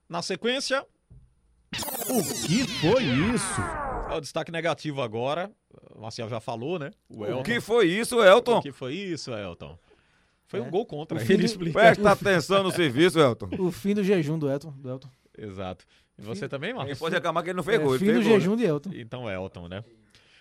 Na 0.07 0.21
sequência. 0.21 0.85
O 2.09 2.21
que 2.45 2.67
foi 2.67 3.03
isso? 3.03 3.61
É 4.09 4.15
o 4.15 4.21
destaque 4.21 4.51
negativo 4.51 5.01
agora. 5.01 5.51
O 5.95 6.01
Marcel 6.01 6.29
já 6.29 6.39
falou, 6.39 6.77
né? 6.77 6.91
O, 7.09 7.23
o 7.39 7.43
que 7.43 7.59
foi 7.59 7.87
isso, 7.87 8.23
Elton? 8.23 8.59
O 8.59 8.61
que 8.61 8.71
foi 8.71 8.93
isso, 8.93 9.31
Elton? 9.31 9.77
Foi 10.45 10.59
é. 10.59 10.63
um 10.63 10.69
gol 10.69 10.85
contra. 10.85 11.17
O 11.17 11.21
ele 11.21 11.45
explica. 11.45 11.79
Presta 11.79 12.11
atenção 12.11 12.61
no 12.61 12.71
serviço, 12.71 13.19
Elton. 13.19 13.49
O 13.57 13.71
fim 13.71 13.95
do 13.95 14.03
jejum 14.03 14.37
do 14.37 14.49
Elton. 14.49 14.71
Do 14.77 14.89
Elton. 14.89 15.09
Exato. 15.35 15.85
E 16.17 16.21
você 16.21 16.47
também, 16.47 16.73
Marcos? 16.73 16.99
pode 16.99 17.15
reclamar 17.15 17.43
que 17.43 17.49
ele 17.49 17.57
não 17.57 17.63
fez 17.63 17.79
é, 17.79 17.83
gol. 17.83 17.97
Fim 17.97 18.05
do 18.05 18.13
gol, 18.13 18.23
jejum 18.23 18.51
né? 18.51 18.57
de 18.57 18.65
Elton. 18.65 18.91
Então, 18.93 19.29
Elton, 19.29 19.67
né? 19.67 19.83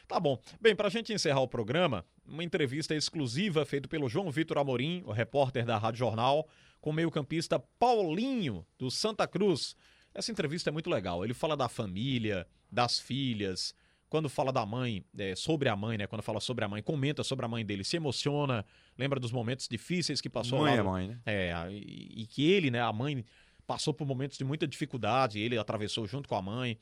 Tá 0.07 0.21
bom. 0.21 0.39
Bem, 0.61 0.75
para 0.75 0.89
a 0.89 0.91
gente 0.91 1.13
encerrar 1.13 1.41
o 1.41 1.49
programa, 1.49 2.05
uma 2.27 2.45
entrevista 2.45 2.95
exclusiva 2.95 3.65
feita 3.65 3.89
pelo 3.89 4.09
João 4.09 4.31
Vitor 4.31 4.59
Amorim, 4.59 5.03
o 5.07 5.13
repórter 5.13 5.65
da 5.65 5.79
Rádio 5.79 6.01
Jornal, 6.01 6.47
com 6.81 6.91
o 6.91 6.93
meio-campista 6.93 7.59
Paulinho, 7.79 8.67
do 8.79 8.91
Santa 8.91 9.27
Cruz. 9.27 9.77
Essa 10.15 10.31
entrevista 10.31 10.71
é 10.71 10.73
muito 10.73 10.91
legal. 10.91 11.25
Ele 11.25 11.35
fala 11.35 11.57
da 11.57 11.69
família, 11.69 12.47
das 12.71 12.99
filhas. 13.01 13.75
Quando 14.09 14.29
fala 14.29 14.53
da 14.53 14.67
mãe, 14.67 15.03
é, 15.17 15.35
sobre 15.35 15.71
a 15.71 15.77
mãe, 15.77 15.97
né? 15.97 16.07
Quando 16.07 16.23
fala 16.23 16.39
sobre 16.39 16.65
a 16.65 16.69
mãe, 16.69 16.83
comenta 16.83 17.25
sobre 17.25 17.47
a 17.47 17.49
mãe 17.49 17.65
dele, 17.65 17.83
se 17.83 17.97
emociona, 17.97 18.63
lembra 18.99 19.19
dos 19.19 19.33
momentos 19.33 19.67
difíceis 19.67 20.21
que 20.21 20.29
passou 20.29 20.59
mãe 20.59 20.75
lá. 20.75 20.79
É 20.79 20.83
mãe, 20.83 21.09
né? 21.09 21.21
É, 21.25 21.55
e, 21.71 22.23
e 22.23 22.27
que 22.27 22.45
ele, 22.45 22.71
né, 22.71 22.83
a 22.83 22.93
mãe, 22.93 23.25
passou 23.67 23.95
por 23.95 24.07
momentos 24.07 24.37
de 24.37 24.45
muita 24.45 24.67
dificuldade, 24.67 25.41
ele 25.41 25.57
atravessou 25.57 26.07
junto 26.07 26.29
com 26.29 26.35
a 26.35 26.43
mãe. 26.43 26.79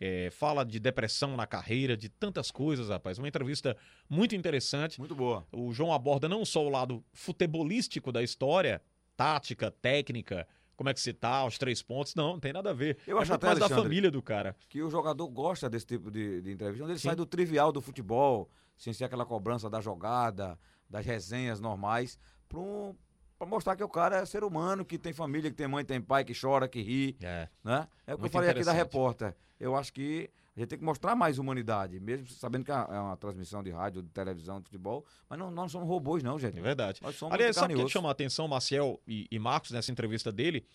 É, 0.00 0.30
fala 0.30 0.64
de 0.64 0.80
depressão 0.80 1.36
na 1.36 1.46
carreira, 1.46 1.96
de 1.96 2.08
tantas 2.08 2.50
coisas, 2.50 2.88
rapaz. 2.88 3.18
Uma 3.18 3.28
entrevista 3.28 3.76
muito 4.08 4.34
interessante. 4.34 4.98
Muito 4.98 5.14
boa. 5.14 5.46
O 5.52 5.72
João 5.72 5.92
aborda 5.92 6.28
não 6.28 6.44
só 6.44 6.64
o 6.64 6.70
lado 6.70 7.04
futebolístico 7.12 8.10
da 8.10 8.22
história, 8.22 8.80
tática, 9.14 9.70
técnica, 9.70 10.48
como 10.80 10.88
é 10.88 10.94
que 10.94 11.00
se 11.00 11.12
tá, 11.12 11.44
os 11.44 11.58
três 11.58 11.82
pontos. 11.82 12.14
Não, 12.14 12.32
não 12.32 12.40
tem 12.40 12.54
nada 12.54 12.70
a 12.70 12.72
ver. 12.72 12.96
Eu 13.06 13.18
é 13.18 13.20
acho 13.20 13.34
até, 13.34 13.48
mais 13.48 13.58
da 13.58 13.68
família 13.68 14.10
do 14.10 14.22
cara. 14.22 14.56
Que 14.66 14.82
o 14.82 14.88
jogador 14.88 15.28
gosta 15.28 15.68
desse 15.68 15.84
tipo 15.84 16.10
de, 16.10 16.40
de 16.40 16.50
entrevista, 16.50 16.82
onde 16.84 16.92
ele 16.92 16.98
Sim. 16.98 17.08
sai 17.08 17.16
do 17.16 17.26
trivial 17.26 17.70
do 17.70 17.82
futebol, 17.82 18.50
sem 18.78 18.94
ser 18.94 19.04
aquela 19.04 19.26
cobrança 19.26 19.68
da 19.68 19.82
jogada, 19.82 20.58
das 20.88 21.04
resenhas 21.04 21.60
normais, 21.60 22.18
para 22.48 22.58
um, 22.58 22.96
Pra 23.40 23.48
mostrar 23.48 23.74
que 23.74 23.82
o 23.82 23.88
cara 23.88 24.18
é 24.18 24.26
ser 24.26 24.44
humano, 24.44 24.84
que 24.84 24.98
tem 24.98 25.14
família, 25.14 25.50
que 25.50 25.56
tem 25.56 25.66
mãe, 25.66 25.82
tem 25.82 25.98
pai, 25.98 26.24
que 26.24 26.38
chora, 26.38 26.68
que 26.68 26.82
ri. 26.82 27.16
É. 27.22 27.48
Né? 27.64 27.88
É 28.06 28.14
o 28.14 28.18
que 28.18 28.26
eu 28.26 28.30
falei 28.30 28.50
aqui 28.50 28.62
da 28.62 28.70
repórter. 28.70 29.34
Eu 29.58 29.74
acho 29.74 29.94
que 29.94 30.28
a 30.54 30.60
gente 30.60 30.68
tem 30.68 30.78
que 30.78 30.84
mostrar 30.84 31.16
mais 31.16 31.38
humanidade, 31.38 31.98
mesmo 32.00 32.26
sabendo 32.26 32.66
que 32.66 32.70
é 32.70 32.74
uma 32.74 33.16
transmissão 33.16 33.62
de 33.62 33.70
rádio, 33.70 34.02
de 34.02 34.10
televisão, 34.10 34.58
de 34.58 34.66
futebol, 34.66 35.06
mas 35.26 35.38
não, 35.38 35.46
nós 35.46 35.54
não 35.54 35.68
somos 35.70 35.88
robôs, 35.88 36.22
não, 36.22 36.38
gente. 36.38 36.58
É 36.58 36.60
verdade. 36.60 37.00
Nós 37.02 37.16
somos 37.16 37.32
Aliás, 37.32 37.56
sabe 37.56 37.74
o 37.74 37.86
que 37.86 37.90
chama 37.90 38.10
a 38.10 38.12
atenção, 38.12 38.46
Maciel 38.46 39.00
e, 39.08 39.26
e 39.30 39.38
Marcos, 39.38 39.70
nessa 39.70 39.90
entrevista 39.90 40.30
dele? 40.30 40.66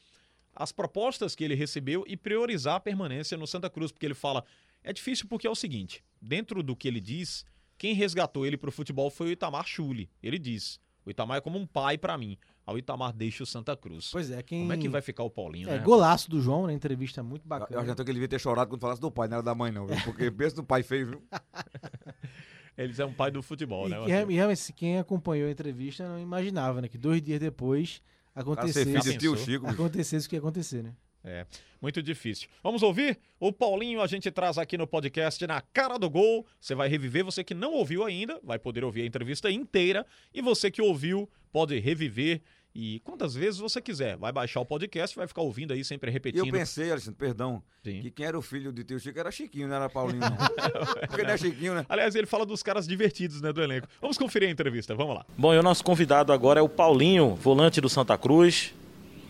As 0.55 0.71
propostas 0.71 1.35
que 1.35 1.43
ele 1.43 1.53
recebeu 1.53 2.03
e 2.07 2.17
priorizar 2.17 2.77
a 2.77 2.79
permanência 2.79 3.37
no 3.37 3.45
Santa 3.45 3.69
Cruz, 3.69 3.91
porque 3.91 4.07
ele 4.07 4.15
fala. 4.15 4.43
É 4.83 4.91
difícil 4.91 5.27
porque 5.29 5.45
é 5.45 5.51
o 5.51 5.55
seguinte: 5.55 6.03
dentro 6.19 6.63
do 6.63 6.75
que 6.75 6.87
ele 6.87 6.99
diz, 6.99 7.45
quem 7.77 7.93
resgatou 7.93 8.43
ele 8.43 8.57
para 8.57 8.69
o 8.69 8.71
futebol 8.71 9.11
foi 9.11 9.27
o 9.27 9.31
Itamar 9.31 9.67
Chuli. 9.67 10.09
Ele 10.23 10.39
diz: 10.39 10.79
o 11.05 11.11
Itamar 11.11 11.37
é 11.37 11.41
como 11.41 11.59
um 11.59 11.67
pai 11.67 11.95
para 11.95 12.17
mim 12.17 12.39
ao 12.65 12.77
Itamar 12.77 13.13
deixa 13.13 13.43
o 13.43 13.45
Santa 13.45 13.75
Cruz. 13.75 14.09
Pois 14.11 14.31
é, 14.31 14.41
quem... 14.41 14.61
Como 14.61 14.73
é 14.73 14.77
que 14.77 14.89
vai 14.89 15.01
ficar 15.01 15.23
o 15.23 15.29
Paulinho, 15.29 15.69
é, 15.69 15.77
né? 15.77 15.83
Golaço 15.83 16.29
do 16.29 16.41
João, 16.41 16.67
né? 16.67 16.73
Entrevista 16.73 17.21
muito 17.21 17.47
bacana. 17.47 17.69
Eu, 17.71 17.81
eu 17.81 17.87
já 17.87 17.95
tô 17.95 18.03
que 18.03 18.09
ele 18.09 18.15
devia 18.15 18.27
ter 18.27 18.39
chorado 18.39 18.69
quando 18.69 18.81
falasse 18.81 18.99
do 18.99 19.11
pai, 19.11 19.27
não 19.27 19.35
era 19.35 19.43
da 19.43 19.53
mãe 19.53 19.71
não, 19.71 19.85
viu? 19.85 19.97
Porque 20.03 20.29
pensa 20.31 20.55
no 20.55 20.63
pai 20.63 20.81
feio, 20.81 21.07
viu? 21.07 21.23
Eles 22.77 22.99
é 22.99 23.05
um 23.05 23.13
pai 23.13 23.31
do 23.31 23.41
futebol, 23.41 23.87
e, 23.87 23.89
né? 23.89 23.97
E 24.27 24.33
realmente, 24.33 24.73
quem 24.73 24.99
acompanhou 24.99 25.47
a 25.47 25.51
entrevista 25.51 26.07
não 26.07 26.19
imaginava, 26.19 26.81
né? 26.81 26.89
Que 26.89 26.97
dois 26.97 27.21
dias 27.21 27.39
depois 27.39 28.01
acontecesse, 28.33 29.11
de 29.11 29.17
tio 29.17 29.37
Chico, 29.37 29.65
acontecesse 29.65 30.27
o 30.27 30.29
que 30.29 30.35
ia 30.35 30.39
acontecer, 30.39 30.83
né? 30.83 30.93
É, 31.25 31.45
muito 31.81 32.01
difícil. 32.03 32.47
Vamos 32.63 32.83
ouvir? 32.83 33.17
O 33.39 33.51
Paulinho 33.51 34.01
a 34.01 34.07
gente 34.07 34.29
traz 34.29 34.57
aqui 34.57 34.77
no 34.77 34.85
podcast 34.85 35.45
na 35.47 35.59
cara 35.59 35.97
do 35.97 36.09
gol. 36.09 36.45
Você 36.61 36.75
vai 36.75 36.87
reviver, 36.87 37.25
você 37.25 37.43
que 37.43 37.53
não 37.53 37.73
ouviu 37.73 38.05
ainda, 38.05 38.39
vai 38.43 38.59
poder 38.59 38.83
ouvir 38.83 39.01
a 39.01 39.05
entrevista 39.05 39.49
inteira. 39.49 40.05
E 40.33 40.41
você 40.41 40.69
que 40.69 40.81
ouviu, 40.81 41.29
pode 41.51 41.79
reviver 41.79 42.41
e 42.75 42.99
quantas 43.05 43.33
vezes 43.33 43.57
você 43.57 43.81
quiser. 43.81 44.17
Vai 44.17 44.33
baixar 44.33 44.59
o 44.59 44.65
podcast, 44.65 45.15
vai 45.15 45.25
ficar 45.27 45.41
ouvindo 45.41 45.71
aí 45.71 45.83
sempre 45.83 46.11
repetindo. 46.11 46.45
Eu 46.45 46.51
pensei, 46.51 46.91
Alexandre, 46.91 47.17
perdão, 47.17 47.63
Sim. 47.81 48.01
que 48.01 48.11
quem 48.11 48.25
era 48.25 48.37
o 48.37 48.41
filho 48.41 48.73
de 48.73 48.83
tio 48.83 48.99
Chico 48.99 49.17
era 49.17 49.31
Chiquinho, 49.31 49.69
não 49.69 49.77
era 49.77 49.89
Paulinho, 49.89 50.19
não. 50.19 50.35
Porque 51.07 51.23
não 51.23 51.29
é 51.31 51.37
Chiquinho, 51.37 51.73
né? 51.73 51.85
Aliás, 51.87 52.13
ele 52.15 52.27
fala 52.27 52.45
dos 52.45 52.61
caras 52.61 52.85
divertidos, 52.85 53.41
né, 53.41 53.53
do 53.53 53.63
elenco. 53.63 53.87
Vamos 54.01 54.17
conferir 54.17 54.49
a 54.49 54.51
entrevista, 54.51 54.93
vamos 54.93 55.15
lá. 55.15 55.25
Bom, 55.37 55.53
e 55.53 55.57
o 55.57 55.63
nosso 55.63 55.85
convidado 55.85 56.33
agora 56.33 56.59
é 56.59 56.63
o 56.63 56.67
Paulinho, 56.67 57.33
volante 57.35 57.79
do 57.79 57.87
Santa 57.87 58.17
Cruz. 58.17 58.73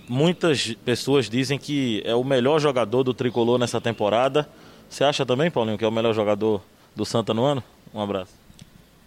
Muitas 0.08 0.74
pessoas 0.86 1.30
dizem 1.30 1.58
que 1.58 2.02
é 2.06 2.14
o 2.14 2.24
melhor 2.24 2.60
jogador 2.60 3.04
do 3.04 3.14
tricolor 3.14 3.58
nessa 3.58 3.82
temporada. 3.82 4.48
Você 4.88 5.04
acha 5.04 5.26
também, 5.26 5.50
Paulinho, 5.50 5.78
que 5.78 5.84
é 5.84 5.88
o 5.88 5.92
melhor 5.92 6.14
jogador 6.14 6.62
do 6.96 7.04
Santa 7.06 7.34
no 7.34 7.44
ano? 7.44 7.64
Um 7.94 8.00
abraço. 8.00 8.34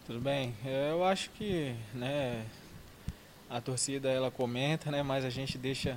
Tudo 0.07 0.21
bem. 0.21 0.55
Eu 0.65 1.05
acho 1.05 1.31
que, 1.31 1.75
né, 1.95 2.45
a 3.49 3.61
torcida 3.61 4.09
ela 4.09 4.31
comenta, 4.31 4.91
né? 4.91 5.03
Mas 5.03 5.25
a 5.25 5.31
gente 5.31 5.57
deixa, 5.57 5.97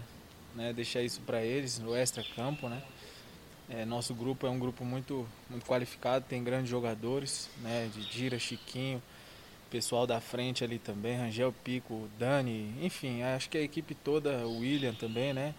né, 0.56 0.72
deixa 0.72 1.02
isso 1.02 1.22
para 1.22 1.44
eles 1.44 1.80
no 1.80 1.96
extra 1.96 2.24
campo, 2.36 2.70
né? 2.70 2.82
É, 3.70 3.86
nosso 3.86 4.14
grupo 4.14 4.46
é 4.46 4.50
um 4.50 4.60
grupo 4.60 4.84
muito, 4.84 5.26
muito 5.50 5.66
qualificado, 5.66 6.26
tem 6.28 6.44
grandes 6.44 6.70
jogadores, 6.70 7.50
né? 7.62 7.90
De 7.94 8.40
Chiquinho, 8.40 9.02
pessoal 9.72 10.06
da 10.06 10.20
frente 10.20 10.66
ali 10.66 10.78
também, 10.78 11.18
Rangel 11.18 11.54
Pico, 11.64 12.10
Dani, 12.20 12.76
enfim, 12.82 13.24
acho 13.24 13.50
que 13.50 13.58
a 13.58 13.62
equipe 13.62 13.96
toda, 13.96 14.46
o 14.46 14.60
William 14.60 14.94
também, 14.94 15.34
né? 15.34 15.56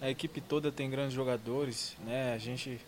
A 0.00 0.08
equipe 0.08 0.40
toda 0.40 0.70
tem 0.70 0.88
grandes 0.88 1.12
jogadores, 1.12 1.96
né? 2.06 2.32
A 2.34 2.38
gente 2.38 2.80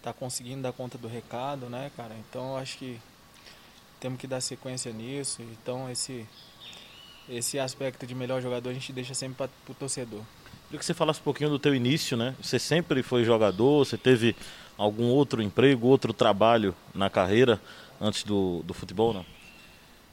tá 0.00 0.12
conseguindo 0.12 0.62
dar 0.62 0.72
conta 0.72 0.96
do 0.96 1.08
recado, 1.08 1.66
né, 1.68 1.90
cara? 1.96 2.14
Então 2.28 2.56
acho 2.56 2.78
que 2.78 3.00
temos 3.98 4.20
que 4.20 4.28
dar 4.28 4.40
sequência 4.40 4.92
nisso. 4.92 5.42
Então 5.42 5.90
esse 5.90 6.24
esse 7.28 7.58
aspecto 7.58 8.06
de 8.06 8.14
melhor 8.14 8.40
jogador 8.40 8.70
a 8.70 8.74
gente 8.74 8.92
deixa 8.92 9.14
sempre 9.14 9.48
para 9.48 9.72
o 9.72 9.74
torcedor. 9.74 10.20
Queria 10.66 10.78
que 10.78 10.84
você 10.84 10.94
falasse 10.94 11.20
um 11.20 11.24
pouquinho 11.24 11.50
do 11.50 11.58
teu 11.58 11.74
início, 11.74 12.16
né? 12.16 12.36
Você 12.40 12.58
sempre 12.58 13.02
foi 13.02 13.24
jogador, 13.24 13.84
você 13.84 13.96
teve 13.96 14.36
algum 14.76 15.06
outro 15.06 15.42
emprego, 15.42 15.88
outro 15.88 16.12
trabalho 16.12 16.74
na 16.94 17.10
carreira 17.10 17.60
antes 18.00 18.22
do, 18.22 18.62
do 18.64 18.74
futebol, 18.74 19.12
não? 19.12 19.33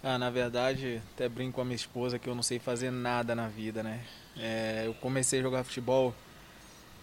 Ah, 0.04 0.18
na 0.18 0.32
verdade, 0.32 1.00
até 1.14 1.30
brinco 1.30 1.54
com 1.54 1.62
a 1.62 1.66
minha 1.66 1.76
esposa 1.76 2.18
que 2.18 2.28
eu 2.28 2.34
não 2.34 2.42
sei 2.42 2.58
fazer 2.58 2.90
nada 2.90 3.36
na 3.36 3.48
vida, 3.48 3.84
né? 3.84 4.04
É, 4.36 4.84
eu 4.88 4.96
comecei 4.96 5.40
a 5.40 5.44
jogar 5.44 5.64
futebol 5.64 6.16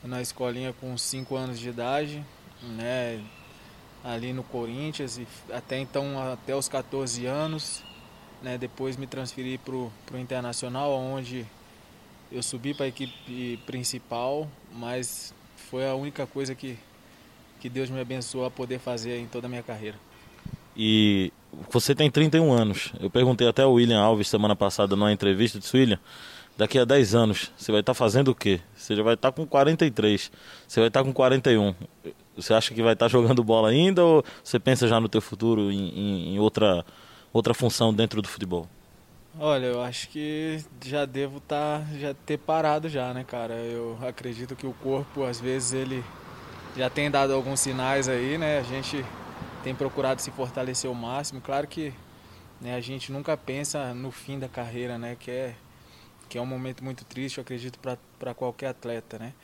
na 0.03 0.20
escolinha 0.20 0.72
com 0.72 0.99
5 0.99 1.36
anos 1.36 1.61
de 1.61 1.68
idade, 1.68 2.24
né? 2.61 3.24
Ali 4.03 4.32
no 4.32 4.42
Corinthians, 4.42 5.16
e 5.16 5.28
até 5.53 5.78
então, 5.78 6.20
até 6.32 6.57
os 6.57 6.68
14 6.68 7.24
anos. 7.24 7.84
Né? 8.42 8.59
Depois 8.59 8.96
me 8.96 9.07
transferi 9.07 9.59
para 9.59 9.74
o 9.74 9.92
Internacional, 10.14 10.92
onde 10.92 11.46
eu 12.32 12.42
subi 12.42 12.74
para 12.74 12.86
a 12.86 12.88
equipe 12.88 13.59
principal, 13.64 14.49
mas 14.72 15.32
foi 15.70 15.88
a 15.88 15.94
única 15.94 16.26
coisa 16.26 16.53
que, 16.53 16.76
que 17.61 17.68
Deus 17.68 17.90
me 17.90 18.01
abençoou 18.01 18.44
a 18.44 18.51
poder 18.51 18.80
fazer 18.80 19.18
em 19.18 19.26
toda 19.26 19.46
a 19.46 19.51
minha 19.51 19.62
carreira. 19.62 19.99
E 20.76 21.32
você 21.70 21.94
tem 21.94 22.11
31 22.11 22.53
anos. 22.53 22.92
Eu 23.01 23.11
perguntei 23.11 23.49
até 23.49 23.62
ao 23.62 23.72
William 23.72 24.01
Alves 24.01 24.28
semana 24.28 24.55
passada 24.57 24.94
numa 24.96 25.12
entrevista, 25.12 25.59
disse, 25.59 25.76
William, 25.76 25.99
daqui 26.57 26.78
a 26.78 26.84
10 26.84 27.14
anos, 27.14 27.53
você 27.57 27.70
vai 27.70 27.80
estar 27.80 27.94
fazendo 27.94 28.28
o 28.28 28.34
quê? 28.34 28.61
Você 28.76 28.96
já 28.96 29.03
vai 29.03 29.14
estar 29.14 29.32
com 29.32 29.46
43, 29.46 30.30
você 30.66 30.80
vai 30.80 30.88
estar 30.88 31.05
com 31.05 31.12
41. 31.12 31.74
Você 32.36 32.55
acha 32.55 32.72
que 32.72 32.82
vai 32.82 32.92
estar 32.92 33.09
jogando 33.09 33.42
bola 33.42 33.68
ainda 33.68 34.05
ou 34.05 34.24
você 34.42 34.59
pensa 34.59 34.86
já 34.86 35.01
no 35.01 35.09
teu 35.09 35.20
futuro 35.20 35.72
em, 35.72 35.88
em, 35.88 36.34
em 36.34 36.38
outra, 36.38 36.84
outra 37.32 37.55
função 37.55 37.92
dentro 37.92 38.22
do 38.22 38.28
futebol? 38.28 38.68
Olha, 39.40 39.66
eu 39.66 39.82
acho 39.82 40.09
que 40.09 40.61
já 40.84 41.05
devo 41.05 41.38
tá, 41.38 41.84
já 41.99 42.12
ter 42.12 42.38
parado 42.38 42.88
já, 42.88 43.14
né, 43.14 43.24
cara? 43.24 43.55
Eu 43.55 43.96
acredito 44.03 44.57
que 44.57 44.66
o 44.66 44.72
corpo, 44.72 45.24
às 45.24 45.40
vezes, 45.40 45.72
ele 45.72 46.03
já 46.76 46.90
tem 46.90 47.09
dado 47.09 47.32
alguns 47.32 47.61
sinais 47.61 48.09
aí, 48.09 48.36
né? 48.36 48.59
A 48.59 48.62
gente 48.62 49.05
tem 49.68 49.74
procurado 49.74 50.22
se 50.22 50.30
fortalecer 50.30 50.88
ao 50.88 50.94
máximo. 50.94 51.42
Claro 51.42 51.68
que 51.68 51.92
né, 52.58 52.74
a 52.74 52.80
gente 52.80 53.12
nunca 53.12 53.36
pensa 53.36 53.92
no 53.92 54.10
fim 54.10 54.38
da 54.38 54.48
carreira, 54.48 54.96
né? 54.96 55.14
Que 55.14 55.30
é, 55.30 55.54
que 56.26 56.38
é 56.38 56.40
um 56.40 56.46
momento 56.46 56.82
muito 56.82 57.04
triste, 57.04 57.36
eu 57.36 57.42
acredito, 57.42 57.78
para 58.18 58.32
qualquer 58.32 58.68
atleta, 58.68 59.18
né? 59.18 59.34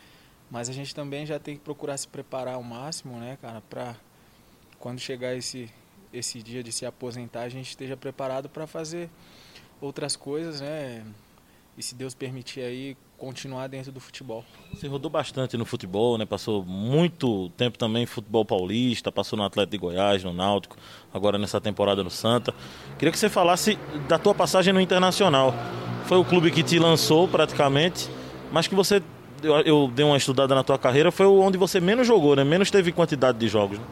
Mas 0.51 0.71
a 0.71 0.73
gente 0.73 0.95
também 0.95 1.27
já 1.27 1.39
tem 1.39 1.57
que 1.57 1.61
procurar 1.61 1.99
se 1.99 2.09
preparar 2.09 2.55
ao 2.55 2.63
máximo, 2.63 3.19
né, 3.19 3.37
cara? 3.43 3.61
Para 3.69 3.97
quando 4.79 4.99
chegar 4.99 5.37
esse, 5.37 5.71
esse 6.11 6.43
dia 6.43 6.63
de 6.63 6.73
se 6.73 6.87
aposentar, 6.87 7.43
a 7.43 7.51
gente 7.51 7.69
esteja 7.69 7.95
preparado 7.95 8.49
para 8.49 8.67
fazer 8.67 9.11
outras 9.79 10.17
coisas, 10.17 10.63
né? 10.63 11.05
E 11.77 11.83
se 11.83 11.95
Deus 11.95 12.15
permitir 12.15 12.63
aí, 12.63 12.97
continuar 13.25 13.69
dentro 13.69 13.91
do 13.91 14.01
futebol. 14.01 14.45
Você 14.73 14.87
rodou 14.87 15.11
bastante 15.11 15.57
no 15.57 15.65
futebol, 15.65 16.19
né? 16.19 16.27
Passou 16.27 16.63
muito 16.65 17.49
tempo 17.57 17.79
também 17.79 18.03
em 18.03 18.07
futebol 18.07 18.45
paulista, 18.45 19.11
passou 19.11 19.39
no 19.39 19.45
Atlético 19.45 19.71
de 19.73 19.79
Goiás, 19.79 20.23
no 20.23 20.33
Náutico, 20.33 20.77
agora 21.13 21.39
nessa 21.39 21.61
temporada 21.61 22.05
no 22.05 22.11
Santa. 22.11 22.55
Queria 22.99 23.11
que 23.11 23.19
você 23.19 23.31
falasse 23.31 23.79
da 24.07 24.19
tua 24.19 24.35
passagem 24.35 24.73
no 24.75 24.81
Internacional. 24.81 25.55
Foi 26.05 26.19
o 26.19 26.25
clube 26.25 26.51
que 26.51 26.63
te 26.63 26.79
lançou 26.79 27.27
praticamente, 27.27 28.11
mas 28.53 28.67
que 28.67 28.75
você 28.75 29.03
eu, 29.43 29.55
eu 29.61 29.91
dei 29.95 30.05
uma 30.05 30.17
estudada 30.17 30.55
na 30.55 30.63
tua 30.63 30.79
carreira, 30.79 31.11
foi 31.11 31.27
onde 31.27 31.57
você 31.57 31.81
menos 31.81 32.07
jogou, 32.07 32.37
né? 32.37 32.45
Menos 32.45 32.71
teve 32.71 32.93
quantidade 32.93 33.39
de 33.39 33.49
jogos. 33.49 33.79
Né? 33.79 33.85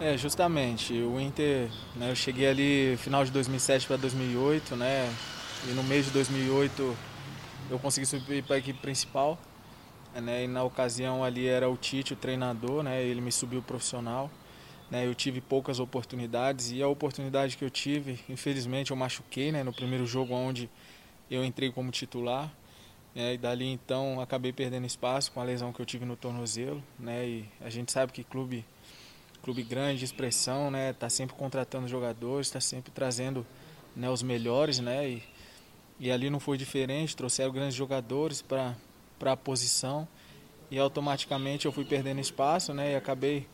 É, 0.00 0.16
justamente. 0.16 0.92
O 0.92 1.18
Inter, 1.18 1.68
né, 1.96 2.10
eu 2.10 2.16
cheguei 2.16 2.46
ali 2.46 2.96
final 2.98 3.24
de 3.24 3.30
2007 3.30 3.86
para 3.86 3.96
2008, 3.96 4.76
né? 4.76 5.10
E 5.68 5.72
no 5.72 5.82
mês 5.82 6.06
de 6.06 6.12
2008 6.12 6.96
eu 7.70 7.78
consegui 7.78 8.06
subir 8.06 8.42
para 8.42 8.56
a 8.56 8.58
equipe 8.58 8.78
principal. 8.80 9.38
Né, 10.14 10.44
e 10.44 10.48
na 10.48 10.64
ocasião 10.64 11.22
ali 11.22 11.46
era 11.46 11.68
o 11.68 11.76
Tite, 11.76 12.14
o 12.14 12.16
treinador, 12.16 12.82
né? 12.82 13.02
Ele 13.02 13.20
me 13.20 13.30
subiu 13.30 13.62
profissional. 13.62 14.30
Né, 14.90 15.06
eu 15.06 15.14
tive 15.14 15.40
poucas 15.40 15.78
oportunidades 15.78 16.72
e 16.72 16.82
a 16.82 16.88
oportunidade 16.88 17.56
que 17.56 17.64
eu 17.64 17.70
tive, 17.70 18.18
infelizmente 18.28 18.90
eu 18.90 18.96
machuquei, 18.96 19.52
né? 19.52 19.62
No 19.62 19.72
primeiro 19.72 20.06
jogo 20.06 20.34
onde 20.34 20.68
eu 21.30 21.44
entrei 21.44 21.70
como 21.70 21.90
titular. 21.90 22.50
Né, 23.14 23.34
e 23.34 23.38
dali 23.38 23.66
então 23.66 24.20
acabei 24.20 24.52
perdendo 24.52 24.86
espaço 24.86 25.32
com 25.32 25.40
a 25.40 25.44
lesão 25.44 25.72
que 25.72 25.80
eu 25.80 25.86
tive 25.86 26.04
no 26.04 26.16
tornozelo, 26.16 26.82
né? 26.98 27.26
E 27.28 27.44
a 27.60 27.70
gente 27.70 27.92
sabe 27.92 28.12
que 28.12 28.24
clube 28.24 28.64
clube 29.42 29.62
grande 29.62 30.00
de 30.00 30.04
expressão, 30.04 30.70
né? 30.70 30.92
Tá 30.92 31.08
sempre 31.08 31.34
contratando 31.36 31.86
jogadores, 31.86 32.48
está 32.48 32.60
sempre 32.60 32.90
trazendo 32.90 33.46
né, 33.94 34.10
os 34.10 34.22
melhores, 34.22 34.78
né? 34.78 35.08
E, 35.08 35.22
e 36.00 36.10
ali 36.10 36.30
não 36.30 36.40
foi 36.40 36.56
diferente, 36.56 37.16
trouxeram 37.16 37.52
grandes 37.52 37.74
jogadores 37.74 38.42
para 38.42 38.76
a 39.24 39.36
posição 39.36 40.06
e 40.70 40.78
automaticamente 40.78 41.66
eu 41.66 41.72
fui 41.72 41.84
perdendo 41.84 42.20
espaço, 42.20 42.72
né? 42.72 42.92
E 42.92 42.96
acabei 42.96 43.46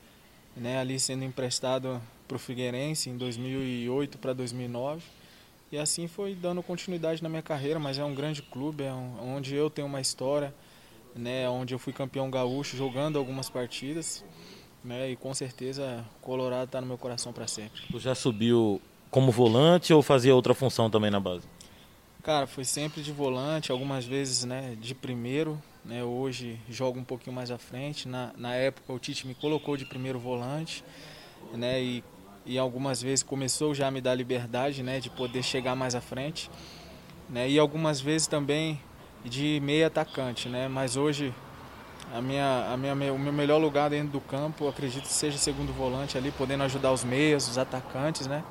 né, 0.57 0.79
ali 0.79 0.99
sendo 0.99 1.25
emprestado 1.25 2.01
para 2.29 2.37
o 2.37 2.39
Figueirense 2.39 3.11
em 3.11 3.17
2008 3.17 4.19
para 4.19 4.33
2009 4.33 5.03
e 5.73 5.79
assim 5.79 6.07
foi 6.07 6.35
dando 6.35 6.63
continuidade 6.63 7.23
na 7.23 7.29
minha 7.29 7.43
carreira. 7.43 7.79
Mas 7.79 7.99
é 7.99 8.05
um 8.05 8.15
grande 8.15 8.43
clube, 8.43 8.85
é 8.85 8.93
um, 8.93 9.37
onde 9.37 9.55
eu 9.55 9.71
tenho 9.71 9.87
uma 9.87 10.01
história, 10.01 10.55
né? 11.15 11.49
Onde 11.49 11.75
eu 11.75 11.79
fui 11.79 11.93
campeão 11.93 12.31
gaúcho 12.31 12.77
jogando 12.77 13.19
algumas 13.19 13.49
partidas 13.49 14.25
né? 14.85 15.11
E 15.11 15.17
com 15.17 15.33
certeza 15.33 16.05
Colorado 16.21 16.67
está 16.67 16.81
no 16.81 16.87
meu 16.87 16.99
coração 16.99 17.33
para 17.33 17.47
sempre. 17.47 17.81
Tu 17.91 17.99
já 17.99 18.15
subiu 18.15 18.81
como 19.11 19.33
volante 19.33 19.93
ou 19.93 20.03
fazia 20.03 20.35
outra 20.35 20.53
função 20.53 20.91
também 20.91 21.11
na 21.11 21.19
base? 21.19 21.47
Cara, 22.25 22.47
foi 22.47 22.65
sempre 22.65 23.03
de 23.03 23.13
volante, 23.13 23.71
algumas 23.71 24.07
vezes 24.07 24.47
né, 24.47 24.75
de 24.81 24.95
primeiro. 24.95 25.61
Né, 25.85 26.03
hoje 26.03 26.59
jogo 26.71 26.99
um 26.99 27.05
pouquinho 27.05 27.37
mais 27.37 27.51
à 27.51 27.59
frente. 27.59 28.09
Na, 28.09 28.33
na 28.35 28.55
época 28.55 28.95
o 28.95 28.99
Tite 28.99 29.27
me 29.27 29.35
colocou 29.35 29.77
de 29.77 29.85
primeiro 29.85 30.19
volante. 30.19 30.83
Né, 31.53 31.83
e, 31.83 32.05
e 32.47 32.59
algumas 32.59 33.03
vezes 33.03 33.23
começou 33.23 33.75
já 33.75 33.89
a 33.89 33.91
me 33.91 34.01
dar 34.01 34.15
liberdade 34.15 34.83
né, 34.83 35.01
de 35.01 35.11
poder 35.11 35.43
chegar 35.43 35.77
mais 35.77 35.95
à 35.95 36.01
frente. 36.01 36.51
Né, 37.29 37.51
e 37.51 37.59
algumas 37.59 38.01
vezes 38.01 38.27
também 38.27 38.81
de 39.23 39.61
meio 39.63 39.87
atacante. 39.87 40.49
Né, 40.49 40.67
mas 40.67 40.97
hoje 40.97 41.31
a 42.11 42.23
minha, 42.23 42.73
a 42.73 42.77
minha, 42.79 43.13
o 43.13 43.19
meu 43.19 43.35
melhor 43.35 43.59
lugar 43.59 43.91
dentro 43.91 44.13
do 44.13 44.21
campo, 44.23 44.67
acredito 44.67 45.03
que 45.03 45.13
seja 45.13 45.37
segundo 45.37 45.75
volante 45.75 46.17
ali, 46.17 46.31
podendo 46.31 46.63
ajudar 46.65 46.91
os 46.91 47.05
meias, 47.05 47.47
os 47.47 47.59
atacantes, 47.59 48.27
né? 48.27 48.43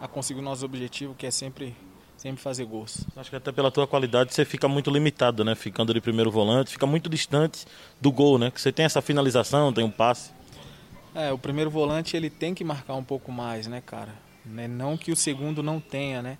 A 0.00 0.06
conseguir 0.06 0.38
o 0.38 0.42
nosso 0.44 0.64
objetivo, 0.64 1.16
que 1.16 1.26
é 1.26 1.32
sempre, 1.32 1.74
sempre 2.18 2.42
fazer 2.42 2.64
gols. 2.64 3.06
Acho 3.16 3.30
que 3.30 3.36
até 3.36 3.50
pela 3.52 3.70
tua 3.70 3.86
qualidade 3.86 4.34
você 4.34 4.44
fica 4.44 4.68
muito 4.68 4.90
limitado, 4.90 5.44
né? 5.44 5.54
Ficando 5.54 5.94
de 5.94 6.00
primeiro 6.00 6.30
volante, 6.30 6.72
fica 6.72 6.86
muito 6.86 7.08
distante 7.08 7.64
do 8.00 8.12
gol, 8.12 8.38
né? 8.38 8.50
Que 8.50 8.60
você 8.60 8.72
tem 8.72 8.84
essa 8.84 9.00
finalização, 9.00 9.72
tem 9.72 9.84
um 9.84 9.90
passe. 9.90 10.32
É, 11.14 11.32
o 11.32 11.38
primeiro 11.38 11.70
volante 11.70 12.16
ele 12.16 12.28
tem 12.28 12.54
que 12.54 12.64
marcar 12.64 12.94
um 12.94 13.04
pouco 13.04 13.32
mais, 13.32 13.66
né, 13.66 13.80
cara? 13.80 14.12
Né? 14.44 14.66
Não 14.68 14.96
que 14.96 15.12
o 15.12 15.16
segundo 15.16 15.62
não 15.62 15.80
tenha, 15.80 16.20
né? 16.20 16.38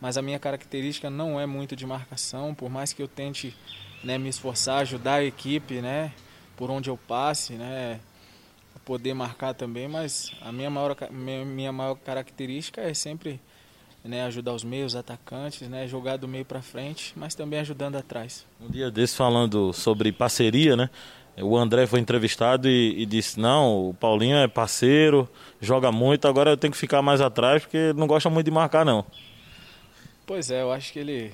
Mas 0.00 0.16
a 0.16 0.22
minha 0.22 0.38
característica 0.38 1.10
não 1.10 1.40
é 1.40 1.46
muito 1.46 1.74
de 1.74 1.84
marcação, 1.84 2.54
por 2.54 2.70
mais 2.70 2.92
que 2.92 3.02
eu 3.02 3.08
tente 3.08 3.54
né, 4.04 4.18
me 4.18 4.28
esforçar, 4.28 4.82
ajudar 4.82 5.14
a 5.14 5.24
equipe, 5.24 5.80
né, 5.80 6.12
por 6.54 6.70
onde 6.70 6.90
eu 6.90 6.98
passe, 6.98 7.54
né, 7.54 7.98
poder 8.84 9.14
marcar 9.14 9.52
também, 9.52 9.88
mas 9.88 10.30
a 10.40 10.52
minha 10.52 10.70
maior, 10.70 10.96
minha, 11.10 11.44
minha 11.44 11.72
maior 11.72 11.96
característica 11.96 12.80
é 12.80 12.94
sempre 12.94 13.40
né, 14.06 14.24
ajudar 14.24 14.52
os 14.52 14.64
meios, 14.64 14.92
os 14.92 14.96
atacantes, 14.96 15.68
né, 15.68 15.86
jogar 15.86 16.16
do 16.16 16.28
meio 16.28 16.44
para 16.44 16.62
frente, 16.62 17.12
mas 17.16 17.34
também 17.34 17.58
ajudando 17.60 17.96
atrás. 17.96 18.46
Um 18.60 18.68
dia 18.68 18.90
desse 18.90 19.16
falando 19.16 19.72
sobre 19.72 20.12
parceria, 20.12 20.76
né? 20.76 20.90
O 21.38 21.56
André 21.56 21.86
foi 21.86 22.00
entrevistado 22.00 22.66
e, 22.66 23.02
e, 23.02 23.04
disse: 23.04 23.38
Não, 23.38 23.90
o 23.90 23.94
Paulinho 23.94 24.38
é 24.38 24.48
parceiro, 24.48 25.28
joga 25.60 25.92
muito, 25.92 26.26
agora 26.26 26.50
eu 26.50 26.56
tenho 26.56 26.72
que 26.72 26.78
ficar 26.78 27.02
mais 27.02 27.20
atrás 27.20 27.62
porque 27.62 27.92
não 27.94 28.06
gosta 28.06 28.30
muito 28.30 28.46
de 28.46 28.50
marcar, 28.50 28.86
não. 28.86 29.04
Pois 30.24 30.50
é, 30.50 30.62
eu 30.62 30.72
acho 30.72 30.92
que 30.92 30.98
ele 30.98 31.32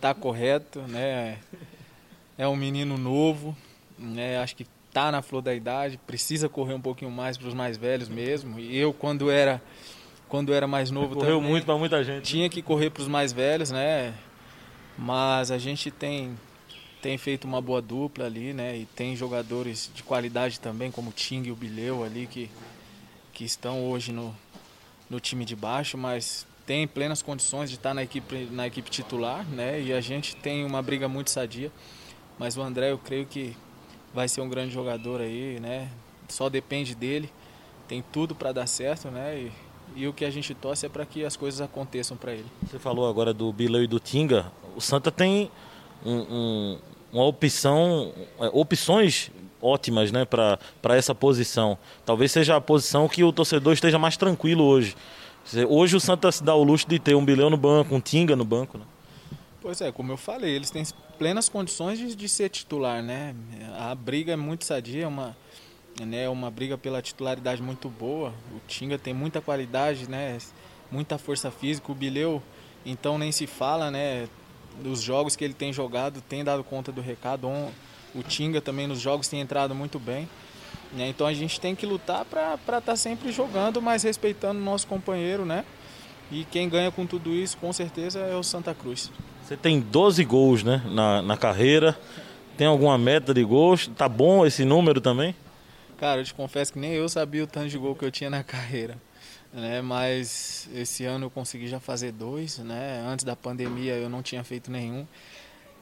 tá 0.00 0.14
correto, 0.14 0.80
né? 0.82 1.38
É 2.36 2.46
um 2.46 2.54
menino 2.54 2.96
novo, 2.96 3.56
né? 3.98 4.38
Acho 4.38 4.54
que 4.54 4.66
tá 4.92 5.10
na 5.10 5.20
flor 5.20 5.42
da 5.42 5.54
idade, 5.54 5.98
precisa 6.06 6.48
correr 6.48 6.74
um 6.74 6.80
pouquinho 6.80 7.10
mais 7.10 7.36
para 7.36 7.48
os 7.48 7.54
mais 7.54 7.76
velhos 7.76 8.08
mesmo. 8.08 8.58
E 8.58 8.76
eu 8.76 8.92
quando 8.92 9.30
era 9.30 9.60
quando 10.28 10.52
era 10.52 10.66
mais 10.66 10.90
novo 10.90 11.14
Correu 11.14 11.36
também, 11.36 11.50
muito 11.50 11.64
para 11.64 11.76
muita 11.76 12.04
gente. 12.04 12.24
Tinha 12.24 12.48
que 12.48 12.62
correr 12.62 12.90
para 12.90 13.02
os 13.02 13.08
mais 13.08 13.32
velhos, 13.32 13.70
né? 13.70 14.14
Mas 14.96 15.50
a 15.50 15.58
gente 15.58 15.90
tem 15.90 16.36
tem 17.00 17.16
feito 17.16 17.44
uma 17.44 17.60
boa 17.60 17.80
dupla 17.80 18.26
ali, 18.26 18.52
né? 18.52 18.76
E 18.76 18.84
tem 18.84 19.14
jogadores 19.14 19.90
de 19.94 20.02
qualidade 20.02 20.58
também, 20.58 20.90
como 20.90 21.10
o 21.10 21.12
Ting 21.12 21.44
e 21.46 21.52
o 21.52 21.56
Bileu 21.56 22.04
ali 22.04 22.26
que 22.26 22.50
que 23.32 23.44
estão 23.44 23.84
hoje 23.84 24.12
no 24.12 24.34
no 25.08 25.18
time 25.18 25.44
de 25.44 25.56
baixo, 25.56 25.96
mas 25.96 26.46
tem 26.66 26.86
plenas 26.86 27.22
condições 27.22 27.70
de 27.70 27.76
estar 27.76 27.94
na 27.94 28.02
equipe, 28.02 28.46
na 28.50 28.66
equipe 28.66 28.90
titular, 28.90 29.42
né? 29.46 29.80
E 29.80 29.90
a 29.90 30.02
gente 30.02 30.36
tem 30.36 30.66
uma 30.66 30.82
briga 30.82 31.08
muito 31.08 31.30
sadia. 31.30 31.72
Mas 32.38 32.58
o 32.58 32.62
André, 32.62 32.90
eu 32.90 32.98
creio 32.98 33.24
que 33.24 33.56
vai 34.12 34.28
ser 34.28 34.42
um 34.42 34.48
grande 34.50 34.74
jogador 34.74 35.22
aí, 35.22 35.58
né? 35.60 35.90
Só 36.28 36.50
depende 36.50 36.94
dele. 36.94 37.32
Tem 37.88 38.04
tudo 38.12 38.34
para 38.34 38.52
dar 38.52 38.66
certo, 38.66 39.10
né? 39.10 39.38
E, 39.38 39.52
e, 39.96 40.06
o 40.06 40.12
que 40.12 40.24
a 40.24 40.30
gente 40.30 40.54
torce 40.54 40.86
é 40.86 40.88
para 40.88 41.04
que 41.04 41.24
as 41.24 41.36
coisas 41.36 41.60
aconteçam 41.60 42.16
para 42.16 42.32
ele. 42.32 42.46
Você 42.62 42.78
falou 42.78 43.08
agora 43.08 43.34
do 43.34 43.52
Bileu 43.52 43.82
e 43.82 43.86
do 43.86 43.98
Tinga. 43.98 44.50
O 44.76 44.80
Santa 44.80 45.10
tem 45.10 45.50
um, 46.04 46.18
um, 46.18 46.78
uma 47.12 47.24
opção, 47.24 48.12
é, 48.40 48.50
opções 48.52 49.30
ótimas 49.60 50.12
né, 50.12 50.24
para 50.24 50.96
essa 50.96 51.14
posição. 51.14 51.76
Talvez 52.04 52.30
seja 52.32 52.56
a 52.56 52.60
posição 52.60 53.08
que 53.08 53.24
o 53.24 53.32
torcedor 53.32 53.72
esteja 53.72 53.98
mais 53.98 54.16
tranquilo 54.16 54.64
hoje. 54.64 54.94
Hoje 55.68 55.96
o 55.96 56.00
Santa 56.00 56.30
se 56.30 56.44
dá 56.44 56.54
o 56.54 56.62
luxo 56.62 56.86
de 56.86 56.98
ter 56.98 57.14
um 57.14 57.24
bilhão 57.24 57.50
no 57.50 57.56
banco, 57.56 57.94
um 57.94 58.00
Tinga 58.00 58.36
no 58.36 58.44
banco. 58.44 58.78
Né? 58.78 58.84
Pois 59.60 59.80
é, 59.80 59.90
como 59.90 60.12
eu 60.12 60.16
falei, 60.16 60.54
eles 60.54 60.70
têm 60.70 60.84
plenas 61.18 61.48
condições 61.48 61.98
de, 61.98 62.14
de 62.14 62.28
ser 62.28 62.48
titular, 62.48 63.02
né? 63.02 63.34
A 63.78 63.94
briga 63.94 64.32
é 64.32 64.36
muito 64.36 64.64
sadia, 64.64 65.04
é 65.04 65.06
uma, 65.06 65.36
né, 66.04 66.28
uma 66.28 66.50
briga 66.50 66.78
pela 66.78 67.02
titularidade 67.02 67.62
muito 67.62 67.88
boa. 67.88 68.32
O 68.54 68.60
Tinga 68.66 68.98
tem 68.98 69.12
muita 69.12 69.40
qualidade, 69.40 70.08
né? 70.08 70.38
Muita 70.90 71.18
força 71.18 71.50
física. 71.50 71.90
O 71.90 71.94
Bileu, 71.94 72.42
então 72.84 73.18
nem 73.18 73.32
se 73.32 73.46
fala, 73.46 73.90
né? 73.90 74.28
Dos 74.82 75.00
jogos 75.02 75.34
que 75.34 75.44
ele 75.44 75.54
tem 75.54 75.72
jogado, 75.72 76.20
tem 76.20 76.44
dado 76.44 76.62
conta 76.62 76.92
do 76.92 77.00
recado. 77.00 77.48
O 78.14 78.22
Tinga 78.22 78.60
também 78.60 78.86
nos 78.86 79.00
jogos 79.00 79.28
tem 79.28 79.40
entrado 79.40 79.74
muito 79.74 79.98
bem. 79.98 80.28
Né? 80.92 81.08
Então 81.08 81.26
a 81.26 81.34
gente 81.34 81.60
tem 81.60 81.74
que 81.74 81.84
lutar 81.84 82.24
para 82.24 82.54
estar 82.54 82.80
tá 82.80 82.96
sempre 82.96 83.30
jogando, 83.30 83.82
mas 83.82 84.02
respeitando 84.02 84.58
o 84.58 84.64
nosso 84.64 84.86
companheiro, 84.86 85.44
né? 85.44 85.64
E 86.30 86.44
quem 86.44 86.68
ganha 86.68 86.90
com 86.90 87.06
tudo 87.06 87.34
isso, 87.34 87.56
com 87.56 87.72
certeza, 87.72 88.20
é 88.20 88.36
o 88.36 88.42
Santa 88.42 88.74
Cruz. 88.74 89.10
Você 89.42 89.56
tem 89.56 89.80
12 89.80 90.24
gols 90.24 90.62
né, 90.62 90.82
na, 90.86 91.22
na 91.22 91.36
carreira. 91.36 91.98
Tem 92.56 92.66
alguma 92.66 92.98
meta 92.98 93.32
de 93.32 93.42
gols? 93.42 93.90
Tá 93.96 94.08
bom 94.08 94.44
esse 94.44 94.64
número 94.64 95.00
também? 95.00 95.34
Cara, 95.98 96.20
eu 96.20 96.24
te 96.24 96.32
confesso 96.32 96.72
que 96.72 96.78
nem 96.78 96.92
eu 96.92 97.08
sabia 97.08 97.42
o 97.42 97.46
tanto 97.46 97.68
de 97.68 97.76
gol 97.76 97.96
que 97.96 98.04
eu 98.04 98.10
tinha 98.10 98.30
na 98.30 98.42
carreira. 98.44 98.96
Né? 99.52 99.82
Mas 99.82 100.68
esse 100.72 101.04
ano 101.04 101.26
eu 101.26 101.30
consegui 101.30 101.66
já 101.66 101.80
fazer 101.80 102.12
dois. 102.12 102.58
Né? 102.58 103.04
Antes 103.04 103.24
da 103.24 103.34
pandemia 103.34 103.94
eu 103.94 104.08
não 104.08 104.22
tinha 104.22 104.44
feito 104.44 104.70
nenhum. 104.70 105.04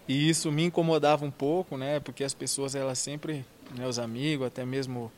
E 0.09 0.29
isso 0.29 0.51
me 0.51 0.65
incomodava 0.65 1.25
um 1.25 1.31
pouco, 1.31 1.77
né? 1.77 2.01
Porque 2.01 2.23
as 2.23 2.33
pessoas, 2.33 2.75
elas 2.75 2.99
sempre, 2.99 3.45
né, 3.77 3.87
os 3.89 3.99
amigos, 3.99 4.47
até 4.47 4.65
mesmo 4.65 5.11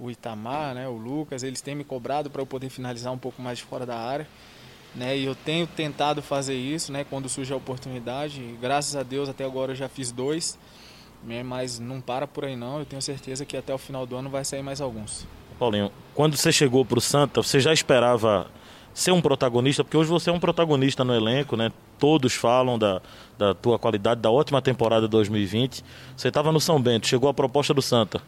o 0.00 0.10
Itamar, 0.10 0.74
né, 0.74 0.88
o 0.88 0.96
Lucas, 0.96 1.44
eles 1.44 1.60
têm 1.60 1.76
me 1.76 1.84
cobrado 1.84 2.28
para 2.28 2.42
eu 2.42 2.46
poder 2.46 2.68
finalizar 2.68 3.12
um 3.12 3.18
pouco 3.18 3.40
mais 3.40 3.58
de 3.58 3.64
fora 3.64 3.86
da 3.86 3.96
área. 3.96 4.26
Né, 4.96 5.16
e 5.16 5.24
eu 5.24 5.34
tenho 5.34 5.66
tentado 5.66 6.20
fazer 6.20 6.56
isso, 6.56 6.90
né, 6.92 7.04
quando 7.08 7.28
surge 7.28 7.52
a 7.52 7.56
oportunidade. 7.56 8.40
E, 8.40 8.58
graças 8.60 8.96
a 8.96 9.04
Deus 9.04 9.28
até 9.28 9.44
agora 9.44 9.72
eu 9.72 9.76
já 9.76 9.88
fiz 9.88 10.10
dois, 10.10 10.58
mas 11.44 11.78
não 11.78 12.00
para 12.00 12.26
por 12.26 12.44
aí 12.44 12.56
não. 12.56 12.80
Eu 12.80 12.84
tenho 12.84 13.00
certeza 13.00 13.44
que 13.44 13.56
até 13.56 13.72
o 13.74 13.78
final 13.78 14.06
do 14.06 14.16
ano 14.16 14.28
vai 14.28 14.44
sair 14.44 14.62
mais 14.62 14.80
alguns. 14.80 15.26
Paulinho, 15.58 15.90
quando 16.14 16.36
você 16.36 16.50
chegou 16.50 16.84
para 16.84 16.98
o 16.98 17.00
Santa, 17.00 17.42
você 17.42 17.60
já 17.60 17.72
esperava 17.72 18.50
ser 18.92 19.12
um 19.12 19.20
protagonista? 19.20 19.84
Porque 19.84 19.96
hoje 19.96 20.10
você 20.10 20.30
é 20.30 20.32
um 20.32 20.40
protagonista 20.40 21.04
no 21.04 21.14
elenco, 21.14 21.56
né? 21.56 21.70
Todos 21.98 22.34
falam 22.34 22.78
da, 22.78 23.00
da 23.38 23.54
tua 23.54 23.78
qualidade, 23.78 24.20
da 24.20 24.30
ótima 24.30 24.60
temporada 24.60 25.06
de 25.06 25.10
2020. 25.10 25.84
Você 26.16 26.28
estava 26.28 26.50
no 26.50 26.60
São 26.60 26.80
Bento, 26.80 27.06
chegou 27.06 27.28
a 27.28 27.34
proposta 27.34 27.72
do 27.72 27.80
Santa. 27.80 28.20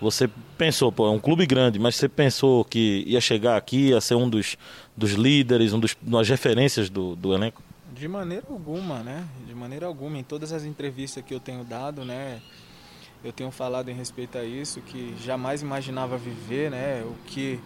Você 0.00 0.28
pensou, 0.58 0.90
pô, 0.90 1.06
é 1.06 1.10
um 1.10 1.20
clube 1.20 1.46
grande, 1.46 1.78
mas 1.78 1.94
você 1.94 2.08
pensou 2.08 2.64
que 2.64 3.04
ia 3.06 3.20
chegar 3.20 3.56
aqui, 3.56 3.88
ia 3.88 4.00
ser 4.00 4.16
um 4.16 4.28
dos, 4.28 4.56
dos 4.96 5.12
líderes, 5.12 5.72
um 5.72 5.78
dos, 5.78 5.96
das 6.02 6.28
referências 6.28 6.90
do, 6.90 7.14
do 7.14 7.32
elenco? 7.32 7.62
De 7.94 8.08
maneira 8.08 8.44
alguma, 8.50 9.04
né? 9.04 9.24
De 9.46 9.54
maneira 9.54 9.86
alguma. 9.86 10.18
Em 10.18 10.24
todas 10.24 10.52
as 10.52 10.64
entrevistas 10.64 11.22
que 11.24 11.32
eu 11.32 11.38
tenho 11.38 11.62
dado, 11.62 12.04
né? 12.04 12.42
Eu 13.22 13.32
tenho 13.32 13.52
falado 13.52 13.88
em 13.88 13.94
respeito 13.94 14.36
a 14.36 14.42
isso, 14.44 14.80
que 14.80 15.14
jamais 15.22 15.62
imaginava 15.62 16.18
viver, 16.18 16.72
né? 16.72 17.04
O 17.04 17.14
que, 17.24 17.60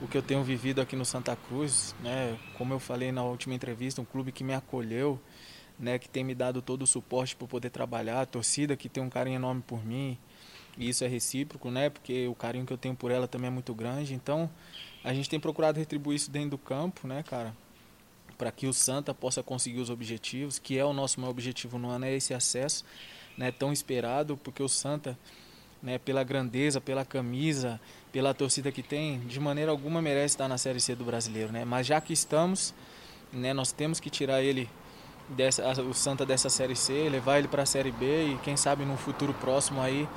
o 0.00 0.06
que 0.06 0.18
eu 0.18 0.22
tenho 0.22 0.44
vivido 0.44 0.82
aqui 0.82 0.94
no 0.94 1.06
Santa 1.06 1.34
Cruz, 1.34 1.94
né? 2.02 2.38
Como 2.58 2.74
eu 2.74 2.78
falei 2.78 3.10
na 3.10 3.24
última 3.24 3.54
entrevista, 3.54 4.02
um 4.02 4.04
clube 4.04 4.30
que 4.30 4.44
me 4.44 4.52
acolheu, 4.52 5.18
né? 5.78 5.98
Que 5.98 6.06
tem 6.06 6.22
me 6.22 6.34
dado 6.34 6.60
todo 6.60 6.82
o 6.82 6.86
suporte 6.86 7.34
para 7.34 7.48
poder 7.48 7.70
trabalhar, 7.70 8.20
a 8.20 8.26
torcida 8.26 8.76
que 8.76 8.90
tem 8.90 9.02
um 9.02 9.08
carinho 9.08 9.36
enorme 9.36 9.62
por 9.66 9.82
mim, 9.82 10.18
e 10.76 10.86
isso 10.86 11.02
é 11.02 11.08
recíproco, 11.08 11.70
né? 11.70 11.88
Porque 11.88 12.28
o 12.28 12.34
carinho 12.34 12.66
que 12.66 12.74
eu 12.74 12.78
tenho 12.78 12.94
por 12.94 13.10
ela 13.10 13.26
também 13.26 13.48
é 13.48 13.50
muito 13.50 13.74
grande. 13.74 14.12
Então, 14.12 14.50
a 15.02 15.14
gente 15.14 15.30
tem 15.30 15.40
procurado 15.40 15.78
retribuir 15.78 16.16
isso 16.16 16.30
dentro 16.30 16.50
do 16.50 16.58
campo, 16.58 17.08
né, 17.08 17.22
cara? 17.22 17.56
Para 18.42 18.50
que 18.50 18.66
o 18.66 18.72
Santa 18.72 19.14
possa 19.14 19.40
conseguir 19.40 19.78
os 19.78 19.88
objetivos, 19.88 20.58
que 20.58 20.76
é 20.76 20.84
o 20.84 20.92
nosso 20.92 21.20
maior 21.20 21.30
objetivo 21.30 21.78
no 21.78 21.88
ano, 21.88 22.06
é 22.06 22.16
esse 22.16 22.34
acesso, 22.34 22.84
né? 23.38 23.52
Tão 23.52 23.72
esperado, 23.72 24.36
porque 24.36 24.60
o 24.60 24.68
Santa, 24.68 25.16
né? 25.80 25.96
Pela 25.96 26.24
grandeza, 26.24 26.80
pela 26.80 27.04
camisa, 27.04 27.80
pela 28.10 28.34
torcida 28.34 28.72
que 28.72 28.82
tem, 28.82 29.20
de 29.20 29.38
maneira 29.38 29.70
alguma 29.70 30.02
merece 30.02 30.34
estar 30.34 30.48
na 30.48 30.58
Série 30.58 30.80
C 30.80 30.96
do 30.96 31.04
Brasileiro, 31.04 31.52
né? 31.52 31.64
Mas 31.64 31.86
já 31.86 32.00
que 32.00 32.12
estamos, 32.12 32.74
né? 33.32 33.52
Nós 33.54 33.70
temos 33.70 34.00
que 34.00 34.10
tirar 34.10 34.42
ele 34.42 34.68
dessa, 35.28 35.80
o 35.80 35.94
Santa 35.94 36.26
dessa 36.26 36.50
Série 36.50 36.74
C, 36.74 37.08
levar 37.08 37.38
ele 37.38 37.46
para 37.46 37.62
a 37.62 37.66
Série 37.66 37.92
B 37.92 38.32
e 38.32 38.38
quem 38.38 38.56
sabe 38.56 38.84
num 38.84 38.96
futuro 38.96 39.32
próximo 39.34 39.80
aí 39.80 40.08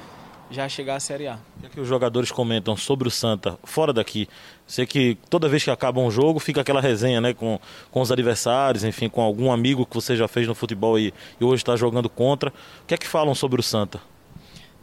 já 0.50 0.70
chegar 0.70 0.96
à 0.96 1.00
Série 1.00 1.28
A. 1.28 1.36
O 1.58 1.60
que, 1.62 1.66
é 1.66 1.70
que 1.70 1.80
os 1.80 1.88
jogadores 1.88 2.32
comentam 2.32 2.76
sobre 2.78 3.08
o 3.08 3.12
Santa 3.12 3.58
fora 3.64 3.92
daqui? 3.92 4.28
Sei 4.68 4.86
que 4.86 5.18
toda 5.30 5.50
vez 5.50 5.64
que 5.64 5.72
acaba 5.72 6.00
um 6.00 6.12
jogo 6.12 6.40
fica 6.40 6.62
aquela 6.62 6.82
resenha 6.82 7.20
né, 7.20 7.34
com, 7.34 7.60
com 7.92 8.02
os 8.02 8.12
adversários, 8.12 8.84
enfim, 8.84 9.10
com 9.10 9.22
algum 9.22 9.52
amigo 9.52 9.86
que 9.86 9.96
você 9.96 10.16
já 10.16 10.28
fez 10.28 10.48
no 10.48 10.56
futebol 10.56 10.98
e, 11.00 11.14
e 11.40 11.44
hoje 11.44 11.62
está 11.62 11.76
jogando 11.76 12.10
contra. 12.10 12.50
O 12.50 12.86
que 12.88 12.94
é 12.94 12.98
que 12.98 13.08
falam 13.08 13.34
sobre 13.34 13.60
o 13.60 13.64
Santa? 13.64 14.00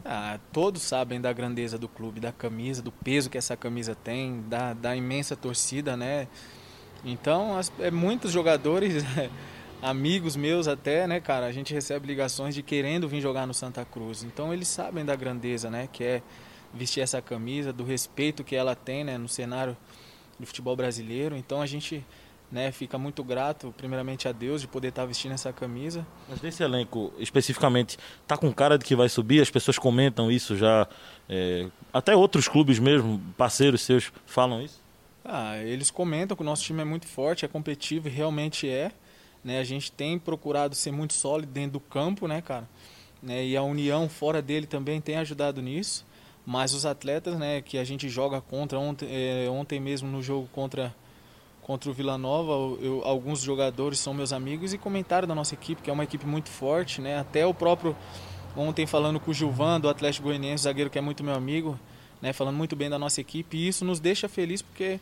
Ah, 0.05 0.39
todos 0.53 0.83
sabem 0.83 1.21
da 1.21 1.33
grandeza 1.33 1.79
do 1.79 1.89
clube, 1.89 2.19
da 2.19 2.33
camisa, 2.33 2.83
do 2.83 2.91
peso 2.91 3.31
que 3.31 3.39
essa 3.39 3.57
camisa 3.57 3.95
tem, 3.95 4.43
da, 4.49 4.73
da 4.73 4.97
imensa 4.97 5.37
torcida, 5.37 5.97
né? 5.97 6.27
Então, 7.05 7.57
as, 7.57 7.73
é, 7.79 7.91
muitos 7.91 8.33
jogadores 8.33 9.05
amigos 9.83 10.37
meus 10.37 10.69
até, 10.69 11.07
né, 11.09 11.21
cara, 11.21 11.47
a 11.47 11.53
gente 11.53 11.75
recebe 11.75 12.07
ligações 12.07 12.55
de 12.55 12.63
querendo 12.63 13.09
vir 13.09 13.21
jogar 13.21 13.47
no 13.47 13.53
Santa 13.53 13.85
Cruz. 13.85 14.23
Então 14.23 14.55
eles 14.55 14.69
sabem 14.69 15.05
da 15.05 15.17
grandeza, 15.17 15.69
né, 15.69 15.89
que 15.93 16.05
é 16.05 16.23
vestir 16.73 17.01
essa 17.01 17.21
camisa, 17.21 17.73
do 17.73 17.85
respeito 17.85 18.45
que 18.45 18.55
ela 18.55 18.77
tem, 18.77 19.03
né, 19.03 19.19
no 19.19 19.29
cenário 19.29 19.77
do 20.39 20.47
futebol 20.47 20.77
brasileiro. 20.77 21.37
Então 21.37 21.61
a 21.61 21.67
gente, 21.67 22.07
né, 22.51 22.71
fica 22.71 22.97
muito 22.97 23.25
grato, 23.25 23.75
primeiramente 23.77 24.29
a 24.29 24.33
Deus 24.33 24.61
de 24.61 24.69
poder 24.69 24.89
estar 24.89 25.05
vestindo 25.05 25.33
essa 25.33 25.53
camisa. 25.53 26.07
Mas 26.29 26.41
desse 26.41 26.63
elenco 26.63 27.13
especificamente, 27.19 27.99
tá 28.27 28.37
com 28.37 28.53
cara 28.53 28.79
de 28.79 28.85
que 28.85 28.95
vai 28.95 29.09
subir? 29.09 29.43
As 29.43 29.51
pessoas 29.51 29.79
comentam 29.79 30.31
isso 30.31 30.57
já, 30.57 30.87
é, 31.29 31.69
até 31.93 32.15
outros 32.15 32.47
clubes 32.47 32.79
mesmo, 32.79 33.21
parceiros 33.37 33.83
seus, 33.83 34.13
falam 34.25 34.63
isso? 34.63 34.81
Ah, 35.25 35.59
eles 35.59 35.91
comentam 35.91 36.37
que 36.37 36.43
o 36.43 36.47
nosso 36.47 36.63
time 36.63 36.83
é 36.83 36.85
muito 36.85 37.07
forte, 37.07 37.45
é 37.45 37.49
competitivo 37.49 38.09
e 38.09 38.11
realmente 38.11 38.69
é. 38.69 38.93
Né? 39.45 39.59
A 39.59 39.65
gente 39.65 39.91
tem 39.91 40.19
procurado 40.19 40.75
ser 40.75 40.93
muito 40.93 41.15
sólido 41.15 41.51
dentro 41.53 41.73
do 41.73 41.81
campo, 41.81 42.27
né, 42.27 42.41
cara? 42.41 42.69
Né? 43.23 43.47
E 43.47 43.57
a 43.57 43.63
união 43.63 44.09
fora 44.09 44.43
dele 44.43 44.67
também 44.67 45.01
tem 45.01 45.17
ajudado 45.17 45.61
nisso. 45.61 46.05
Mas 46.45 46.75
os 46.75 46.85
atletas, 46.85 47.39
né, 47.39 47.61
que 47.61 47.79
a 47.79 47.85
gente 47.85 48.09
joga 48.09 48.41
contra 48.41 48.79
ontem, 48.79 49.09
é, 49.09 49.49
ontem 49.49 49.79
mesmo 49.79 50.09
no 50.09 50.21
jogo 50.21 50.49
contra 50.53 50.93
contra 51.63 51.89
o 51.89 51.93
Vila 51.93 52.19
Nova, 52.19 52.53
eu, 52.83 53.03
alguns 53.05 53.41
jogadores 53.41 54.01
são 54.01 54.13
meus 54.13 54.33
amigos 54.33 54.75
e 54.75 54.79
comentaram 54.79 55.29
da 55.29 55.35
nossa 55.35 55.55
equipe, 55.55 55.81
que 55.81 55.89
é 55.89 55.93
uma 55.93 56.03
equipe 56.03 56.27
muito 56.27 56.49
forte, 56.49 57.01
né? 57.01 57.21
Até 57.21 57.47
o 57.47 57.55
próprio 57.55 57.97
ontem 58.57 58.85
falando 58.85 59.21
com 59.21 59.31
o 59.31 59.35
Gilvan 59.35 59.81
do 59.81 59.89
Atlético 59.89 60.27
Goianiense, 60.27 60.65
zagueiro 60.65 60.91
que 60.91 60.99
é 60.99 61.01
muito 61.01 61.23
meu 61.23 61.35
amigo, 61.35 61.79
né, 62.21 62.33
falando 62.33 62.57
muito 62.57 62.77
bem 62.77 62.91
da 62.91 62.99
nossa 62.99 63.21
equipe, 63.21 63.57
e 63.57 63.69
isso 63.69 63.85
nos 63.85 63.99
deixa 63.99 64.29
feliz 64.29 64.61
porque 64.61 65.01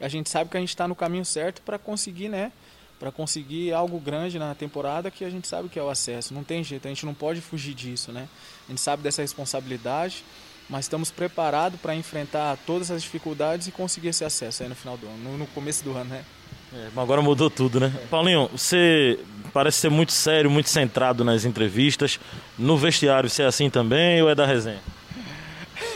a 0.00 0.08
gente 0.08 0.30
sabe 0.30 0.50
que 0.50 0.56
a 0.56 0.60
gente 0.60 0.70
está 0.70 0.88
no 0.88 0.94
caminho 0.94 1.24
certo 1.24 1.60
para 1.62 1.78
conseguir, 1.78 2.28
né, 2.28 2.52
para 2.98 3.12
conseguir 3.12 3.72
algo 3.72 3.98
grande 4.00 4.38
na 4.38 4.54
temporada 4.54 5.10
que 5.10 5.24
a 5.24 5.30
gente 5.30 5.46
sabe 5.46 5.68
que 5.68 5.78
é 5.78 5.82
o 5.82 5.90
acesso. 5.90 6.32
Não 6.32 6.42
tem 6.42 6.64
jeito, 6.64 6.86
a 6.86 6.88
gente 6.88 7.04
não 7.04 7.14
pode 7.14 7.40
fugir 7.40 7.74
disso, 7.74 8.10
né? 8.12 8.28
A 8.66 8.70
gente 8.72 8.80
sabe 8.80 9.02
dessa 9.02 9.22
responsabilidade, 9.22 10.24
mas 10.68 10.86
estamos 10.86 11.10
preparados 11.10 11.78
para 11.80 11.94
enfrentar 11.94 12.56
todas 12.66 12.90
as 12.90 13.02
dificuldades 13.02 13.66
e 13.68 13.70
conseguir 13.70 14.08
esse 14.08 14.24
acesso 14.24 14.62
aí 14.62 14.68
no 14.68 14.74
final 14.74 14.96
do 14.96 15.06
ano, 15.06 15.38
no, 15.38 15.46
começo 15.48 15.84
do 15.84 15.92
ano, 15.92 16.10
né? 16.10 16.24
É, 16.72 16.88
agora 16.96 17.22
mudou 17.22 17.48
tudo, 17.48 17.78
né? 17.78 17.92
É. 17.94 18.06
Paulinho, 18.06 18.48
você 18.48 19.18
parece 19.52 19.78
ser 19.78 19.90
muito 19.90 20.12
sério, 20.12 20.50
muito 20.50 20.68
centrado 20.68 21.24
nas 21.24 21.44
entrevistas. 21.44 22.18
No 22.58 22.76
vestiário, 22.76 23.30
você 23.30 23.42
é 23.42 23.46
assim 23.46 23.70
também 23.70 24.20
ou 24.22 24.28
é 24.28 24.34
da 24.34 24.44
resenha? 24.46 24.80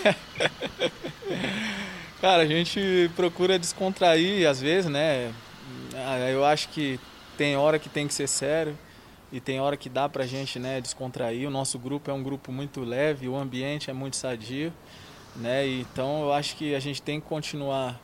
Cara, 2.21 2.43
a 2.43 2.47
gente 2.47 3.11
procura 3.17 3.59
descontrair 3.59 4.47
às 4.47 4.61
vezes, 4.61 4.91
né? 4.91 5.33
Ah, 6.07 6.19
eu 6.31 6.45
acho 6.45 6.69
que 6.69 6.99
tem 7.37 7.57
hora 7.57 7.79
que 7.79 7.89
tem 7.89 8.07
que 8.07 8.15
ser 8.15 8.29
sério 8.29 8.77
e 9.33 9.41
tem 9.41 9.61
hora 9.61 9.77
que 9.77 9.89
dá 9.89 10.09
pra 10.09 10.27
gente 10.27 10.59
né, 10.59 10.81
descontrair. 10.81 11.47
O 11.47 11.51
nosso 11.51 11.79
grupo 11.79 12.11
é 12.11 12.15
um 12.15 12.23
grupo 12.23 12.51
muito 12.51 12.83
leve, 12.83 13.29
o 13.29 13.37
ambiente 13.37 13.91
é 13.91 13.93
muito 13.93 14.17
sadio, 14.17 14.73
né? 15.37 15.67
Então 15.67 16.23
eu 16.23 16.33
acho 16.33 16.57
que 16.57 16.75
a 16.75 16.81
gente 16.81 17.01
tem 17.01 17.21
que 17.21 17.27
continuar 17.27 18.01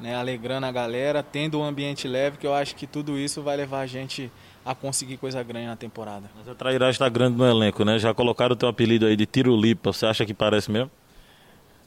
né, 0.00 0.14
alegrando 0.14 0.66
a 0.66 0.72
galera, 0.72 1.22
tendo 1.22 1.60
um 1.60 1.64
ambiente 1.64 2.08
leve, 2.08 2.36
que 2.36 2.46
eu 2.46 2.54
acho 2.54 2.74
que 2.74 2.86
tudo 2.86 3.18
isso 3.18 3.42
vai 3.42 3.56
levar 3.56 3.80
a 3.80 3.86
gente 3.86 4.30
a 4.64 4.74
conseguir 4.74 5.18
coisa 5.18 5.42
grande 5.42 5.66
na 5.66 5.76
temporada. 5.76 6.28
Mas 6.36 6.48
a 6.48 6.54
trairagem 6.54 6.92
está 6.92 7.08
grande 7.08 7.36
no 7.36 7.46
elenco, 7.46 7.84
né? 7.84 7.98
Já 7.98 8.12
colocaram 8.12 8.54
o 8.54 8.56
teu 8.56 8.68
apelido 8.68 9.06
aí 9.06 9.14
de 9.14 9.26
Tirulipa, 9.26 9.92
você 9.92 10.06
acha 10.06 10.26
que 10.26 10.34
parece 10.34 10.70
mesmo? 10.70 10.90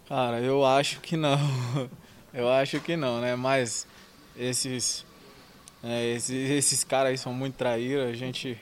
Cara, 0.07 0.39
eu 0.39 0.65
acho 0.65 1.01
que 1.01 1.17
não. 1.17 1.37
Eu 2.33 2.51
acho 2.51 2.79
que 2.81 2.95
não, 2.95 3.19
né? 3.19 3.35
Mas 3.35 3.87
esses 4.37 5.03
é, 5.87 6.15
esses, 6.15 6.49
esses 6.51 6.83
caras 6.83 7.11
aí 7.11 7.17
são 7.17 7.33
muito 7.33 7.55
traíros, 7.55 8.09
a 8.09 8.13
gente, 8.13 8.57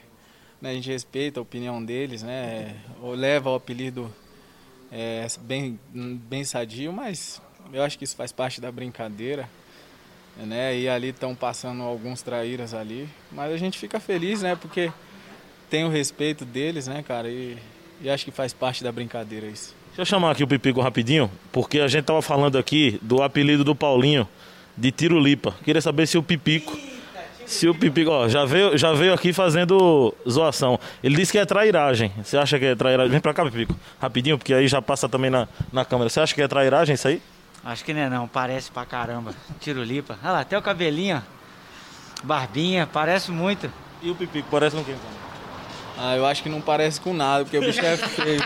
né, 0.62 0.70
a 0.70 0.74
gente 0.74 0.92
respeita 0.92 1.40
a 1.40 1.44
opinião 1.44 1.84
deles, 1.84 2.22
né? 2.22 2.76
Leva 3.02 3.50
o 3.50 3.56
apelido 3.56 4.14
é, 4.92 5.26
bem, 5.42 5.80
bem 5.92 6.44
sadio, 6.44 6.94
mas 6.94 7.42
eu 7.74 7.82
acho 7.82 7.98
que 7.98 8.04
isso 8.04 8.16
faz 8.16 8.32
parte 8.32 8.62
da 8.62 8.72
brincadeira. 8.72 9.50
Né? 10.38 10.78
E 10.78 10.90
ali 10.90 11.10
estão 11.10 11.34
passando 11.34 11.82
alguns 11.82 12.22
traíras 12.22 12.74
ali. 12.74 13.08
Mas 13.32 13.54
a 13.54 13.58
gente 13.58 13.80
fica 13.80 14.02
feliz, 14.02 14.42
né? 14.42 14.54
Porque 14.54 14.92
tem 15.70 15.86
o 15.86 15.90
respeito 15.90 16.44
deles, 16.44 16.88
né, 16.88 17.02
cara? 17.02 17.30
E, 17.30 17.58
e 18.02 18.10
acho 18.10 18.26
que 18.26 18.32
faz 18.32 18.54
parte 18.54 18.84
da 18.84 18.92
brincadeira 18.92 19.48
isso. 19.48 19.74
Deixa 19.88 20.02
eu 20.02 20.06
chamar 20.06 20.32
aqui 20.32 20.44
o 20.44 20.48
Pipico 20.48 20.82
rapidinho, 20.82 21.32
porque 21.54 21.80
a 21.80 21.88
gente 21.88 22.04
tava 22.04 22.22
falando 22.22 22.58
aqui 22.58 23.00
do 23.02 23.24
apelido 23.24 23.64
do 23.64 23.74
Paulinho 23.74 24.28
de 24.78 24.92
Tirulipa. 24.92 25.56
Queria 25.64 25.82
saber 25.82 26.06
se 26.06 26.18
o 26.18 26.24
Pipico. 26.24 26.78
Se 27.46 27.68
o 27.68 27.76
Pipico, 27.76 28.10
ó, 28.10 28.28
já 28.28 28.44
veio, 28.46 28.78
já 28.78 28.94
veio 28.94 29.14
aqui 29.14 29.32
fazendo 29.32 30.14
zoação. 30.28 30.80
Ele 31.04 31.16
disse 31.16 31.32
que 31.32 31.38
é 31.38 31.46
trairagem. 31.46 32.12
Você 32.24 32.38
acha 32.38 32.58
que 32.58 32.66
é 32.66 32.76
trairagem? 32.76 33.12
Vem 33.12 33.20
pra 33.20 33.34
cá, 33.34 33.44
Pipico. 33.46 33.76
Rapidinho, 34.02 34.38
porque 34.38 34.54
aí 34.54 34.68
já 34.68 34.82
passa 34.82 35.08
também 35.08 35.30
na, 35.30 35.48
na 35.72 35.86
câmera. 35.86 36.10
Você 36.10 36.20
acha 36.20 36.34
que 36.34 36.42
é 36.42 36.48
trairagem 36.48 36.96
isso 36.96 37.08
aí? 37.08 37.22
Acho 37.64 37.84
que 37.84 37.94
não 37.94 38.02
é 38.02 38.10
não, 38.10 38.28
parece 38.28 38.72
pra 38.72 38.86
caramba. 38.86 39.34
Tirulipa. 39.60 40.18
Olha 40.24 40.32
lá, 40.34 40.40
até 40.42 40.58
o 40.58 40.62
cabelinho, 40.62 41.22
barbinha, 42.24 42.88
parece 42.92 43.32
muito. 43.32 43.72
E 44.02 44.10
o 44.10 44.16
Pipico, 44.16 44.48
parece 44.50 44.76
com 44.76 44.84
quem? 44.84 44.96
Ah, 45.98 46.16
eu 46.16 46.26
acho 46.26 46.44
que 46.44 46.50
não 46.50 46.62
parece 46.62 47.00
com 47.00 47.14
nada, 47.14 47.44
porque 47.46 47.58
o 47.58 47.62
bicho 47.62 47.80
é 47.80 47.96
feio. 47.98 48.42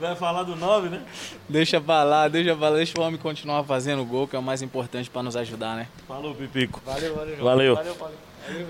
Vai 0.00 0.14
falar 0.16 0.42
do 0.42 0.56
9, 0.56 0.88
né? 0.88 1.02
Deixa 1.48 1.80
pra 1.80 2.02
lá, 2.02 2.28
deixa 2.28 2.54
pra 2.56 2.68
lá, 2.68 2.76
deixa 2.76 2.98
o 2.98 3.02
homem 3.02 3.18
continuar 3.18 3.64
fazendo 3.64 4.04
gol, 4.04 4.26
que 4.26 4.36
é 4.36 4.38
o 4.38 4.42
mais 4.42 4.62
importante 4.62 5.08
pra 5.10 5.22
nos 5.22 5.36
ajudar, 5.36 5.76
né? 5.76 5.88
Falou, 6.06 6.34
Pipico. 6.34 6.82
Valeu, 6.84 7.14
valeu. 7.14 7.36
Valeu. 7.44 7.74
Valeu, 7.74 7.94
Paulinho. 7.94 8.20
Valeu, 8.48 8.66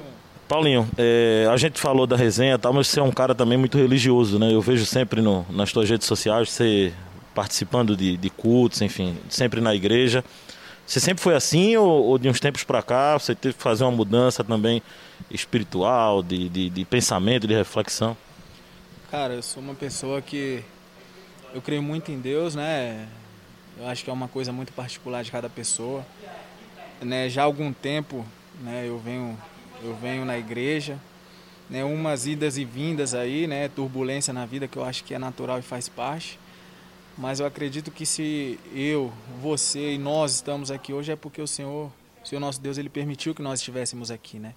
Paulinho, 0.49 0.89
é, 0.97 1.49
a 1.51 1.57
gente 1.57 1.81
falou 1.81 2.07
da 2.07 2.17
resenha 2.17 2.55
e 2.55 2.59
tal, 2.59 2.73
mas 2.73 2.87
você 2.87 3.01
é 3.01 3.03
um 3.03 3.11
cara 3.11 3.35
também 3.35 3.59
muito 3.59 3.77
religioso, 3.77 4.39
né? 4.39 4.53
Eu 4.53 4.61
vejo 4.61 4.87
sempre 4.87 5.21
no, 5.21 5.45
nas 5.51 5.73
tuas 5.73 5.91
redes 5.91 6.07
sociais 6.07 6.51
você 6.51 6.93
participando 7.35 7.97
de, 7.97 8.17
de 8.17 8.31
cultos, 8.31 8.81
enfim, 8.81 9.19
sempre 9.29 9.61
na 9.61 9.75
igreja. 9.75 10.25
Você 10.87 11.01
sempre 11.01 11.21
foi 11.21 11.35
assim 11.35 11.77
ou, 11.77 11.89
ou, 12.05 12.19
de 12.19 12.29
uns 12.29 12.39
tempos 12.39 12.63
para 12.63 12.81
cá 12.81 13.19
você 13.19 13.35
teve 13.35 13.55
que 13.55 13.63
fazer 13.63 13.83
uma 13.83 13.91
mudança 13.91 14.45
também 14.45 14.81
espiritual, 15.29 16.23
de, 16.23 16.49
de, 16.49 16.71
de, 16.71 16.85
pensamento, 16.85 17.47
de 17.47 17.55
reflexão? 17.55 18.17
Cara, 19.11 19.35
eu 19.35 19.43
sou 19.43 19.61
uma 19.61 19.75
pessoa 19.75 20.23
que 20.23 20.63
eu 21.55 21.63
creio 21.63 21.83
muito 21.83 22.11
em 22.11 22.21
Deus, 22.21 22.55
né? 22.55 23.09
Eu 23.79 23.87
acho 23.89 24.05
que 24.05 24.11
é 24.11 24.13
uma 24.13 24.29
coisa 24.29 24.53
muito 24.53 24.73
particular 24.73 25.23
de 25.23 25.31
cada 25.31 25.49
pessoa. 25.49 26.05
Né? 27.01 27.29
Já 27.29 27.43
há 27.43 27.45
algum 27.45 27.73
tempo, 27.73 28.25
né? 28.61 28.85
Eu 28.87 28.99
venho, 28.99 29.39
eu 29.83 29.95
venho 29.97 30.25
na 30.25 30.39
igreja, 30.39 30.99
né? 31.69 31.85
Umas 31.85 32.27
idas 32.27 32.57
e 32.57 32.65
vindas 32.65 33.15
aí, 33.15 33.47
né? 33.47 33.69
Turbulência 33.69 34.33
na 34.33 34.47
vida 34.47 34.67
que 34.67 34.77
eu 34.77 34.85
acho 34.85 35.05
que 35.05 35.15
é 35.15 35.19
natural 35.19 35.59
e 35.59 35.63
faz 35.63 35.89
parte. 35.89 36.39
Mas 37.19 37.41
eu 37.41 37.47
acredito 37.47 37.91
que 37.91 38.05
se 38.05 38.59
eu, 38.75 39.13
você 39.41 39.95
e 39.95 39.99
nós 39.99 40.35
estamos 40.35 40.71
aqui 40.71 40.93
hoje 40.93 41.13
é 41.13 41.17
porque 41.17 41.41
o 41.41 41.47
Senhor, 41.47 41.91
o 42.23 42.27
Senhor 42.27 42.41
nosso 42.41 42.61
Deus, 42.61 42.77
ele 42.77 42.91
permitiu 42.91 43.35
que 43.35 43.41
nós 43.41 43.61
estivéssemos 43.61 44.11
aqui, 44.11 44.39
né? 44.39 44.55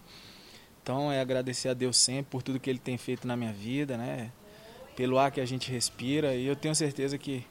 Então 0.84 1.12
é 1.12 1.22
agradecer 1.22 1.70
a 1.70 1.74
Deus 1.74 1.98
sempre 1.98 2.32
por 2.32 2.42
tudo 2.42 2.60
que 2.60 2.70
ele 2.70 2.80
tem 2.80 2.98
feito 2.98 3.28
na 3.28 3.38
minha 3.38 3.54
vida, 3.54 3.98
né? 3.98 4.32
Pelo 5.00 5.18
ar 5.18 5.32
que 5.32 5.40
a 5.40 5.46
gente 5.46 5.72
respira 5.72 6.36
e 6.36 6.46
eu 6.46 6.58
tenho 6.58 6.76
certeza 6.76 7.18
que 7.18 7.46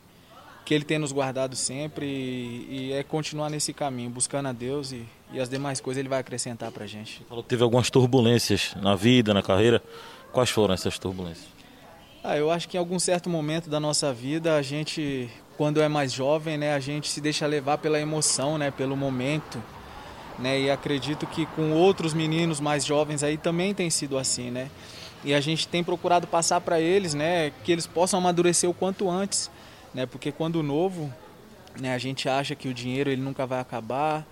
que 0.66 0.74
ele 0.74 0.84
tem 0.84 0.98
nos 0.98 1.12
guardado 1.12 1.56
sempre 1.56 2.04
e, 2.04 2.66
e 2.68 2.92
é 2.92 3.02
continuar 3.02 3.48
nesse 3.48 3.72
caminho, 3.72 4.10
buscando 4.10 4.48
a 4.48 4.52
Deus 4.52 4.92
e, 4.92 5.02
e 5.32 5.40
as 5.40 5.48
demais 5.48 5.80
coisas 5.80 5.98
ele 5.98 6.10
vai 6.10 6.18
acrescentar 6.18 6.70
pra 6.70 6.86
gente. 6.86 7.22
Falou 7.26 7.42
que 7.42 7.48
teve 7.48 7.62
algumas 7.62 7.88
turbulências 7.88 8.74
na 8.76 8.94
vida, 8.94 9.32
na 9.32 9.42
carreira. 9.42 9.82
Quais 10.30 10.50
foram 10.50 10.74
essas 10.74 10.98
turbulências? 10.98 11.46
Ah, 12.22 12.36
eu 12.36 12.50
acho 12.50 12.68
que 12.68 12.76
em 12.76 12.80
algum 12.80 12.98
certo 12.98 13.30
momento 13.30 13.70
da 13.70 13.80
nossa 13.80 14.12
vida, 14.12 14.56
a 14.56 14.60
gente, 14.60 15.30
quando 15.56 15.80
é 15.80 15.88
mais 15.88 16.12
jovem, 16.12 16.58
né, 16.58 16.74
a 16.74 16.80
gente 16.80 17.08
se 17.08 17.22
deixa 17.22 17.46
levar 17.46 17.78
pela 17.78 17.98
emoção, 17.98 18.58
né, 18.58 18.70
pelo 18.70 18.94
momento, 18.94 19.62
né, 20.38 20.60
e 20.60 20.70
acredito 20.70 21.26
que 21.26 21.46
com 21.46 21.72
outros 21.72 22.12
meninos 22.12 22.60
mais 22.60 22.84
jovens 22.84 23.22
aí 23.22 23.38
também 23.38 23.72
tem 23.72 23.88
sido 23.88 24.18
assim, 24.18 24.50
né, 24.50 24.68
e 25.24 25.34
a 25.34 25.40
gente 25.40 25.66
tem 25.66 25.82
procurado 25.82 26.26
passar 26.26 26.60
para 26.60 26.80
eles, 26.80 27.14
né, 27.14 27.50
que 27.64 27.72
eles 27.72 27.86
possam 27.86 28.18
amadurecer 28.18 28.68
o 28.68 28.74
quanto 28.74 29.10
antes, 29.10 29.50
né, 29.94 30.06
porque 30.06 30.30
quando 30.30 30.62
novo, 30.62 31.12
né, 31.80 31.94
a 31.94 31.98
gente 31.98 32.28
acha 32.28 32.54
que 32.54 32.68
o 32.68 32.74
dinheiro 32.74 33.10
ele 33.10 33.22
nunca 33.22 33.46
vai 33.46 33.60
acabar, 33.60 34.26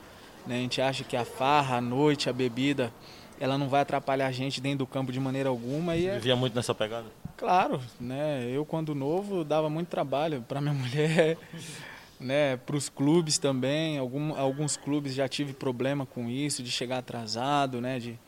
né, 0.46 0.56
a 0.56 0.60
gente 0.60 0.80
acha 0.80 1.04
que 1.04 1.16
a 1.16 1.24
farra, 1.24 1.76
a 1.76 1.80
noite, 1.80 2.28
a 2.28 2.32
bebida, 2.32 2.92
ela 3.38 3.58
não 3.58 3.68
vai 3.68 3.82
atrapalhar 3.82 4.26
a 4.26 4.32
gente 4.32 4.60
dentro 4.60 4.78
do 4.78 4.86
campo 4.86 5.12
de 5.12 5.20
maneira 5.20 5.48
alguma. 5.48 5.96
E 5.96 6.06
é... 6.06 6.14
Vivia 6.14 6.36
muito 6.36 6.54
nessa 6.54 6.74
pegada? 6.74 7.06
Claro, 7.36 7.80
né? 8.00 8.48
Eu 8.50 8.64
quando 8.64 8.94
novo 8.94 9.44
dava 9.44 9.68
muito 9.68 9.88
trabalho 9.88 10.42
para 10.48 10.60
minha 10.60 10.72
mulher, 10.74 11.36
né? 12.18 12.56
Para 12.56 12.76
os 12.76 12.88
clubes 12.88 13.36
também. 13.38 13.98
Algum, 13.98 14.34
alguns 14.34 14.76
clubes 14.76 15.14
já 15.14 15.28
tive 15.28 15.52
problema 15.52 16.06
com 16.06 16.28
isso, 16.28 16.62
de 16.62 16.70
chegar 16.70 16.98
atrasado, 16.98 17.80
né? 17.80 17.98
De, 17.98 18.18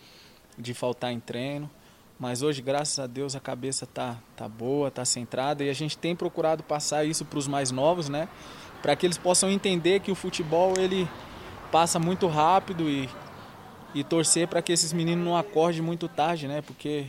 de 0.58 0.74
faltar 0.74 1.12
em 1.12 1.20
treino. 1.20 1.70
Mas 2.18 2.42
hoje, 2.42 2.60
graças 2.60 2.98
a 2.98 3.06
Deus, 3.06 3.36
a 3.36 3.40
cabeça 3.40 3.86
tá, 3.86 4.16
tá 4.36 4.48
boa, 4.48 4.90
tá 4.90 5.04
centrada 5.04 5.62
e 5.62 5.70
a 5.70 5.72
gente 5.72 5.96
tem 5.96 6.16
procurado 6.16 6.64
passar 6.64 7.04
isso 7.04 7.24
para 7.24 7.38
os 7.38 7.46
mais 7.46 7.70
novos, 7.70 8.08
né? 8.08 8.28
Para 8.82 8.96
que 8.96 9.06
eles 9.06 9.16
possam 9.16 9.48
entender 9.48 10.00
que 10.00 10.10
o 10.10 10.16
futebol 10.16 10.74
ele 10.76 11.08
passa 11.70 11.98
muito 11.98 12.26
rápido 12.26 12.90
e, 12.90 13.08
e 13.94 14.02
torcer 14.02 14.48
para 14.48 14.60
que 14.60 14.72
esses 14.72 14.92
meninos 14.92 15.24
não 15.24 15.36
acordem 15.36 15.80
muito 15.80 16.08
tarde, 16.08 16.48
né? 16.48 16.60
Porque 16.60 17.06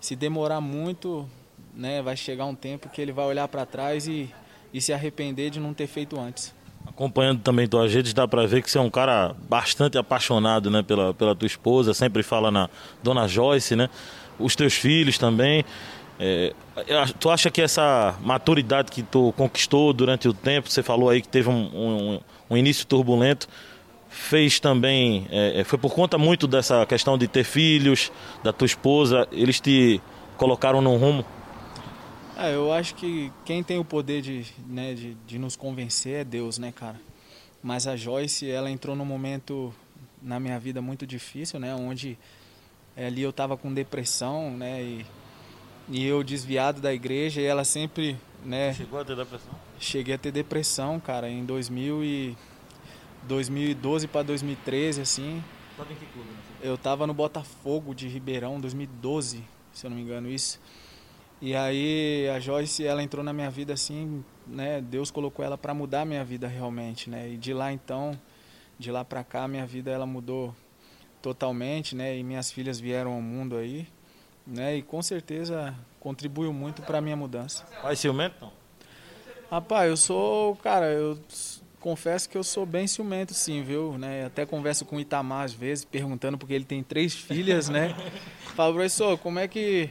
se 0.00 0.16
demorar 0.16 0.60
muito, 0.60 1.28
né, 1.72 2.02
vai 2.02 2.16
chegar 2.16 2.44
um 2.44 2.54
tempo 2.54 2.88
que 2.88 3.00
ele 3.00 3.12
vai 3.12 3.24
olhar 3.24 3.46
para 3.46 3.64
trás 3.64 4.08
e, 4.08 4.28
e 4.74 4.80
se 4.80 4.92
arrepender 4.92 5.50
de 5.50 5.60
não 5.60 5.72
ter 5.72 5.86
feito 5.86 6.18
antes. 6.18 6.52
Acompanhando 6.84 7.40
também 7.40 7.68
tuas 7.68 7.94
redes, 7.94 8.12
dá 8.12 8.26
para 8.26 8.44
ver 8.44 8.60
que 8.60 8.68
você 8.68 8.76
é 8.76 8.80
um 8.80 8.90
cara 8.90 9.36
bastante 9.48 9.96
apaixonado, 9.96 10.68
né, 10.68 10.82
pela, 10.82 11.14
pela 11.14 11.36
tua 11.36 11.46
esposa, 11.46 11.94
sempre 11.94 12.24
fala 12.24 12.50
na 12.50 12.68
Dona 13.00 13.28
Joyce, 13.28 13.76
né? 13.76 13.88
Os 14.38 14.56
teus 14.56 14.74
filhos 14.74 15.18
também. 15.18 15.64
É, 16.18 16.52
tu 17.18 17.30
acha 17.30 17.50
que 17.50 17.60
essa 17.60 18.16
maturidade 18.20 18.92
que 18.92 19.02
tu 19.02 19.32
conquistou 19.36 19.92
durante 19.92 20.28
o 20.28 20.32
tempo, 20.32 20.70
você 20.70 20.82
falou 20.82 21.08
aí 21.08 21.20
que 21.20 21.28
teve 21.28 21.48
um, 21.48 21.70
um, 21.74 22.20
um 22.50 22.56
início 22.56 22.86
turbulento, 22.86 23.48
fez 24.08 24.60
também, 24.60 25.26
é, 25.30 25.60
é, 25.60 25.64
foi 25.64 25.78
por 25.78 25.92
conta 25.94 26.18
muito 26.18 26.46
dessa 26.46 26.84
questão 26.86 27.16
de 27.16 27.26
ter 27.26 27.44
filhos, 27.44 28.12
da 28.42 28.52
tua 28.52 28.66
esposa, 28.66 29.26
eles 29.32 29.58
te 29.58 30.00
colocaram 30.36 30.82
num 30.82 30.96
rumo? 30.96 31.24
É, 32.36 32.54
eu 32.54 32.72
acho 32.72 32.94
que 32.94 33.32
quem 33.44 33.62
tem 33.62 33.78
o 33.78 33.84
poder 33.84 34.20
de, 34.20 34.44
né, 34.66 34.94
de, 34.94 35.14
de, 35.26 35.38
nos 35.38 35.56
convencer 35.56 36.20
é 36.20 36.24
Deus, 36.24 36.58
né, 36.58 36.72
cara? 36.72 37.00
Mas 37.62 37.86
a 37.86 37.96
Joyce, 37.96 38.50
ela 38.50 38.70
entrou 38.70 38.94
num 38.94 39.04
momento 39.04 39.72
na 40.20 40.38
minha 40.38 40.58
vida 40.58 40.82
muito 40.82 41.06
difícil, 41.06 41.58
né, 41.58 41.74
onde 41.74 42.18
ali 42.96 43.22
eu 43.22 43.30
estava 43.30 43.56
com 43.56 43.72
depressão, 43.72 44.50
né, 44.50 44.82
e, 44.82 45.06
e 45.88 46.06
eu 46.06 46.22
desviado 46.22 46.80
da 46.80 46.92
igreja 46.92 47.40
e 47.40 47.44
ela 47.44 47.64
sempre, 47.64 48.16
né... 48.44 48.74
Chegou 48.74 49.00
a 49.00 49.04
ter 49.04 49.16
depressão? 49.16 49.50
Cheguei 49.78 50.14
a 50.14 50.18
ter 50.18 50.32
depressão, 50.32 51.00
cara, 51.00 51.28
em 51.28 51.44
2000 51.44 52.04
e 52.04 52.36
2012 53.24 54.08
para 54.08 54.22
2013, 54.22 55.00
assim. 55.00 55.42
Tava 55.76 55.92
em 55.92 55.96
que 55.96 56.06
clube? 56.06 56.28
Né? 56.28 56.36
Eu 56.62 56.76
tava 56.76 57.06
no 57.06 57.14
Botafogo 57.14 57.94
de 57.94 58.08
Ribeirão, 58.08 58.60
2012, 58.60 59.42
se 59.72 59.86
eu 59.86 59.90
não 59.90 59.96
me 59.96 60.02
engano 60.02 60.28
isso. 60.28 60.60
E 61.40 61.56
aí 61.56 62.28
a 62.28 62.38
Joyce, 62.38 62.86
ela 62.86 63.02
entrou 63.02 63.24
na 63.24 63.32
minha 63.32 63.50
vida 63.50 63.72
assim, 63.72 64.24
né? 64.46 64.80
Deus 64.80 65.10
colocou 65.10 65.44
ela 65.44 65.58
para 65.58 65.74
mudar 65.74 66.02
a 66.02 66.04
minha 66.04 66.24
vida 66.24 66.46
realmente, 66.46 67.10
né? 67.10 67.30
E 67.30 67.36
de 67.36 67.52
lá 67.52 67.72
então, 67.72 68.16
de 68.78 68.92
lá 68.92 69.04
para 69.04 69.24
cá, 69.24 69.48
minha 69.48 69.66
vida 69.66 69.90
ela 69.90 70.06
mudou 70.06 70.54
totalmente, 71.22 71.94
né? 71.94 72.18
E 72.18 72.22
minhas 72.22 72.50
filhas 72.50 72.80
vieram 72.80 73.12
ao 73.12 73.22
mundo 73.22 73.56
aí, 73.56 73.86
né? 74.46 74.76
E 74.76 74.82
com 74.82 75.00
certeza 75.00 75.74
contribuiu 76.00 76.52
muito 76.52 76.82
para 76.82 77.00
minha 77.00 77.16
mudança. 77.16 77.64
Pai 77.80 77.94
ciumento? 77.94 78.34
Não? 78.40 78.52
Rapaz, 79.50 79.88
eu 79.88 79.96
sou, 79.96 80.56
cara, 80.56 80.86
eu 80.86 81.18
confesso 81.78 82.28
que 82.28 82.38
eu 82.38 82.42
sou 82.42 82.64
bem 82.64 82.86
ciumento, 82.86 83.34
sim, 83.34 83.62
viu? 83.62 83.98
Né? 83.98 84.24
Até 84.24 84.46
converso 84.46 84.84
com 84.84 84.96
o 84.96 85.00
Itamar 85.00 85.44
às 85.44 85.52
vezes, 85.52 85.84
perguntando, 85.84 86.38
porque 86.38 86.54
ele 86.54 86.64
tem 86.64 86.82
três 86.82 87.14
filhas, 87.14 87.68
né? 87.68 87.94
Falo, 88.56 88.74
professor, 88.74 89.18
como 89.18 89.38
é 89.38 89.46
que 89.46 89.90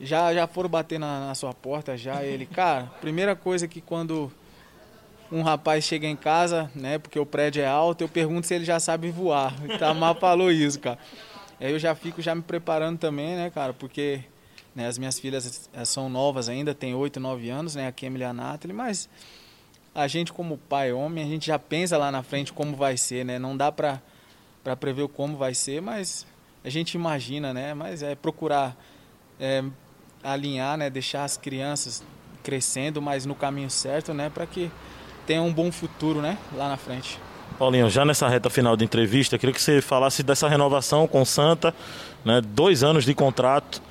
já, 0.00 0.34
já 0.34 0.46
foram 0.46 0.68
bater 0.68 0.98
na, 0.98 1.28
na 1.28 1.34
sua 1.34 1.54
porta 1.54 1.96
já? 1.96 2.22
ele, 2.22 2.44
cara, 2.44 2.84
primeira 3.00 3.34
coisa 3.34 3.66
que 3.66 3.80
quando 3.80 4.30
um 5.30 5.42
rapaz 5.42 5.84
chega 5.84 6.06
em 6.06 6.16
casa, 6.16 6.70
né, 6.74 6.98
porque 6.98 7.18
o 7.18 7.26
prédio 7.26 7.62
é 7.62 7.66
alto, 7.66 8.02
eu 8.02 8.08
pergunto 8.08 8.46
se 8.46 8.54
ele 8.54 8.64
já 8.64 8.80
sabe 8.80 9.10
voar. 9.10 9.54
O 9.62 9.72
Itamar 9.72 10.14
falou 10.20 10.50
isso, 10.50 10.80
cara. 10.80 10.98
Aí 11.60 11.72
eu 11.72 11.78
já 11.78 11.94
fico 11.94 12.22
já 12.22 12.34
me 12.34 12.42
preparando 12.42 12.98
também, 12.98 13.36
né, 13.36 13.50
cara, 13.50 13.72
porque 13.72 14.20
né, 14.74 14.86
as 14.86 14.96
minhas 14.96 15.18
filhas 15.18 15.68
são 15.84 16.08
novas 16.08 16.48
ainda, 16.48 16.74
tem 16.74 16.94
8, 16.94 17.18
9 17.18 17.50
anos, 17.50 17.74
né, 17.74 17.88
a 17.88 17.92
Kemily 17.92 18.22
e 18.22 18.26
a 18.26 18.32
Nathalie, 18.32 18.74
mas 18.74 19.08
a 19.94 20.06
gente 20.06 20.32
como 20.32 20.56
pai 20.56 20.92
homem, 20.92 21.24
a 21.24 21.26
gente 21.26 21.48
já 21.48 21.58
pensa 21.58 21.98
lá 21.98 22.12
na 22.12 22.22
frente 22.22 22.52
como 22.52 22.76
vai 22.76 22.96
ser, 22.96 23.24
né? 23.24 23.38
Não 23.38 23.56
dá 23.56 23.72
para 23.72 24.00
para 24.62 24.76
prever 24.76 25.08
como 25.08 25.36
vai 25.36 25.54
ser, 25.54 25.80
mas 25.80 26.26
a 26.62 26.68
gente 26.68 26.94
imagina, 26.94 27.54
né? 27.54 27.74
Mas 27.74 28.02
é 28.02 28.14
procurar 28.14 28.76
é, 29.40 29.64
alinhar, 30.22 30.76
né? 30.76 30.90
Deixar 30.90 31.24
as 31.24 31.36
crianças 31.36 32.04
crescendo, 32.42 33.00
mas 33.00 33.24
no 33.24 33.34
caminho 33.34 33.70
certo, 33.70 34.12
né? 34.14 34.30
Para 34.30 34.46
que 34.46 34.70
tenha 35.28 35.42
um 35.42 35.52
bom 35.52 35.70
futuro, 35.70 36.22
né? 36.22 36.38
Lá 36.56 36.70
na 36.70 36.78
frente. 36.78 37.18
Paulinho, 37.58 37.90
já 37.90 38.02
nessa 38.02 38.26
reta 38.26 38.48
final 38.48 38.74
de 38.76 38.84
entrevista, 38.84 39.36
queria 39.36 39.54
que 39.54 39.60
você 39.60 39.82
falasse 39.82 40.22
dessa 40.22 40.48
renovação 40.48 41.06
com 41.06 41.20
o 41.20 41.26
Santa, 41.26 41.74
né? 42.24 42.40
Dois 42.40 42.82
anos 42.82 43.04
de 43.04 43.12
contrato. 43.12 43.82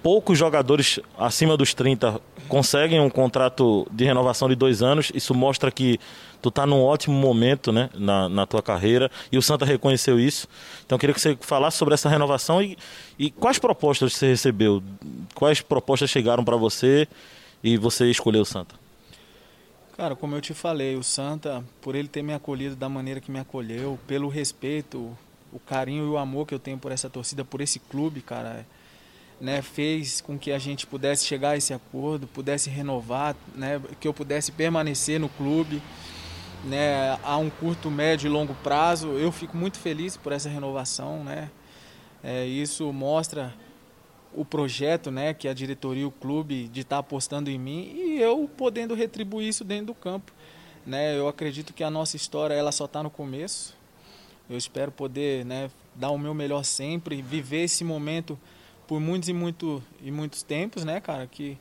Poucos 0.00 0.38
jogadores 0.38 1.00
acima 1.18 1.56
dos 1.56 1.74
30 1.74 2.20
conseguem 2.48 3.00
um 3.00 3.10
contrato 3.10 3.84
de 3.90 4.04
renovação 4.04 4.48
de 4.48 4.54
dois 4.54 4.80
anos. 4.80 5.10
Isso 5.12 5.34
mostra 5.34 5.72
que 5.72 5.98
tu 6.40 6.52
tá 6.52 6.64
num 6.64 6.80
ótimo 6.80 7.16
momento 7.18 7.72
né, 7.72 7.90
na, 7.92 8.28
na 8.28 8.46
tua 8.46 8.62
carreira 8.62 9.10
e 9.32 9.36
o 9.36 9.42
Santa 9.42 9.64
reconheceu 9.64 10.20
isso. 10.20 10.46
Então 10.84 10.96
queria 10.96 11.12
que 11.12 11.20
você 11.20 11.36
falasse 11.40 11.78
sobre 11.78 11.94
essa 11.94 12.08
renovação 12.08 12.62
e, 12.62 12.78
e 13.18 13.32
quais 13.32 13.58
propostas 13.58 14.12
você 14.12 14.28
recebeu, 14.28 14.80
quais 15.34 15.60
propostas 15.60 16.08
chegaram 16.08 16.44
para 16.44 16.56
você 16.56 17.08
e 17.64 17.76
você 17.76 18.08
escolheu 18.08 18.42
o 18.42 18.46
Santa. 18.46 18.85
Cara, 19.96 20.14
como 20.14 20.34
eu 20.34 20.42
te 20.42 20.52
falei, 20.52 20.94
o 20.94 21.02
Santa, 21.02 21.64
por 21.80 21.94
ele 21.94 22.06
ter 22.06 22.22
me 22.22 22.34
acolhido 22.34 22.76
da 22.76 22.86
maneira 22.86 23.18
que 23.18 23.30
me 23.30 23.38
acolheu, 23.38 23.98
pelo 24.06 24.28
respeito, 24.28 25.16
o 25.50 25.58
carinho 25.58 26.04
e 26.04 26.08
o 26.08 26.18
amor 26.18 26.46
que 26.46 26.54
eu 26.54 26.58
tenho 26.58 26.76
por 26.76 26.92
essa 26.92 27.08
torcida, 27.08 27.46
por 27.46 27.62
esse 27.62 27.78
clube, 27.78 28.20
cara, 28.20 28.66
né, 29.40 29.62
fez 29.62 30.20
com 30.20 30.38
que 30.38 30.52
a 30.52 30.58
gente 30.58 30.86
pudesse 30.86 31.24
chegar 31.24 31.52
a 31.52 31.56
esse 31.56 31.72
acordo, 31.72 32.26
pudesse 32.26 32.68
renovar, 32.68 33.34
né, 33.54 33.80
que 33.98 34.06
eu 34.06 34.12
pudesse 34.12 34.52
permanecer 34.52 35.18
no 35.18 35.30
clube, 35.30 35.82
né, 36.62 37.18
a 37.24 37.38
um 37.38 37.48
curto, 37.48 37.90
médio 37.90 38.28
e 38.28 38.30
longo 38.30 38.54
prazo. 38.56 39.12
Eu 39.12 39.32
fico 39.32 39.56
muito 39.56 39.78
feliz 39.78 40.14
por 40.14 40.30
essa 40.30 40.50
renovação, 40.50 41.24
né. 41.24 41.50
É, 42.22 42.44
isso 42.44 42.92
mostra 42.92 43.54
o 44.34 44.44
projeto, 44.44 45.10
né, 45.10 45.32
que 45.32 45.48
a 45.48 45.54
diretoria 45.54 46.06
o 46.06 46.10
clube 46.10 46.68
de 46.68 46.80
estar 46.80 46.96
tá 46.96 47.00
apostando 47.00 47.50
em 47.50 47.58
mim 47.58 47.92
e 47.94 48.20
eu 48.20 48.48
podendo 48.56 48.94
retribuir 48.94 49.48
isso 49.48 49.64
dentro 49.64 49.86
do 49.86 49.94
campo, 49.94 50.32
né? 50.84 51.18
Eu 51.18 51.26
acredito 51.26 51.72
que 51.72 51.82
a 51.82 51.90
nossa 51.90 52.16
história 52.16 52.54
ela 52.54 52.70
só 52.70 52.84
está 52.84 53.02
no 53.02 53.10
começo. 53.10 53.74
Eu 54.48 54.56
espero 54.56 54.92
poder, 54.92 55.44
né, 55.44 55.70
dar 55.94 56.10
o 56.10 56.18
meu 56.18 56.34
melhor 56.34 56.64
sempre, 56.64 57.20
viver 57.22 57.64
esse 57.64 57.82
momento 57.82 58.38
por 58.86 59.00
muitos 59.00 59.28
e 59.28 59.32
muito 59.32 59.82
e 60.00 60.10
muitos 60.12 60.42
tempos, 60.42 60.84
né, 60.84 61.00
cara, 61.00 61.26
que 61.26 61.58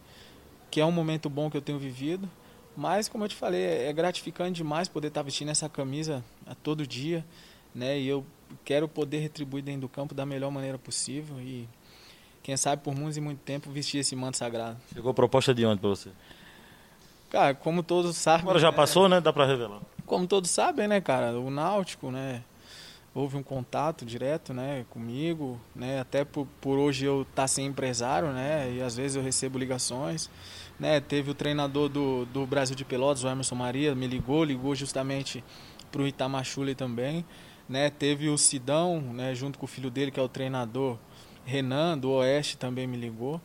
que 0.70 0.82
é 0.82 0.86
um 0.86 0.92
momento 0.92 1.30
bom 1.30 1.50
que 1.50 1.56
eu 1.56 1.62
tenho 1.62 1.80
vivido. 1.80 2.30
Mas 2.76 3.08
como 3.08 3.24
eu 3.24 3.30
te 3.30 3.36
falei, 3.36 3.64
é 3.64 3.94
gratificante 3.94 4.58
demais 4.58 4.90
poder 4.90 5.08
estar 5.08 5.22
tá 5.22 5.24
vestindo 5.24 5.50
essa 5.50 5.70
camisa 5.70 6.22
a 6.46 6.54
todo 6.54 6.86
dia, 6.86 7.26
né? 7.74 7.98
E 7.98 8.08
eu 8.08 8.26
quero 8.66 8.88
poder 8.88 9.20
retribuir 9.20 9.64
dentro 9.64 9.82
do 9.82 9.90
campo 9.90 10.14
da 10.14 10.26
melhor 10.26 10.52
maneira 10.52 10.78
possível 10.78 11.40
e 11.40 11.68
quem 12.46 12.56
sabe 12.56 12.84
por 12.84 12.94
muitos 12.94 13.18
e 13.18 13.22
muito 13.22 13.40
tempo 13.40 13.72
vestir 13.72 14.02
esse 14.02 14.16
manto 14.16 14.38
sagrado. 14.38 14.78
Chegou 14.94 15.10
a 15.10 15.14
proposta 15.16 15.52
de 15.52 15.66
onde 15.66 15.82
para 15.82 15.90
você? 15.90 16.12
Cara, 17.28 17.56
como 17.56 17.82
todos 17.82 18.16
sabem. 18.16 18.42
Agora 18.42 18.60
já 18.60 18.70
né? 18.70 18.78
passou, 18.78 19.10
né? 19.10 19.20
Dá 19.20 19.34
para 19.34 19.48
revelar. 19.48 19.82
Como 20.06 20.28
todos 20.28 20.52
sabem, 20.52 20.88
né, 20.88 21.02
cara? 21.02 21.40
O 21.40 21.50
Náutico, 21.50 22.12
né? 22.12 22.44
Houve 23.16 23.36
um 23.36 23.42
contato 23.42 24.06
direto, 24.06 24.54
né, 24.54 24.86
comigo, 24.92 25.60
né? 25.76 26.00
Até 26.00 26.24
por, 26.24 26.46
por 26.62 26.78
hoje 26.78 27.06
eu 27.06 27.24
estar 27.24 27.34
tá 27.34 27.48
sem 27.48 27.66
empresário, 27.66 28.28
né? 28.28 28.72
E 28.74 28.80
às 28.80 28.96
vezes 28.96 29.18
eu 29.18 29.24
recebo 29.24 29.58
ligações, 29.58 30.30
né? 30.80 31.00
Teve 31.00 31.32
o 31.32 31.34
treinador 31.34 31.90
do, 31.90 32.28
do 32.28 32.46
Brasil 32.46 32.76
de 32.76 32.86
Pelotas, 32.86 33.24
o 33.24 33.28
Emerson 33.28 33.56
Maria, 33.56 33.96
me 33.96 34.06
ligou, 34.06 34.44
ligou 34.44 34.76
justamente 34.76 35.44
para 35.92 36.04
o 36.04 36.08
Itamachule 36.08 36.76
também, 36.76 37.26
né? 37.68 37.90
Teve 37.90 38.30
o 38.30 38.38
Sidão, 38.38 39.02
né? 39.02 39.34
Junto 39.34 39.58
com 39.58 39.66
o 39.66 39.68
filho 39.68 39.90
dele 39.90 40.12
que 40.12 40.20
é 40.20 40.24
o 40.24 40.30
treinador 40.30 41.00
Renan, 41.46 41.98
do 41.98 42.12
Oeste, 42.12 42.58
também 42.58 42.88
me 42.88 42.98
ligou. 42.98 43.40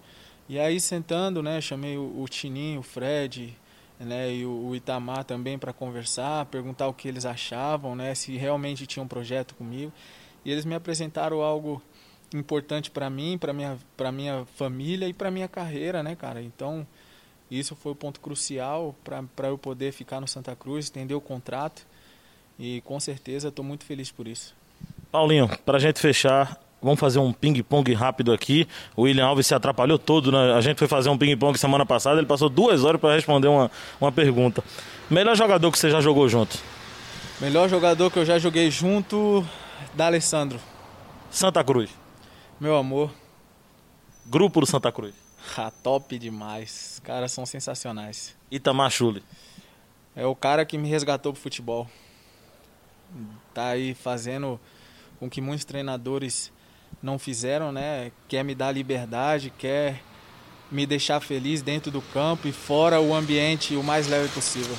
E 0.49 0.59
aí, 0.59 0.81
sentando, 0.81 1.43
né, 1.43 1.61
chamei 1.61 1.97
o, 1.97 2.23
o 2.23 2.29
Tininho, 2.29 2.81
o 2.81 2.83
Fred, 2.83 3.57
né, 3.99 4.35
e 4.35 4.45
o, 4.45 4.69
o 4.69 4.77
Itamar 4.77 5.25
também 5.25 5.59
para 5.59 5.73
conversar, 5.73 6.47
perguntar 6.47 6.89
o 6.89 6.95
que 6.95 7.07
eles 7.07 7.25
achavam, 7.25 7.95
né, 7.95 8.15
se 8.15 8.37
realmente 8.37 8.87
tinham 8.87 9.05
um 9.05 9.09
projeto 9.09 9.55
comigo. 9.55 9.93
E 10.45 10.51
eles 10.51 10.65
me 10.65 10.75
apresentaram 10.75 11.41
algo 11.41 11.83
importante 12.35 12.91
para 12.91 13.11
mim, 13.11 13.37
para 13.39 13.53
minha, 13.53 13.79
para 13.97 14.11
minha 14.11 14.47
família 14.57 15.07
e 15.07 15.13
para 15.13 15.31
minha 15.31 15.49
carreira, 15.49 16.03
né, 16.03 16.17
cara? 16.17 16.41
Então, 16.41 16.87
isso 17.51 17.75
foi 17.75 17.93
o 17.93 17.97
ponto 17.97 18.21
crucial 18.21 18.95
para 19.05 19.49
eu 19.49 19.59
poder 19.59 19.93
ficar 19.93 20.21
no 20.21 20.29
Santa 20.29 20.55
Cruz, 20.55 20.87
estender 20.87 21.17
o 21.17 21.21
contrato. 21.21 21.87
E 22.59 22.81
com 22.83 23.01
certeza 23.01 23.49
estou 23.49 23.65
muito 23.65 23.85
feliz 23.85 24.11
por 24.11 24.29
isso. 24.29 24.55
Paulinho, 25.11 25.49
para 25.65 25.77
a 25.77 25.81
gente 25.81 25.99
fechar, 25.99 26.61
Vamos 26.83 26.99
fazer 26.99 27.19
um 27.19 27.33
ping-pong 27.33 27.93
rápido 27.93 28.33
aqui. 28.33 28.67
O 28.97 29.03
William 29.03 29.27
Alves 29.27 29.47
se 29.47 29.55
atrapalhou 29.55 29.99
todo. 29.99 30.33
Né? 30.33 30.55
A 30.55 30.61
gente 30.61 30.79
foi 30.79 30.89
fazer 30.89 31.11
um 31.11 31.19
ping-pong 31.19 31.59
semana 31.59 31.85
passada. 31.85 32.19
Ele 32.19 32.27
passou 32.27 32.49
duas 32.49 32.85
horas 32.85 33.01
para 33.01 33.15
responder 33.15 33.49
uma, 33.49 33.71
uma 34.01 34.11
pergunta. 34.11 34.65
Melhor 35.11 35.37
jogador 35.37 35.71
que 35.71 35.79
você 35.79 35.91
já 35.91 36.01
jogou 36.01 36.29
junto? 36.29 36.59
Melhor 37.41 37.69
jogador 37.69 38.11
que 38.11 38.19
eu 38.19 38.25
já 38.25 38.39
joguei 38.39 38.71
junto, 38.71 39.45
da 39.95 40.07
Alessandro. 40.07 40.59
Santa 41.31 41.63
Cruz. 41.63 41.91
Meu 42.59 42.77
amor. 42.77 43.11
Grupo 44.27 44.61
do 44.61 44.67
Santa 44.67 44.93
Cruz. 44.93 45.15
Ah, 45.57 45.71
top 45.83 46.19
demais. 46.19 46.93
Os 46.95 46.99
caras 47.01 47.33
são 47.33 47.45
sensacionais. 47.45 48.37
Itamar 48.51 48.91
Chuli. 48.91 49.23
É 50.15 50.27
o 50.27 50.35
cara 50.35 50.65
que 50.65 50.77
me 50.79 50.89
resgatou 50.89 51.33
pro 51.33 51.41
futebol. 51.41 51.89
Tá 53.53 53.69
aí 53.69 53.95
fazendo 53.95 54.61
com 55.19 55.29
que 55.29 55.41
muitos 55.41 55.65
treinadores 55.65 56.53
não 57.03 57.19
fizeram, 57.19 57.73
né? 57.73 58.13
Quer 58.29 58.45
me 58.45 58.55
dar 58.55 58.73
liberdade, 58.73 59.53
quer 59.57 60.01
me 60.71 60.87
deixar 60.87 61.21
feliz 61.21 61.63
dentro 61.63 61.91
do 61.91 62.01
campo 62.01 62.47
e 62.47 62.53
fora 62.53 63.01
o 63.01 63.15
ambiente 63.15 63.75
o 63.75 63.83
mais 63.83 64.07
leve 64.07 64.29
possível. 64.29 64.77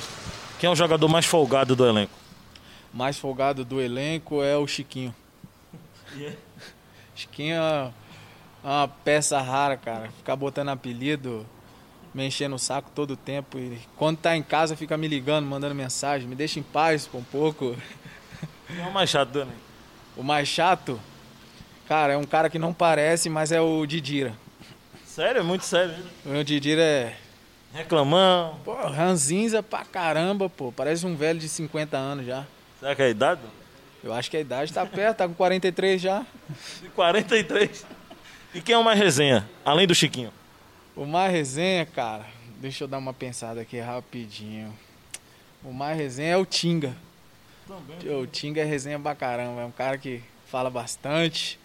Quem 0.58 0.68
é 0.68 0.72
o 0.72 0.76
jogador 0.76 1.08
mais 1.08 1.26
folgado 1.26 1.76
do 1.76 1.86
elenco? 1.86 2.12
Mais 2.92 3.18
folgado 3.18 3.64
do 3.64 3.80
elenco 3.80 4.42
é 4.42 4.56
o 4.56 4.66
Chiquinho. 4.66 5.14
Yeah. 6.16 6.36
Chiquinho 7.14 7.56
é 7.56 7.90
uma 8.62 8.88
peça 8.88 9.40
rara, 9.40 9.76
cara. 9.76 10.10
Ficar 10.16 10.36
botando 10.36 10.68
apelido, 10.68 11.46
me 12.14 12.26
enchendo 12.26 12.54
o 12.54 12.58
saco 12.58 12.90
todo 12.94 13.12
o 13.12 13.16
tempo. 13.16 13.58
E 13.58 13.80
quando 13.96 14.18
tá 14.18 14.36
em 14.36 14.42
casa, 14.42 14.76
fica 14.76 14.96
me 14.96 15.08
ligando, 15.08 15.46
mandando 15.46 15.74
mensagem. 15.74 16.28
Me 16.28 16.34
deixa 16.34 16.60
em 16.60 16.62
paz 16.62 17.06
por 17.06 17.18
um 17.18 17.24
pouco. 17.24 17.76
Quem 18.66 18.80
é 18.80 18.86
o 18.86 18.92
mais 18.92 19.10
chato 19.10 19.30
do 19.30 19.40
elenco? 19.40 19.56
O 20.16 20.22
mais 20.22 20.48
chato? 20.48 21.00
Cara, 21.88 22.14
é 22.14 22.16
um 22.16 22.24
cara 22.24 22.48
que 22.48 22.58
não 22.58 22.72
parece, 22.72 23.28
mas 23.28 23.52
é 23.52 23.60
o 23.60 23.84
Didira. 23.86 24.34
Sério? 25.04 25.40
É 25.40 25.42
muito 25.42 25.64
sério. 25.64 25.94
O 26.24 26.42
Didira 26.42 26.82
é. 26.82 27.16
Reclamão. 27.74 28.58
Pô, 28.64 28.74
ranzinza 28.74 29.62
pra 29.62 29.84
caramba, 29.84 30.48
pô. 30.48 30.70
Parece 30.72 31.06
um 31.06 31.16
velho 31.16 31.38
de 31.38 31.48
50 31.48 31.96
anos 31.96 32.26
já. 32.26 32.46
Será 32.78 32.94
que 32.94 33.02
é 33.02 33.06
a 33.06 33.10
idade? 33.10 33.40
Eu 34.04 34.12
acho 34.12 34.30
que 34.30 34.36
a 34.36 34.40
idade 34.40 34.72
tá 34.72 34.84
perto, 34.84 35.18
tá 35.18 35.28
com 35.28 35.34
43 35.34 36.00
já. 36.00 36.26
43? 36.94 37.86
E 38.54 38.60
quem 38.60 38.74
é 38.74 38.78
o 38.78 38.84
mais 38.84 38.98
resenha, 38.98 39.48
além 39.64 39.86
do 39.86 39.94
Chiquinho? 39.94 40.32
O 40.94 41.06
mais 41.06 41.32
resenha, 41.32 41.86
cara, 41.86 42.26
deixa 42.58 42.84
eu 42.84 42.88
dar 42.88 42.98
uma 42.98 43.14
pensada 43.14 43.60
aqui 43.60 43.78
rapidinho. 43.78 44.76
O 45.64 45.72
mais 45.72 45.96
resenha 45.96 46.32
é 46.32 46.36
o 46.36 46.44
Tinga. 46.44 46.94
Também. 47.66 48.14
O 48.16 48.26
Tinga 48.26 48.60
é 48.60 48.64
resenha 48.64 48.98
pra 48.98 49.14
caramba, 49.14 49.62
é 49.62 49.64
um 49.64 49.70
cara 49.70 49.96
que 49.96 50.22
fala 50.46 50.68
bastante, 50.68 51.58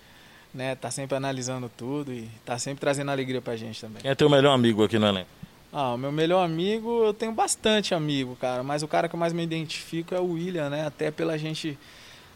né? 0.54 0.76
Tá 0.76 0.90
sempre 0.92 1.16
analisando 1.16 1.70
tudo 1.76 2.14
e 2.14 2.30
tá 2.46 2.58
sempre 2.58 2.82
trazendo 2.82 3.12
alegria 3.12 3.42
pra 3.42 3.56
gente 3.56 3.80
também. 3.80 4.02
Quem 4.02 4.12
é 4.12 4.16
teu 4.16 4.30
melhor 4.30 4.54
amigo 4.54 4.84
aqui 4.84 4.98
no 4.98 5.08
elenco? 5.08 5.30
Ah, 5.72 5.94
o 5.94 5.98
meu 5.98 6.12
melhor 6.12 6.44
amigo, 6.44 7.04
eu 7.04 7.14
tenho 7.14 7.32
bastante 7.32 7.94
amigo, 7.94 8.36
cara, 8.40 8.64
mas 8.64 8.84
o 8.84 8.88
cara 8.88 9.10
que 9.10 9.16
eu 9.16 9.20
mais 9.20 9.34
me 9.34 9.44
identifico 9.44 10.16
é 10.16 10.20
o 10.20 10.32
William, 10.32 10.70
né? 10.70 10.88
Até 10.88 11.12
pela 11.12 11.38
gente 11.38 11.78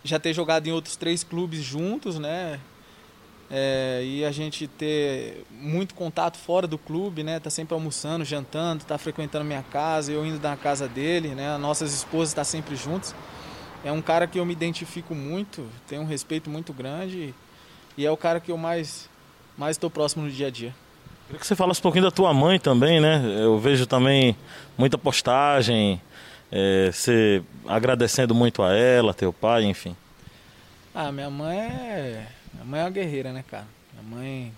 já 0.04 0.20
ter 0.20 0.34
jogado 0.34 0.68
em 0.68 0.72
outros 0.72 0.96
três 0.96 1.24
clubes 1.24 1.62
juntos, 1.62 2.20
né? 2.20 2.60
É, 3.50 4.02
e 4.04 4.24
a 4.24 4.32
gente 4.32 4.68
ter 4.68 5.46
muito 5.52 5.94
contato 5.94 6.38
fora 6.38 6.68
do 6.68 6.78
clube, 6.78 7.24
né? 7.24 7.40
Tá 7.40 7.50
sempre 7.50 7.74
almoçando, 7.74 8.24
jantando, 8.24 8.84
tá 8.84 8.98
frequentando 8.98 9.46
minha 9.46 9.64
casa, 9.64 10.12
eu 10.12 10.26
indo 10.26 10.42
na 10.42 10.58
casa 10.58 10.88
dele, 10.88 11.30
né? 11.30 11.58
Nossas 11.58 11.94
esposas 11.94 12.34
tá 12.34 12.44
sempre 12.44 12.76
juntos 12.76 13.16
é 13.84 13.92
um 13.92 14.02
cara 14.02 14.28
que 14.28 14.40
eu 14.40 14.46
me 14.46 14.54
identifico 14.54 15.16
muito, 15.16 15.68
tenho 15.88 16.02
um 16.02 16.06
respeito 16.06 16.50
muito 16.50 16.72
grande 16.72 17.34
e 17.98 18.06
é 18.06 18.12
o 18.12 18.18
cara 18.18 18.40
que 18.40 18.52
eu 18.52 18.58
mais 18.58 19.10
mais 19.58 19.76
estou 19.76 19.90
próximo 19.90 20.24
no 20.26 20.32
dia 20.32 20.48
a 20.48 20.50
dia. 20.50 20.74
Queria 21.28 21.40
que 21.40 21.46
você 21.48 21.56
falasse 21.56 21.80
um 21.80 21.84
pouquinho 21.84 22.04
da 22.06 22.12
tua 22.12 22.34
mãe 22.34 22.60
também, 22.60 23.00
né? 23.00 23.22
Eu 23.40 23.58
vejo 23.60 23.86
também 23.86 24.36
muita 24.78 24.98
postagem, 24.98 26.02
é, 26.52 26.92
você 26.92 27.42
agradecendo 27.66 28.36
muito 28.36 28.62
a 28.64 28.74
ela, 28.74 29.14
teu 29.14 29.32
pai, 29.32 29.64
enfim. 29.64 29.96
Ah, 30.94 31.12
minha 31.12 31.30
mãe 31.30 31.58
é. 31.58 32.28
Minha 32.54 32.66
mãe 32.66 32.80
é 32.82 32.84
uma 32.84 32.90
guerreira, 32.90 33.32
né, 33.32 33.46
cara? 33.50 33.68
Minha 33.94 34.04
mãe. 34.18 34.52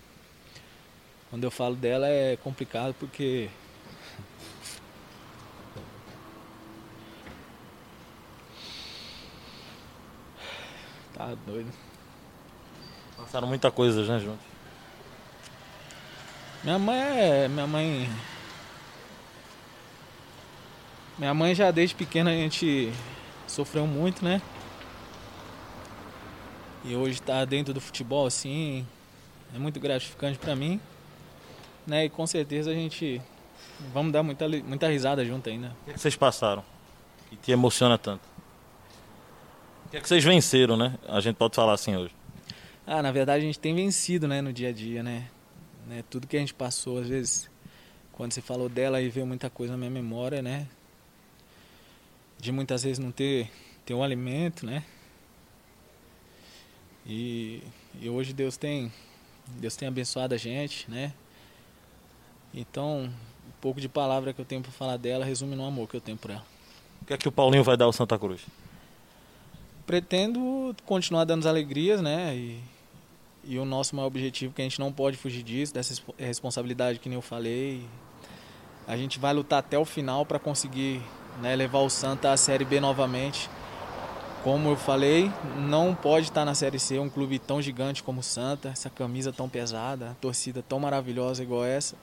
Quando 1.30 1.44
eu 1.44 1.50
falo 1.50 1.76
dela 1.76 2.08
é 2.08 2.36
complicado 2.36 2.94
porque 2.98 3.48
Tá 11.14 11.34
doido. 11.46 11.70
Passaram 13.34 13.48
muita 13.48 13.68
coisa, 13.68 14.00
né, 14.04 14.20
juntos? 14.20 14.46
Minha 16.62 16.78
mãe 16.78 16.96
é. 16.96 17.48
Minha 17.48 17.66
mãe. 17.66 18.10
Minha 21.18 21.34
mãe 21.34 21.52
já 21.52 21.72
desde 21.72 21.96
pequena 21.96 22.30
a 22.30 22.32
gente 22.32 22.92
sofreu 23.48 23.88
muito, 23.88 24.24
né? 24.24 24.40
E 26.84 26.94
hoje 26.94 27.20
tá 27.20 27.44
dentro 27.44 27.74
do 27.74 27.80
futebol 27.80 28.24
assim 28.24 28.86
é 29.52 29.58
muito 29.58 29.80
gratificante 29.80 30.38
para 30.38 30.54
mim, 30.54 30.80
né? 31.84 32.04
E 32.04 32.10
com 32.10 32.28
certeza 32.28 32.70
a 32.70 32.74
gente 32.74 33.20
vamos 33.92 34.12
dar 34.12 34.22
muita 34.22 34.48
muita 34.48 34.86
risada 34.86 35.24
junto 35.24 35.48
ainda. 35.48 35.74
O 35.82 35.84
que, 35.86 35.90
é 35.90 35.94
que 35.94 36.00
vocês 36.00 36.14
passaram? 36.14 36.62
Que 37.28 37.34
te 37.34 37.50
emociona 37.50 37.98
tanto? 37.98 38.22
O 39.86 39.88
que 39.88 39.96
é 39.96 40.00
que 40.00 40.06
vocês 40.06 40.22
venceram, 40.22 40.76
né? 40.76 40.96
A 41.08 41.18
gente 41.18 41.34
pode 41.34 41.56
falar 41.56 41.72
assim 41.72 41.96
hoje. 41.96 42.14
Ah, 42.86 43.02
na 43.02 43.10
verdade 43.10 43.44
a 43.44 43.46
gente 43.46 43.58
tem 43.58 43.74
vencido, 43.74 44.28
né, 44.28 44.42
no 44.42 44.52
dia 44.52 44.68
a 44.68 44.72
dia, 44.72 45.02
né? 45.02 45.28
né? 45.86 46.04
Tudo 46.08 46.26
que 46.26 46.36
a 46.36 46.40
gente 46.40 46.54
passou, 46.54 46.98
às 46.98 47.08
vezes, 47.08 47.50
quando 48.12 48.32
você 48.32 48.40
falou 48.40 48.68
dela 48.68 49.00
e 49.00 49.08
veio 49.08 49.26
muita 49.26 49.50
coisa 49.50 49.72
na 49.72 49.78
minha 49.78 49.90
memória, 49.90 50.42
né? 50.42 50.66
De 52.38 52.52
muitas 52.52 52.82
vezes 52.82 52.98
não 52.98 53.10
ter, 53.10 53.50
ter 53.84 53.94
um 53.94 54.02
alimento, 54.02 54.66
né? 54.66 54.84
E, 57.06 57.62
e 58.00 58.08
hoje 58.08 58.32
Deus 58.32 58.56
tem, 58.56 58.92
Deus 59.46 59.76
tem 59.76 59.88
abençoado 59.88 60.34
a 60.34 60.38
gente, 60.38 60.90
né? 60.90 61.12
Então, 62.52 63.10
um 63.46 63.60
pouco 63.60 63.80
de 63.80 63.88
palavra 63.88 64.32
que 64.32 64.40
eu 64.40 64.44
tenho 64.44 64.62
para 64.62 64.72
falar 64.72 64.96
dela 64.96 65.24
resume 65.24 65.56
no 65.56 65.66
amor 65.66 65.88
que 65.88 65.96
eu 65.96 66.00
tenho 66.00 66.16
por 66.16 66.30
ela. 66.30 66.44
O 67.02 67.04
que 67.04 67.12
é 67.12 67.18
que 67.18 67.28
o 67.28 67.32
Paulinho 67.32 67.64
vai 67.64 67.76
dar 67.76 67.84
ao 67.84 67.92
Santa 67.92 68.18
Cruz? 68.18 68.42
Pretendo 69.84 70.74
continuar 70.86 71.24
dando 71.24 71.40
as 71.40 71.46
alegrias, 71.46 72.00
né? 72.00 72.34
E, 72.34 72.62
e 73.46 73.58
o 73.58 73.64
nosso 73.64 73.94
maior 73.94 74.06
objetivo, 74.06 74.52
que 74.52 74.62
a 74.62 74.64
gente 74.64 74.78
não 74.78 74.92
pode 74.92 75.16
fugir 75.16 75.42
disso, 75.42 75.74
dessa 75.74 76.00
responsabilidade 76.18 76.98
que 76.98 77.08
nem 77.08 77.16
eu 77.16 77.22
falei. 77.22 77.84
A 78.86 78.96
gente 78.96 79.18
vai 79.18 79.32
lutar 79.32 79.60
até 79.60 79.78
o 79.78 79.84
final 79.84 80.26
para 80.26 80.38
conseguir 80.38 81.02
né, 81.40 81.56
levar 81.56 81.78
o 81.78 81.90
Santa 81.90 82.32
à 82.32 82.36
Série 82.36 82.64
B 82.64 82.80
novamente. 82.80 83.48
Como 84.42 84.68
eu 84.68 84.76
falei, 84.76 85.30
não 85.56 85.94
pode 85.94 86.26
estar 86.26 86.44
na 86.44 86.54
Série 86.54 86.78
C 86.78 86.98
um 86.98 87.08
clube 87.08 87.38
tão 87.38 87.62
gigante 87.62 88.02
como 88.02 88.20
o 88.20 88.22
Santa, 88.22 88.68
essa 88.68 88.90
camisa 88.90 89.32
tão 89.32 89.48
pesada, 89.48 90.14
torcida 90.20 90.62
tão 90.62 90.78
maravilhosa 90.78 91.42
igual 91.42 91.64
essa. 91.64 91.96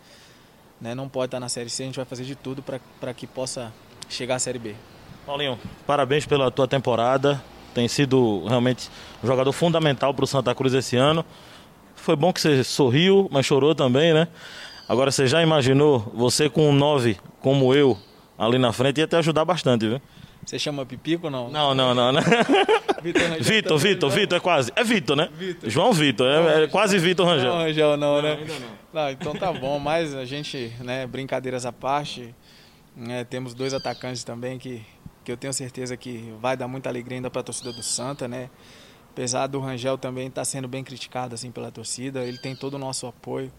Né, 0.79 0.95
não 0.95 1.07
pode 1.07 1.27
estar 1.27 1.39
na 1.39 1.49
Série 1.49 1.69
C, 1.69 1.83
a 1.83 1.85
gente 1.85 1.97
vai 1.97 2.05
fazer 2.05 2.23
de 2.23 2.33
tudo 2.33 2.63
para 2.63 3.13
que 3.13 3.27
possa 3.27 3.71
chegar 4.09 4.35
à 4.35 4.39
Série 4.39 4.57
B. 4.57 4.75
Paulinho, 5.25 5.59
parabéns 5.85 6.25
pela 6.25 6.49
tua 6.49 6.67
temporada. 6.67 7.41
Tem 7.73 7.87
sido 7.87 8.43
realmente 8.47 8.89
um 9.23 9.27
jogador 9.27 9.51
fundamental 9.51 10.13
para 10.13 10.23
o 10.23 10.27
Santa 10.27 10.53
Cruz 10.53 10.73
esse 10.73 10.95
ano. 10.95 11.25
Foi 11.95 12.15
bom 12.15 12.33
que 12.33 12.41
você 12.41 12.63
sorriu, 12.63 13.29
mas 13.31 13.45
chorou 13.45 13.75
também, 13.75 14.13
né? 14.13 14.27
Agora 14.89 15.11
você 15.11 15.27
já 15.27 15.41
imaginou 15.41 15.99
você 16.13 16.49
com 16.49 16.69
um 16.69 16.73
9 16.73 17.17
como 17.39 17.73
eu 17.73 17.97
ali 18.37 18.57
na 18.57 18.73
frente 18.73 18.99
ia 18.99 19.07
te 19.07 19.15
ajudar 19.15 19.45
bastante, 19.45 19.87
viu? 19.87 20.01
Você 20.45 20.57
chama 20.57 20.85
Pipico 20.85 21.27
ou 21.27 21.31
não? 21.31 21.49
Não, 21.49 21.75
não, 21.75 21.93
não. 21.93 22.11
não. 22.11 22.21
Vitor, 23.01 23.21
Vitor, 23.39 23.77
Vitor, 23.77 24.09
Vitor, 24.09 24.37
é 24.37 24.41
quase. 24.41 24.71
É 24.75 24.83
Vitor, 24.83 25.15
né? 25.15 25.29
Vitor. 25.33 25.69
João 25.69 25.93
Vitor, 25.93 26.27
é, 26.27 26.63
é 26.63 26.67
quase 26.67 26.97
Vitor 26.97 27.27
Rangel. 27.27 27.51
Não, 27.51 27.59
Rangel 27.59 27.97
não, 27.97 28.21
né? 28.21 28.31
Ainda 28.33 28.53
não. 28.53 29.03
não. 29.03 29.11
Então 29.11 29.33
tá 29.33 29.53
bom, 29.53 29.77
mas 29.79 30.15
a 30.15 30.25
gente, 30.25 30.71
né, 30.79 31.05
brincadeiras 31.05 31.65
à 31.65 31.71
parte, 31.71 32.33
né, 32.95 33.23
temos 33.23 33.53
dois 33.53 33.73
atacantes 33.73 34.23
também 34.23 34.57
que, 34.57 34.81
que 35.23 35.31
eu 35.31 35.37
tenho 35.37 35.53
certeza 35.53 35.95
que 35.95 36.33
vai 36.39 36.57
dar 36.57 36.67
muita 36.67 36.89
alegria 36.89 37.17
ainda 37.17 37.29
para 37.29 37.41
a 37.41 37.43
torcida 37.43 37.71
do 37.71 37.83
Santa, 37.83 38.27
né? 38.27 38.49
Apesar 39.11 39.47
do 39.47 39.59
Rangel 39.59 39.97
também 39.97 40.27
estar 40.27 40.41
tá 40.41 40.45
sendo 40.45 40.67
bem 40.67 40.83
criticado 40.83 41.35
assim 41.35 41.51
pela 41.51 41.69
torcida, 41.69 42.23
ele 42.23 42.37
tem 42.37 42.55
todo 42.55 42.75
o 42.75 42.77
nosso 42.79 43.05
apoio. 43.05 43.51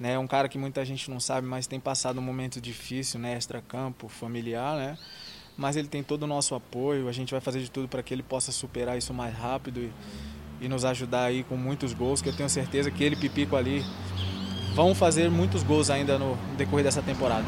Né? 0.00 0.14
É 0.14 0.18
um 0.18 0.26
cara 0.26 0.48
que 0.48 0.58
muita 0.58 0.84
gente 0.84 1.10
não 1.10 1.20
sabe, 1.20 1.46
mas 1.46 1.66
tem 1.66 1.78
passado 1.78 2.18
um 2.18 2.22
momento 2.22 2.60
difícil, 2.60 3.20
né? 3.20 3.34
Extra-campo, 3.34 4.08
familiar, 4.08 4.76
né? 4.76 4.98
Mas 5.56 5.76
ele 5.76 5.86
tem 5.86 6.02
todo 6.02 6.24
o 6.24 6.26
nosso 6.26 6.54
apoio. 6.54 7.08
A 7.08 7.12
gente 7.12 7.30
vai 7.30 7.40
fazer 7.40 7.60
de 7.60 7.70
tudo 7.70 7.86
para 7.86 8.02
que 8.02 8.12
ele 8.12 8.22
possa 8.22 8.50
superar 8.50 8.98
isso 8.98 9.14
mais 9.14 9.36
rápido 9.36 9.80
e, 9.80 9.92
e 10.64 10.68
nos 10.68 10.84
ajudar 10.84 11.24
aí 11.24 11.44
com 11.44 11.56
muitos 11.56 11.92
gols, 11.92 12.20
que 12.20 12.28
eu 12.28 12.36
tenho 12.36 12.48
certeza 12.48 12.90
que 12.90 13.04
ele 13.04 13.14
Pipico 13.14 13.54
ali 13.54 13.84
vão 14.74 14.94
fazer 14.94 15.30
muitos 15.30 15.62
gols 15.62 15.90
ainda 15.90 16.18
no 16.18 16.36
decorrer 16.56 16.84
dessa 16.84 17.02
temporada. 17.02 17.44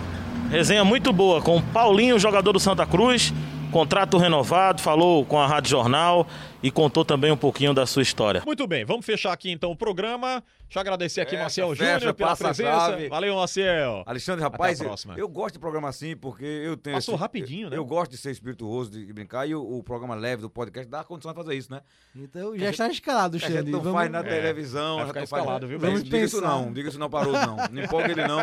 Resenha 0.51 0.85
muito 0.85 1.13
boa 1.13 1.43
com 1.43 1.61
Paulinho, 1.61 2.19
jogador 2.21 2.53
do 2.53 2.61
Santa 2.61 2.87
Cruz, 2.87 3.35
contrato 3.77 4.17
renovado, 4.17 4.81
falou 4.81 5.23
com 5.23 5.39
a 5.39 5.47
Rádio 5.47 5.73
Jornal 5.73 6.27
e 6.67 6.71
contou 6.73 7.05
também 7.05 7.31
um 7.31 7.37
pouquinho 7.37 7.73
da 7.73 7.87
sua 7.87 8.03
história. 8.03 8.43
Muito 8.45 8.67
bem, 8.67 8.85
vamos 8.85 9.07
fechar 9.07 9.33
aqui 9.33 9.53
então 9.53 9.71
o 9.71 9.77
programa. 9.77 10.43
Deixa 10.67 10.79
eu 10.79 10.81
agradecer 10.81 11.21
aqui, 11.21 11.37
Marcel 11.37 11.73
Júnior, 11.77 12.13
pela 12.13 12.37
presença. 12.37 13.09
Valeu, 13.09 13.37
Marcel. 13.37 14.03
Alexandre, 14.05 14.43
rapaz, 14.43 14.81
eu, 14.81 14.93
eu, 15.17 15.29
gosto 15.29 15.55
de 15.55 15.59
programa 15.61 15.89
assim, 15.89 16.17
porque 16.17 16.45
eu 16.45 16.77
tenho. 16.77 16.97
Passou 16.97 17.15
esse, 17.15 17.21
rapidinho, 17.21 17.69
eu, 17.69 17.71
né? 17.71 17.77
Eu 17.77 17.85
gosto 17.85 18.11
de 18.11 18.19
ser 18.19 18.33
espirituoso, 18.33 18.91
de, 18.91 19.13
brincar, 19.13 19.49
e 19.49 19.55
o, 19.55 19.63
o, 19.63 19.83
programa 19.85 20.17
leve 20.17 20.43
do 20.43 20.51
podcast 20.51 20.91
dá 20.91 21.01
a 21.01 21.05
condição 21.05 21.33
de 21.33 21.37
fazer 21.37 21.55
isso, 21.55 21.71
né? 21.71 21.83
Então 22.17 22.59
já 22.59 22.71
está 22.71 22.89
escalado, 22.89 23.39
Xande. 23.39 23.59
A 23.59 23.61
gente 23.61 23.71
não 23.71 23.81
vamos... 23.81 23.97
faz 23.97 24.11
na 24.11 24.19
é, 24.19 24.23
televisão. 24.25 24.97
Vai 24.97 25.07
ficar 25.07 25.23
escalado, 25.23 25.69
viu? 25.69 25.79
Vamos 25.79 26.03
diga 26.03 26.19
isso 26.19 26.41
não, 26.41 26.73
diga 26.73 26.89
isso 26.89 26.99
não 26.99 27.09
parou 27.09 27.33
não. 27.33 27.57
Não 27.71 27.85
empolga 27.85 28.11
ele 28.11 28.27
não. 28.27 28.39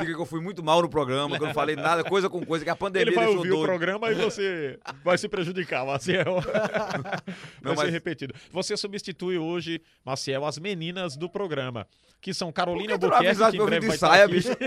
Diga 0.00 0.14
que 0.14 0.20
eu 0.20 0.26
fui 0.26 0.40
muito 0.40 0.64
mal 0.64 0.80
no 0.80 0.88
programa, 0.88 1.36
que 1.36 1.42
eu 1.42 1.48
não 1.48 1.54
falei 1.54 1.76
nada, 1.76 2.02
coisa 2.02 2.30
com 2.30 2.44
coisa, 2.44 2.64
que 2.64 2.70
a 2.70 2.76
pandemia 2.76 3.08
ele 3.08 3.14
vai 3.14 3.26
deixou 3.26 3.38
ouvir 3.38 3.50
doido. 3.50 3.62
o 3.62 3.66
programa 3.66 4.10
e 4.10 4.14
você 4.14 4.78
vai 5.04 5.18
se 5.18 5.28
prejudicar, 5.28 5.84
Marcel. 5.84 6.42
Não, 7.70 7.74
vai 7.76 7.86
mas... 7.86 7.92
ser 7.92 7.92
repetido. 7.92 8.34
Você 8.50 8.76
substitui 8.76 9.38
hoje, 9.38 9.80
Marcel, 10.04 10.44
as 10.44 10.58
meninas 10.58 11.16
do 11.16 11.28
programa, 11.28 11.86
que 12.26 12.34
são 12.34 12.50
Carolina 12.50 12.94
Albuquerque, 12.94 13.50
que 13.52 13.56
em 13.56 13.64
breve 13.64 13.86
vai 13.86 13.96
saia, 13.96 14.24
estar 14.24 14.52
aqui, 14.52 14.64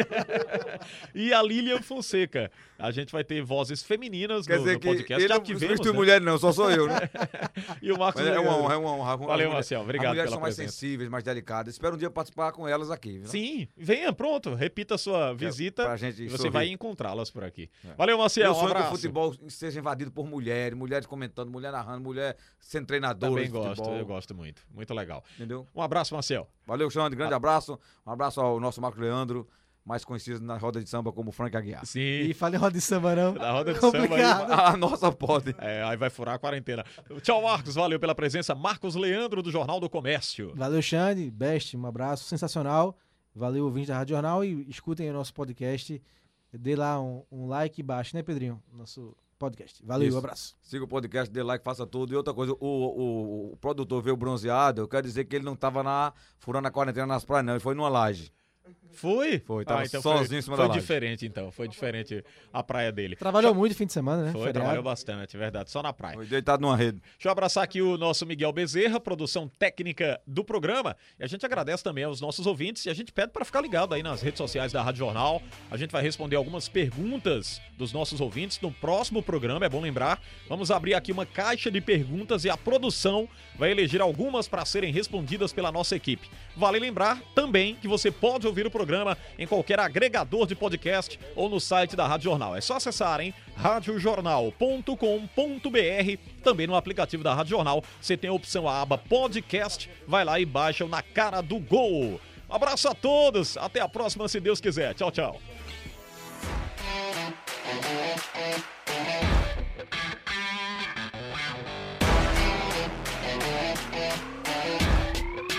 e 1.14 1.34
a 1.34 1.44
Lilian 1.44 1.82
Fonseca. 1.82 2.50
A 2.78 2.90
gente 2.90 3.12
vai 3.12 3.22
ter 3.22 3.42
vozes 3.42 3.84
femininas 3.84 4.48
Quer 4.48 4.54
no, 4.54 4.60
dizer 4.60 4.74
no 4.76 4.80
podcast. 4.80 5.22
Que 5.22 5.28
Já 5.28 5.40
tivemos, 5.42 5.86
né? 5.86 5.92
mulher 5.92 6.22
não, 6.22 6.38
só 6.38 6.54
sou 6.54 6.72
eu, 6.72 6.88
né? 6.88 7.10
e 7.84 7.92
o 7.92 8.00
Marcos 8.00 8.26
é 8.26 8.40
uma 8.40 8.56
honra, 8.56 8.74
é 8.76 8.78
uma 8.78 8.92
honra. 8.94 9.18
Valeu, 9.18 9.52
Marcel. 9.52 9.82
Obrigado 9.82 10.06
As 10.06 10.12
mulheres 10.12 10.32
são 10.32 10.40
mais 10.40 10.56
presença. 10.56 10.74
sensíveis, 10.74 11.10
mais 11.10 11.22
delicadas. 11.22 11.74
Espero 11.74 11.96
um 11.96 11.98
dia 11.98 12.10
participar 12.10 12.54
com 12.54 12.66
elas 12.66 12.90
aqui. 12.90 13.18
Viu? 13.18 13.28
Sim, 13.28 13.68
venha, 13.76 14.14
pronto. 14.14 14.56
Repita 14.56 14.96
a 14.96 14.98
sua 14.98 15.34
visita 15.34 15.84
pra 15.84 15.98
gente 15.98 16.30
você 16.30 16.38
sorrir. 16.38 16.52
vai 16.52 16.70
encontrá-las 16.70 17.30
por 17.30 17.44
aqui. 17.44 17.70
É. 17.84 17.94
Valeu, 17.98 18.18
Marcel. 18.18 18.46
Eu 18.46 18.54
um 18.54 18.66
abraço. 18.68 18.88
que 18.88 18.94
o 18.94 18.96
futebol 18.96 19.36
seja 19.50 19.78
invadido 19.78 20.14
por 20.14 20.26
mulheres, 20.26 20.78
mulheres 20.78 21.06
comentando, 21.06 21.52
mulher 21.52 21.74
narrando, 21.74 22.02
mulher 22.02 22.38
sendo 22.62 22.86
treinadora 22.86 23.34
Também 23.34 23.50
gosto, 23.50 23.90
eu 23.90 24.06
gosto 24.06 24.34
muito. 24.34 24.62
Muito 24.74 24.94
legal. 24.94 25.22
Entendeu? 25.36 25.68
Um 25.76 25.82
abraço, 25.82 26.14
Marcel. 26.14 26.48
Valeu, 26.70 26.90
Xande. 26.90 27.16
Grande 27.16 27.34
Ah. 27.34 27.38
abraço. 27.38 27.78
Um 28.06 28.12
abraço 28.12 28.40
ao 28.40 28.60
nosso 28.60 28.80
Marcos 28.82 29.00
Leandro, 29.02 29.48
mais 29.86 30.06
conhecido 30.06 30.40
na 30.40 30.56
roda 30.58 30.82
de 30.82 30.90
samba 30.90 31.12
como 31.12 31.32
Frank 31.32 31.58
Aguiar. 31.58 31.86
Sim. 31.86 32.00
E 32.00 32.34
fala 32.34 32.56
em 32.56 32.60
roda 32.60 32.74
de 32.74 32.82
samba, 32.82 33.16
não. 33.16 33.34
Na 33.34 33.52
roda 33.52 33.74
de 33.74 33.80
Complicado. 33.80 34.40
samba 34.40 34.56
aí. 34.56 34.74
A 34.74 34.78
nossa 34.78 35.12
pode. 35.12 35.56
É, 35.58 35.84
aí 35.84 35.98
vai 35.98 36.10
furar 36.10 36.36
a 36.36 36.40
quarentena. 36.40 36.86
Tchau, 37.22 37.42
Marcos. 37.42 37.76
Valeu 37.76 38.00
pela 38.00 38.14
presença. 38.16 38.54
Marcos 38.54 38.96
Leandro, 38.96 39.42
do 39.42 39.52
Jornal 39.52 39.80
do 39.80 39.90
Comércio. 39.90 40.54
Valeu, 40.56 40.82
Xande. 40.82 41.30
Best, 41.32 41.76
um 41.76 41.86
abraço 41.86 42.24
sensacional. 42.26 42.96
Valeu, 43.36 43.66
ouvinte 43.66 43.88
da 43.88 43.98
Rádio 43.98 44.14
Jornal. 44.16 44.44
E 44.46 44.70
escutem 44.70 45.10
o 45.10 45.14
nosso 45.14 45.34
podcast. 45.34 46.02
Dê 46.54 46.76
lá 46.76 47.00
um, 47.02 47.24
um 47.32 47.48
like 47.48 47.82
baixo, 47.84 48.16
né, 48.16 48.24
Pedrinho? 48.24 48.62
Nosso 48.74 49.16
podcast. 49.40 49.82
Valeu, 49.84 50.08
Isso. 50.08 50.16
um 50.18 50.20
abraço. 50.20 50.56
Siga 50.62 50.84
o 50.84 50.88
podcast, 50.88 51.32
dê 51.34 51.42
like, 51.42 51.64
faça 51.64 51.88
tudo. 51.88 52.14
E 52.14 52.16
outra 52.16 52.34
coisa, 52.34 52.54
o, 52.54 52.58
o, 52.60 53.54
o 53.54 53.58
produtor 53.58 54.04
veio 54.04 54.18
bronzeado, 54.18 54.82
eu 54.82 54.88
quero 54.88 55.08
dizer 55.08 55.26
que 55.26 55.36
ele 55.36 55.46
não 55.46 55.56
tava 55.56 55.82
na, 55.82 56.14
furando 56.38 56.68
a 56.68 56.72
quarentena 56.72 57.08
nas 57.08 57.26
praias, 57.26 57.46
não. 57.46 57.54
Ele 57.54 57.60
foi 57.60 57.74
numa 57.74 57.90
laje. 57.90 58.32
Foi? 58.92 59.40
Foi, 59.40 59.64
tava 59.64 59.82
Ah, 59.82 59.86
então 59.86 60.02
sozinho 60.02 60.28
foi, 60.28 60.38
em 60.38 60.42
cima 60.42 60.56
foi 60.56 60.66
da 60.66 60.70
laje. 60.70 60.80
diferente, 60.82 61.26
então. 61.26 61.52
Foi 61.52 61.68
diferente 61.68 62.24
a 62.52 62.62
praia 62.64 62.92
dele. 62.92 63.16
Trabalhou 63.16 63.54
muito 63.56 63.76
fim 63.76 63.86
de 63.86 63.94
semana, 63.94 64.24
né? 64.24 64.32
Foi, 64.32 64.40
Feriado. 64.42 64.60
trabalhou 64.60 64.84
bastante, 64.84 65.36
é 65.36 65.40
verdade. 65.40 65.72
Só 65.72 65.82
na 65.82 65.94
praia. 65.94 66.16
Foi 66.16 66.26
deitado 66.26 66.62
numa 66.62 66.76
rede. 66.76 67.00
Deixa 67.00 67.28
eu 67.28 67.32
abraçar 67.32 67.64
aqui 67.64 67.82
o 67.82 67.98
nosso 67.98 68.26
Miguel 68.26 68.52
Bezerra, 68.52 69.00
produção 69.00 69.48
técnica 69.48 70.20
do 70.28 70.44
programa. 70.44 70.98
E 71.20 71.24
a 71.24 71.28
gente 71.28 71.46
agradece 71.46 71.84
também 71.84 72.04
aos 72.04 72.20
nossos 72.20 72.46
ouvintes 72.46 72.86
e 72.86 72.90
a 72.90 72.94
gente 72.94 73.12
pede 73.14 73.32
para 73.32 73.46
ficar 73.46 73.62
ligado 73.62 73.94
aí 73.94 74.04
nas 74.04 74.22
redes 74.22 74.38
sociais 74.40 74.72
da 74.74 74.82
Rádio 74.82 75.00
Jornal. 75.00 75.42
A 75.72 75.78
gente 75.78 75.92
vai 75.92 76.02
responder 76.02 76.36
algumas 76.36 76.68
perguntas 76.68 77.62
dos 77.78 77.94
nossos 77.94 78.20
ouvintes 78.20 78.60
no 78.60 78.72
próximo 78.72 79.24
programa, 79.24 79.66
é 79.66 79.70
bom 79.70 79.80
lembrar. 79.82 80.22
Vamos 80.50 80.72
abrir 80.72 80.94
aqui 80.96 81.12
uma 81.12 81.26
caixa 81.26 81.72
de 81.72 81.80
perguntas 81.80 82.44
e 82.44 82.50
a 82.50 82.58
produção 82.58 83.30
vai 83.58 83.72
eleger 83.72 84.02
algumas 84.02 84.48
para 84.48 84.66
serem 84.66 84.92
respondidas 84.92 85.54
pela 85.54 85.72
nossa 85.72 85.96
equipe. 85.96 86.30
Vale 86.58 86.80
lembrar 86.80 87.22
também 87.34 87.76
que 87.76 87.88
você 87.88 88.12
pode 88.12 88.46
ouvir 88.46 88.66
o 88.66 88.72
programa 88.72 88.79
em 89.38 89.48
qualquer 89.48 89.80
agregador 89.80 90.48
de 90.48 90.56
podcast 90.56 91.20
ou 91.36 91.50
no 91.50 91.60
site 91.60 91.96
da 91.96 92.08
Rádio 92.08 92.26
Jornal. 92.26 92.56
É 92.56 92.62
só 92.62 92.76
acessarem 92.76 93.34
radiojornal.com.br. 93.56 96.44
Também 96.44 96.68
no 96.68 96.76
aplicativo 96.76 97.24
da 97.24 97.34
Rádio 97.34 97.52
Jornal, 97.52 97.84
você 98.00 98.16
tem 98.16 98.30
a 98.30 98.34
opção 98.34 98.68
a 98.68 98.82
aba 98.82 98.98
podcast. 98.98 99.90
Vai 100.08 100.24
lá 100.24 100.40
e 100.40 100.46
baixa 100.46 100.86
o 100.86 100.90
na 100.90 101.02
cara 101.02 101.42
do 101.42 101.60
gol. 101.60 102.20
Um 102.50 102.56
abraço 102.56 102.88
a 102.88 102.96
todos, 102.96 103.58
até 103.58 103.80
a 103.80 103.88
próxima, 103.88 104.28
se 104.28 104.40
Deus 104.40 104.60
quiser. 104.60 104.94
Tchau, 104.96 105.12
tchau. 105.12 105.40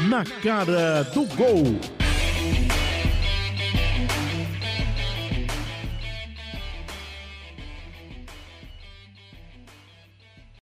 Na 0.09 0.25
cara 0.43 1.05
do 1.05 1.25
gol. 1.37 2.00